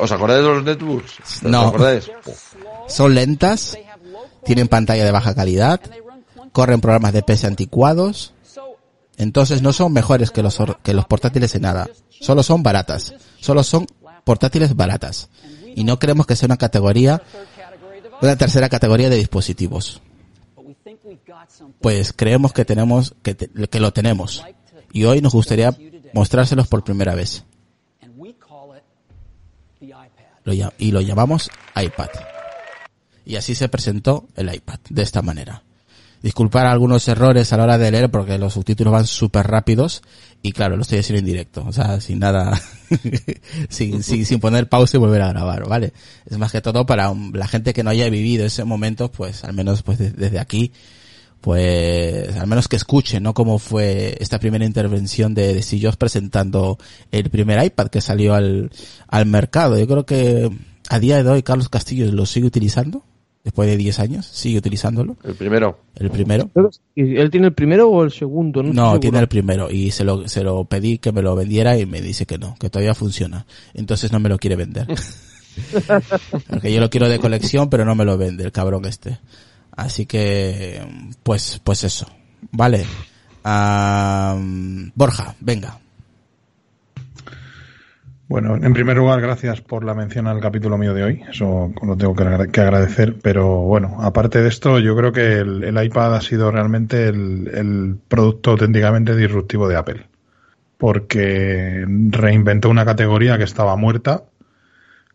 ¿Os 0.00 0.12
acordáis 0.12 0.42
de 0.42 0.48
los 0.48 0.64
netbooks? 0.64 1.20
¿Os 1.20 1.42
No. 1.42 1.68
acordáis? 1.68 2.10
Son 2.88 3.14
lentas, 3.14 3.76
tienen 4.44 4.68
pantalla 4.68 5.04
de 5.04 5.10
baja 5.10 5.34
calidad, 5.34 5.80
corren 6.52 6.80
programas 6.80 7.12
de 7.14 7.22
PC 7.22 7.46
anticuados, 7.46 8.34
entonces 9.16 9.62
no 9.62 9.72
son 9.72 9.92
mejores 9.92 10.30
que 10.30 10.42
los, 10.42 10.58
que 10.82 10.94
los 10.94 11.06
portátiles 11.06 11.54
en 11.54 11.62
nada. 11.62 11.88
Solo 12.08 12.42
son 12.42 12.62
baratas. 12.62 13.14
Solo 13.40 13.62
son 13.62 13.86
portátiles 14.24 14.74
baratas. 14.76 15.28
Y 15.74 15.84
no 15.84 15.98
creemos 15.98 16.26
que 16.26 16.36
sea 16.36 16.46
una 16.46 16.56
categoría, 16.56 17.22
una 18.20 18.36
tercera 18.36 18.68
categoría 18.68 19.10
de 19.10 19.16
dispositivos. 19.16 20.00
Pues 21.80 22.12
creemos 22.12 22.52
que 22.52 22.64
tenemos, 22.64 23.14
que, 23.22 23.36
que 23.36 23.80
lo 23.80 23.92
tenemos. 23.92 24.44
Y 24.92 25.04
hoy 25.04 25.20
nos 25.20 25.32
gustaría 25.32 25.76
mostrárselos 26.12 26.68
por 26.68 26.84
primera 26.84 27.14
vez. 27.14 27.44
Y 30.78 30.90
lo 30.90 31.00
llamamos 31.00 31.50
iPad. 31.76 32.08
Y 33.24 33.36
así 33.36 33.54
se 33.54 33.68
presentó 33.68 34.26
el 34.34 34.52
iPad, 34.52 34.80
de 34.90 35.02
esta 35.02 35.22
manera. 35.22 35.62
Disculpar 36.22 36.66
algunos 36.66 37.06
errores 37.08 37.52
a 37.52 37.56
la 37.56 37.64
hora 37.64 37.78
de 37.78 37.90
leer 37.90 38.10
porque 38.10 38.38
los 38.38 38.52
subtítulos 38.54 38.92
van 38.92 39.06
súper 39.06 39.46
rápidos 39.46 40.02
y 40.40 40.52
claro, 40.52 40.76
lo 40.76 40.82
estoy 40.82 40.98
haciendo 41.00 41.18
en 41.18 41.24
directo, 41.26 41.64
o 41.66 41.72
sea, 41.72 42.00
sin 42.00 42.20
nada, 42.20 42.60
sin, 43.68 44.02
sin, 44.02 44.24
sin 44.24 44.38
poner 44.40 44.68
pausa 44.68 44.96
y 44.96 45.00
volver 45.00 45.22
a 45.22 45.28
grabar, 45.30 45.68
¿vale? 45.68 45.92
Es 46.26 46.38
más 46.38 46.52
que 46.52 46.60
todo 46.60 46.86
para 46.86 47.12
la 47.32 47.48
gente 47.48 47.72
que 47.72 47.82
no 47.82 47.90
haya 47.90 48.08
vivido 48.08 48.46
ese 48.46 48.64
momento, 48.64 49.10
pues 49.10 49.42
al 49.44 49.52
menos 49.52 49.82
pues 49.82 49.98
de- 49.98 50.10
desde 50.12 50.38
aquí, 50.38 50.72
pues 51.40 52.36
al 52.36 52.46
menos 52.46 52.68
que 52.68 52.76
escuchen, 52.76 53.24
¿no? 53.24 53.34
Cómo 53.34 53.58
fue 53.58 54.16
esta 54.20 54.38
primera 54.38 54.64
intervención 54.64 55.34
de, 55.34 55.54
de 55.54 55.80
Jobs 55.80 55.96
presentando 55.96 56.78
el 57.10 57.30
primer 57.30 57.62
iPad 57.64 57.88
que 57.88 58.00
salió 58.00 58.34
al, 58.34 58.70
al 59.08 59.26
mercado. 59.26 59.76
Yo 59.78 59.86
creo 59.88 60.06
que 60.06 60.50
a 60.88 60.98
día 61.00 61.22
de 61.22 61.28
hoy 61.28 61.42
Carlos 61.42 61.68
Castillo 61.68 62.10
lo 62.12 62.26
sigue 62.26 62.46
utilizando, 62.46 63.04
después 63.44 63.68
de 63.68 63.76
10 63.76 63.98
años, 63.98 64.26
sigue 64.26 64.58
utilizándolo, 64.58 65.16
El 65.24 65.34
primero. 65.34 65.78
el 65.96 66.10
primero. 66.10 66.50
¿Y 66.94 67.16
¿Él 67.16 67.30
tiene 67.30 67.48
el 67.48 67.54
primero 67.54 67.88
o 67.88 68.04
el 68.04 68.12
segundo? 68.12 68.62
No, 68.62 68.72
No, 68.72 69.00
tiene 69.00 69.18
el 69.18 69.28
primero 69.28 69.70
y 69.70 69.90
se 69.90 70.04
lo, 70.04 70.28
se 70.28 70.42
lo 70.44 70.64
pedí 70.64 70.98
que 70.98 71.12
me 71.12 71.22
lo 71.22 71.34
vendiera 71.34 71.76
y 71.78 71.86
me 71.86 72.00
dice 72.00 72.24
que 72.26 72.38
no, 72.38 72.54
que 72.58 72.70
todavía 72.70 72.94
funciona. 72.94 73.46
Entonces 73.74 74.12
no 74.12 74.20
me 74.20 74.28
lo 74.28 74.38
quiere 74.38 74.56
vender. 74.56 74.86
Porque 76.48 76.72
yo 76.72 76.80
lo 76.80 76.88
quiero 76.90 77.08
de 77.08 77.18
colección, 77.18 77.68
pero 77.68 77.84
no 77.84 77.94
me 77.94 78.04
lo 78.04 78.16
vende 78.16 78.44
el 78.44 78.52
cabrón 78.52 78.84
este. 78.86 79.18
Así 79.72 80.06
que, 80.06 80.80
pues, 81.22 81.60
pues 81.64 81.84
eso. 81.84 82.06
Vale. 82.52 82.84
Am, 83.44 84.92
Borja, 84.94 85.34
venga. 85.40 85.78
Bueno, 88.32 88.56
en 88.56 88.72
primer 88.72 88.96
lugar, 88.96 89.20
gracias 89.20 89.60
por 89.60 89.84
la 89.84 89.92
mención 89.92 90.26
al 90.26 90.40
capítulo 90.40 90.78
mío 90.78 90.94
de 90.94 91.04
hoy. 91.04 91.22
Eso 91.28 91.70
lo 91.82 91.96
tengo 91.98 92.14
que 92.14 92.22
agra- 92.22 92.46
que 92.46 92.62
agradecer. 92.62 93.16
Pero 93.22 93.58
bueno, 93.58 93.98
aparte 94.00 94.40
de 94.40 94.48
esto, 94.48 94.78
yo 94.78 94.96
creo 94.96 95.12
que 95.12 95.34
el, 95.34 95.78
iPad 95.84 96.14
ha 96.16 96.20
sido 96.22 96.50
realmente 96.50 97.08
el, 97.08 97.50
el 97.52 97.98
producto 98.08 98.52
auténticamente 98.52 99.14
disruptivo 99.14 99.68
de 99.68 99.76
Apple. 99.76 100.06
Porque 100.78 101.84
reinventó 101.86 102.70
una 102.70 102.86
categoría 102.86 103.36
que 103.36 103.44
estaba 103.44 103.76
muerta, 103.76 104.22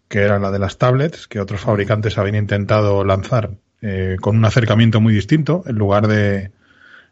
que 0.10 0.20
era 0.20 0.38
la 0.38 0.52
de 0.52 0.60
las 0.60 0.78
tablets, 0.78 1.28
que 1.28 1.40
otros 1.40 1.62
fabricantes 1.62 2.20
habían 2.20 2.36
intentado 2.36 3.04
lanzar 3.04 3.50
eh, 3.82 4.18
con 4.22 4.38
un 4.38 4.46
acercamiento 4.46 5.02
muy 5.02 5.12
distinto, 5.16 5.64
en 5.66 5.76
lugar 5.76 6.06
de, 6.06 6.52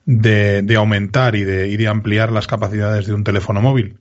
de, 0.05 0.61
de 0.61 0.75
aumentar 0.75 1.35
y 1.35 1.45
de, 1.45 1.67
y 1.67 1.77
de 1.77 1.87
ampliar 1.87 2.31
las 2.31 2.45
capacidades 2.45 3.07
de 3.07 3.15
un 3.15 3.23
teléfono 3.23 3.59
móvil 3.59 3.97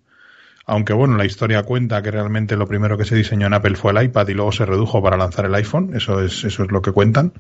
aunque 0.66 0.92
bueno, 0.92 1.16
la 1.16 1.24
historia 1.24 1.62
cuenta 1.62 2.02
que 2.02 2.10
realmente 2.10 2.56
lo 2.56 2.66
primero 2.66 2.96
que 2.98 3.04
se 3.04 3.16
diseñó 3.16 3.46
en 3.46 3.54
Apple 3.54 3.76
fue 3.76 3.92
el 3.92 4.02
iPad 4.04 4.28
y 4.28 4.34
luego 4.34 4.52
se 4.52 4.66
redujo 4.66 5.02
para 5.02 5.16
lanzar 5.16 5.44
el 5.46 5.54
iPhone, 5.54 5.92
eso 5.94 6.20
es, 6.22 6.44
eso 6.44 6.64
es 6.64 6.70
lo 6.70 6.82
que 6.82 6.92
cuentan, 6.92 7.32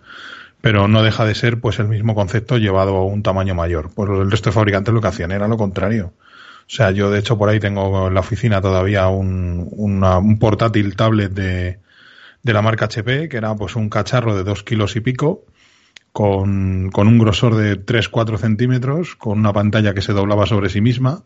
pero 0.60 0.88
no 0.88 1.02
deja 1.02 1.24
de 1.24 1.34
ser 1.34 1.60
pues 1.60 1.78
el 1.78 1.88
mismo 1.88 2.14
concepto 2.14 2.58
llevado 2.58 2.96
a 2.96 3.04
un 3.04 3.22
tamaño 3.22 3.54
mayor. 3.54 3.90
Pues 3.94 4.10
el 4.10 4.30
resto 4.30 4.50
de 4.50 4.54
fabricantes 4.54 4.94
lo 4.94 5.00
que 5.00 5.08
hacían 5.08 5.32
era 5.32 5.48
lo 5.48 5.56
contrario. 5.56 6.12
O 6.66 6.70
sea, 6.70 6.90
yo 6.90 7.10
de 7.10 7.18
hecho 7.18 7.36
por 7.38 7.48
ahí 7.50 7.60
tengo 7.60 8.08
en 8.08 8.14
la 8.14 8.20
oficina 8.20 8.60
todavía 8.62 9.08
un, 9.08 9.68
una- 9.72 10.18
un 10.18 10.38
portátil 10.38 10.96
tablet 10.96 11.32
de, 11.32 11.78
de 12.42 12.52
la 12.52 12.62
marca 12.62 12.86
HP, 12.86 13.28
que 13.28 13.36
era 13.36 13.54
pues 13.56 13.76
un 13.76 13.90
cacharro 13.90 14.36
de 14.36 14.44
dos 14.44 14.62
kilos 14.64 14.96
y 14.96 15.00
pico, 15.00 15.44
con, 16.12 16.90
con 16.92 17.08
un 17.08 17.18
grosor 17.18 17.56
de 17.56 17.76
3-4 17.76 18.38
centímetros, 18.38 19.16
con 19.16 19.38
una 19.40 19.52
pantalla 19.52 19.94
que 19.94 20.02
se 20.02 20.12
doblaba 20.12 20.46
sobre 20.46 20.68
sí 20.68 20.80
misma, 20.80 21.22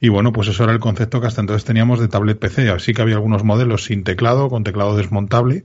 y 0.00 0.08
bueno, 0.08 0.32
pues 0.32 0.48
eso 0.48 0.64
era 0.64 0.72
el 0.72 0.78
concepto 0.78 1.20
que 1.20 1.26
hasta 1.26 1.40
entonces 1.40 1.64
teníamos 1.64 1.98
de 1.98 2.08
tablet 2.08 2.38
PC. 2.38 2.70
Así 2.70 2.94
que 2.94 3.02
había 3.02 3.16
algunos 3.16 3.42
modelos 3.44 3.84
sin 3.84 4.04
teclado, 4.04 4.48
con 4.48 4.62
teclado 4.62 4.96
desmontable, 4.96 5.64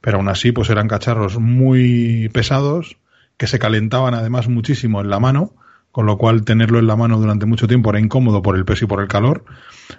pero 0.00 0.18
aún 0.18 0.28
así 0.28 0.52
pues 0.52 0.70
eran 0.70 0.88
cacharros 0.88 1.38
muy 1.38 2.28
pesados, 2.32 2.96
que 3.36 3.48
se 3.48 3.58
calentaban 3.58 4.14
además 4.14 4.48
muchísimo 4.48 5.00
en 5.00 5.10
la 5.10 5.18
mano, 5.18 5.52
con 5.90 6.06
lo 6.06 6.16
cual 6.16 6.44
tenerlo 6.44 6.78
en 6.78 6.86
la 6.86 6.96
mano 6.96 7.18
durante 7.18 7.44
mucho 7.44 7.66
tiempo 7.66 7.90
era 7.90 8.00
incómodo 8.00 8.40
por 8.40 8.56
el 8.56 8.64
peso 8.64 8.84
y 8.84 8.88
por 8.88 9.00
el 9.02 9.08
calor. 9.08 9.44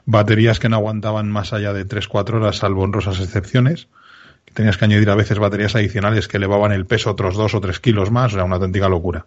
Baterías 0.05 0.59
que 0.59 0.69
no 0.69 0.77
aguantaban 0.77 1.29
más 1.29 1.51
allá 1.51 1.73
de 1.73 1.85
3-4 1.85 2.35
horas, 2.35 2.57
salvo 2.57 2.83
honrosas 2.83 3.19
excepciones. 3.19 3.89
Tenías 4.53 4.77
que 4.77 4.85
añadir 4.85 5.09
a 5.09 5.15
veces 5.15 5.39
baterías 5.39 5.75
adicionales 5.75 6.27
que 6.27 6.37
elevaban 6.37 6.71
el 6.71 6.85
peso 6.85 7.11
otros 7.11 7.35
2 7.35 7.55
o 7.55 7.61
3 7.61 7.79
kilos 7.79 8.11
más, 8.11 8.31
sea, 8.31 8.43
una 8.43 8.55
auténtica 8.55 8.87
locura. 8.87 9.25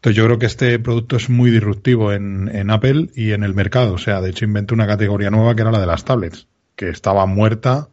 Entonces 0.00 0.16
yo 0.16 0.24
creo 0.24 0.38
que 0.38 0.46
este 0.46 0.78
producto 0.78 1.16
es 1.16 1.28
muy 1.28 1.50
disruptivo 1.50 2.10
en, 2.10 2.70
Apple 2.70 3.10
y 3.14 3.32
en 3.32 3.44
el 3.44 3.54
mercado. 3.54 3.92
O 3.92 3.98
sea, 3.98 4.22
de 4.22 4.30
hecho 4.30 4.46
inventó 4.46 4.74
una 4.74 4.86
categoría 4.86 5.30
nueva 5.30 5.54
que 5.54 5.60
era 5.60 5.70
la 5.70 5.78
de 5.78 5.86
las 5.86 6.06
tablets, 6.06 6.46
que 6.74 6.88
estaba 6.88 7.26
muerta 7.26 7.90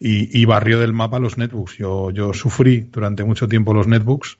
y, 0.00 0.44
barrió 0.46 0.80
del 0.80 0.92
mapa 0.92 1.20
los 1.20 1.38
netbooks. 1.38 1.76
Yo, 1.78 2.32
sufrí 2.34 2.88
durante 2.90 3.22
mucho 3.22 3.46
tiempo 3.46 3.72
los 3.72 3.86
netbooks. 3.86 4.38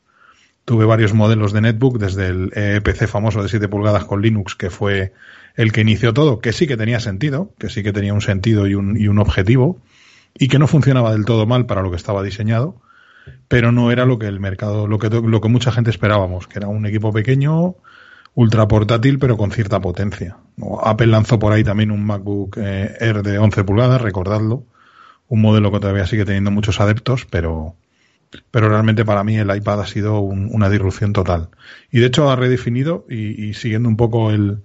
Tuve 0.65 0.87
varios 0.87 1.15
modelos 1.15 1.53
de 1.53 1.61
netbook, 1.61 1.99
desde 1.99 2.27
el 2.27 2.51
eh, 2.57 2.81
PC 2.83 3.07
famoso 3.07 3.45
de 3.45 3.49
7 3.49 3.69
pulgadas 3.69 4.05
con 4.05 4.21
Linux, 4.21 4.57
que 4.57 4.69
fue 4.69 5.13
el 5.55 5.71
que 5.71 5.83
inició 5.83 6.13
todo, 6.13 6.41
que 6.41 6.53
sí 6.53 6.67
que 6.67 6.77
tenía 6.77 6.99
sentido, 6.99 7.55
que 7.59 7.71
sí 7.71 7.85
que 7.85 7.93
tenía 7.93 8.13
un 8.13 8.23
sentido 8.23 8.67
y 8.67 8.75
un, 8.75 8.97
y 9.01 9.07
un 9.07 9.21
objetivo, 9.21 9.81
y 10.35 10.49
que 10.49 10.59
no 10.59 10.67
funcionaba 10.67 11.13
del 11.13 11.25
todo 11.25 11.47
mal 11.47 11.67
para 11.67 11.83
lo 11.83 11.91
que 11.91 11.97
estaba 11.97 12.25
diseñado, 12.25 12.83
pero 13.49 13.73
no 13.73 13.91
era 13.91 14.05
lo 14.05 14.19
que 14.19 14.27
el 14.27 14.41
mercado, 14.41 14.87
lo 14.87 14.99
que, 14.99 15.09
lo 15.09 15.41
que 15.41 15.49
mucha 15.49 15.73
gente 15.73 15.91
esperábamos, 15.91 16.47
que 16.47 16.59
era 16.59 16.69
un 16.69 16.87
equipo 16.87 17.13
pequeño, 17.13 17.77
ultra 18.35 18.69
portátil, 18.69 19.19
pero 19.19 19.37
con 19.37 19.51
cierta 19.51 19.81
potencia. 19.81 20.37
Apple 20.85 21.09
lanzó 21.09 21.39
por 21.39 21.53
ahí 21.53 21.65
también 21.65 21.91
un 21.91 22.05
MacBook 22.05 22.57
eh, 22.59 22.97
Air 23.01 23.23
de 23.23 23.39
11 23.39 23.65
pulgadas, 23.65 24.01
recordadlo, 24.01 24.65
un 25.29 25.41
modelo 25.41 25.73
que 25.73 25.81
todavía 25.81 26.07
sigue 26.07 26.25
teniendo 26.25 26.51
muchos 26.51 26.81
adeptos, 26.81 27.27
pero, 27.27 27.75
pero 28.51 28.69
realmente 28.69 29.05
para 29.05 29.25
mí 29.25 29.37
el 29.37 29.55
iPad 29.55 29.81
ha 29.81 29.87
sido 29.87 30.21
una 30.21 30.71
disrupción 30.71 31.13
total. 31.13 31.49
Y 31.91 32.01
de 32.01 32.07
hecho 32.07 32.31
ha 32.31 32.37
redefinido, 32.37 33.07
y, 33.09 33.55
siguiendo 33.55 33.89
un 33.89 33.97
poco 33.97 34.31
el, 34.31 34.63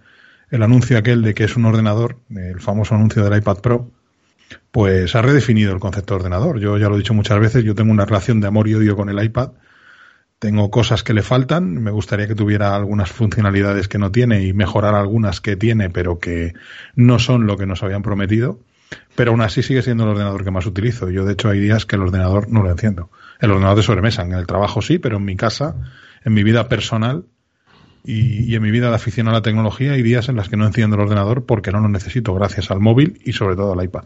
el, 0.51 0.64
anuncio 0.64 0.97
aquel 0.97 1.22
de 1.22 1.34
que 1.34 1.45
es 1.45 1.55
un 1.55 1.66
ordenador, 1.66 2.18
el 2.30 2.61
famoso 2.61 2.95
anuncio 2.95 3.24
del 3.24 3.38
iPad 3.38 3.57
Pro, 3.57 3.91
pues 4.72 5.16
ha 5.16 5.22
redefinido 5.22 5.74
el 5.74 5.80
concepto 5.80 6.14
de 6.14 6.20
ordenador. 6.20 6.60
Yo 6.60 6.78
ya 6.78 6.89
lo 6.89 6.95
he 6.95 6.99
dicho 6.99 7.14
muchas 7.14 7.39
veces, 7.39 7.64
yo 7.64 7.76
tengo 7.76 7.91
una 7.91 8.06
relación 8.06 8.41
de 8.41 8.47
amor 8.47 8.68
y 8.68 8.76
odio 8.76 8.95
con 8.95 9.10
el 9.10 9.24
iPad. 9.24 9.51
Tengo 10.39 10.70
cosas 10.72 11.04
que 11.04 11.14
le 11.14 11.22
faltan, 11.22 11.82
me 11.82 11.91
gustaría 11.91 12.28
que 12.28 12.36
tuviera 12.36 12.76
algunas 12.76 13.12
funcionalidades 13.12 13.88
que 13.88 13.97
no 13.97 14.12
tiene 14.12 14.43
y 14.43 14.51
mejorar 14.51 14.95
algunas 14.95 15.39
que 15.39 15.56
tiene, 15.56 15.89
pero 15.89 16.20
que 16.20 16.54
no 16.95 17.20
son 17.20 17.47
lo 17.47 17.58
que 17.58 17.66
nos 17.66 17.82
habían 17.82 18.01
prometido. 18.01 18.60
Pero 19.16 19.32
aún 19.32 19.41
así 19.41 19.64
sigue 19.64 19.82
siendo 19.82 20.04
el 20.04 20.10
ordenador 20.10 20.43
que 20.43 20.51
más 20.51 20.66
utilizo. 20.66 21.10
Yo, 21.10 21.26
de 21.26 21.34
hecho, 21.34 21.49
hay 21.49 21.60
días 21.60 21.86
que 21.86 21.95
el 21.95 22.01
ordenador 22.01 22.49
no 22.49 22.64
lo 22.64 22.72
enciendo. 22.72 23.10
El 23.39 23.51
ordenador 23.51 23.78
de 23.78 23.84
sobremesa, 23.84 24.24
en 24.24 24.34
el 24.34 24.47
trabajo 24.47 24.82
sí, 24.82 24.99
pero 24.99 25.18
en 25.18 25.26
mi 25.26 25.36
casa, 25.36 25.76
en 26.24 26.34
mi 26.34 26.43
vida 26.43 26.68
personal 26.68 27.26
y, 28.04 28.56
en 28.56 28.62
mi 28.62 28.72
vida 28.72 28.89
de 28.89 28.95
afición 28.95 29.28
a 29.28 29.32
la 29.32 29.41
tecnología, 29.41 29.93
hay 29.93 30.01
días 30.01 30.30
en 30.30 30.36
las 30.36 30.49
que 30.49 30.58
no 30.58 30.66
enciendo 30.66 30.95
el 30.95 31.04
ordenador 31.04 31.45
porque 31.45 31.72
no 31.72 31.80
lo 31.80 31.89
necesito, 31.89 32.34
gracias 32.34 32.72
al 32.72 32.80
móvil 32.80 33.20
y 33.24 33.34
sobre 33.34 33.56
todo 33.56 33.74
al 33.74 33.84
iPad. 33.84 34.04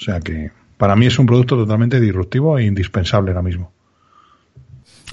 O 0.00 0.02
sea 0.02 0.20
que 0.20 0.50
para 0.78 0.96
mí 0.96 1.06
es 1.06 1.18
un 1.18 1.26
producto 1.26 1.56
totalmente 1.56 2.00
disruptivo 2.00 2.58
e 2.58 2.64
indispensable 2.64 3.32
ahora 3.32 3.42
mismo. 3.42 3.70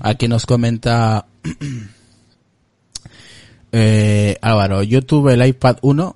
Aquí 0.01 0.29
nos 0.29 0.45
comenta 0.45 1.25
eh, 3.73 4.37
Álvaro, 4.41 4.83
yo 4.83 5.01
tuve 5.01 5.33
el 5.33 5.45
iPad 5.45 5.77
1 5.81 6.15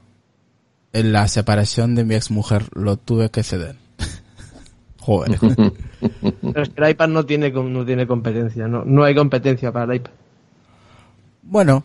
en 0.94 1.12
la 1.12 1.28
separación 1.28 1.96
de 1.96 2.06
mi 2.06 2.16
ex 2.16 2.32
mujer, 2.32 2.68
lo 2.74 2.96
tuve 2.96 3.30
que 3.30 3.44
ceder. 3.44 3.76
Joder. 5.00 5.38
Pero 5.40 6.62
es 6.62 6.70
que 6.70 6.84
el 6.84 6.90
iPad 6.92 7.10
no 7.10 7.26
tiene, 7.26 7.52
no 7.52 7.86
tiene 7.86 8.08
competencia, 8.08 8.70
no, 8.70 8.86
no 8.86 9.04
hay 9.04 9.16
competencia 9.16 9.74
para 9.74 9.92
el 9.92 10.00
iPad. 10.00 10.12
Bueno, 11.44 11.84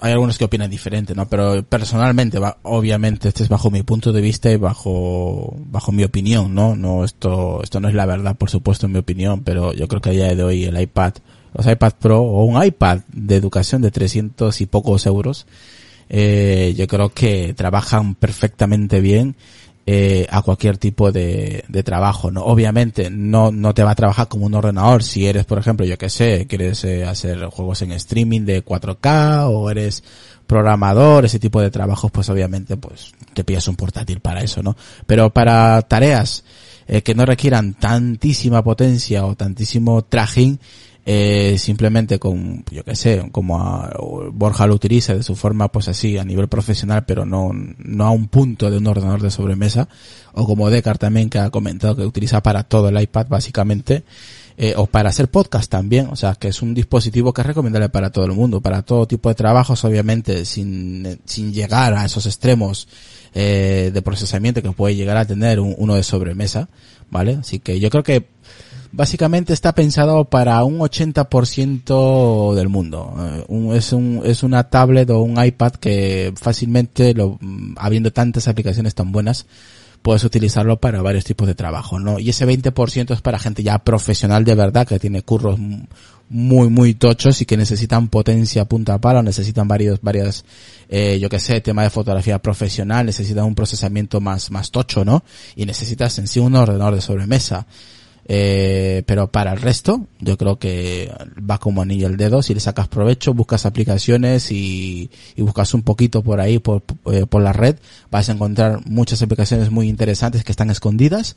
hay 0.00 0.12
algunos 0.12 0.36
que 0.38 0.44
opinan 0.44 0.70
diferente, 0.70 1.14
¿no? 1.14 1.28
Pero 1.28 1.62
personalmente, 1.62 2.38
obviamente, 2.62 3.28
este 3.28 3.42
es 3.42 3.48
bajo 3.48 3.70
mi 3.70 3.82
punto 3.82 4.12
de 4.12 4.20
vista 4.20 4.50
y 4.50 4.56
bajo, 4.56 5.56
bajo 5.58 5.92
mi 5.92 6.04
opinión, 6.04 6.54
¿no? 6.54 6.76
No, 6.76 7.04
esto, 7.04 7.62
esto 7.62 7.80
no 7.80 7.88
es 7.88 7.94
la 7.94 8.06
verdad, 8.06 8.36
por 8.36 8.50
supuesto, 8.50 8.86
en 8.86 8.92
mi 8.92 8.98
opinión, 8.98 9.42
pero 9.42 9.72
yo 9.72 9.88
creo 9.88 10.00
que 10.00 10.10
a 10.10 10.12
día 10.12 10.34
de 10.34 10.42
hoy 10.42 10.64
el 10.64 10.80
iPad, 10.80 11.14
los 11.54 11.66
iPad 11.66 11.92
Pro 11.98 12.20
o 12.20 12.44
un 12.44 12.62
iPad 12.62 13.00
de 13.12 13.36
educación 13.36 13.82
de 13.82 13.90
300 13.90 14.60
y 14.60 14.66
pocos 14.66 15.06
euros, 15.06 15.46
eh, 16.08 16.74
yo 16.76 16.86
creo 16.86 17.08
que 17.08 17.54
trabajan 17.54 18.14
perfectamente 18.14 19.00
bien 19.00 19.34
eh, 19.88 20.26
a 20.30 20.42
cualquier 20.42 20.78
tipo 20.78 21.12
de, 21.12 21.64
de, 21.68 21.82
trabajo, 21.84 22.32
¿no? 22.32 22.42
Obviamente 22.44 23.08
no, 23.08 23.52
no 23.52 23.72
te 23.72 23.84
va 23.84 23.92
a 23.92 23.94
trabajar 23.94 24.26
como 24.26 24.46
un 24.46 24.54
ordenador 24.54 25.04
si 25.04 25.26
eres, 25.26 25.44
por 25.44 25.58
ejemplo, 25.58 25.86
yo 25.86 25.96
que 25.96 26.10
sé, 26.10 26.46
quieres 26.48 26.82
eh, 26.82 27.04
hacer 27.04 27.44
juegos 27.46 27.82
en 27.82 27.92
streaming 27.92 28.40
de 28.40 28.64
4K 28.64 29.48
o 29.48 29.70
eres 29.70 30.02
programador, 30.48 31.24
ese 31.24 31.38
tipo 31.38 31.60
de 31.60 31.70
trabajos, 31.70 32.10
pues 32.10 32.28
obviamente 32.28 32.76
pues 32.76 33.12
te 33.32 33.44
pillas 33.44 33.68
un 33.68 33.76
portátil 33.76 34.18
para 34.18 34.40
eso, 34.40 34.60
¿no? 34.60 34.76
Pero 35.06 35.30
para 35.30 35.80
tareas 35.82 36.42
eh, 36.88 37.02
que 37.02 37.14
no 37.14 37.24
requieran 37.24 37.74
tantísima 37.74 38.64
potencia 38.64 39.24
o 39.24 39.36
tantísimo 39.36 40.02
trajín, 40.02 40.58
eh, 41.08 41.56
simplemente 41.56 42.18
con, 42.18 42.64
yo 42.68 42.82
que 42.82 42.96
sé, 42.96 43.28
como 43.30 43.60
a, 43.60 43.96
Borja 44.32 44.66
lo 44.66 44.74
utiliza 44.74 45.14
de 45.14 45.22
su 45.22 45.36
forma, 45.36 45.70
pues 45.70 45.86
así, 45.86 46.18
a 46.18 46.24
nivel 46.24 46.48
profesional, 46.48 47.04
pero 47.06 47.24
no, 47.24 47.52
no 47.52 48.04
a 48.04 48.10
un 48.10 48.26
punto 48.26 48.72
de 48.72 48.78
un 48.78 48.88
ordenador 48.88 49.22
de 49.22 49.30
sobremesa, 49.30 49.88
o 50.32 50.44
como 50.44 50.68
Decar 50.68 50.98
también 50.98 51.30
que 51.30 51.38
ha 51.38 51.50
comentado 51.50 51.94
que 51.94 52.04
utiliza 52.04 52.42
para 52.42 52.64
todo 52.64 52.88
el 52.88 53.00
iPad 53.00 53.28
básicamente, 53.28 54.02
eh, 54.58 54.74
o 54.76 54.86
para 54.86 55.10
hacer 55.10 55.28
podcast 55.28 55.70
también, 55.70 56.08
o 56.10 56.16
sea, 56.16 56.34
que 56.34 56.48
es 56.48 56.60
un 56.60 56.74
dispositivo 56.74 57.32
que 57.32 57.42
es 57.42 57.46
recomendable 57.46 57.88
para 57.88 58.10
todo 58.10 58.24
el 58.24 58.32
mundo, 58.32 58.60
para 58.60 58.82
todo 58.82 59.06
tipo 59.06 59.28
de 59.28 59.36
trabajos, 59.36 59.84
obviamente, 59.84 60.44
sin, 60.44 61.20
sin 61.24 61.52
llegar 61.52 61.94
a 61.94 62.04
esos 62.04 62.26
extremos 62.26 62.88
eh, 63.32 63.90
de 63.94 64.02
procesamiento 64.02 64.60
que 64.60 64.72
puede 64.72 64.96
llegar 64.96 65.18
a 65.18 65.24
tener 65.24 65.60
uno 65.60 65.94
de 65.94 66.02
sobremesa, 66.02 66.68
¿vale? 67.10 67.36
Así 67.38 67.60
que 67.60 67.78
yo 67.78 67.90
creo 67.90 68.02
que 68.02 68.26
básicamente 68.92 69.52
está 69.52 69.74
pensado 69.74 70.24
para 70.24 70.62
un 70.64 70.78
80% 70.78 72.54
del 72.54 72.68
mundo. 72.68 73.14
Eh, 73.18 73.76
es, 73.76 73.92
un, 73.92 74.22
es 74.24 74.42
una 74.42 74.64
tablet 74.64 75.10
o 75.10 75.20
un 75.20 75.42
iPad 75.42 75.72
que 75.72 76.32
fácilmente, 76.36 77.14
lo, 77.14 77.38
mm, 77.40 77.74
habiendo 77.78 78.12
tantas 78.12 78.48
aplicaciones 78.48 78.94
tan 78.94 79.12
buenas, 79.12 79.46
puedes 80.02 80.22
utilizarlo 80.24 80.78
para 80.78 81.02
varios 81.02 81.24
tipos 81.24 81.48
de 81.48 81.56
trabajo, 81.56 81.98
¿no? 81.98 82.20
Y 82.20 82.30
ese 82.30 82.46
20% 82.46 83.12
es 83.12 83.20
para 83.20 83.38
gente 83.40 83.62
ya 83.62 83.78
profesional 83.80 84.44
de 84.44 84.54
verdad, 84.54 84.86
que 84.86 85.00
tiene 85.00 85.22
curros 85.22 85.58
muy, 86.28 86.68
muy 86.68 86.94
tochos 86.94 87.40
y 87.40 87.44
que 87.44 87.56
necesitan 87.56 88.08
potencia 88.08 88.64
punta 88.64 88.94
a 88.94 89.00
palo, 89.00 89.22
necesitan 89.22 89.68
varios, 89.68 90.00
varias, 90.00 90.44
eh, 90.88 91.18
yo 91.20 91.28
que 91.28 91.38
sé, 91.38 91.60
tema 91.60 91.82
de 91.82 91.90
fotografía 91.90 92.38
profesional, 92.38 93.06
necesitan 93.06 93.44
un 93.44 93.54
procesamiento 93.54 94.20
más, 94.20 94.50
más 94.50 94.70
tocho, 94.70 95.04
¿no? 95.04 95.24
Y 95.54 95.66
necesitas 95.66 96.18
en 96.18 96.28
sí 96.28 96.40
un 96.40 96.54
ordenador 96.54 96.94
de 96.94 97.00
sobremesa. 97.00 97.66
Eh, 98.28 99.04
pero 99.06 99.30
para 99.30 99.52
el 99.52 99.60
resto, 99.60 100.06
yo 100.18 100.36
creo 100.36 100.58
que 100.58 101.12
va 101.48 101.58
como 101.58 101.82
anillo 101.82 102.08
el 102.08 102.16
dedo. 102.16 102.42
Si 102.42 102.54
le 102.54 102.60
sacas 102.60 102.88
provecho, 102.88 103.34
buscas 103.34 103.66
aplicaciones 103.66 104.50
y, 104.50 105.10
y 105.36 105.42
buscas 105.42 105.74
un 105.74 105.82
poquito 105.82 106.22
por 106.22 106.40
ahí, 106.40 106.58
por, 106.58 106.82
eh, 107.12 107.26
por 107.26 107.42
la 107.42 107.52
red, 107.52 107.76
vas 108.10 108.28
a 108.28 108.32
encontrar 108.32 108.80
muchas 108.86 109.22
aplicaciones 109.22 109.70
muy 109.70 109.88
interesantes 109.88 110.42
que 110.42 110.50
están 110.50 110.70
escondidas, 110.70 111.36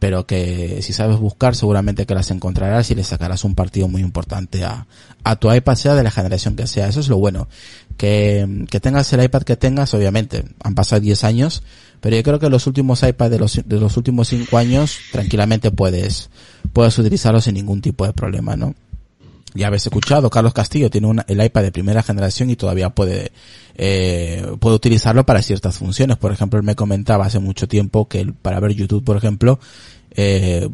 pero 0.00 0.26
que 0.26 0.82
si 0.82 0.92
sabes 0.92 1.18
buscar, 1.18 1.54
seguramente 1.54 2.04
que 2.04 2.14
las 2.14 2.32
encontrarás 2.32 2.90
y 2.90 2.96
le 2.96 3.04
sacarás 3.04 3.44
un 3.44 3.54
partido 3.54 3.86
muy 3.86 4.02
importante 4.02 4.64
a, 4.64 4.88
a 5.22 5.36
tu 5.36 5.52
iPad, 5.52 5.76
sea 5.76 5.94
de 5.94 6.02
la 6.02 6.10
generación 6.10 6.56
que 6.56 6.66
sea. 6.66 6.88
Eso 6.88 7.00
es 7.00 7.08
lo 7.08 7.18
bueno. 7.18 7.48
Que, 7.96 8.66
que 8.68 8.80
tengas 8.80 9.12
el 9.12 9.22
iPad 9.22 9.42
que 9.42 9.56
tengas, 9.56 9.94
obviamente, 9.94 10.44
han 10.64 10.74
pasado 10.74 11.00
10 11.00 11.22
años, 11.22 11.62
pero 12.04 12.16
yo 12.16 12.22
creo 12.22 12.38
que 12.38 12.50
los 12.50 12.66
últimos 12.66 13.02
iPads 13.02 13.30
de 13.30 13.38
los, 13.38 13.60
de 13.64 13.80
los 13.80 13.96
últimos 13.96 14.28
cinco 14.28 14.58
años, 14.58 14.98
tranquilamente 15.10 15.70
puedes, 15.70 16.28
puedes 16.74 16.98
utilizarlos 16.98 17.44
sin 17.44 17.54
ningún 17.54 17.80
tipo 17.80 18.04
de 18.04 18.12
problema, 18.12 18.56
¿no? 18.56 18.74
Ya 19.54 19.68
habéis 19.68 19.86
escuchado, 19.86 20.28
Carlos 20.28 20.52
Castillo 20.52 20.90
tiene 20.90 21.06
una, 21.06 21.24
el 21.28 21.42
iPad 21.42 21.62
de 21.62 21.72
primera 21.72 22.02
generación 22.02 22.50
y 22.50 22.56
todavía 22.56 22.90
puede, 22.90 23.32
eh, 23.76 24.46
puede 24.60 24.76
utilizarlo 24.76 25.24
para 25.24 25.40
ciertas 25.40 25.78
funciones. 25.78 26.18
Por 26.18 26.30
ejemplo, 26.30 26.58
él 26.58 26.66
me 26.66 26.76
comentaba 26.76 27.24
hace 27.24 27.38
mucho 27.38 27.68
tiempo 27.68 28.06
que 28.06 28.30
para 28.42 28.60
ver 28.60 28.72
YouTube, 28.72 29.02
por 29.02 29.16
ejemplo, 29.16 29.58
eh, 30.10 30.68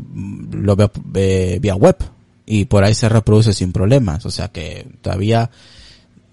lo 0.51 0.75
veo 0.75 0.91
eh, 1.15 1.61
vía 1.63 1.77
web 1.77 1.97
y 2.45 2.65
por 2.65 2.83
ahí 2.83 2.95
se 2.95 3.09
reproduce 3.09 3.53
sin 3.53 3.71
problemas. 3.71 4.27
O 4.27 4.33
sea 4.33 4.49
que 4.49 4.85
todavía 5.01 5.49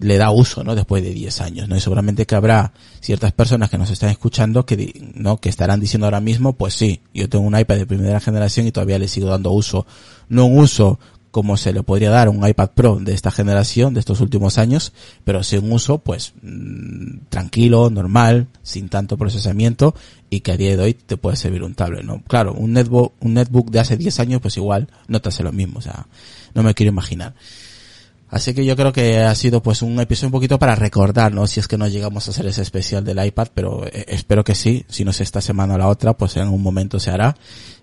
le 0.00 0.16
da 0.16 0.30
uso, 0.30 0.64
¿no? 0.64 0.74
Después 0.74 1.02
de 1.02 1.12
10 1.12 1.40
años, 1.40 1.68
¿no? 1.68 1.76
Y 1.76 1.80
seguramente 1.80 2.26
que 2.26 2.34
habrá 2.34 2.72
ciertas 3.00 3.32
personas 3.32 3.70
que 3.70 3.78
nos 3.78 3.90
están 3.90 4.10
escuchando 4.10 4.64
que, 4.64 5.12
¿no? 5.14 5.38
Que 5.38 5.48
estarán 5.48 5.80
diciendo 5.80 6.06
ahora 6.06 6.20
mismo, 6.20 6.52
pues 6.52 6.74
sí, 6.74 7.00
yo 7.12 7.28
tengo 7.28 7.44
un 7.44 7.58
iPad 7.58 7.76
de 7.76 7.86
primera 7.86 8.20
generación 8.20 8.66
y 8.66 8.72
todavía 8.72 8.98
le 8.98 9.08
sigo 9.08 9.28
dando 9.28 9.50
uso. 9.50 9.86
No 10.28 10.46
un 10.46 10.58
uso 10.58 10.98
como 11.30 11.56
se 11.56 11.72
le 11.72 11.82
podría 11.82 12.10
dar 12.10 12.28
un 12.28 12.46
iPad 12.46 12.70
Pro 12.74 12.96
de 12.96 13.12
esta 13.12 13.30
generación, 13.30 13.94
de 13.94 14.00
estos 14.00 14.20
últimos 14.20 14.58
años, 14.58 14.92
pero 15.24 15.42
sí 15.42 15.58
un 15.58 15.70
uso, 15.72 15.98
pues, 15.98 16.32
mm, 16.42 17.26
tranquilo, 17.28 17.90
normal, 17.90 18.48
sin 18.62 18.88
tanto 18.88 19.16
procesamiento 19.18 19.94
y 20.30 20.40
que 20.40 20.52
a 20.52 20.56
día 20.56 20.76
de 20.76 20.82
hoy 20.82 20.94
te 20.94 21.16
puede 21.16 21.36
servir 21.36 21.62
un 21.62 21.74
tablet, 21.74 22.04
¿no? 22.04 22.22
Claro, 22.26 22.54
un 22.54 22.72
netbook, 22.72 23.12
un 23.20 23.34
netbook 23.34 23.70
de 23.70 23.80
hace 23.80 23.96
10 23.96 24.20
años, 24.20 24.40
pues 24.40 24.56
igual 24.56 24.88
no 25.06 25.20
te 25.20 25.28
hace 25.28 25.42
lo 25.42 25.52
mismo, 25.52 25.78
o 25.78 25.82
sea, 25.82 26.06
no 26.54 26.62
me 26.62 26.74
quiero 26.74 26.92
imaginar. 26.92 27.34
Así 28.30 28.52
que 28.52 28.64
yo 28.64 28.76
creo 28.76 28.92
que 28.92 29.18
ha 29.20 29.34
sido 29.34 29.62
pues 29.62 29.80
un 29.80 29.98
episodio 30.00 30.28
un 30.28 30.32
poquito 30.32 30.58
para 30.58 30.74
recordar, 30.74 31.32
¿no? 31.32 31.46
Si 31.46 31.60
es 31.60 31.68
que 31.68 31.78
no 31.78 31.88
llegamos 31.88 32.28
a 32.28 32.30
hacer 32.30 32.46
ese 32.46 32.62
especial 32.62 33.04
del 33.04 33.24
iPad, 33.24 33.48
pero 33.54 33.86
eh, 33.86 34.04
espero 34.08 34.44
que 34.44 34.54
sí. 34.54 34.84
Si 34.88 35.04
no 35.04 35.12
es 35.12 35.20
esta 35.20 35.40
semana 35.40 35.74
o 35.74 35.78
la 35.78 35.88
otra, 35.88 36.12
pues 36.12 36.36
en 36.36 36.48
un 36.48 36.62
momento 36.62 37.00
se 37.00 37.10
hará. 37.10 37.36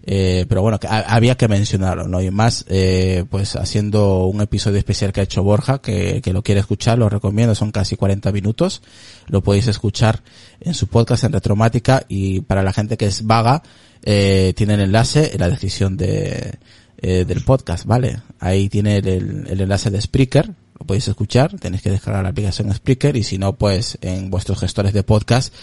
Eh, 0.06 0.46
pero 0.48 0.62
bueno, 0.62 0.80
que 0.80 0.88
había 0.88 1.36
que 1.36 1.48
mencionarlo, 1.48 2.08
¿no? 2.08 2.22
Y 2.22 2.30
más, 2.30 2.64
eh, 2.70 3.26
pues 3.30 3.56
haciendo 3.56 4.26
un 4.26 4.40
episodio 4.42 4.78
especial 4.78 5.12
que 5.12 5.22
ha 5.22 5.24
hecho 5.24 5.42
Borja, 5.42 5.80
que, 5.80 6.22
que 6.22 6.32
lo 6.32 6.44
quiere 6.44 6.62
escuchar, 6.62 7.00
lo 7.00 7.10
recomiendo, 7.10 7.56
son 7.56 7.72
casi 7.72 7.96
40 7.96 8.32
minutos. 8.32 8.84
Lo 9.28 9.42
podéis 9.42 9.68
escuchar 9.68 10.22
en 10.60 10.76
su 10.76 10.88
podcast 10.88 11.24
en 11.24 11.34
Retromática 11.34 12.06
y 12.08 12.42
para 12.42 12.62
la 12.62 12.72
gente 12.72 12.98
que 12.98 13.08
es 13.08 13.26
vaga, 13.26 13.64
eh, 14.08 14.54
tiene 14.56 14.76
el 14.76 14.82
enlace 14.82 15.32
en 15.34 15.40
la 15.40 15.50
descripción 15.50 15.98
de, 15.98 16.60
eh, 17.08 17.24
del 17.24 17.44
podcast, 17.44 17.86
¿vale? 17.86 18.18
Ahí 18.40 18.68
tiene 18.68 18.98
el, 18.98 19.46
el, 19.48 19.62
enlace 19.62 19.92
de 19.92 20.02
Spreaker, 20.02 20.48
lo 20.80 20.88
podéis 20.88 21.08
escuchar, 21.08 21.56
tenéis 21.60 21.84
que 21.84 21.92
descargar 21.92 22.24
la 22.24 22.30
aplicación 22.30 22.74
Spreaker 22.74 23.16
y 23.16 23.22
si 23.22 23.38
no, 23.38 23.54
pues 23.54 24.00
en 24.02 24.32
vuestros 24.32 24.60
gestores 24.60 24.92
de 24.92 25.04
podcast 25.04 25.54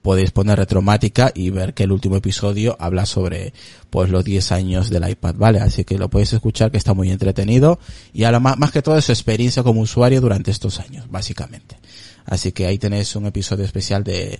podéis 0.00 0.30
poner 0.30 0.60
retromática 0.60 1.32
y 1.34 1.50
ver 1.50 1.74
que 1.74 1.82
el 1.82 1.90
último 1.90 2.14
episodio 2.14 2.76
habla 2.78 3.04
sobre 3.04 3.52
pues 3.90 4.10
los 4.10 4.24
10 4.24 4.52
años 4.52 4.90
del 4.90 5.08
iPad, 5.10 5.34
¿vale? 5.34 5.58
Así 5.58 5.82
que 5.82 5.98
lo 5.98 6.08
podéis 6.08 6.34
escuchar 6.34 6.70
que 6.70 6.78
está 6.78 6.94
muy 6.94 7.10
entretenido 7.10 7.80
y 8.12 8.22
habla 8.22 8.38
más, 8.38 8.56
más 8.56 8.70
que 8.70 8.80
todo 8.80 9.00
su 9.00 9.10
experiencia 9.10 9.64
como 9.64 9.80
usuario 9.80 10.20
durante 10.20 10.52
estos 10.52 10.78
años, 10.78 11.06
básicamente. 11.10 11.78
Así 12.26 12.52
que 12.52 12.66
ahí 12.66 12.78
tenéis 12.78 13.16
un 13.16 13.26
episodio 13.26 13.64
especial 13.64 14.04
de, 14.04 14.38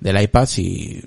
del 0.00 0.22
iPad 0.22 0.46
si, 0.46 1.02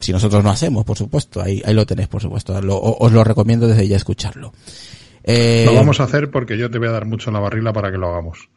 si 0.00 0.12
nosotros 0.12 0.42
no 0.42 0.50
hacemos, 0.50 0.84
por 0.84 0.96
supuesto. 0.98 1.40
Ahí, 1.42 1.62
ahí 1.64 1.74
lo 1.74 1.86
tenéis, 1.86 2.08
por 2.08 2.20
supuesto. 2.22 2.60
Lo- 2.60 2.80
os 2.80 3.12
lo 3.12 3.22
recomiendo 3.22 3.66
desde 3.68 3.86
ya 3.86 3.96
escucharlo. 3.96 4.52
Eh, 5.22 5.64
Lo 5.66 5.74
vamos 5.74 6.00
a 6.00 6.04
hacer 6.04 6.30
porque 6.30 6.56
yo 6.58 6.70
te 6.70 6.78
voy 6.78 6.88
a 6.88 6.92
dar 6.92 7.06
mucho 7.06 7.30
la 7.30 7.40
barrila 7.40 7.72
para 7.72 7.90
que 7.92 7.98
lo 7.98 8.08
hagamos. 8.08 8.48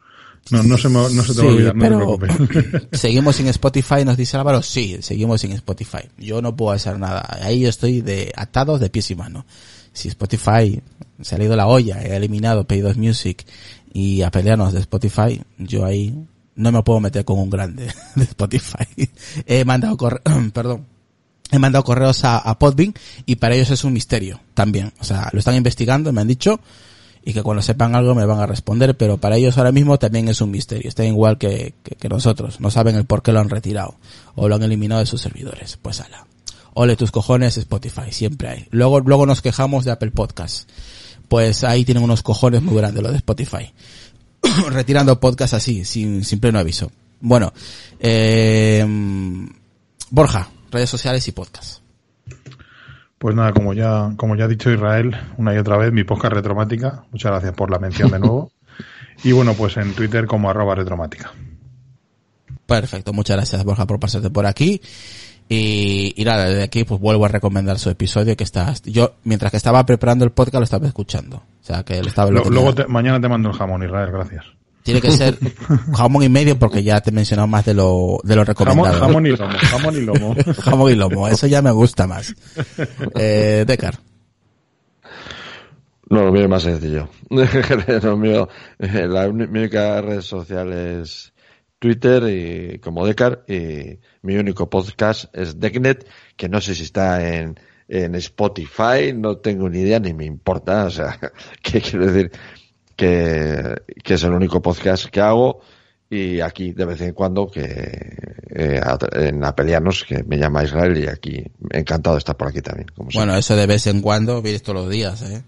No, 0.50 0.62
no 0.62 0.76
se, 0.76 0.88
me, 0.88 0.94
no 1.10 1.22
se 1.22 1.34
te 1.34 1.40
va 1.40 1.48
a 1.48 1.50
Sí, 1.50 1.56
olvidar, 1.56 1.74
no 1.76 2.16
te 2.18 2.26
preocupes. 2.26 2.82
¿Seguimos 3.00 3.36
sin 3.36 3.46
Spotify? 3.48 4.04
Nos 4.04 4.16
dice 4.16 4.36
Álvaro. 4.36 4.62
Sí, 4.62 4.98
seguimos 5.00 5.40
sin 5.40 5.52
Spotify. 5.52 6.08
Yo 6.18 6.42
no 6.42 6.54
puedo 6.54 6.72
hacer 6.72 6.98
nada. 6.98 7.26
Ahí 7.42 7.60
yo 7.60 7.68
estoy 7.68 8.00
de 8.02 8.32
atados 8.36 8.80
de 8.80 8.90
pies 8.90 9.10
y 9.10 9.14
manos. 9.14 9.44
Si 9.92 10.08
Spotify 10.08 10.80
se 11.22 11.36
ha 11.36 11.42
ido 11.42 11.54
la 11.56 11.66
olla, 11.66 12.02
he 12.02 12.16
eliminado 12.16 12.66
Pay2 12.66 12.96
Music 12.96 13.44
y 13.92 14.22
a 14.22 14.30
pelearnos 14.30 14.72
de 14.72 14.80
Spotify, 14.80 15.40
yo 15.56 15.84
ahí 15.86 16.14
no 16.56 16.72
me 16.72 16.82
puedo 16.82 17.00
meter 17.00 17.24
con 17.24 17.38
un 17.38 17.48
grande 17.48 17.86
de 18.16 18.24
Spotify. 18.24 18.86
He 19.46 19.64
mandado 19.64 19.96
corre 19.96 20.20
perdón. 20.52 20.86
He 21.54 21.58
mandado 21.60 21.84
correos 21.84 22.24
a, 22.24 22.38
a 22.38 22.58
Podbean 22.58 22.94
y 23.26 23.36
para 23.36 23.54
ellos 23.54 23.70
es 23.70 23.84
un 23.84 23.92
misterio 23.92 24.40
también. 24.54 24.92
O 24.98 25.04
sea, 25.04 25.28
lo 25.32 25.38
están 25.38 25.54
investigando, 25.54 26.12
me 26.12 26.20
han 26.20 26.26
dicho, 26.26 26.58
y 27.24 27.32
que 27.32 27.44
cuando 27.44 27.62
sepan 27.62 27.94
algo 27.94 28.14
me 28.16 28.26
van 28.26 28.40
a 28.40 28.46
responder, 28.46 28.96
pero 28.96 29.18
para 29.18 29.36
ellos 29.36 29.56
ahora 29.56 29.70
mismo 29.70 29.96
también 29.98 30.26
es 30.26 30.40
un 30.40 30.50
misterio. 30.50 30.88
Están 30.88 31.06
igual 31.06 31.38
que, 31.38 31.74
que, 31.82 32.08
nosotros. 32.08 32.60
No 32.60 32.72
saben 32.72 32.96
el 32.96 33.04
por 33.04 33.22
qué 33.22 33.32
lo 33.32 33.38
han 33.38 33.50
retirado 33.50 33.94
o 34.34 34.48
lo 34.48 34.56
han 34.56 34.64
eliminado 34.64 35.00
de 35.00 35.06
sus 35.06 35.20
servidores. 35.20 35.78
Pues 35.80 36.00
ala. 36.00 36.26
Ole 36.74 36.96
tus 36.96 37.12
cojones 37.12 37.56
Spotify, 37.56 38.10
siempre 38.10 38.48
hay. 38.48 38.66
Luego, 38.70 38.98
luego 38.98 39.26
nos 39.26 39.42
quejamos 39.42 39.84
de 39.84 39.92
Apple 39.92 40.10
Podcast. 40.10 40.68
Pues 41.28 41.62
ahí 41.62 41.84
tienen 41.84 42.02
unos 42.02 42.22
cojones 42.22 42.62
muy 42.62 42.74
grandes 42.74 43.00
lo 43.00 43.12
de 43.12 43.18
Spotify. 43.18 43.72
Retirando 44.70 45.20
podcast 45.20 45.54
así, 45.54 45.84
sin, 45.84 46.24
sin 46.24 46.40
pleno 46.40 46.58
aviso. 46.58 46.90
Bueno, 47.20 47.52
eh, 48.00 48.84
Borja, 50.10 50.50
redes 50.74 50.90
sociales 50.90 51.26
y 51.28 51.32
podcast. 51.32 51.80
Pues 53.18 53.34
nada, 53.34 53.52
como 53.52 53.72
ya, 53.72 54.12
como 54.16 54.36
ya 54.36 54.44
ha 54.44 54.48
dicho 54.48 54.70
Israel 54.70 55.16
una 55.38 55.54
y 55.54 55.58
otra 55.58 55.78
vez, 55.78 55.92
mi 55.92 56.04
podcast 56.04 56.34
retromática. 56.34 57.04
Muchas 57.10 57.30
gracias 57.32 57.54
por 57.54 57.70
la 57.70 57.78
mención 57.78 58.10
de 58.10 58.18
nuevo. 58.18 58.50
Y 59.22 59.32
bueno, 59.32 59.54
pues 59.54 59.76
en 59.78 59.94
Twitter 59.94 60.26
como 60.26 60.50
arroba 60.50 60.74
retromática. 60.74 61.32
Perfecto, 62.66 63.12
muchas 63.12 63.36
gracias 63.36 63.64
Borja 63.64 63.86
por 63.86 63.98
pasarte 64.00 64.28
por 64.30 64.44
aquí. 64.46 64.80
Y, 65.48 66.14
y 66.16 66.24
nada, 66.24 66.46
desde 66.46 66.62
aquí 66.62 66.84
pues 66.84 67.00
vuelvo 67.00 67.24
a 67.26 67.28
recomendar 67.28 67.78
su 67.78 67.90
episodio 67.90 68.34
que 68.36 68.44
está, 68.44 68.72
yo 68.84 69.14
mientras 69.24 69.50
que 69.50 69.58
estaba 69.58 69.84
preparando 69.86 70.24
el 70.24 70.32
podcast 70.32 70.56
lo 70.60 70.64
estaba 70.64 70.86
escuchando. 70.86 71.36
O 71.36 71.64
sea 71.64 71.82
que 71.84 72.00
lo 72.02 72.08
estaba 72.08 72.30
lo 72.30 72.44
luego 72.44 72.74
te- 72.74 72.86
mañana 72.86 73.20
te 73.20 73.28
mando 73.28 73.50
el 73.50 73.54
jamón, 73.56 73.82
Israel, 73.82 74.10
gracias. 74.10 74.44
Tiene 74.84 75.00
que 75.00 75.10
ser 75.12 75.38
jamón 75.96 76.22
y 76.22 76.28
medio 76.28 76.58
porque 76.58 76.82
ya 76.82 77.00
te 77.00 77.08
he 77.08 77.12
mencionado 77.12 77.48
más 77.48 77.64
de 77.64 77.72
lo, 77.72 78.18
de 78.22 78.36
lo 78.36 78.44
Jamón, 78.44 78.46
recomendado. 78.46 79.00
jamón 79.00 79.26
y 79.26 79.30
lomo, 79.30 79.58
jamón 79.58 79.96
y 79.96 80.00
lomo. 80.02 80.36
Jamón 80.62 80.92
y 80.92 80.94
lomo, 80.94 81.28
eso 81.28 81.46
ya 81.46 81.62
me 81.62 81.70
gusta 81.70 82.06
más. 82.06 82.34
Eh, 83.14 83.64
Decar. 83.66 83.98
No, 86.10 86.24
lo 86.24 86.32
mío 86.32 86.42
es 86.42 86.48
más 86.50 86.62
sencillo. 86.64 87.08
lo 88.02 88.16
mío, 88.18 88.46
eh, 88.78 89.06
la 89.08 89.26
única 89.26 90.02
red 90.02 90.20
social 90.20 90.70
es 90.74 91.32
Twitter 91.78 92.22
y 92.28 92.78
como 92.78 93.06
Decar 93.06 93.42
y 93.48 93.98
mi 94.20 94.36
único 94.36 94.68
podcast 94.68 95.34
es 95.34 95.58
Decknet, 95.58 96.06
que 96.36 96.50
no 96.50 96.60
sé 96.60 96.74
si 96.74 96.82
está 96.82 97.26
en, 97.26 97.58
en 97.88 98.14
Spotify, 98.16 99.14
no 99.14 99.38
tengo 99.38 99.70
ni 99.70 99.78
idea 99.78 99.98
ni 99.98 100.12
me 100.12 100.26
importa, 100.26 100.84
o 100.84 100.90
sea, 100.90 101.18
que 101.62 101.80
quiero 101.80 102.12
decir 102.12 102.32
que, 102.96 103.74
que 104.02 104.14
es 104.14 104.22
el 104.24 104.32
único 104.32 104.60
podcast 104.62 105.06
que 105.06 105.20
hago 105.20 105.60
y 106.10 106.40
aquí 106.40 106.72
de 106.72 106.84
vez 106.84 107.00
en 107.00 107.12
cuando 107.12 107.50
que 107.50 107.62
eh, 108.50 108.80
a- 108.82 108.98
en 109.12 109.42
Apelianos 109.44 110.04
que 110.04 110.22
me 110.22 110.36
llama 110.38 110.62
Israel 110.64 110.96
y 110.98 111.08
aquí 111.08 111.42
encantado 111.70 112.16
de 112.16 112.18
estar 112.18 112.36
por 112.36 112.48
aquí 112.48 112.60
también. 112.60 112.86
Como. 112.94 113.10
Bueno, 113.14 113.36
eso 113.36 113.56
de 113.56 113.66
vez 113.66 113.86
en 113.86 114.00
cuando, 114.00 114.40
vienes 114.42 114.62
todos 114.62 114.82
los 114.84 114.90
días, 114.90 115.22
eh. 115.22 115.42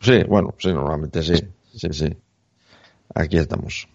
Sí, 0.00 0.22
bueno, 0.28 0.54
sí, 0.58 0.68
normalmente 0.68 1.22
sí, 1.22 1.34
sí, 1.74 1.88
sí. 1.92 2.14
Aquí 3.14 3.38
estamos. 3.38 3.88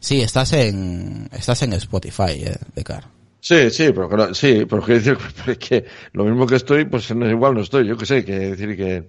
Sí, 0.00 0.20
estás 0.20 0.52
en, 0.52 1.28
estás 1.32 1.62
en 1.62 1.72
Spotify, 1.74 2.44
eh, 2.44 2.56
Decar. 2.74 3.04
Sí, 3.40 3.70
sí, 3.70 3.90
pero 3.94 4.34
sí, 4.34 4.64
pero 4.68 4.82
quiero 4.82 5.00
decir 5.00 5.18
es 5.46 5.58
que 5.68 5.84
lo 6.12 6.24
mismo 6.24 6.46
que 6.46 6.56
estoy, 6.56 6.84
pues 6.84 7.14
no- 7.14 7.28
igual 7.30 7.54
no 7.54 7.60
estoy. 7.62 7.86
Yo 7.86 7.96
que 7.96 8.04
sé, 8.06 8.24
que 8.24 8.38
decir 8.38 8.76
que 8.76 9.08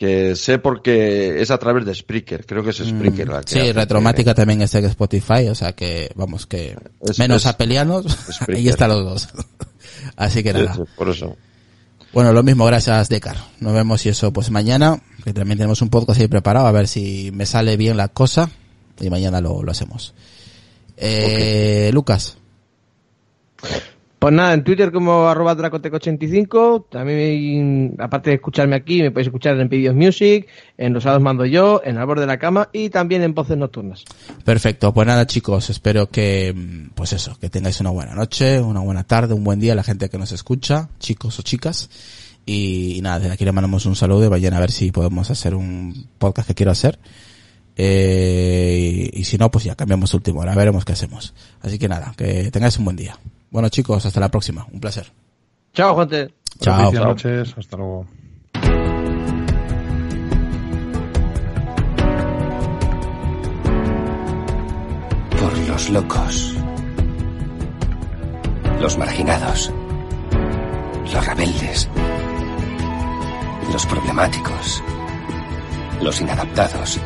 que 0.00 0.34
sé 0.34 0.58
porque 0.58 1.42
es 1.42 1.50
a 1.50 1.58
través 1.58 1.84
de 1.84 1.94
Spreaker, 1.94 2.46
creo 2.46 2.64
que 2.64 2.70
es 2.70 2.78
Spreaker 2.78 3.28
la 3.28 3.42
que 3.42 3.54
Mm, 3.60 3.62
Sí, 3.66 3.72
Retromática 3.72 4.34
también 4.34 4.62
está 4.62 4.78
en 4.78 4.86
Spotify, 4.86 5.48
o 5.50 5.54
sea 5.54 5.74
que, 5.74 6.10
vamos, 6.16 6.46
que 6.46 6.74
Es- 7.02 7.18
menos 7.18 7.42
es- 7.42 7.46
apelianos, 7.46 8.06
ahí 8.48 8.66
están 8.68 8.88
los 8.88 9.04
dos. 9.04 9.28
Así 10.16 10.42
que 10.42 10.54
nada. 10.54 10.74
sí, 10.74 10.80
por 10.96 11.10
eso. 11.10 11.36
Bueno, 12.14 12.32
lo 12.32 12.42
mismo, 12.42 12.64
gracias 12.64 13.10
Decar. 13.10 13.36
Nos 13.60 13.74
vemos 13.74 14.04
y 14.06 14.08
eso 14.08 14.32
pues 14.32 14.50
mañana, 14.50 15.02
que 15.22 15.34
también 15.34 15.58
tenemos 15.58 15.82
un 15.82 15.90
podcast 15.90 16.18
ahí 16.18 16.28
preparado, 16.28 16.66
a 16.66 16.72
ver 16.72 16.88
si 16.88 17.30
me 17.34 17.44
sale 17.44 17.76
bien 17.76 17.98
la 17.98 18.08
cosa 18.08 18.48
y 19.00 19.10
mañana 19.10 19.42
lo, 19.42 19.62
lo 19.62 19.70
hacemos. 19.70 20.14
Eh, 20.96 21.90
Lucas. 21.92 22.38
Pues 24.20 24.34
nada, 24.34 24.52
en 24.52 24.64
Twitter 24.64 24.92
como 24.92 25.28
arroba 25.28 25.56
dracoteco85, 25.56 26.90
también 26.90 27.96
aparte 27.98 28.28
de 28.28 28.36
escucharme 28.36 28.76
aquí, 28.76 29.00
me 29.00 29.10
podéis 29.10 29.28
escuchar 29.28 29.58
en 29.58 29.70
Pedidos 29.70 29.96
Music, 29.96 30.46
en 30.76 30.92
Los 30.92 31.04
Sábados 31.04 31.22
Mando 31.22 31.46
Yo, 31.46 31.80
en 31.82 31.96
Borde 32.04 32.20
de 32.20 32.26
la 32.26 32.38
Cama 32.38 32.68
y 32.70 32.90
también 32.90 33.22
en 33.22 33.32
Voces 33.32 33.56
Nocturnas. 33.56 34.04
Perfecto, 34.44 34.92
pues 34.92 35.06
nada 35.06 35.26
chicos, 35.26 35.70
espero 35.70 36.10
que, 36.10 36.54
pues 36.94 37.14
eso, 37.14 37.38
que 37.40 37.48
tengáis 37.48 37.80
una 37.80 37.88
buena 37.88 38.14
noche, 38.14 38.60
una 38.60 38.80
buena 38.80 39.04
tarde, 39.04 39.32
un 39.32 39.42
buen 39.42 39.58
día 39.58 39.74
la 39.74 39.84
gente 39.84 40.10
que 40.10 40.18
nos 40.18 40.32
escucha, 40.32 40.90
chicos 40.98 41.38
o 41.38 41.42
chicas. 41.42 41.88
Y, 42.44 43.00
nada, 43.02 43.20
desde 43.20 43.32
aquí 43.32 43.46
le 43.46 43.52
mandamos 43.52 43.86
un 43.86 43.96
saludo 43.96 44.26
y 44.26 44.28
vayan 44.28 44.52
a 44.52 44.60
ver 44.60 44.70
si 44.70 44.92
podemos 44.92 45.30
hacer 45.30 45.54
un 45.54 46.08
podcast 46.18 46.46
que 46.46 46.54
quiero 46.54 46.72
hacer. 46.72 46.98
Eh, 47.74 49.08
y, 49.14 49.20
y 49.20 49.24
si 49.24 49.38
no, 49.38 49.50
pues 49.50 49.64
ya 49.64 49.76
cambiamos 49.76 50.12
último 50.12 50.40
hora, 50.40 50.54
veremos 50.54 50.84
qué 50.84 50.92
hacemos. 50.92 51.32
Así 51.62 51.78
que 51.78 51.88
nada, 51.88 52.12
que 52.18 52.50
tengáis 52.50 52.76
un 52.76 52.84
buen 52.84 52.96
día. 52.96 53.18
Bueno 53.50 53.68
chicos, 53.68 54.06
hasta 54.06 54.20
la 54.20 54.28
próxima, 54.28 54.66
un 54.72 54.80
placer. 54.80 55.12
Chao, 55.74 55.96
gente. 55.98 56.32
Chao. 56.60 56.76
Propicias 56.76 57.04
noches, 57.04 57.54
hasta 57.58 57.76
luego. 57.76 58.06
Por 65.40 65.58
los 65.68 65.90
locos. 65.90 66.54
Los 68.80 68.96
marginados. 68.98 69.72
Los 71.12 71.26
rebeldes. 71.26 71.88
Los 73.72 73.84
problemáticos. 73.86 74.82
Los 76.00 76.20
inadaptados. 76.20 77.00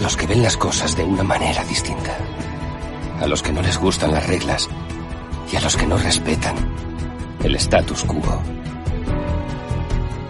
Los 0.00 0.16
que 0.16 0.26
ven 0.26 0.42
las 0.42 0.56
cosas 0.56 0.96
de 0.96 1.04
una 1.04 1.22
manera 1.22 1.64
distinta. 1.64 2.18
A 3.20 3.26
los 3.26 3.42
que 3.42 3.52
no 3.52 3.62
les 3.62 3.78
gustan 3.78 4.12
las 4.12 4.26
reglas. 4.26 4.68
Y 5.52 5.56
a 5.56 5.60
los 5.60 5.76
que 5.76 5.86
no 5.86 5.96
respetan 5.96 6.54
el 7.42 7.54
status 7.56 8.04
quo. 8.04 8.42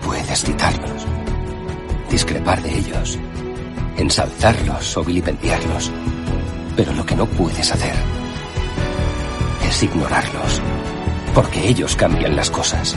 Puedes 0.02 0.42
citarlos. 0.44 1.06
Discrepar 2.10 2.62
de 2.62 2.78
ellos 2.78 3.18
ensalzarlos 3.96 4.96
o 4.96 5.04
vilipendiarlos. 5.04 5.90
Pero 6.76 6.92
lo 6.92 7.06
que 7.06 7.14
no 7.14 7.26
puedes 7.26 7.70
hacer 7.72 7.94
es 9.66 9.82
ignorarlos, 9.82 10.60
porque 11.34 11.68
ellos 11.68 11.96
cambian 11.96 12.36
las 12.36 12.50
cosas. 12.50 12.96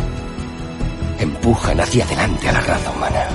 Empujan 1.19 1.79
hacia 1.79 2.03
adelante 2.03 2.49
a 2.49 2.53
la 2.53 2.61
raza 2.61 2.91
humana. 2.91 3.27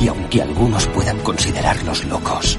Y 0.00 0.08
aunque 0.08 0.42
algunos 0.42 0.86
puedan 0.88 1.18
considerarlos 1.20 2.04
locos, 2.04 2.58